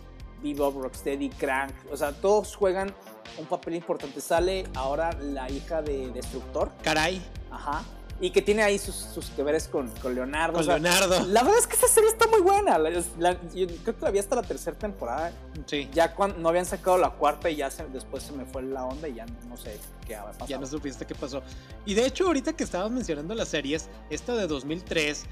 Bebop, 0.43 0.83
Rocksteady, 0.83 1.29
Crank. 1.31 1.73
O 1.93 1.97
sea, 1.97 2.11
todos 2.13 2.57
juegan 2.57 2.93
un 3.39 3.47
papel 3.47 3.77
importante. 3.77 4.21
Sale 4.21 4.65
ahora 4.75 5.13
la 5.21 5.49
hija 5.49 5.83
de 5.83 6.11
Destructor. 6.11 6.73
Caray. 6.83 7.23
Ajá. 7.53 7.85
Y 8.23 8.31
que 8.33 8.43
tiene 8.43 8.63
ahí 8.63 8.79
sus, 8.79 8.95
sus 8.95 9.31
que 9.31 9.43
veres 9.43 9.67
con, 9.67 9.89
con 10.03 10.15
Leonardo. 10.15 10.53
Con 10.53 10.61
o 10.63 10.65
sea, 10.65 10.79
Leonardo. 10.79 11.27
La 11.29 11.43
verdad 11.43 11.59
es 11.59 11.67
que 11.67 11.75
esta 11.75 11.89
serie 11.89 12.11
está 12.11 12.27
muy 12.27 12.41
buena. 12.41 12.77
La- 12.77 12.91
la- 13.19 13.41
yo 13.55 13.67
creo 13.83 13.97
que 13.99 14.05
la 14.05 14.11
vi 14.11 14.19
hasta 14.19 14.37
la 14.37 14.43
tercera 14.43 14.77
temporada. 14.79 15.33
Sí. 15.65 15.89
Ya 15.95 16.15
cuando 16.15 16.39
no 16.39 16.51
habían 16.51 16.67
sacado 16.67 16.99
la 16.99 17.11
cuarta 17.11 17.49
y 17.49 17.57
ya 17.57 17.71
se- 17.71 17.87
después 17.87 18.23
se 18.23 18.33
me 18.33 18.45
fue 18.45 18.63
la 18.63 18.85
onda 18.85 19.09
y 19.09 19.15
ya 19.15 19.25
no 19.49 19.57
sé 19.57 19.79
qué 20.07 20.17
había 20.17 20.33
pasado. 20.33 20.47
Ya 20.49 20.59
no 20.59 20.67
supiste 20.67 21.07
qué 21.07 21.15
pasó. 21.15 21.43
Y 21.87 21.95
de 21.95 22.05
hecho, 22.05 22.27
ahorita 22.27 22.53
que 22.53 22.63
estabas 22.65 22.91
mencionando 22.91 23.35
las 23.35 23.49
series, 23.49 23.89
esta 24.11 24.35
de 24.37 24.47
2003, 24.47 25.25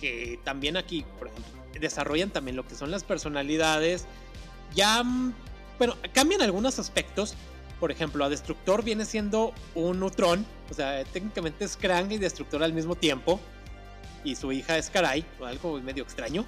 que 0.00 0.38
también 0.44 0.76
aquí, 0.76 1.04
por 1.18 1.26
ejemplo, 1.28 1.52
desarrollan 1.80 2.30
también 2.30 2.56
lo 2.56 2.64
que 2.66 2.76
son 2.76 2.92
las 2.92 3.02
personalidades, 3.02 4.04
ya, 4.72 5.02
mm, 5.02 5.34
bueno, 5.78 5.96
cambian 6.14 6.42
algunos 6.42 6.78
aspectos. 6.78 7.34
Por 7.80 7.90
ejemplo, 7.90 8.24
a 8.24 8.28
Destructor 8.28 8.82
viene 8.82 9.04
siendo 9.04 9.52
un 9.74 10.00
Neutrón, 10.00 10.46
o 10.70 10.74
sea, 10.74 11.04
técnicamente 11.04 11.64
es 11.64 11.76
Krang 11.76 12.10
y 12.10 12.18
Destructor 12.18 12.62
al 12.62 12.72
mismo 12.72 12.94
tiempo, 12.94 13.38
y 14.24 14.34
su 14.34 14.50
hija 14.50 14.78
es 14.78 14.90
Karai, 14.90 15.24
o 15.38 15.44
algo 15.44 15.78
medio 15.80 16.02
extraño. 16.02 16.44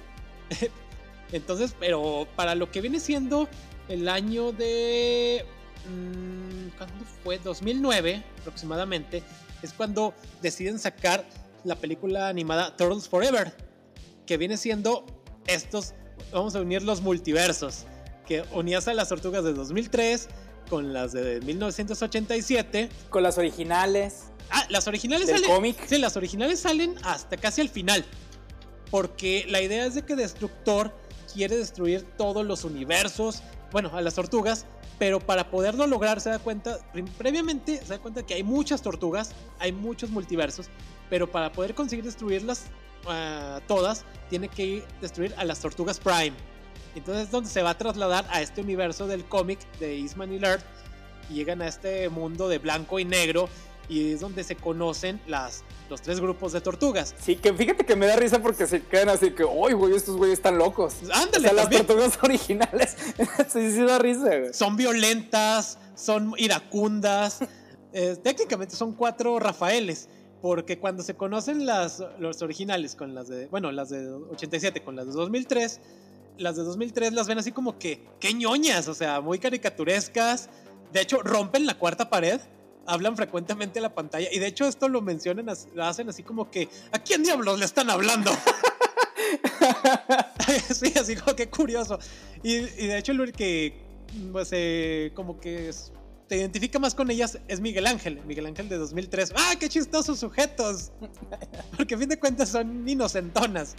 Entonces, 1.31 1.75
pero 1.79 2.27
para 2.35 2.55
lo 2.55 2.71
que 2.71 2.81
viene 2.81 2.99
siendo 2.99 3.47
el 3.87 4.07
año 4.09 4.51
de... 4.51 5.45
mm, 5.87 6.77
¿Cuándo 6.77 7.05
fue? 7.23 7.37
2009 7.39 8.23
aproximadamente. 8.41 9.23
Es 9.61 9.73
cuando 9.73 10.13
deciden 10.41 10.79
sacar 10.79 11.25
la 11.63 11.75
película 11.75 12.29
animada 12.29 12.75
Turtles 12.75 13.07
Forever. 13.07 13.53
Que 14.25 14.37
viene 14.37 14.57
siendo 14.57 15.05
estos... 15.47 15.93
Vamos 16.31 16.55
a 16.55 16.61
unir 16.61 16.83
los 16.83 17.01
multiversos. 17.01 17.85
Que 18.27 18.43
unías 18.53 18.87
a 18.87 18.93
las 18.93 19.09
tortugas 19.09 19.43
de 19.43 19.53
2003 19.53 20.29
con 20.69 20.93
las 20.93 21.11
de 21.13 21.41
1987. 21.41 22.89
Con 23.09 23.23
las 23.23 23.37
originales 23.37 24.29
Ah, 24.51 24.65
las 24.69 24.87
originales 24.87 25.27
del 25.27 25.37
salen... 25.37 25.51
cómic. 25.51 25.77
Sí, 25.87 25.97
las 25.97 26.17
originales 26.17 26.59
salen 26.59 26.95
hasta 27.03 27.37
casi 27.37 27.61
al 27.61 27.69
final. 27.69 28.03
Porque 28.89 29.45
la 29.47 29.61
idea 29.61 29.85
es 29.85 29.95
de 29.95 30.03
que 30.03 30.15
Destructor 30.15 30.91
quiere 31.31 31.57
destruir 31.57 32.03
todos 32.17 32.45
los 32.45 32.63
universos, 32.63 33.43
bueno, 33.71 33.91
a 33.93 34.01
las 34.01 34.15
tortugas, 34.15 34.65
pero 34.97 35.19
para 35.19 35.51
poderlo 35.51 35.85
lograr 35.85 36.19
se 36.19 36.31
da 36.31 36.39
cuenta, 36.39 36.79
previamente 37.17 37.77
se 37.77 37.85
da 37.85 37.99
cuenta 37.99 38.25
que 38.25 38.33
hay 38.33 38.43
muchas 38.43 38.81
tortugas, 38.81 39.31
hay 39.59 39.71
muchos 39.71 40.09
multiversos, 40.09 40.67
pero 41.09 41.31
para 41.31 41.51
poder 41.51 41.75
conseguir 41.75 42.03
destruirlas 42.03 42.63
ah, 43.07 43.61
todas, 43.67 44.05
tiene 44.29 44.47
que 44.49 44.65
ir 44.65 44.83
destruir 45.01 45.35
a 45.37 45.45
las 45.45 45.59
tortugas 45.59 45.99
Prime. 45.99 46.33
Entonces 46.95 47.25
es 47.25 47.31
donde 47.31 47.49
se 47.49 47.61
va 47.61 47.71
a 47.71 47.77
trasladar 47.77 48.25
a 48.29 48.41
este 48.41 48.61
universo 48.61 49.07
del 49.07 49.25
cómic 49.25 49.59
de 49.79 49.97
Eastman 49.97 50.33
y 50.33 50.39
Laird 50.39 50.61
y 51.29 51.35
llegan 51.35 51.61
a 51.61 51.67
este 51.67 52.09
mundo 52.09 52.49
de 52.49 52.57
blanco 52.57 52.99
y 52.99 53.05
negro 53.05 53.47
y 53.87 54.13
es 54.13 54.19
donde 54.19 54.43
se 54.43 54.55
conocen 54.55 55.19
las, 55.27 55.63
los 55.89 56.01
tres 56.01 56.19
grupos 56.19 56.51
de 56.53 56.61
tortugas. 56.61 57.15
Sí, 57.19 57.35
que 57.35 57.53
fíjate 57.53 57.85
que 57.85 57.95
me 57.95 58.05
da 58.05 58.15
risa 58.15 58.39
porque 58.41 58.67
se 58.67 58.83
quedan 58.83 59.09
así 59.09 59.31
que, 59.31 59.43
¡ay, 59.43 59.73
güey, 59.73 59.95
estos 59.95 60.15
güeyes 60.15 60.37
están 60.37 60.57
locos! 60.59 60.95
Ándale, 61.11 61.47
o 61.47 61.51
sea, 61.51 61.53
las 61.53 61.69
tortugas 61.69 62.19
originales. 62.23 62.95
sí, 63.51 63.71
sí 63.71 63.81
da 63.81 63.97
risa, 63.97 64.27
güey. 64.37 64.53
son 64.53 64.75
violentas, 64.77 65.79
son 65.95 66.33
iracundas. 66.37 67.39
eh, 67.93 68.15
técnicamente 68.21 68.75
son 68.75 68.93
cuatro 68.93 69.39
Rafaeles. 69.39 70.07
Porque 70.41 70.79
cuando 70.79 71.03
se 71.03 71.15
conocen 71.15 71.65
las, 71.65 72.01
los 72.17 72.41
originales 72.41 72.95
con 72.95 73.13
las 73.13 73.27
de. 73.27 73.47
Bueno, 73.47 73.73
las 73.73 73.89
de 73.89 74.07
87 74.09 74.81
con 74.83 74.95
las 74.95 75.07
de 75.07 75.11
2003. 75.11 75.81
Las 76.39 76.55
de 76.55 76.63
2003 76.63 77.13
las 77.13 77.27
ven 77.27 77.37
así 77.37 77.51
como 77.51 77.77
que. 77.77 78.03
¡Qué 78.19 78.33
ñoñas! 78.33 78.87
O 78.87 78.93
sea, 78.95 79.21
muy 79.21 79.39
caricaturescas. 79.39 80.49
De 80.93 81.01
hecho, 81.01 81.21
rompen 81.21 81.65
la 81.65 81.75
cuarta 81.77 82.09
pared. 82.09 82.39
Hablan 82.87 83.15
frecuentemente 83.15 83.79
a 83.79 83.83
la 83.83 83.93
pantalla. 83.93 84.27
Y 84.31 84.39
de 84.39 84.47
hecho, 84.47 84.67
esto 84.67 84.89
lo 84.89 85.01
mencionan, 85.01 85.45
lo 85.75 85.83
hacen 85.85 86.09
así 86.09 86.23
como 86.23 86.49
que. 86.49 86.69
¿A 86.91 86.99
quién 86.99 87.23
diablos 87.23 87.59
le 87.59 87.65
están 87.65 87.89
hablando? 87.89 88.31
sí, 90.73 90.93
así 90.99 91.15
como 91.15 91.35
que 91.35 91.49
curioso. 91.49 91.99
Y, 92.43 92.55
y 92.55 92.87
de 92.87 92.97
hecho, 92.97 93.11
el 93.11 93.31
que 93.31 93.81
pues, 94.31 94.49
eh, 94.51 95.11
como 95.13 95.39
que 95.39 95.69
es- 95.69 95.91
te 96.27 96.37
identifica 96.37 96.77
más 96.77 96.93
con 96.93 97.09
ellas 97.09 97.39
es 97.47 97.59
Miguel 97.59 97.87
Ángel. 97.87 98.21
Miguel 98.25 98.45
Ángel 98.45 98.69
de 98.69 98.77
2003. 98.77 99.33
¡Ah, 99.35 99.53
qué 99.59 99.67
chistosos 99.67 100.19
sujetos! 100.19 100.91
Porque 101.75 101.95
a 101.95 101.97
fin 101.97 102.07
de 102.09 102.19
cuentas 102.19 102.49
son 102.49 102.87
inocentonas. 102.87 103.75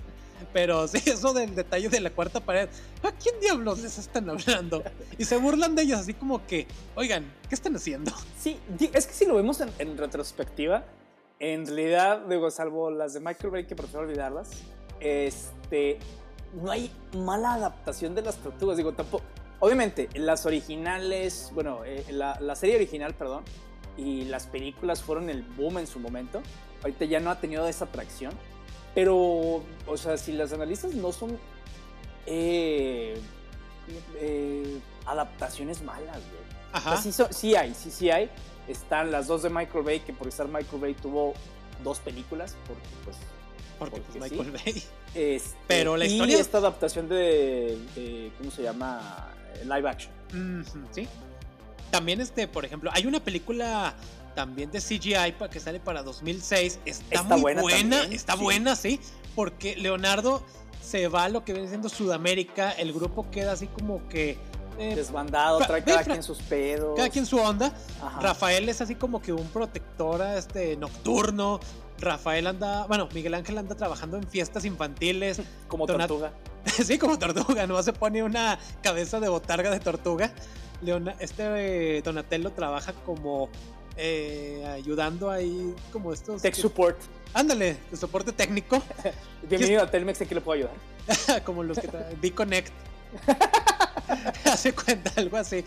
Pero 0.53 0.89
sí, 0.89 0.99
eso 1.07 1.33
del 1.33 1.55
detalle 1.55 1.89
de 1.89 2.01
la 2.01 2.11
cuarta 2.11 2.41
pared. 2.41 2.69
¿A 3.03 3.13
quién 3.13 3.39
diablos 3.41 3.81
les 3.81 3.99
están 3.99 4.29
hablando? 4.31 4.83
Y 5.19 5.25
se 5.25 5.37
burlan 5.37 5.75
de 5.75 5.83
ellas 5.83 6.01
así 6.01 6.15
como 6.15 6.47
que, 6.47 6.67
oigan, 6.95 7.31
¿qué 7.49 7.55
están 7.55 7.77
haciendo? 7.77 8.13
Sí, 8.39 8.59
es 8.93 9.07
que 9.07 9.13
si 9.13 9.27
lo 9.27 9.35
vemos 9.35 9.61
en, 9.61 9.71
en 9.79 9.97
retrospectiva, 9.97 10.85
en 11.39 11.67
realidad, 11.67 12.27
digo, 12.29 12.51
salvo 12.51 12.91
las 12.91 13.15
de 13.15 13.21
Michael 13.21 13.51
Bay, 13.51 13.65
que 13.67 13.75
prefiero 13.75 14.01
olvidarlas, 14.01 14.51
este, 15.01 15.99
no 16.53 16.71
hay 16.71 16.91
mala 17.17 17.55
adaptación 17.55 18.15
de 18.15 18.23
las 18.23 18.37
tortugas. 18.37 18.77
Digo, 18.77 18.93
tampoco. 18.93 19.25
Obviamente, 19.59 20.09
las 20.15 20.47
originales, 20.47 21.51
bueno, 21.55 21.85
eh, 21.85 22.05
la, 22.11 22.39
la 22.41 22.55
serie 22.55 22.77
original, 22.77 23.15
perdón, 23.15 23.45
y 23.97 24.25
las 24.25 24.47
películas 24.47 25.03
fueron 25.03 25.29
el 25.29 25.43
boom 25.43 25.79
en 25.79 25.87
su 25.87 25.99
momento. 25.99 26.43
Ahorita 26.83 27.05
ya 27.05 27.21
no 27.21 27.31
ha 27.31 27.41
tenido 27.41 27.67
esa 27.67 27.87
atracción. 27.87 28.33
Pero, 28.95 29.63
o 29.87 29.97
sea, 29.97 30.17
si 30.17 30.33
las 30.33 30.53
analizas 30.53 30.95
no 30.95 31.13
son 31.13 31.39
eh, 32.27 33.19
eh, 34.17 34.79
adaptaciones 35.07 35.83
malas, 35.83 36.19
güey. 36.19 36.41
O 36.75 36.81
sea, 36.81 36.93
Ajá. 36.93 37.03
sí, 37.03 37.13
so- 37.13 37.33
sí 37.33 37.55
hay, 37.55 37.75
sí, 37.75 37.91
sí 37.91 38.11
hay. 38.11 38.29
Están 38.69 39.11
las 39.11 39.27
dos 39.27 39.43
de 39.43 39.51
Michael 39.51 39.85
Bay, 39.85 40.01
que 40.01 40.13
por 40.13 40.29
estar 40.29 40.47
Michael 40.47 40.81
Bay 40.81 40.95
tuvo 40.95 41.35
dos 41.83 41.99
películas, 42.01 42.57
porque 42.67 42.83
pues... 43.05 43.17
Porque 43.79 44.01
porque 44.01 44.19
pues, 44.19 44.31
sí. 44.31 44.37
Michael 44.37 44.53
Bay. 44.65 44.85
este, 45.15 45.57
Pero 45.67 45.97
la 45.97 46.05
y 46.07 46.13
historia- 46.13 46.39
esta 46.39 46.59
adaptación 46.59 47.09
de, 47.09 47.79
de- 47.95 48.33
¿cómo 48.39 48.51
se 48.51 48.63
llama? 48.63 49.29
Live 49.65 49.89
action. 49.89 50.13
Sí. 50.93 51.09
También, 51.91 52.21
este, 52.21 52.47
por 52.47 52.65
ejemplo, 52.65 52.91
hay 52.93 53.07
una 53.07 53.19
película 53.21 53.95
también 54.35 54.71
de 54.71 54.81
CGI 54.81 55.35
que 55.51 55.61
sale 55.61 55.81
para 55.81 56.03
2006. 56.03 56.81
Está, 56.85 57.05
Está 57.15 57.37
muy 57.37 57.55
buena 57.55 58.03
está 58.05 58.35
sí. 58.37 58.43
buena, 58.43 58.77
sí. 58.77 59.01
Porque 59.35 59.77
Leonardo 59.77 60.45
se 60.83 61.09
va 61.09 61.25
a 61.25 61.29
lo 61.29 61.45
que 61.45 61.53
viene 61.53 61.69
siendo 61.69 61.89
Sudamérica. 61.89 62.73
El 62.73 62.93
grupo 62.93 63.31
queda 63.31 63.53
así 63.53 63.67
como 63.67 64.07
que. 64.09 64.39
eh, 64.79 64.95
Desbandado, 64.97 65.59
trae 65.59 65.85
cada 65.85 66.05
quien 66.05 66.23
sus 66.23 66.39
pedos. 66.39 66.97
cada 66.97 67.09
quien 67.11 67.27
su 67.27 67.39
onda. 67.39 67.73
Ajá. 68.03 68.21
Rafael 68.21 68.69
es 68.69 68.81
así 68.81 68.95
como 68.95 69.21
que 69.23 69.33
un 69.33 69.47
protector 69.49 70.23
este, 70.37 70.77
nocturno. 70.77 71.61
Rafael 71.99 72.47
anda, 72.47 72.87
bueno, 72.87 73.09
Miguel 73.13 73.35
Ángel 73.35 73.59
anda 73.59 73.75
trabajando 73.75 74.17
en 74.17 74.27
fiestas 74.27 74.65
infantiles. 74.65 75.43
Como 75.69 75.87
Donat- 75.87 76.09
tortuga. 76.09 76.33
sí, 76.67 76.99
como 76.99 77.19
tortuga, 77.19 77.67
nomás 77.67 77.85
se 77.87 77.93
pone 77.93 78.23
una 78.23 78.59
cabeza 78.83 79.21
de 79.21 79.29
botarga 79.29 79.71
de 79.71 79.81
tortuga. 79.81 80.33
Leona, 80.83 81.15
este 81.21 81.99
eh, 81.99 82.03
Donatello 82.03 82.51
trabaja 82.53 82.93
como 83.05 83.51
eh, 83.97 84.65
ayudando 84.73 85.31
ahí, 85.31 85.75
como 85.93 86.13
estos. 86.13 86.43
Tech 86.43 86.55
que- 86.55 86.61
support. 86.61 86.99
ándale, 87.35 87.77
de 87.91 87.97
soporte 87.97 88.33
técnico, 88.33 88.83
Bienvenido 89.49 89.83
a 89.83 89.91
Telmex, 89.91 90.21
¿en 90.21 90.29
qué 90.29 90.35
le 90.35 90.41
puedo 90.41 90.59
ayudar? 90.59 91.43
como 91.45 91.63
los 91.63 91.79
que 91.79 91.89
B-Connect. 92.21 92.73
Hace 94.45 94.73
cuenta, 94.73 95.13
algo 95.17 95.37
así. 95.37 95.65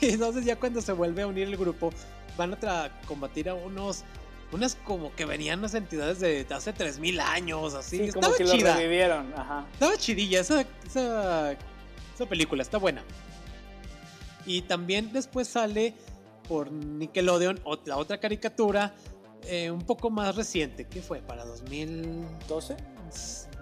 Y 0.00 0.10
entonces, 0.10 0.44
ya 0.44 0.56
cuando 0.56 0.80
se 0.80 0.92
vuelve 0.92 1.22
a 1.22 1.26
unir 1.26 1.48
el 1.48 1.56
grupo, 1.56 1.92
van 2.36 2.54
a 2.64 2.90
combatir 3.06 3.48
a 3.48 3.54
unos. 3.54 4.04
Unas 4.52 4.76
como 4.84 5.12
que 5.16 5.24
venían 5.24 5.62
las 5.62 5.74
entidades 5.74 6.20
de 6.20 6.46
hace 6.50 6.72
3000 6.72 7.18
años, 7.20 7.74
así. 7.74 7.98
Sí, 7.98 8.04
Estaba 8.04 8.26
como 8.26 8.36
que 8.36 8.44
lo 8.44 8.52
chida. 8.52 8.76
revivieron. 8.76 9.32
Ajá. 9.36 9.66
Estaba 9.72 9.96
chidilla 9.96 10.40
esa, 10.40 10.64
esa, 10.86 11.52
esa 11.52 12.26
película, 12.28 12.62
está 12.62 12.78
buena. 12.78 13.02
Y 14.46 14.62
también 14.62 15.12
después 15.12 15.48
sale 15.48 15.94
por 16.48 16.70
Nickelodeon 16.70 17.60
la 17.86 17.96
otra 17.96 18.18
caricatura 18.18 18.94
eh, 19.46 19.70
un 19.70 19.82
poco 19.82 20.08
más 20.10 20.36
reciente, 20.36 20.86
que 20.86 21.02
fue 21.02 21.20
para 21.20 21.44
2000... 21.44 22.26
¿12? 22.48 22.76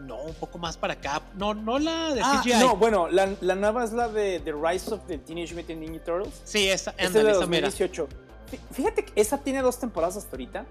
No, 0.07 0.23
un 0.23 0.35
poco 0.35 0.59
más 0.59 0.77
para 0.77 0.95
acá. 0.95 1.23
No, 1.37 1.55
no 1.55 1.79
la 1.79 2.15
de 2.15 2.21
Ah, 2.25 2.41
CGI. 2.45 2.55
no, 2.61 2.77
bueno, 2.77 3.09
la, 3.09 3.35
la 3.41 3.55
nueva 3.55 3.85
es 3.85 3.93
la 3.93 4.09
de 4.09 4.41
The 4.41 4.53
Rise 4.53 4.93
of 4.95 5.01
the 5.07 5.19
Teenage 5.19 5.55
Mutant 5.55 5.79
Ninja 5.81 6.03
Turtles. 6.05 6.41
Sí, 6.45 6.69
esa, 6.69 6.93
es 6.99 7.13
de 7.13 7.21
esa 7.21 7.47
mera. 7.47 7.69
2018. 7.69 8.09
Fí- 8.51 8.59
Fíjate 8.73 9.05
que 9.05 9.21
esa 9.21 9.39
tiene 9.39 9.61
dos 9.63 9.79
temporadas 9.79 10.17
hasta 10.17 10.31
ahorita 10.33 10.67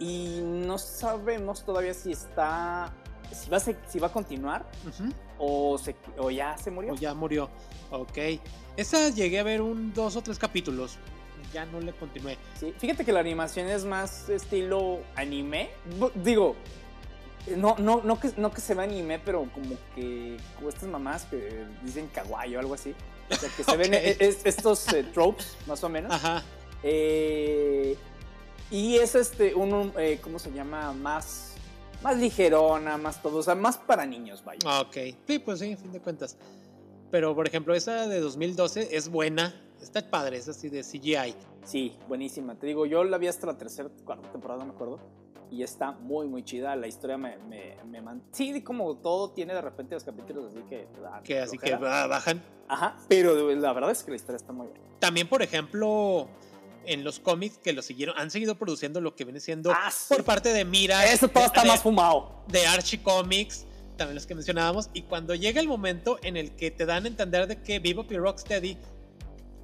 y 0.00 0.40
no 0.42 0.78
sabemos 0.78 1.64
todavía 1.64 1.94
si 1.94 2.10
está, 2.12 2.92
si 3.32 3.50
va 3.50 3.58
a, 3.58 3.60
si 3.60 3.98
va 4.00 4.08
a 4.08 4.12
continuar 4.12 4.64
o, 5.38 5.78
se, 5.78 5.94
o 6.18 6.30
ya 6.30 6.56
se 6.58 6.70
murió. 6.72 6.92
O 6.94 6.96
ya 6.96 7.14
murió. 7.14 7.50
Ok. 7.90 8.18
Esa 8.76 9.10
llegué 9.10 9.38
a 9.38 9.42
ver 9.44 9.60
un 9.62 9.92
dos 9.92 10.16
o 10.16 10.22
tres 10.22 10.38
capítulos. 10.38 10.96
Ya 11.52 11.66
no 11.66 11.80
le 11.80 11.92
continué. 11.92 12.38
Sí, 12.58 12.72
Fíjate 12.78 13.04
que 13.04 13.12
la 13.12 13.20
animación 13.20 13.68
es 13.68 13.84
más 13.84 14.28
estilo 14.28 15.00
anime. 15.16 15.70
Digo, 16.14 16.56
no, 17.56 17.76
no, 17.78 18.00
no, 18.04 18.18
que, 18.20 18.30
no 18.36 18.52
que 18.52 18.60
se 18.60 18.74
vea 18.74 18.84
anime, 18.84 19.18
pero 19.18 19.46
como 19.52 19.76
que 19.94 20.36
como 20.56 20.68
estas 20.68 20.88
mamás 20.88 21.24
que 21.24 21.64
dicen 21.82 22.08
kawaii 22.14 22.56
o 22.56 22.60
algo 22.60 22.74
así. 22.74 22.94
O 23.30 23.34
sea, 23.34 23.48
que 23.56 23.64
se 23.64 23.76
ven 23.76 23.92
es- 23.94 24.44
estos 24.46 24.92
eh, 24.92 25.04
tropes, 25.04 25.56
más 25.66 25.82
o 25.84 25.88
menos. 25.88 26.12
Ajá. 26.12 26.42
Eh, 26.82 27.96
y 28.70 28.96
es 28.96 29.14
este, 29.14 29.54
un, 29.54 29.92
eh, 29.98 30.18
¿cómo 30.22 30.38
se 30.38 30.50
llama? 30.52 30.92
Más, 30.94 31.52
más 32.02 32.16
ligerona, 32.16 32.96
más 32.96 33.20
todo, 33.22 33.38
o 33.38 33.42
sea, 33.42 33.54
más 33.54 33.76
para 33.76 34.06
niños, 34.06 34.42
vaya. 34.44 34.80
Ok. 34.80 34.96
Sí, 35.26 35.38
pues 35.38 35.58
sí, 35.58 35.72
a 35.72 35.76
fin 35.76 35.92
de 35.92 36.00
cuentas. 36.00 36.36
Pero, 37.10 37.34
por 37.34 37.46
ejemplo, 37.46 37.74
esa 37.74 38.06
de 38.08 38.20
2012 38.20 38.96
es 38.96 39.08
buena. 39.10 39.54
Está 39.82 40.08
padre, 40.08 40.36
es 40.38 40.48
así 40.48 40.68
de 40.68 40.82
CGI. 40.82 41.34
Sí, 41.64 41.96
buenísima. 42.08 42.54
Te 42.58 42.66
digo, 42.66 42.86
yo 42.86 43.04
la 43.04 43.18
vi 43.18 43.26
hasta 43.26 43.46
la 43.46 43.58
tercera, 43.58 43.88
cuarta 44.04 44.30
temporada, 44.30 44.60
no 44.60 44.66
me 44.66 44.74
acuerdo. 44.74 45.00
Y 45.50 45.62
está 45.62 45.90
muy, 45.92 46.26
muy 46.28 46.42
chida. 46.44 46.74
La 46.76 46.86
historia 46.86 47.18
me, 47.18 47.36
me, 47.38 47.76
me 47.84 48.00
man- 48.00 48.22
Sí, 48.32 48.62
como 48.62 48.96
todo 48.96 49.30
tiene 49.32 49.52
de 49.52 49.60
repente 49.60 49.94
los 49.94 50.02
capítulos 50.04 50.50
así 50.50 50.62
que... 50.68 50.88
Que 51.24 51.40
así 51.40 51.58
que 51.58 51.74
bajan. 51.76 52.42
Ajá, 52.68 52.96
pero 53.08 53.34
la 53.54 53.72
verdad 53.74 53.90
es 53.90 54.02
que 54.02 54.10
la 54.12 54.16
historia 54.16 54.36
está 54.36 54.52
muy 54.52 54.68
buena. 54.68 54.82
También, 54.98 55.28
por 55.28 55.42
ejemplo, 55.42 56.26
en 56.86 57.04
los 57.04 57.20
cómics 57.20 57.58
que 57.58 57.74
lo 57.74 57.82
siguieron, 57.82 58.16
han 58.18 58.30
seguido 58.30 58.54
produciendo 58.54 59.00
lo 59.02 59.14
que 59.14 59.24
viene 59.24 59.40
siendo 59.40 59.72
Ah, 59.72 59.90
sí. 59.90 60.14
por 60.14 60.24
parte 60.24 60.54
de 60.54 60.64
Mira. 60.64 61.04
Eso 61.12 61.28
todo 61.28 61.40
de- 61.40 61.46
está 61.48 61.62
de- 61.62 61.68
más 61.68 61.82
fumado. 61.82 62.44
de 62.48 62.66
Archie 62.66 63.02
Comics, 63.02 63.66
también 63.98 64.14
los 64.14 64.24
que 64.26 64.34
mencionábamos, 64.34 64.88
y 64.94 65.02
cuando 65.02 65.34
llega 65.34 65.60
el 65.60 65.68
momento 65.68 66.18
en 66.22 66.38
el 66.38 66.56
que 66.56 66.70
te 66.70 66.86
dan 66.86 67.04
a 67.04 67.08
entender 67.08 67.46
de 67.46 67.60
que 67.62 67.78
Bebop 67.78 68.10
y 68.10 68.16
Rocksteady 68.16 68.78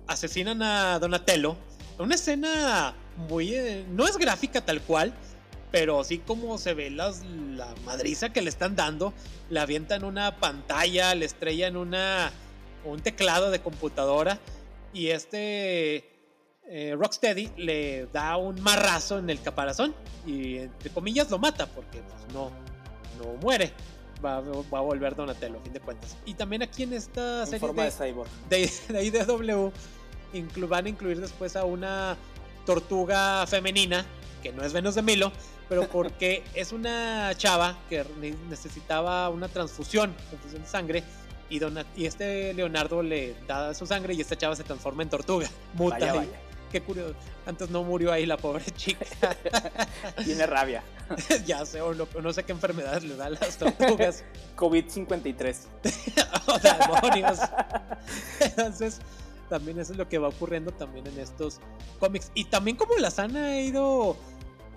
asesinan 0.09 0.63
a 0.63 0.99
Donatello, 0.99 1.57
una 1.99 2.15
escena 2.17 2.95
muy... 3.29 3.55
eh, 3.55 3.85
no 3.91 4.07
es 4.07 4.17
gráfica 4.17 4.61
tal 4.65 4.81
cual, 4.83 5.13
pero 5.71 6.03
sí 6.03 6.19
como 6.19 6.59
se 6.59 6.75
ve 6.75 6.91
las, 6.91 7.25
la 7.25 7.73
madriza 7.85 8.31
que 8.33 8.43
le 8.43 8.51
están 8.51 8.75
dando, 8.75 9.13
le 9.51 9.61
avientan 9.61 10.03
una 10.05 10.37
pantalla, 10.41 11.15
le 11.15 11.27
estrellan 11.27 11.77
una, 11.77 12.33
un 12.85 13.01
teclado 13.01 13.51
de 13.51 13.61
computadora, 13.61 14.39
y 14.93 15.09
este... 15.09 16.05
eh, 16.71 16.95
Rocksteady 16.99 17.53
le 17.57 18.07
da 18.13 18.37
un 18.37 18.61
marrazo 18.63 19.19
en 19.19 19.31
el 19.31 19.41
caparazón 19.41 19.95
y 20.27 20.59
entre 20.59 20.91
comillas 20.91 21.31
lo 21.31 21.39
mata 21.39 21.67
porque 21.67 22.01
pues, 22.03 22.33
no, 22.35 22.51
no 23.19 23.35
muere. 23.41 23.73
Va, 24.25 24.41
va 24.41 24.79
a 24.79 24.83
volver 24.83 25.15
Donatello, 25.15 25.59
a 25.59 25.63
fin 25.63 25.73
de 25.73 25.81
cuentas. 25.81 26.17
Y 26.27 26.35
también 26.35 26.63
aquí 26.63 26.83
en 26.83 26.93
esta 26.93 27.43
En 27.43 27.47
serie 27.47 27.61
forma 27.61 27.85
de 27.85 27.91
de, 27.91 27.97
cyborg. 27.97 28.29
de, 28.51 28.71
de 28.89 29.05
IDW 29.05 29.71
inclu- 30.35 30.69
van 30.69 30.87
a 30.87 30.89
incluir 30.89 31.21
después 31.21 31.57
a 31.57 31.65
una 31.65 32.17
tortuga 32.67 33.47
femenina, 33.47 34.05
que 34.43 34.53
no 34.53 34.63
es 34.65 34.73
Venus 34.73 34.95
de 34.95 35.03
Milo, 35.03 35.33
pero 35.69 35.89
porque 35.93 36.43
es 36.55 36.73
una 36.73 37.33
chava 37.37 37.77
que 37.89 38.05
ne- 38.21 38.35
necesitaba 38.49 39.29
una 39.31 39.49
transfusión, 39.49 40.15
transfusión 40.31 40.63
de 40.63 40.69
sangre, 40.69 41.05
y, 41.51 41.59
Dona- 41.61 41.87
y 41.97 42.05
este 42.07 42.53
Leonardo 42.53 43.03
le 43.03 43.35
da 43.47 43.73
su 43.73 43.87
sangre 43.87 44.13
y 44.15 44.21
esta 44.21 44.37
chava 44.37 44.55
se 44.55 44.65
transforma 44.65 45.03
en 45.03 45.09
tortuga. 45.09 45.49
Muta 45.75 45.95
Vaya, 45.99 46.13
ahí. 46.13 46.19
vaya. 46.27 46.41
Qué 46.71 46.83
curioso. 46.83 47.15
Antes 47.47 47.71
no 47.71 47.83
murió 47.83 48.13
ahí 48.13 48.27
la 48.27 48.37
pobre 48.37 48.67
chica. 48.77 49.07
Tiene 50.25 50.45
rabia. 50.45 50.83
ya 51.47 51.65
sé, 51.65 51.81
o, 51.81 51.95
lo- 51.95 52.07
o 52.15 52.21
no 52.21 52.31
sé 52.35 52.43
qué 52.45 52.53
enfermedades 52.53 53.05
le 53.05 53.17
da 53.17 53.25
a 53.27 53.31
las 53.31 53.57
tortugas. 53.57 54.23
COVID-53. 54.55 55.57
o 56.47 56.59
demonios. 56.59 57.39
Entonces, 58.41 59.01
también 59.49 59.79
eso 59.79 59.93
es 59.93 59.99
lo 59.99 60.09
que 60.09 60.19
va 60.19 60.29
ocurriendo 60.29 60.73
también 60.73 61.07
en 61.07 61.19
estos 61.19 61.61
cómics. 61.99 62.31
Y 62.35 62.45
también 62.45 62.77
como 62.77 62.95
las 62.97 63.19
han 63.19 63.37
ido 63.37 64.17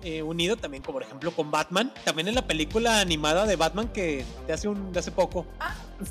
eh, 0.02 0.22
unido 0.22 0.56
también, 0.56 0.82
como 0.82 0.94
por 0.94 1.02
ejemplo 1.02 1.30
con 1.32 1.50
Batman. 1.50 1.92
También 2.04 2.28
en 2.28 2.34
la 2.34 2.46
película 2.46 3.00
animada 3.00 3.46
de 3.46 3.56
Batman 3.56 3.88
que 3.92 4.24
de 4.46 4.52
hace, 4.52 4.68
un, 4.68 4.92
de 4.92 4.98
hace 5.00 5.10
poco. 5.12 5.46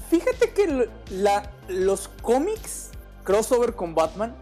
Fíjate 0.09 0.51
que 0.53 0.87
la, 1.09 1.51
los 1.67 2.07
cómics 2.21 2.91
crossover 3.23 3.73
con 3.75 3.93
Batman 3.93 4.35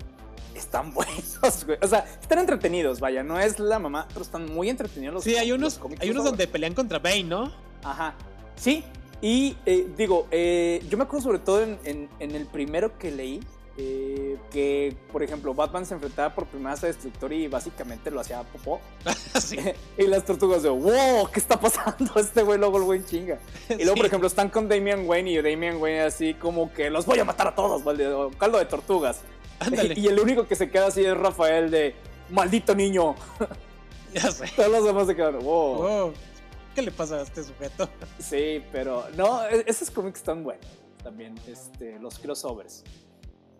están 0.54 0.94
buenos, 0.94 1.66
güey. 1.66 1.78
O 1.82 1.88
sea, 1.88 2.00
están 2.22 2.40
entretenidos, 2.40 3.00
vaya. 3.00 3.24
No 3.24 3.40
es 3.40 3.60
la 3.60 3.80
mamá, 3.80 4.08
pero 4.10 4.22
están 4.22 4.52
muy 4.54 4.70
entretenidos 4.70 5.14
los 5.16 5.24
Sí, 5.24 5.36
hay 5.36 5.52
unos, 5.52 5.78
cómics 5.78 6.02
hay 6.02 6.10
unos 6.12 6.24
donde 6.26 6.48
pelean 6.48 6.74
contra 6.74 7.00
Bane, 7.00 7.24
¿no? 7.24 7.52
Ajá. 7.84 8.14
Sí. 8.56 8.84
Y 9.22 9.58
eh, 9.66 9.88
digo, 9.98 10.28
eh, 10.32 10.82
yo 10.90 10.98
me 10.98 11.04
acuerdo 11.04 11.24
sobre 11.26 11.40
todo 11.40 11.62
en, 11.62 11.78
en- 11.84 12.10
en 12.20 12.36
el 12.36 12.46
primero 12.46 12.98
que 12.98 13.12
leí. 13.12 13.40
Eh, 13.81 14.38
que, 14.51 14.93
por 15.10 15.23
ejemplo, 15.23 15.53
Batman 15.53 15.85
se 15.85 15.93
enfrentaba 15.93 16.35
por 16.35 16.45
primera 16.47 16.72
vez 16.72 16.84
a 16.84 16.88
Destructor 16.88 17.31
y 17.31 17.47
básicamente 17.47 18.11
lo 18.11 18.19
hacía 18.19 18.43
popó. 18.43 18.81
sí. 19.41 19.57
y 19.97 20.06
las 20.06 20.26
tortugas 20.26 20.64
de, 20.64 20.69
wow, 20.69 21.30
¿qué 21.31 21.39
está 21.39 21.57
pasando? 21.57 22.11
Este 22.19 22.43
güey 22.43 22.60
luego 22.60 22.77
el 22.77 22.84
güey 22.84 23.06
chinga. 23.06 23.39
Y 23.69 23.84
luego, 23.84 23.95
por 23.95 24.06
ejemplo, 24.06 24.27
están 24.27 24.49
con 24.49 24.68
Damian 24.68 25.07
Wayne 25.07 25.31
y 25.31 25.38
Damian 25.38 25.77
Wayne 25.77 26.01
así 26.01 26.34
como 26.34 26.73
que 26.73 26.89
los 26.89 27.06
voy 27.06 27.19
a 27.19 27.23
matar 27.23 27.47
a 27.47 27.56
todos, 27.56 27.84
¿vale? 27.85 28.06
O 28.07 28.31
caldo 28.31 28.57
de 28.57 28.65
tortugas. 28.65 29.22
Ándale. 29.60 29.93
Y 29.97 30.07
el 30.07 30.19
único 30.19 30.45
que 30.45 30.56
se 30.56 30.69
queda 30.69 30.88
así 30.88 31.06
es 31.06 31.15
Rafael 31.15 31.72
de, 31.72 31.95
maldito 32.30 32.76
niño. 32.76 33.15
Ya 34.14 34.30
sé. 34.31 34.45
Todos 34.56 34.72
los 34.72 34.84
demás 34.84 35.07
se 35.07 35.15
quedan, 35.15 35.39
wow. 35.39 35.85
Oh, 35.85 36.14
¿Qué 36.76 36.81
le 36.81 36.91
pasa 36.91 37.15
a 37.15 37.22
este 37.22 37.43
sujeto? 37.43 37.88
Sí, 38.19 38.61
pero 38.72 39.06
no, 39.15 39.47
e- 39.47 39.64
esos 39.68 39.89
cómics 39.89 40.19
están 40.19 40.43
buenos 40.43 40.65
también, 41.03 41.35
este, 41.47 41.97
los 41.99 42.19
crossovers. 42.19 42.84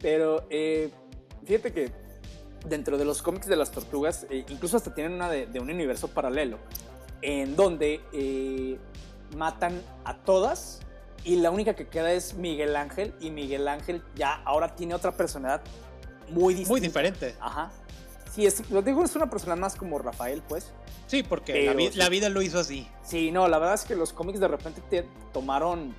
Pero 0.02 0.46
eh, 0.50 0.90
fíjate 1.46 1.74
que 1.74 1.92
dentro 2.66 2.98
de 2.98 3.06
los 3.06 3.22
cómics 3.22 3.48
de 3.48 3.56
las 3.56 3.72
tortugas, 3.72 4.26
eh, 4.30 4.46
incluso 4.50 4.78
hasta 4.78 4.94
tienen 4.94 5.14
una 5.14 5.30
de, 5.30 5.46
de 5.48 5.60
un 5.60 5.70
universo 5.70 6.08
paralelo, 6.10 6.58
en 7.22 7.56
donde 7.56 8.02
eh, 8.14 8.78
matan 9.36 9.82
a 10.06 10.18
todas 10.18 10.80
y 11.26 11.36
la 11.36 11.52
única 11.52 11.76
que 11.76 11.88
queda 11.88 12.14
es 12.14 12.34
Miguel 12.36 12.76
Ángel 12.76 13.14
y 13.20 13.30
Miguel 13.32 13.68
Ángel 13.68 14.02
ya 14.16 14.42
ahora 14.46 14.76
tiene 14.76 14.94
otra 14.96 15.12
personalidad 15.12 15.62
muy 16.30 16.54
distinta. 16.54 16.72
Muy 16.72 16.80
diferente. 16.80 17.36
Ajá. 17.42 17.72
Sí, 18.32 18.46
es, 18.46 18.70
lo 18.70 18.82
digo, 18.82 19.04
es 19.04 19.16
una 19.16 19.30
persona 19.30 19.56
más 19.56 19.76
como 19.76 19.98
Rafael, 20.00 20.42
pues. 20.48 20.72
Sí, 21.08 21.24
porque 21.24 21.52
Pero 21.54 21.72
la, 21.72 21.78
vi- 21.78 21.92
sí. 21.92 21.98
la 21.98 22.08
vida 22.10 22.30
lo 22.30 22.42
hizo 22.42 22.60
así. 22.60 22.88
Sí, 23.04 23.32
no, 23.32 23.48
la 23.48 23.58
verdad 23.58 23.76
es 23.76 23.84
que 23.84 23.96
los 23.96 24.14
cómics 24.14 24.40
de 24.40 24.48
repente 24.48 24.82
te 24.90 25.06
tomaron 25.34 25.94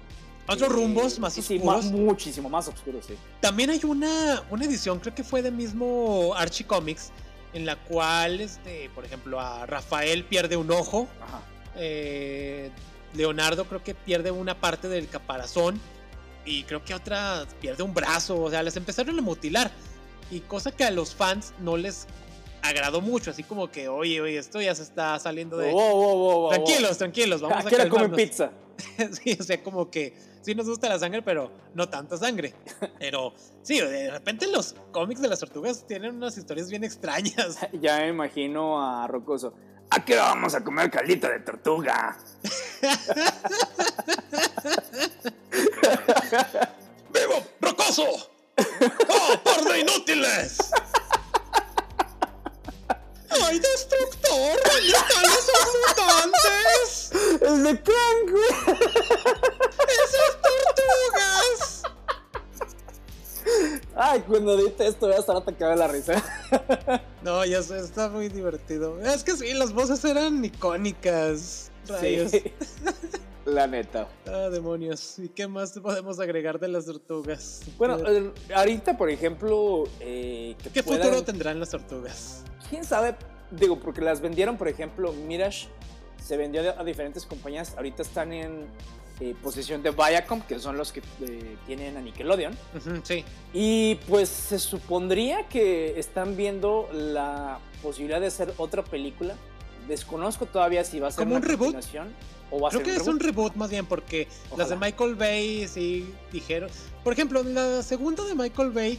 Otros 0.55 0.69
rumbos 0.73 1.19
más 1.19 1.35
sí, 1.35 1.41
oscuros. 1.41 1.85
ma- 1.87 1.91
muchísimo 1.93 2.49
más 2.49 2.69
oscuros, 2.69 3.07
sí. 3.07 3.15
También 3.41 3.71
hay 3.71 3.81
una, 3.85 4.43
una 4.51 4.65
edición, 4.65 4.99
creo 5.01 5.15
que 5.15 5.25
fue 5.25 5.43
de 5.43 5.51
mismo 5.51 6.33
Archie 6.37 6.67
Comics, 6.67 7.11
en 7.53 7.67
la 7.67 7.77
cual, 7.77 8.41
este, 8.41 8.91
por 8.95 9.05
ejemplo, 9.05 9.41
a 9.41 9.67
Rafael 9.67 10.25
pierde 10.25 10.57
un 10.57 10.71
ojo, 10.71 11.09
Ajá. 11.23 11.41
eh, 11.77 12.71
Leonardo 13.15 13.65
creo 13.65 13.83
que 13.83 13.95
pierde 13.95 14.31
una 14.31 14.61
parte 14.61 14.89
del 14.89 15.09
caparazón 15.09 15.81
y 16.45 16.63
creo 16.65 16.85
que 16.85 16.95
otra 16.95 17.45
pierde 17.61 17.83
un 17.83 17.93
brazo, 17.93 18.41
o 18.41 18.51
sea, 18.51 18.63
les 18.63 18.77
empezaron 18.77 19.19
a 19.19 19.23
mutilar 19.23 19.71
y 20.31 20.41
cosa 20.41 20.71
que 20.71 20.85
a 20.85 20.91
los 20.93 21.15
fans 21.15 21.53
no 21.59 21.77
les 21.77 22.07
agradó 22.63 23.01
mucho, 23.01 23.31
así 23.33 23.43
como 23.43 23.71
que, 23.71 23.89
oye, 23.89 24.21
oye, 24.21 24.39
esto 24.39 24.61
ya 24.61 24.75
se 24.75 24.83
está 24.83 25.19
saliendo 25.19 25.57
de... 25.57 25.73
Wow, 25.73 25.93
wow, 25.97 26.19
wow, 26.19 26.49
Tranquilos, 26.51 26.99
tranquilos, 26.99 27.41
vamos 27.41 27.65
a 27.65 27.67
¿A 27.67 27.71
qué 27.71 27.75
hora 27.75 27.89
comen 27.89 28.11
calmarnos. 28.11 28.29
pizza? 28.29 28.53
sí, 29.25 29.37
o 29.39 29.43
sea, 29.43 29.63
como 29.63 29.91
que 29.91 30.15
sí 30.43 30.55
nos 30.55 30.69
gusta 30.69 30.89
la 30.89 30.99
sangre, 30.99 31.23
pero 31.23 31.51
no 31.75 31.89
tanta 31.89 32.17
sangre. 32.17 32.55
Pero 32.99 33.33
sí, 33.63 33.81
de 33.81 34.11
repente 34.11 34.47
los 34.47 34.75
cómics 34.93 35.21
de 35.21 35.29
las 35.29 35.41
tortugas 35.41 35.87
tienen 35.87 36.17
unas 36.17 36.37
historias 36.37 36.69
bien 36.71 36.85
extrañas. 36.85 37.59
Ya 37.81 37.99
me 37.99 38.09
imagino 38.09 38.83
a 38.83 39.07
Rocoso. 39.07 39.55
¿A 39.91 40.05
qué 40.05 40.17
vamos 40.17 40.55
a 40.55 40.63
comer 40.63 40.91
caldito 40.91 41.29
de 41.29 41.41
tortuga? 41.41 42.17
cuando 64.57 64.85
esto 64.85 65.07
voy 65.07 65.17
a 65.17 65.19
estar 65.19 65.37
atacado 65.37 65.71
de 65.73 65.77
la 65.77 65.89
risa. 65.89 66.23
No, 67.23 67.45
ya 67.45 67.63
sé, 67.63 67.79
está 67.79 68.09
muy 68.09 68.31
divertido. 68.31 68.99
Es 69.01 69.23
que 69.23 69.37
sí, 69.37 69.53
las 69.53 69.75
voces 69.75 70.03
eran 70.07 70.43
icónicas. 70.43 71.71
Rayos. 71.87 72.31
Sí. 72.31 72.43
La 73.45 73.67
neta. 73.67 74.09
Ah, 74.27 74.49
demonios. 74.51 75.19
¿Y 75.19 75.29
qué 75.29 75.47
más 75.47 75.73
podemos 75.79 76.19
agregar 76.19 76.59
de 76.59 76.69
las 76.69 76.87
tortugas? 76.87 77.61
Bueno, 77.77 77.99
¿Qué, 78.03 78.17
eh, 78.17 78.33
ahorita, 78.55 78.97
por 78.97 79.11
ejemplo, 79.11 79.85
eh, 80.01 80.57
que 80.63 80.71
qué 80.71 80.83
puedan- 80.83 81.03
futuro 81.09 81.25
tendrán 81.25 81.59
las 81.61 81.71
tortugas? 81.71 82.43
¿Quién 82.71 82.85
sabe? 82.85 83.17
Digo, 83.51 83.79
porque 83.81 84.01
las 84.01 84.21
vendieron, 84.23 84.57
por 84.57 84.69
ejemplo, 84.69 85.13
Mirage 85.13 85.69
se 86.23 86.37
vendió 86.39 86.79
a 86.79 86.85
diferentes 86.85 87.27
compañías. 87.27 87.75
Ahorita 87.77 88.03
están 88.03 88.33
en 88.33 88.67
eh, 89.21 89.35
posesión 89.43 89.83
de 89.83 89.91
Viacom, 89.91 90.41
que 90.43 90.59
son 90.59 90.77
los 90.77 90.93
que 90.93 91.01
eh, 91.23 91.57
tienen 91.67 91.97
a 91.97 92.01
Nickelodeon. 92.01 92.57
Sí. 93.03 93.25
Y 93.53 93.97
pues 94.09 94.29
se 94.29 94.59
supondría 94.59 95.47
que 95.49 95.99
están 95.99 96.37
viendo 96.37 96.89
la 96.93 97.59
posibilidad 97.83 98.21
de 98.21 98.29
hacer 98.29 98.53
otra 98.57 98.83
película. 98.83 99.35
Desconozco 99.89 100.47
todavía 100.47 100.85
si 100.85 101.01
va 101.01 101.09
a 101.09 101.11
ser 101.11 101.25
¿Como 101.25 101.37
una 101.37 101.45
un 101.45 101.49
reboot? 101.51 101.77
o 102.51 102.61
va 102.61 102.69
a 102.69 102.71
Creo 102.71 102.81
ser 102.81 102.83
que 102.85 102.91
un 102.97 103.01
es 103.03 103.09
un 103.09 103.21
reboot. 103.21 103.23
reboot 103.53 103.55
más 103.57 103.71
bien 103.71 103.87
porque 103.87 104.27
las 104.57 104.69
de. 104.71 104.77
Michael 104.77 105.15
Bay 105.15 105.67
sí 105.69 106.13
dijeron. 106.33 106.71
Por 107.05 107.13
ejemplo, 107.13 107.43
la 107.43 107.83
segunda 107.83 108.25
de 108.25 108.35
Michael 108.35 108.71
Bay, 108.71 108.99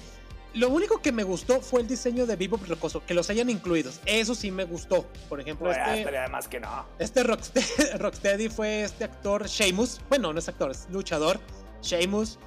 lo 0.54 0.70
único 0.70 1.02
que 1.02 1.12
me 1.12 1.24
gustó 1.24 1.62
fue 1.62 1.82
el 1.82 1.88
diseño 1.88 2.26
de 2.26 2.36
Vivo 2.36 2.60
Rocoso, 2.68 3.04
que 3.06 3.14
los 3.14 3.30
hayan 3.30 3.50
incluidos. 3.50 4.00
Eso 4.06 4.36
sí 4.36 4.52
me 4.52 4.66
gustó. 4.66 5.06
Por 5.30 5.40
ejemplo, 5.40 5.68
Pues, 5.68 5.78
este, 5.78 6.18
además 6.18 6.48
que 6.48 6.60
no. 6.60 6.86
este 7.00 7.24
Rocksteady, 7.24 7.66
Rocksteady 7.98 8.50
fue 8.50 8.84
este 8.84 9.04
actor 9.06 9.48
Sheamus. 9.48 10.02
Bueno, 10.10 10.34
no 10.34 10.40
es 10.40 10.48
actor, 10.50 10.72
es 10.72 10.88
luchador. 10.90 11.40
Sheamus. 11.82 12.38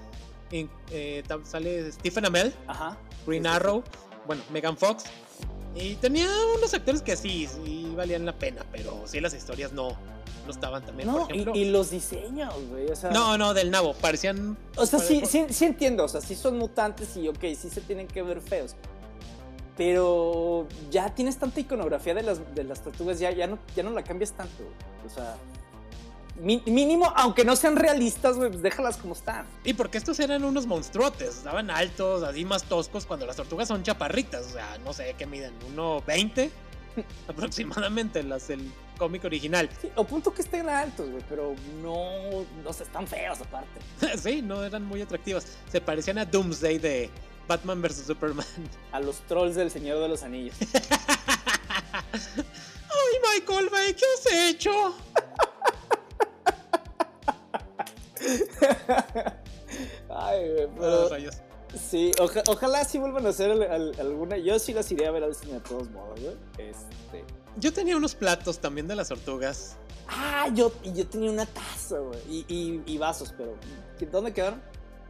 Eh, 0.51 1.23
sale 1.45 1.91
Stephen 1.91 2.27
Amell, 2.27 2.55
Ajá. 2.69 2.97
Green 3.27 3.43
Sí, 3.43 3.49
sí, 3.49 3.53
sí. 3.53 3.57
Arrow. 3.57 3.83
Bueno, 4.27 4.43
Megan 4.51 4.77
Fox. 4.77 5.05
Y 5.75 5.97
tenía 5.97 6.29
unos 6.57 6.73
actores 6.73 7.03
que 7.03 7.17
sí, 7.17 7.49
sí 7.49 7.93
valían 7.97 8.25
la 8.25 8.33
pena, 8.33 8.65
pero 8.71 9.03
sí 9.07 9.21
las 9.21 9.35
historias 9.35 9.73
no, 9.73 9.97
no 10.45 10.51
estaban 10.51 10.85
también. 10.85 11.09
No, 11.09 11.27
por 11.27 11.33
ejemplo, 11.33 11.53
y, 11.55 11.61
y 11.61 11.71
los 11.71 11.91
diseños, 11.91 12.55
güey. 12.71 12.89
O 12.91 12.97
sea, 12.97 13.11
no, 13.11 13.37
no, 13.39 13.55
del 13.55 13.71
nabo. 13.71 13.95
Parecían. 13.95 14.57
O 14.77 14.87
sea, 14.87 14.99
sí, 14.99 15.23
sí, 15.27 15.47
sí 15.51 15.65
entiendo, 15.65 16.05
o 16.05 16.09
sea, 16.09 16.21
sí 16.21 16.35
son 16.35 16.59
mutantes 16.59 17.17
y 17.17 17.29
ok, 17.29 17.41
sí 17.57 17.71
se 17.71 17.81
tienen 17.81 18.07
que 18.07 18.23
ver 18.23 18.41
feos. 18.41 18.77
Pero 19.77 20.69
ya 20.91 21.15
tienes 21.15 21.37
tanta 21.37 21.59
iconografía 21.59 22.15
de 22.15 22.23
las, 22.23 22.55
de 22.55 22.65
las 22.65 22.83
tortugas, 22.83 23.19
ya, 23.19 23.33
ya, 23.33 23.47
no, 23.47 23.59
ya 23.75 23.83
no 23.83 23.91
la 23.91 24.05
cambias 24.05 24.33
tanto. 24.33 24.63
güey. 24.63 25.07
O 25.07 25.11
sea, 25.11 25.37
mínimo, 26.41 27.13
aunque 27.17 27.45
no 27.45 27.57
sean 27.57 27.77
realistas, 27.77 28.37
güey, 28.37 28.51
pues 28.51 28.63
déjalas 28.63 28.97
como 28.97 29.15
están. 29.15 29.47
Y 29.65 29.75
porque 29.75 29.99
estos 29.99 30.21
eran 30.21 30.45
unos 30.45 30.67
monstruotes. 30.67 31.39
Estaban 31.39 31.71
altos, 31.71 32.23
así 32.23 32.45
más 32.45 32.65
toscos, 32.65 33.07
cuando 33.07 33.27
las 33.27 33.37
tortugas 33.37 33.69
son 33.69 33.83
chaparritas. 33.83 34.47
O 34.47 34.51
sea, 34.51 34.79
no 34.85 34.93
sé 34.93 35.15
qué 35.19 35.27
miden. 35.27 35.53
¿1.20? 35.75 36.51
aproximadamente, 37.29 38.23
las 38.23 38.49
del 38.49 38.71
cómic 38.99 39.25
original. 39.25 39.69
Sí, 39.81 39.91
o 39.97 40.05
punto 40.05 40.33
que 40.33 40.43
estén 40.43 40.69
altos, 40.69 41.11
güey, 41.11 41.23
pero 41.29 41.55
no, 41.83 42.45
no 42.63 42.73
se 42.73 42.85
están 42.85 43.07
feos 43.07 43.41
aparte. 43.41 43.81
sí, 44.19 44.43
no 44.43 44.63
eran 44.63 44.85
muy 44.85 45.03
atractivas. 45.03 45.47
Se 45.71 45.81
parecían 45.81 46.19
a 46.19 46.25
Doomsday 46.25 46.79
de 46.79 47.11
Batman 47.49 47.83
vs. 47.83 48.07
Superman. 48.07 48.47
A 48.93 49.01
los 49.01 49.21
trolls 49.23 49.57
del 49.57 49.71
Señor 49.71 50.01
de 50.01 50.09
los 50.09 50.23
Anillos. 50.23 50.57
¡Ay, 52.13 53.41
Michael 53.41 53.69
Bay! 53.71 53.95
¿Qué 53.95 54.05
has 54.15 54.51
hecho? 54.51 54.95
Ay, 60.09 60.49
güey, 60.49 60.69
pero 60.79 61.09
rayos. 61.09 61.37
Sí, 61.79 62.13
oja- 62.21 62.43
ojalá 62.49 62.85
sí 62.85 62.99
vuelvan 62.99 63.27
a 63.27 63.31
hacer 63.31 63.51
al- 63.51 63.63
al- 63.63 63.95
alguna. 64.01 64.37
Yo 64.39 64.59
sí 64.59 64.73
las 64.73 64.91
iría 64.93 65.09
a 65.09 65.13
ver 65.13 65.25
al 65.25 65.35
cine 65.35 65.55
de 65.55 65.61
todos 65.61 65.91
modos, 65.91 66.21
güey. 66.21 66.37
Este. 66.59 67.25
Yo 67.57 67.73
tenía 67.73 67.97
unos 67.97 68.15
platos 68.15 68.59
también 68.59 68.89
de 68.89 68.97
las 68.97 69.09
tortugas. 69.09 69.77
Ah, 70.09 70.49
yo, 70.53 70.73
yo 70.95 71.07
tenía 71.07 71.31
una 71.31 71.47
taza, 71.47 71.99
güey. 71.99 72.19
Y, 72.29 72.45
y- 72.49 72.83
y 72.87 72.99
vasos, 72.99 73.33
pero 73.37 73.55
¿dónde 74.13 74.33
quedaron? 74.33 74.61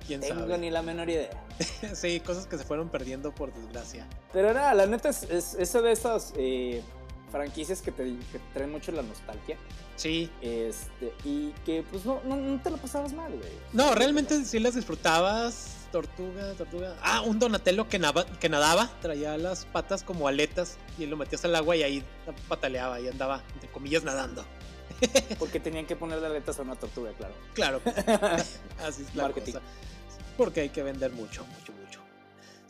¿Quién 0.06 0.20
Tengo 0.20 0.40
sabe? 0.40 0.58
ni 0.58 0.70
la 0.70 0.82
menor 0.82 1.08
idea. 1.08 1.30
sí, 1.94 2.20
cosas 2.20 2.46
que 2.46 2.58
se 2.58 2.64
fueron 2.64 2.90
perdiendo 2.90 3.34
por 3.34 3.52
desgracia. 3.54 4.06
Pero 4.32 4.50
era, 4.50 4.74
la 4.74 4.86
neta, 4.86 5.08
es, 5.08 5.22
es, 5.54 5.72
de 5.72 5.92
esas 5.92 6.34
eh, 6.36 6.82
franquicias 7.32 7.80
que 7.80 7.90
te, 7.90 8.04
que 8.30 8.38
te 8.38 8.44
traen 8.52 8.70
mucho 8.70 8.92
la 8.92 9.02
nostalgia. 9.02 9.56
Sí. 9.96 10.30
Este, 10.42 11.14
y 11.24 11.52
que 11.64 11.82
pues 11.90 12.04
no, 12.04 12.20
no, 12.24 12.36
no 12.36 12.60
te 12.62 12.68
lo 12.70 12.76
pasabas 12.76 13.12
mal, 13.14 13.32
güey. 13.32 13.50
No, 13.72 13.94
realmente 13.94 14.44
sí 14.44 14.58
las 14.58 14.74
disfrutabas. 14.74 15.68
Tortuga, 15.94 16.52
tortuga. 16.54 16.96
Ah, 17.04 17.20
un 17.20 17.38
Donatello 17.38 17.88
que, 17.88 18.00
nava- 18.00 18.26
que 18.40 18.48
nadaba, 18.48 18.90
traía 19.00 19.38
las 19.38 19.64
patas 19.64 20.02
como 20.02 20.26
aletas 20.26 20.76
y 20.98 21.06
lo 21.06 21.16
metías 21.16 21.44
al 21.44 21.54
agua 21.54 21.76
y 21.76 21.84
ahí 21.84 22.04
pataleaba 22.48 22.98
y 23.00 23.06
andaba, 23.06 23.44
entre 23.54 23.70
comillas, 23.70 24.02
nadando. 24.02 24.44
Porque 25.38 25.60
tenían 25.60 25.86
que 25.86 25.94
ponerle 25.94 26.26
aletas 26.26 26.58
a 26.58 26.62
una 26.62 26.74
tortuga, 26.74 27.12
claro. 27.12 27.34
Claro, 27.54 27.80
así 28.84 29.02
es 29.02 29.14
la 29.14 29.22
Marketing. 29.22 29.52
cosa. 29.52 29.64
Porque 30.36 30.62
hay 30.62 30.70
que 30.70 30.82
vender 30.82 31.12
mucho, 31.12 31.44
mucho, 31.46 31.72
mucho. 31.72 31.83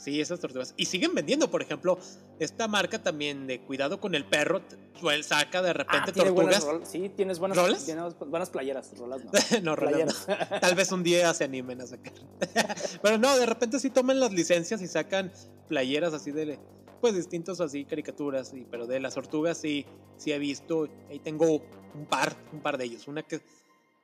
Sí, 0.05 0.21
esas 0.21 0.39
tortugas. 0.39 0.75
Y 0.77 0.85
siguen 0.85 1.15
vendiendo, 1.15 1.51
por 1.51 1.63
ejemplo, 1.63 1.99
esta 2.39 2.69
marca 2.69 3.03
también 3.03 3.47
de 3.47 3.61
cuidado 3.63 4.01
con 4.01 4.15
el 4.15 4.27
perro, 4.27 4.61
t- 4.61 4.77
suel- 5.01 5.23
saca 5.23 5.63
de 5.63 5.73
repente 5.73 6.13
Ah, 6.21 6.31
buenas 6.31 6.61
tortugas. 6.65 6.91
sí, 6.91 7.09
tienes 7.17 7.39
buenas, 7.39 7.57
¿Rolas? 7.57 7.85
tienes 7.87 8.19
buenas 8.19 8.51
playeras, 8.51 8.93
rolas 8.99 9.23
no. 9.25 9.31
no, 9.63 9.77
rolas 9.77 9.93
no. 10.19 10.27
playeras. 10.27 10.61
Tal 10.61 10.75
vez 10.75 10.93
un 10.93 11.03
día 11.03 11.33
se 11.33 11.45
animen 11.45 11.81
a 11.81 11.87
sacar. 11.87 12.13
Pero 13.03 13.17
no, 13.17 13.35
de 13.39 13.47
repente 13.47 13.79
sí 13.81 13.89
toman 13.89 14.21
las 14.21 14.33
licencias 14.33 14.83
y 14.83 14.87
sacan 14.89 15.33
playeras 15.69 16.13
así 16.13 16.31
de 16.33 16.59
pues 17.01 17.15
distintos 17.15 17.61
así 17.61 17.85
caricaturas, 17.85 18.53
y, 18.55 18.65
pero 18.71 18.87
de 18.87 18.99
las 18.99 19.15
tortugas 19.15 19.59
sí, 19.59 19.85
sí 20.17 20.33
he 20.33 20.39
visto. 20.39 20.89
Ahí 21.11 21.19
tengo 21.19 21.47
un 21.95 22.07
par, 22.09 22.35
un 22.53 22.61
par 22.61 22.79
de 22.79 22.85
ellos. 22.87 23.09
Una 23.09 23.23
que, 23.23 23.41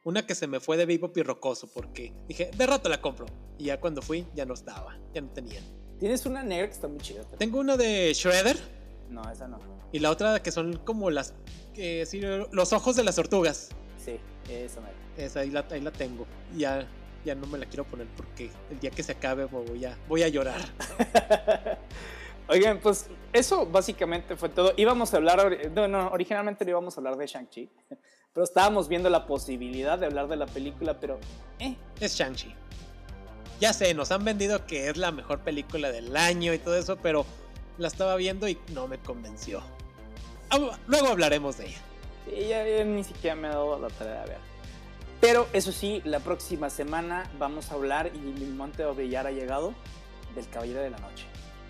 una 0.05 0.27
que 0.27 0.35
se 0.35 0.47
me 0.47 0.61
fue 0.61 0.77
de 0.77 0.85
vivo 0.87 1.11
pirrocoso 1.13 1.67
porque 1.67 2.13
dije, 2.29 2.51
de 2.57 2.67
rato 2.67 2.89
la 2.91 3.01
compro. 3.01 3.25
Y 3.59 3.65
ya 3.65 3.81
cuando 3.81 4.03
fui, 4.03 4.27
ya 4.35 4.45
no 4.47 4.53
estaba, 4.55 4.99
ya 5.15 5.21
no 5.23 5.29
tenían. 5.31 5.65
Tienes 6.01 6.27
una 6.27 6.43
negra 6.43 6.67
que 6.67 6.73
está 6.73 6.89
muy 6.89 6.99
chida. 6.99 7.21
también. 7.21 7.39
Tengo 7.39 7.61
una 7.61 7.77
de 7.77 8.13
Shredder 8.15 8.57
No, 9.11 9.23
esa 9.31 9.47
no. 9.47 9.59
y 9.93 9.99
la 10.01 10.11
otra 10.11 10.43
que 10.43 10.51
son 10.51 10.79
como 10.79 11.11
las, 11.11 11.35
sí, 11.75 12.21
los 12.51 12.73
ojos 12.73 12.97
de 12.97 13.05
las 13.05 13.17
tortugas. 13.17 13.69
Sí, 14.03 14.19
esa 14.49 14.81
mera. 14.81 14.95
Esa 15.17 15.41
ahí 15.41 15.51
la, 15.51 15.65
ahí 15.71 15.81
la 15.81 15.93
tengo. 15.93 16.27
Ya, 16.57 16.89
ya 17.25 17.35
no 17.35 17.47
me 17.47 17.59
la 17.59 17.67
quiero 17.67 17.85
poner 17.85 18.07
porque 18.17 18.51
el 18.71 18.81
día 18.81 18.91
que 18.91 19.03
se 19.03 19.13
acabe 19.13 19.45
voy 19.45 19.85
a, 19.85 19.97
voy 20.09 20.23
a 20.23 20.29
llorar. 20.29 20.61
Oigan, 22.49 22.81
pues 22.81 23.07
eso 23.33 23.67
básicamente 23.67 24.37
fue 24.37 24.49
todo. 24.49 24.73
Íbamos 24.77 25.13
a 25.15 25.19
hablar, 25.19 25.57
no, 25.73 25.87
no, 25.87 26.09
originalmente 26.09 26.65
no 26.65 26.71
íbamos 26.73 26.97
a 26.97 27.01
hablar 27.01 27.17
de 27.17 27.27
Shang-Chi, 27.27 27.71
pero 28.33 28.43
estábamos 28.45 28.89
viendo 28.89 29.09
la 29.09 29.27
posibilidad 29.27 29.99
de 29.99 30.07
hablar 30.07 30.27
de 30.29 30.37
la 30.37 30.47
película, 30.47 30.99
pero 30.99 31.21
eh, 31.61 31.77
Es 32.01 32.17
Shang-Chi. 32.17 32.53
Ya 33.61 33.75
sé, 33.75 33.93
nos 33.93 34.11
han 34.11 34.25
vendido 34.25 34.67
que 34.67 34.89
es 34.89 34.97
la 34.97 35.13
mejor 35.13 35.41
película 35.41 35.93
del 35.93 36.17
año 36.17 36.55
y 36.55 36.59
todo 36.59 36.77
eso, 36.77 36.97
pero 36.97 37.27
la 37.77 37.89
estaba 37.89 38.17
viendo 38.17 38.49
y 38.49 38.59
no 38.73 38.89
me 38.89 38.99
convenció. 38.99 39.63
Luego 40.87 41.09
hablaremos 41.09 41.59
de 41.59 41.67
ella. 41.67 41.79
sí, 42.25 42.49
ya, 42.49 42.67
ya 42.67 42.85
ni 42.85 43.05
siquiera 43.05 43.37
me 43.37 43.49
he 43.49 43.51
dado 43.51 43.79
la 43.79 43.89
tarea 43.89 44.23
de 44.23 44.29
ver. 44.31 44.51
Pero 45.21 45.47
eso 45.53 45.71
sí, 45.71 46.01
la 46.07 46.21
próxima 46.21 46.71
semana 46.71 47.31
vamos 47.39 47.71
a 47.71 47.75
hablar, 47.75 48.11
y 48.15 48.19
mi 48.19 48.47
monte 48.47 48.83
a 48.83 48.89
brillar 48.89 49.27
ha 49.27 49.31
llegado, 49.31 49.75
del 50.35 50.49
Caballero 50.49 50.81
de 50.81 50.91
la 50.91 50.99
Noche. 50.99 51.27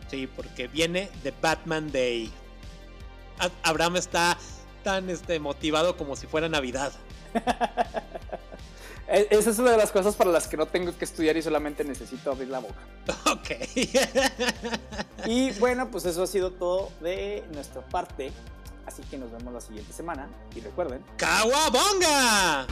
Sí, 0.09 0.29
porque 0.29 0.69
viene 0.69 1.11
de 1.25 1.33
Batman 1.43 1.91
Day. 1.91 2.31
Abraham 3.65 3.97
está 3.97 4.39
tan 4.85 5.11
este, 5.11 5.41
motivado 5.41 5.97
como 5.97 6.15
si 6.15 6.29
fuera 6.29 6.49
Navidad. 6.49 6.93
E- 9.11 9.29
Esa 9.31 9.51
es 9.51 9.59
una 9.59 9.73
de 9.73 9.77
las 9.77 9.91
cosas 9.93 10.15
para 10.15 10.31
las 10.31 10.47
que 10.49 10.57
no 10.57 10.67
tengo 10.67 10.97
que 10.97 11.05
estudiar 11.05 11.37
y 11.37 11.43
solamente 11.43 11.85
necesito 11.85 12.31
abrir 12.31 12.49
la 12.49 12.61
boca. 12.61 12.75
Ok. 13.33 13.51
Y 15.27 15.51
bueno, 15.53 15.91
pues 15.91 16.05
eso 16.07 16.23
ha 16.23 16.27
sido 16.27 16.53
todo 16.53 16.91
de 17.01 17.45
nuestra 17.53 17.83
parte. 17.83 18.31
Así 18.87 19.03
que 19.11 19.19
nos 19.19 19.31
vemos 19.31 19.53
la 19.53 19.61
siguiente 19.61 19.93
semana. 19.93 20.29
Y 20.55 20.61
recuerden, 20.61 21.03
¡Kawabonga! 21.17 22.67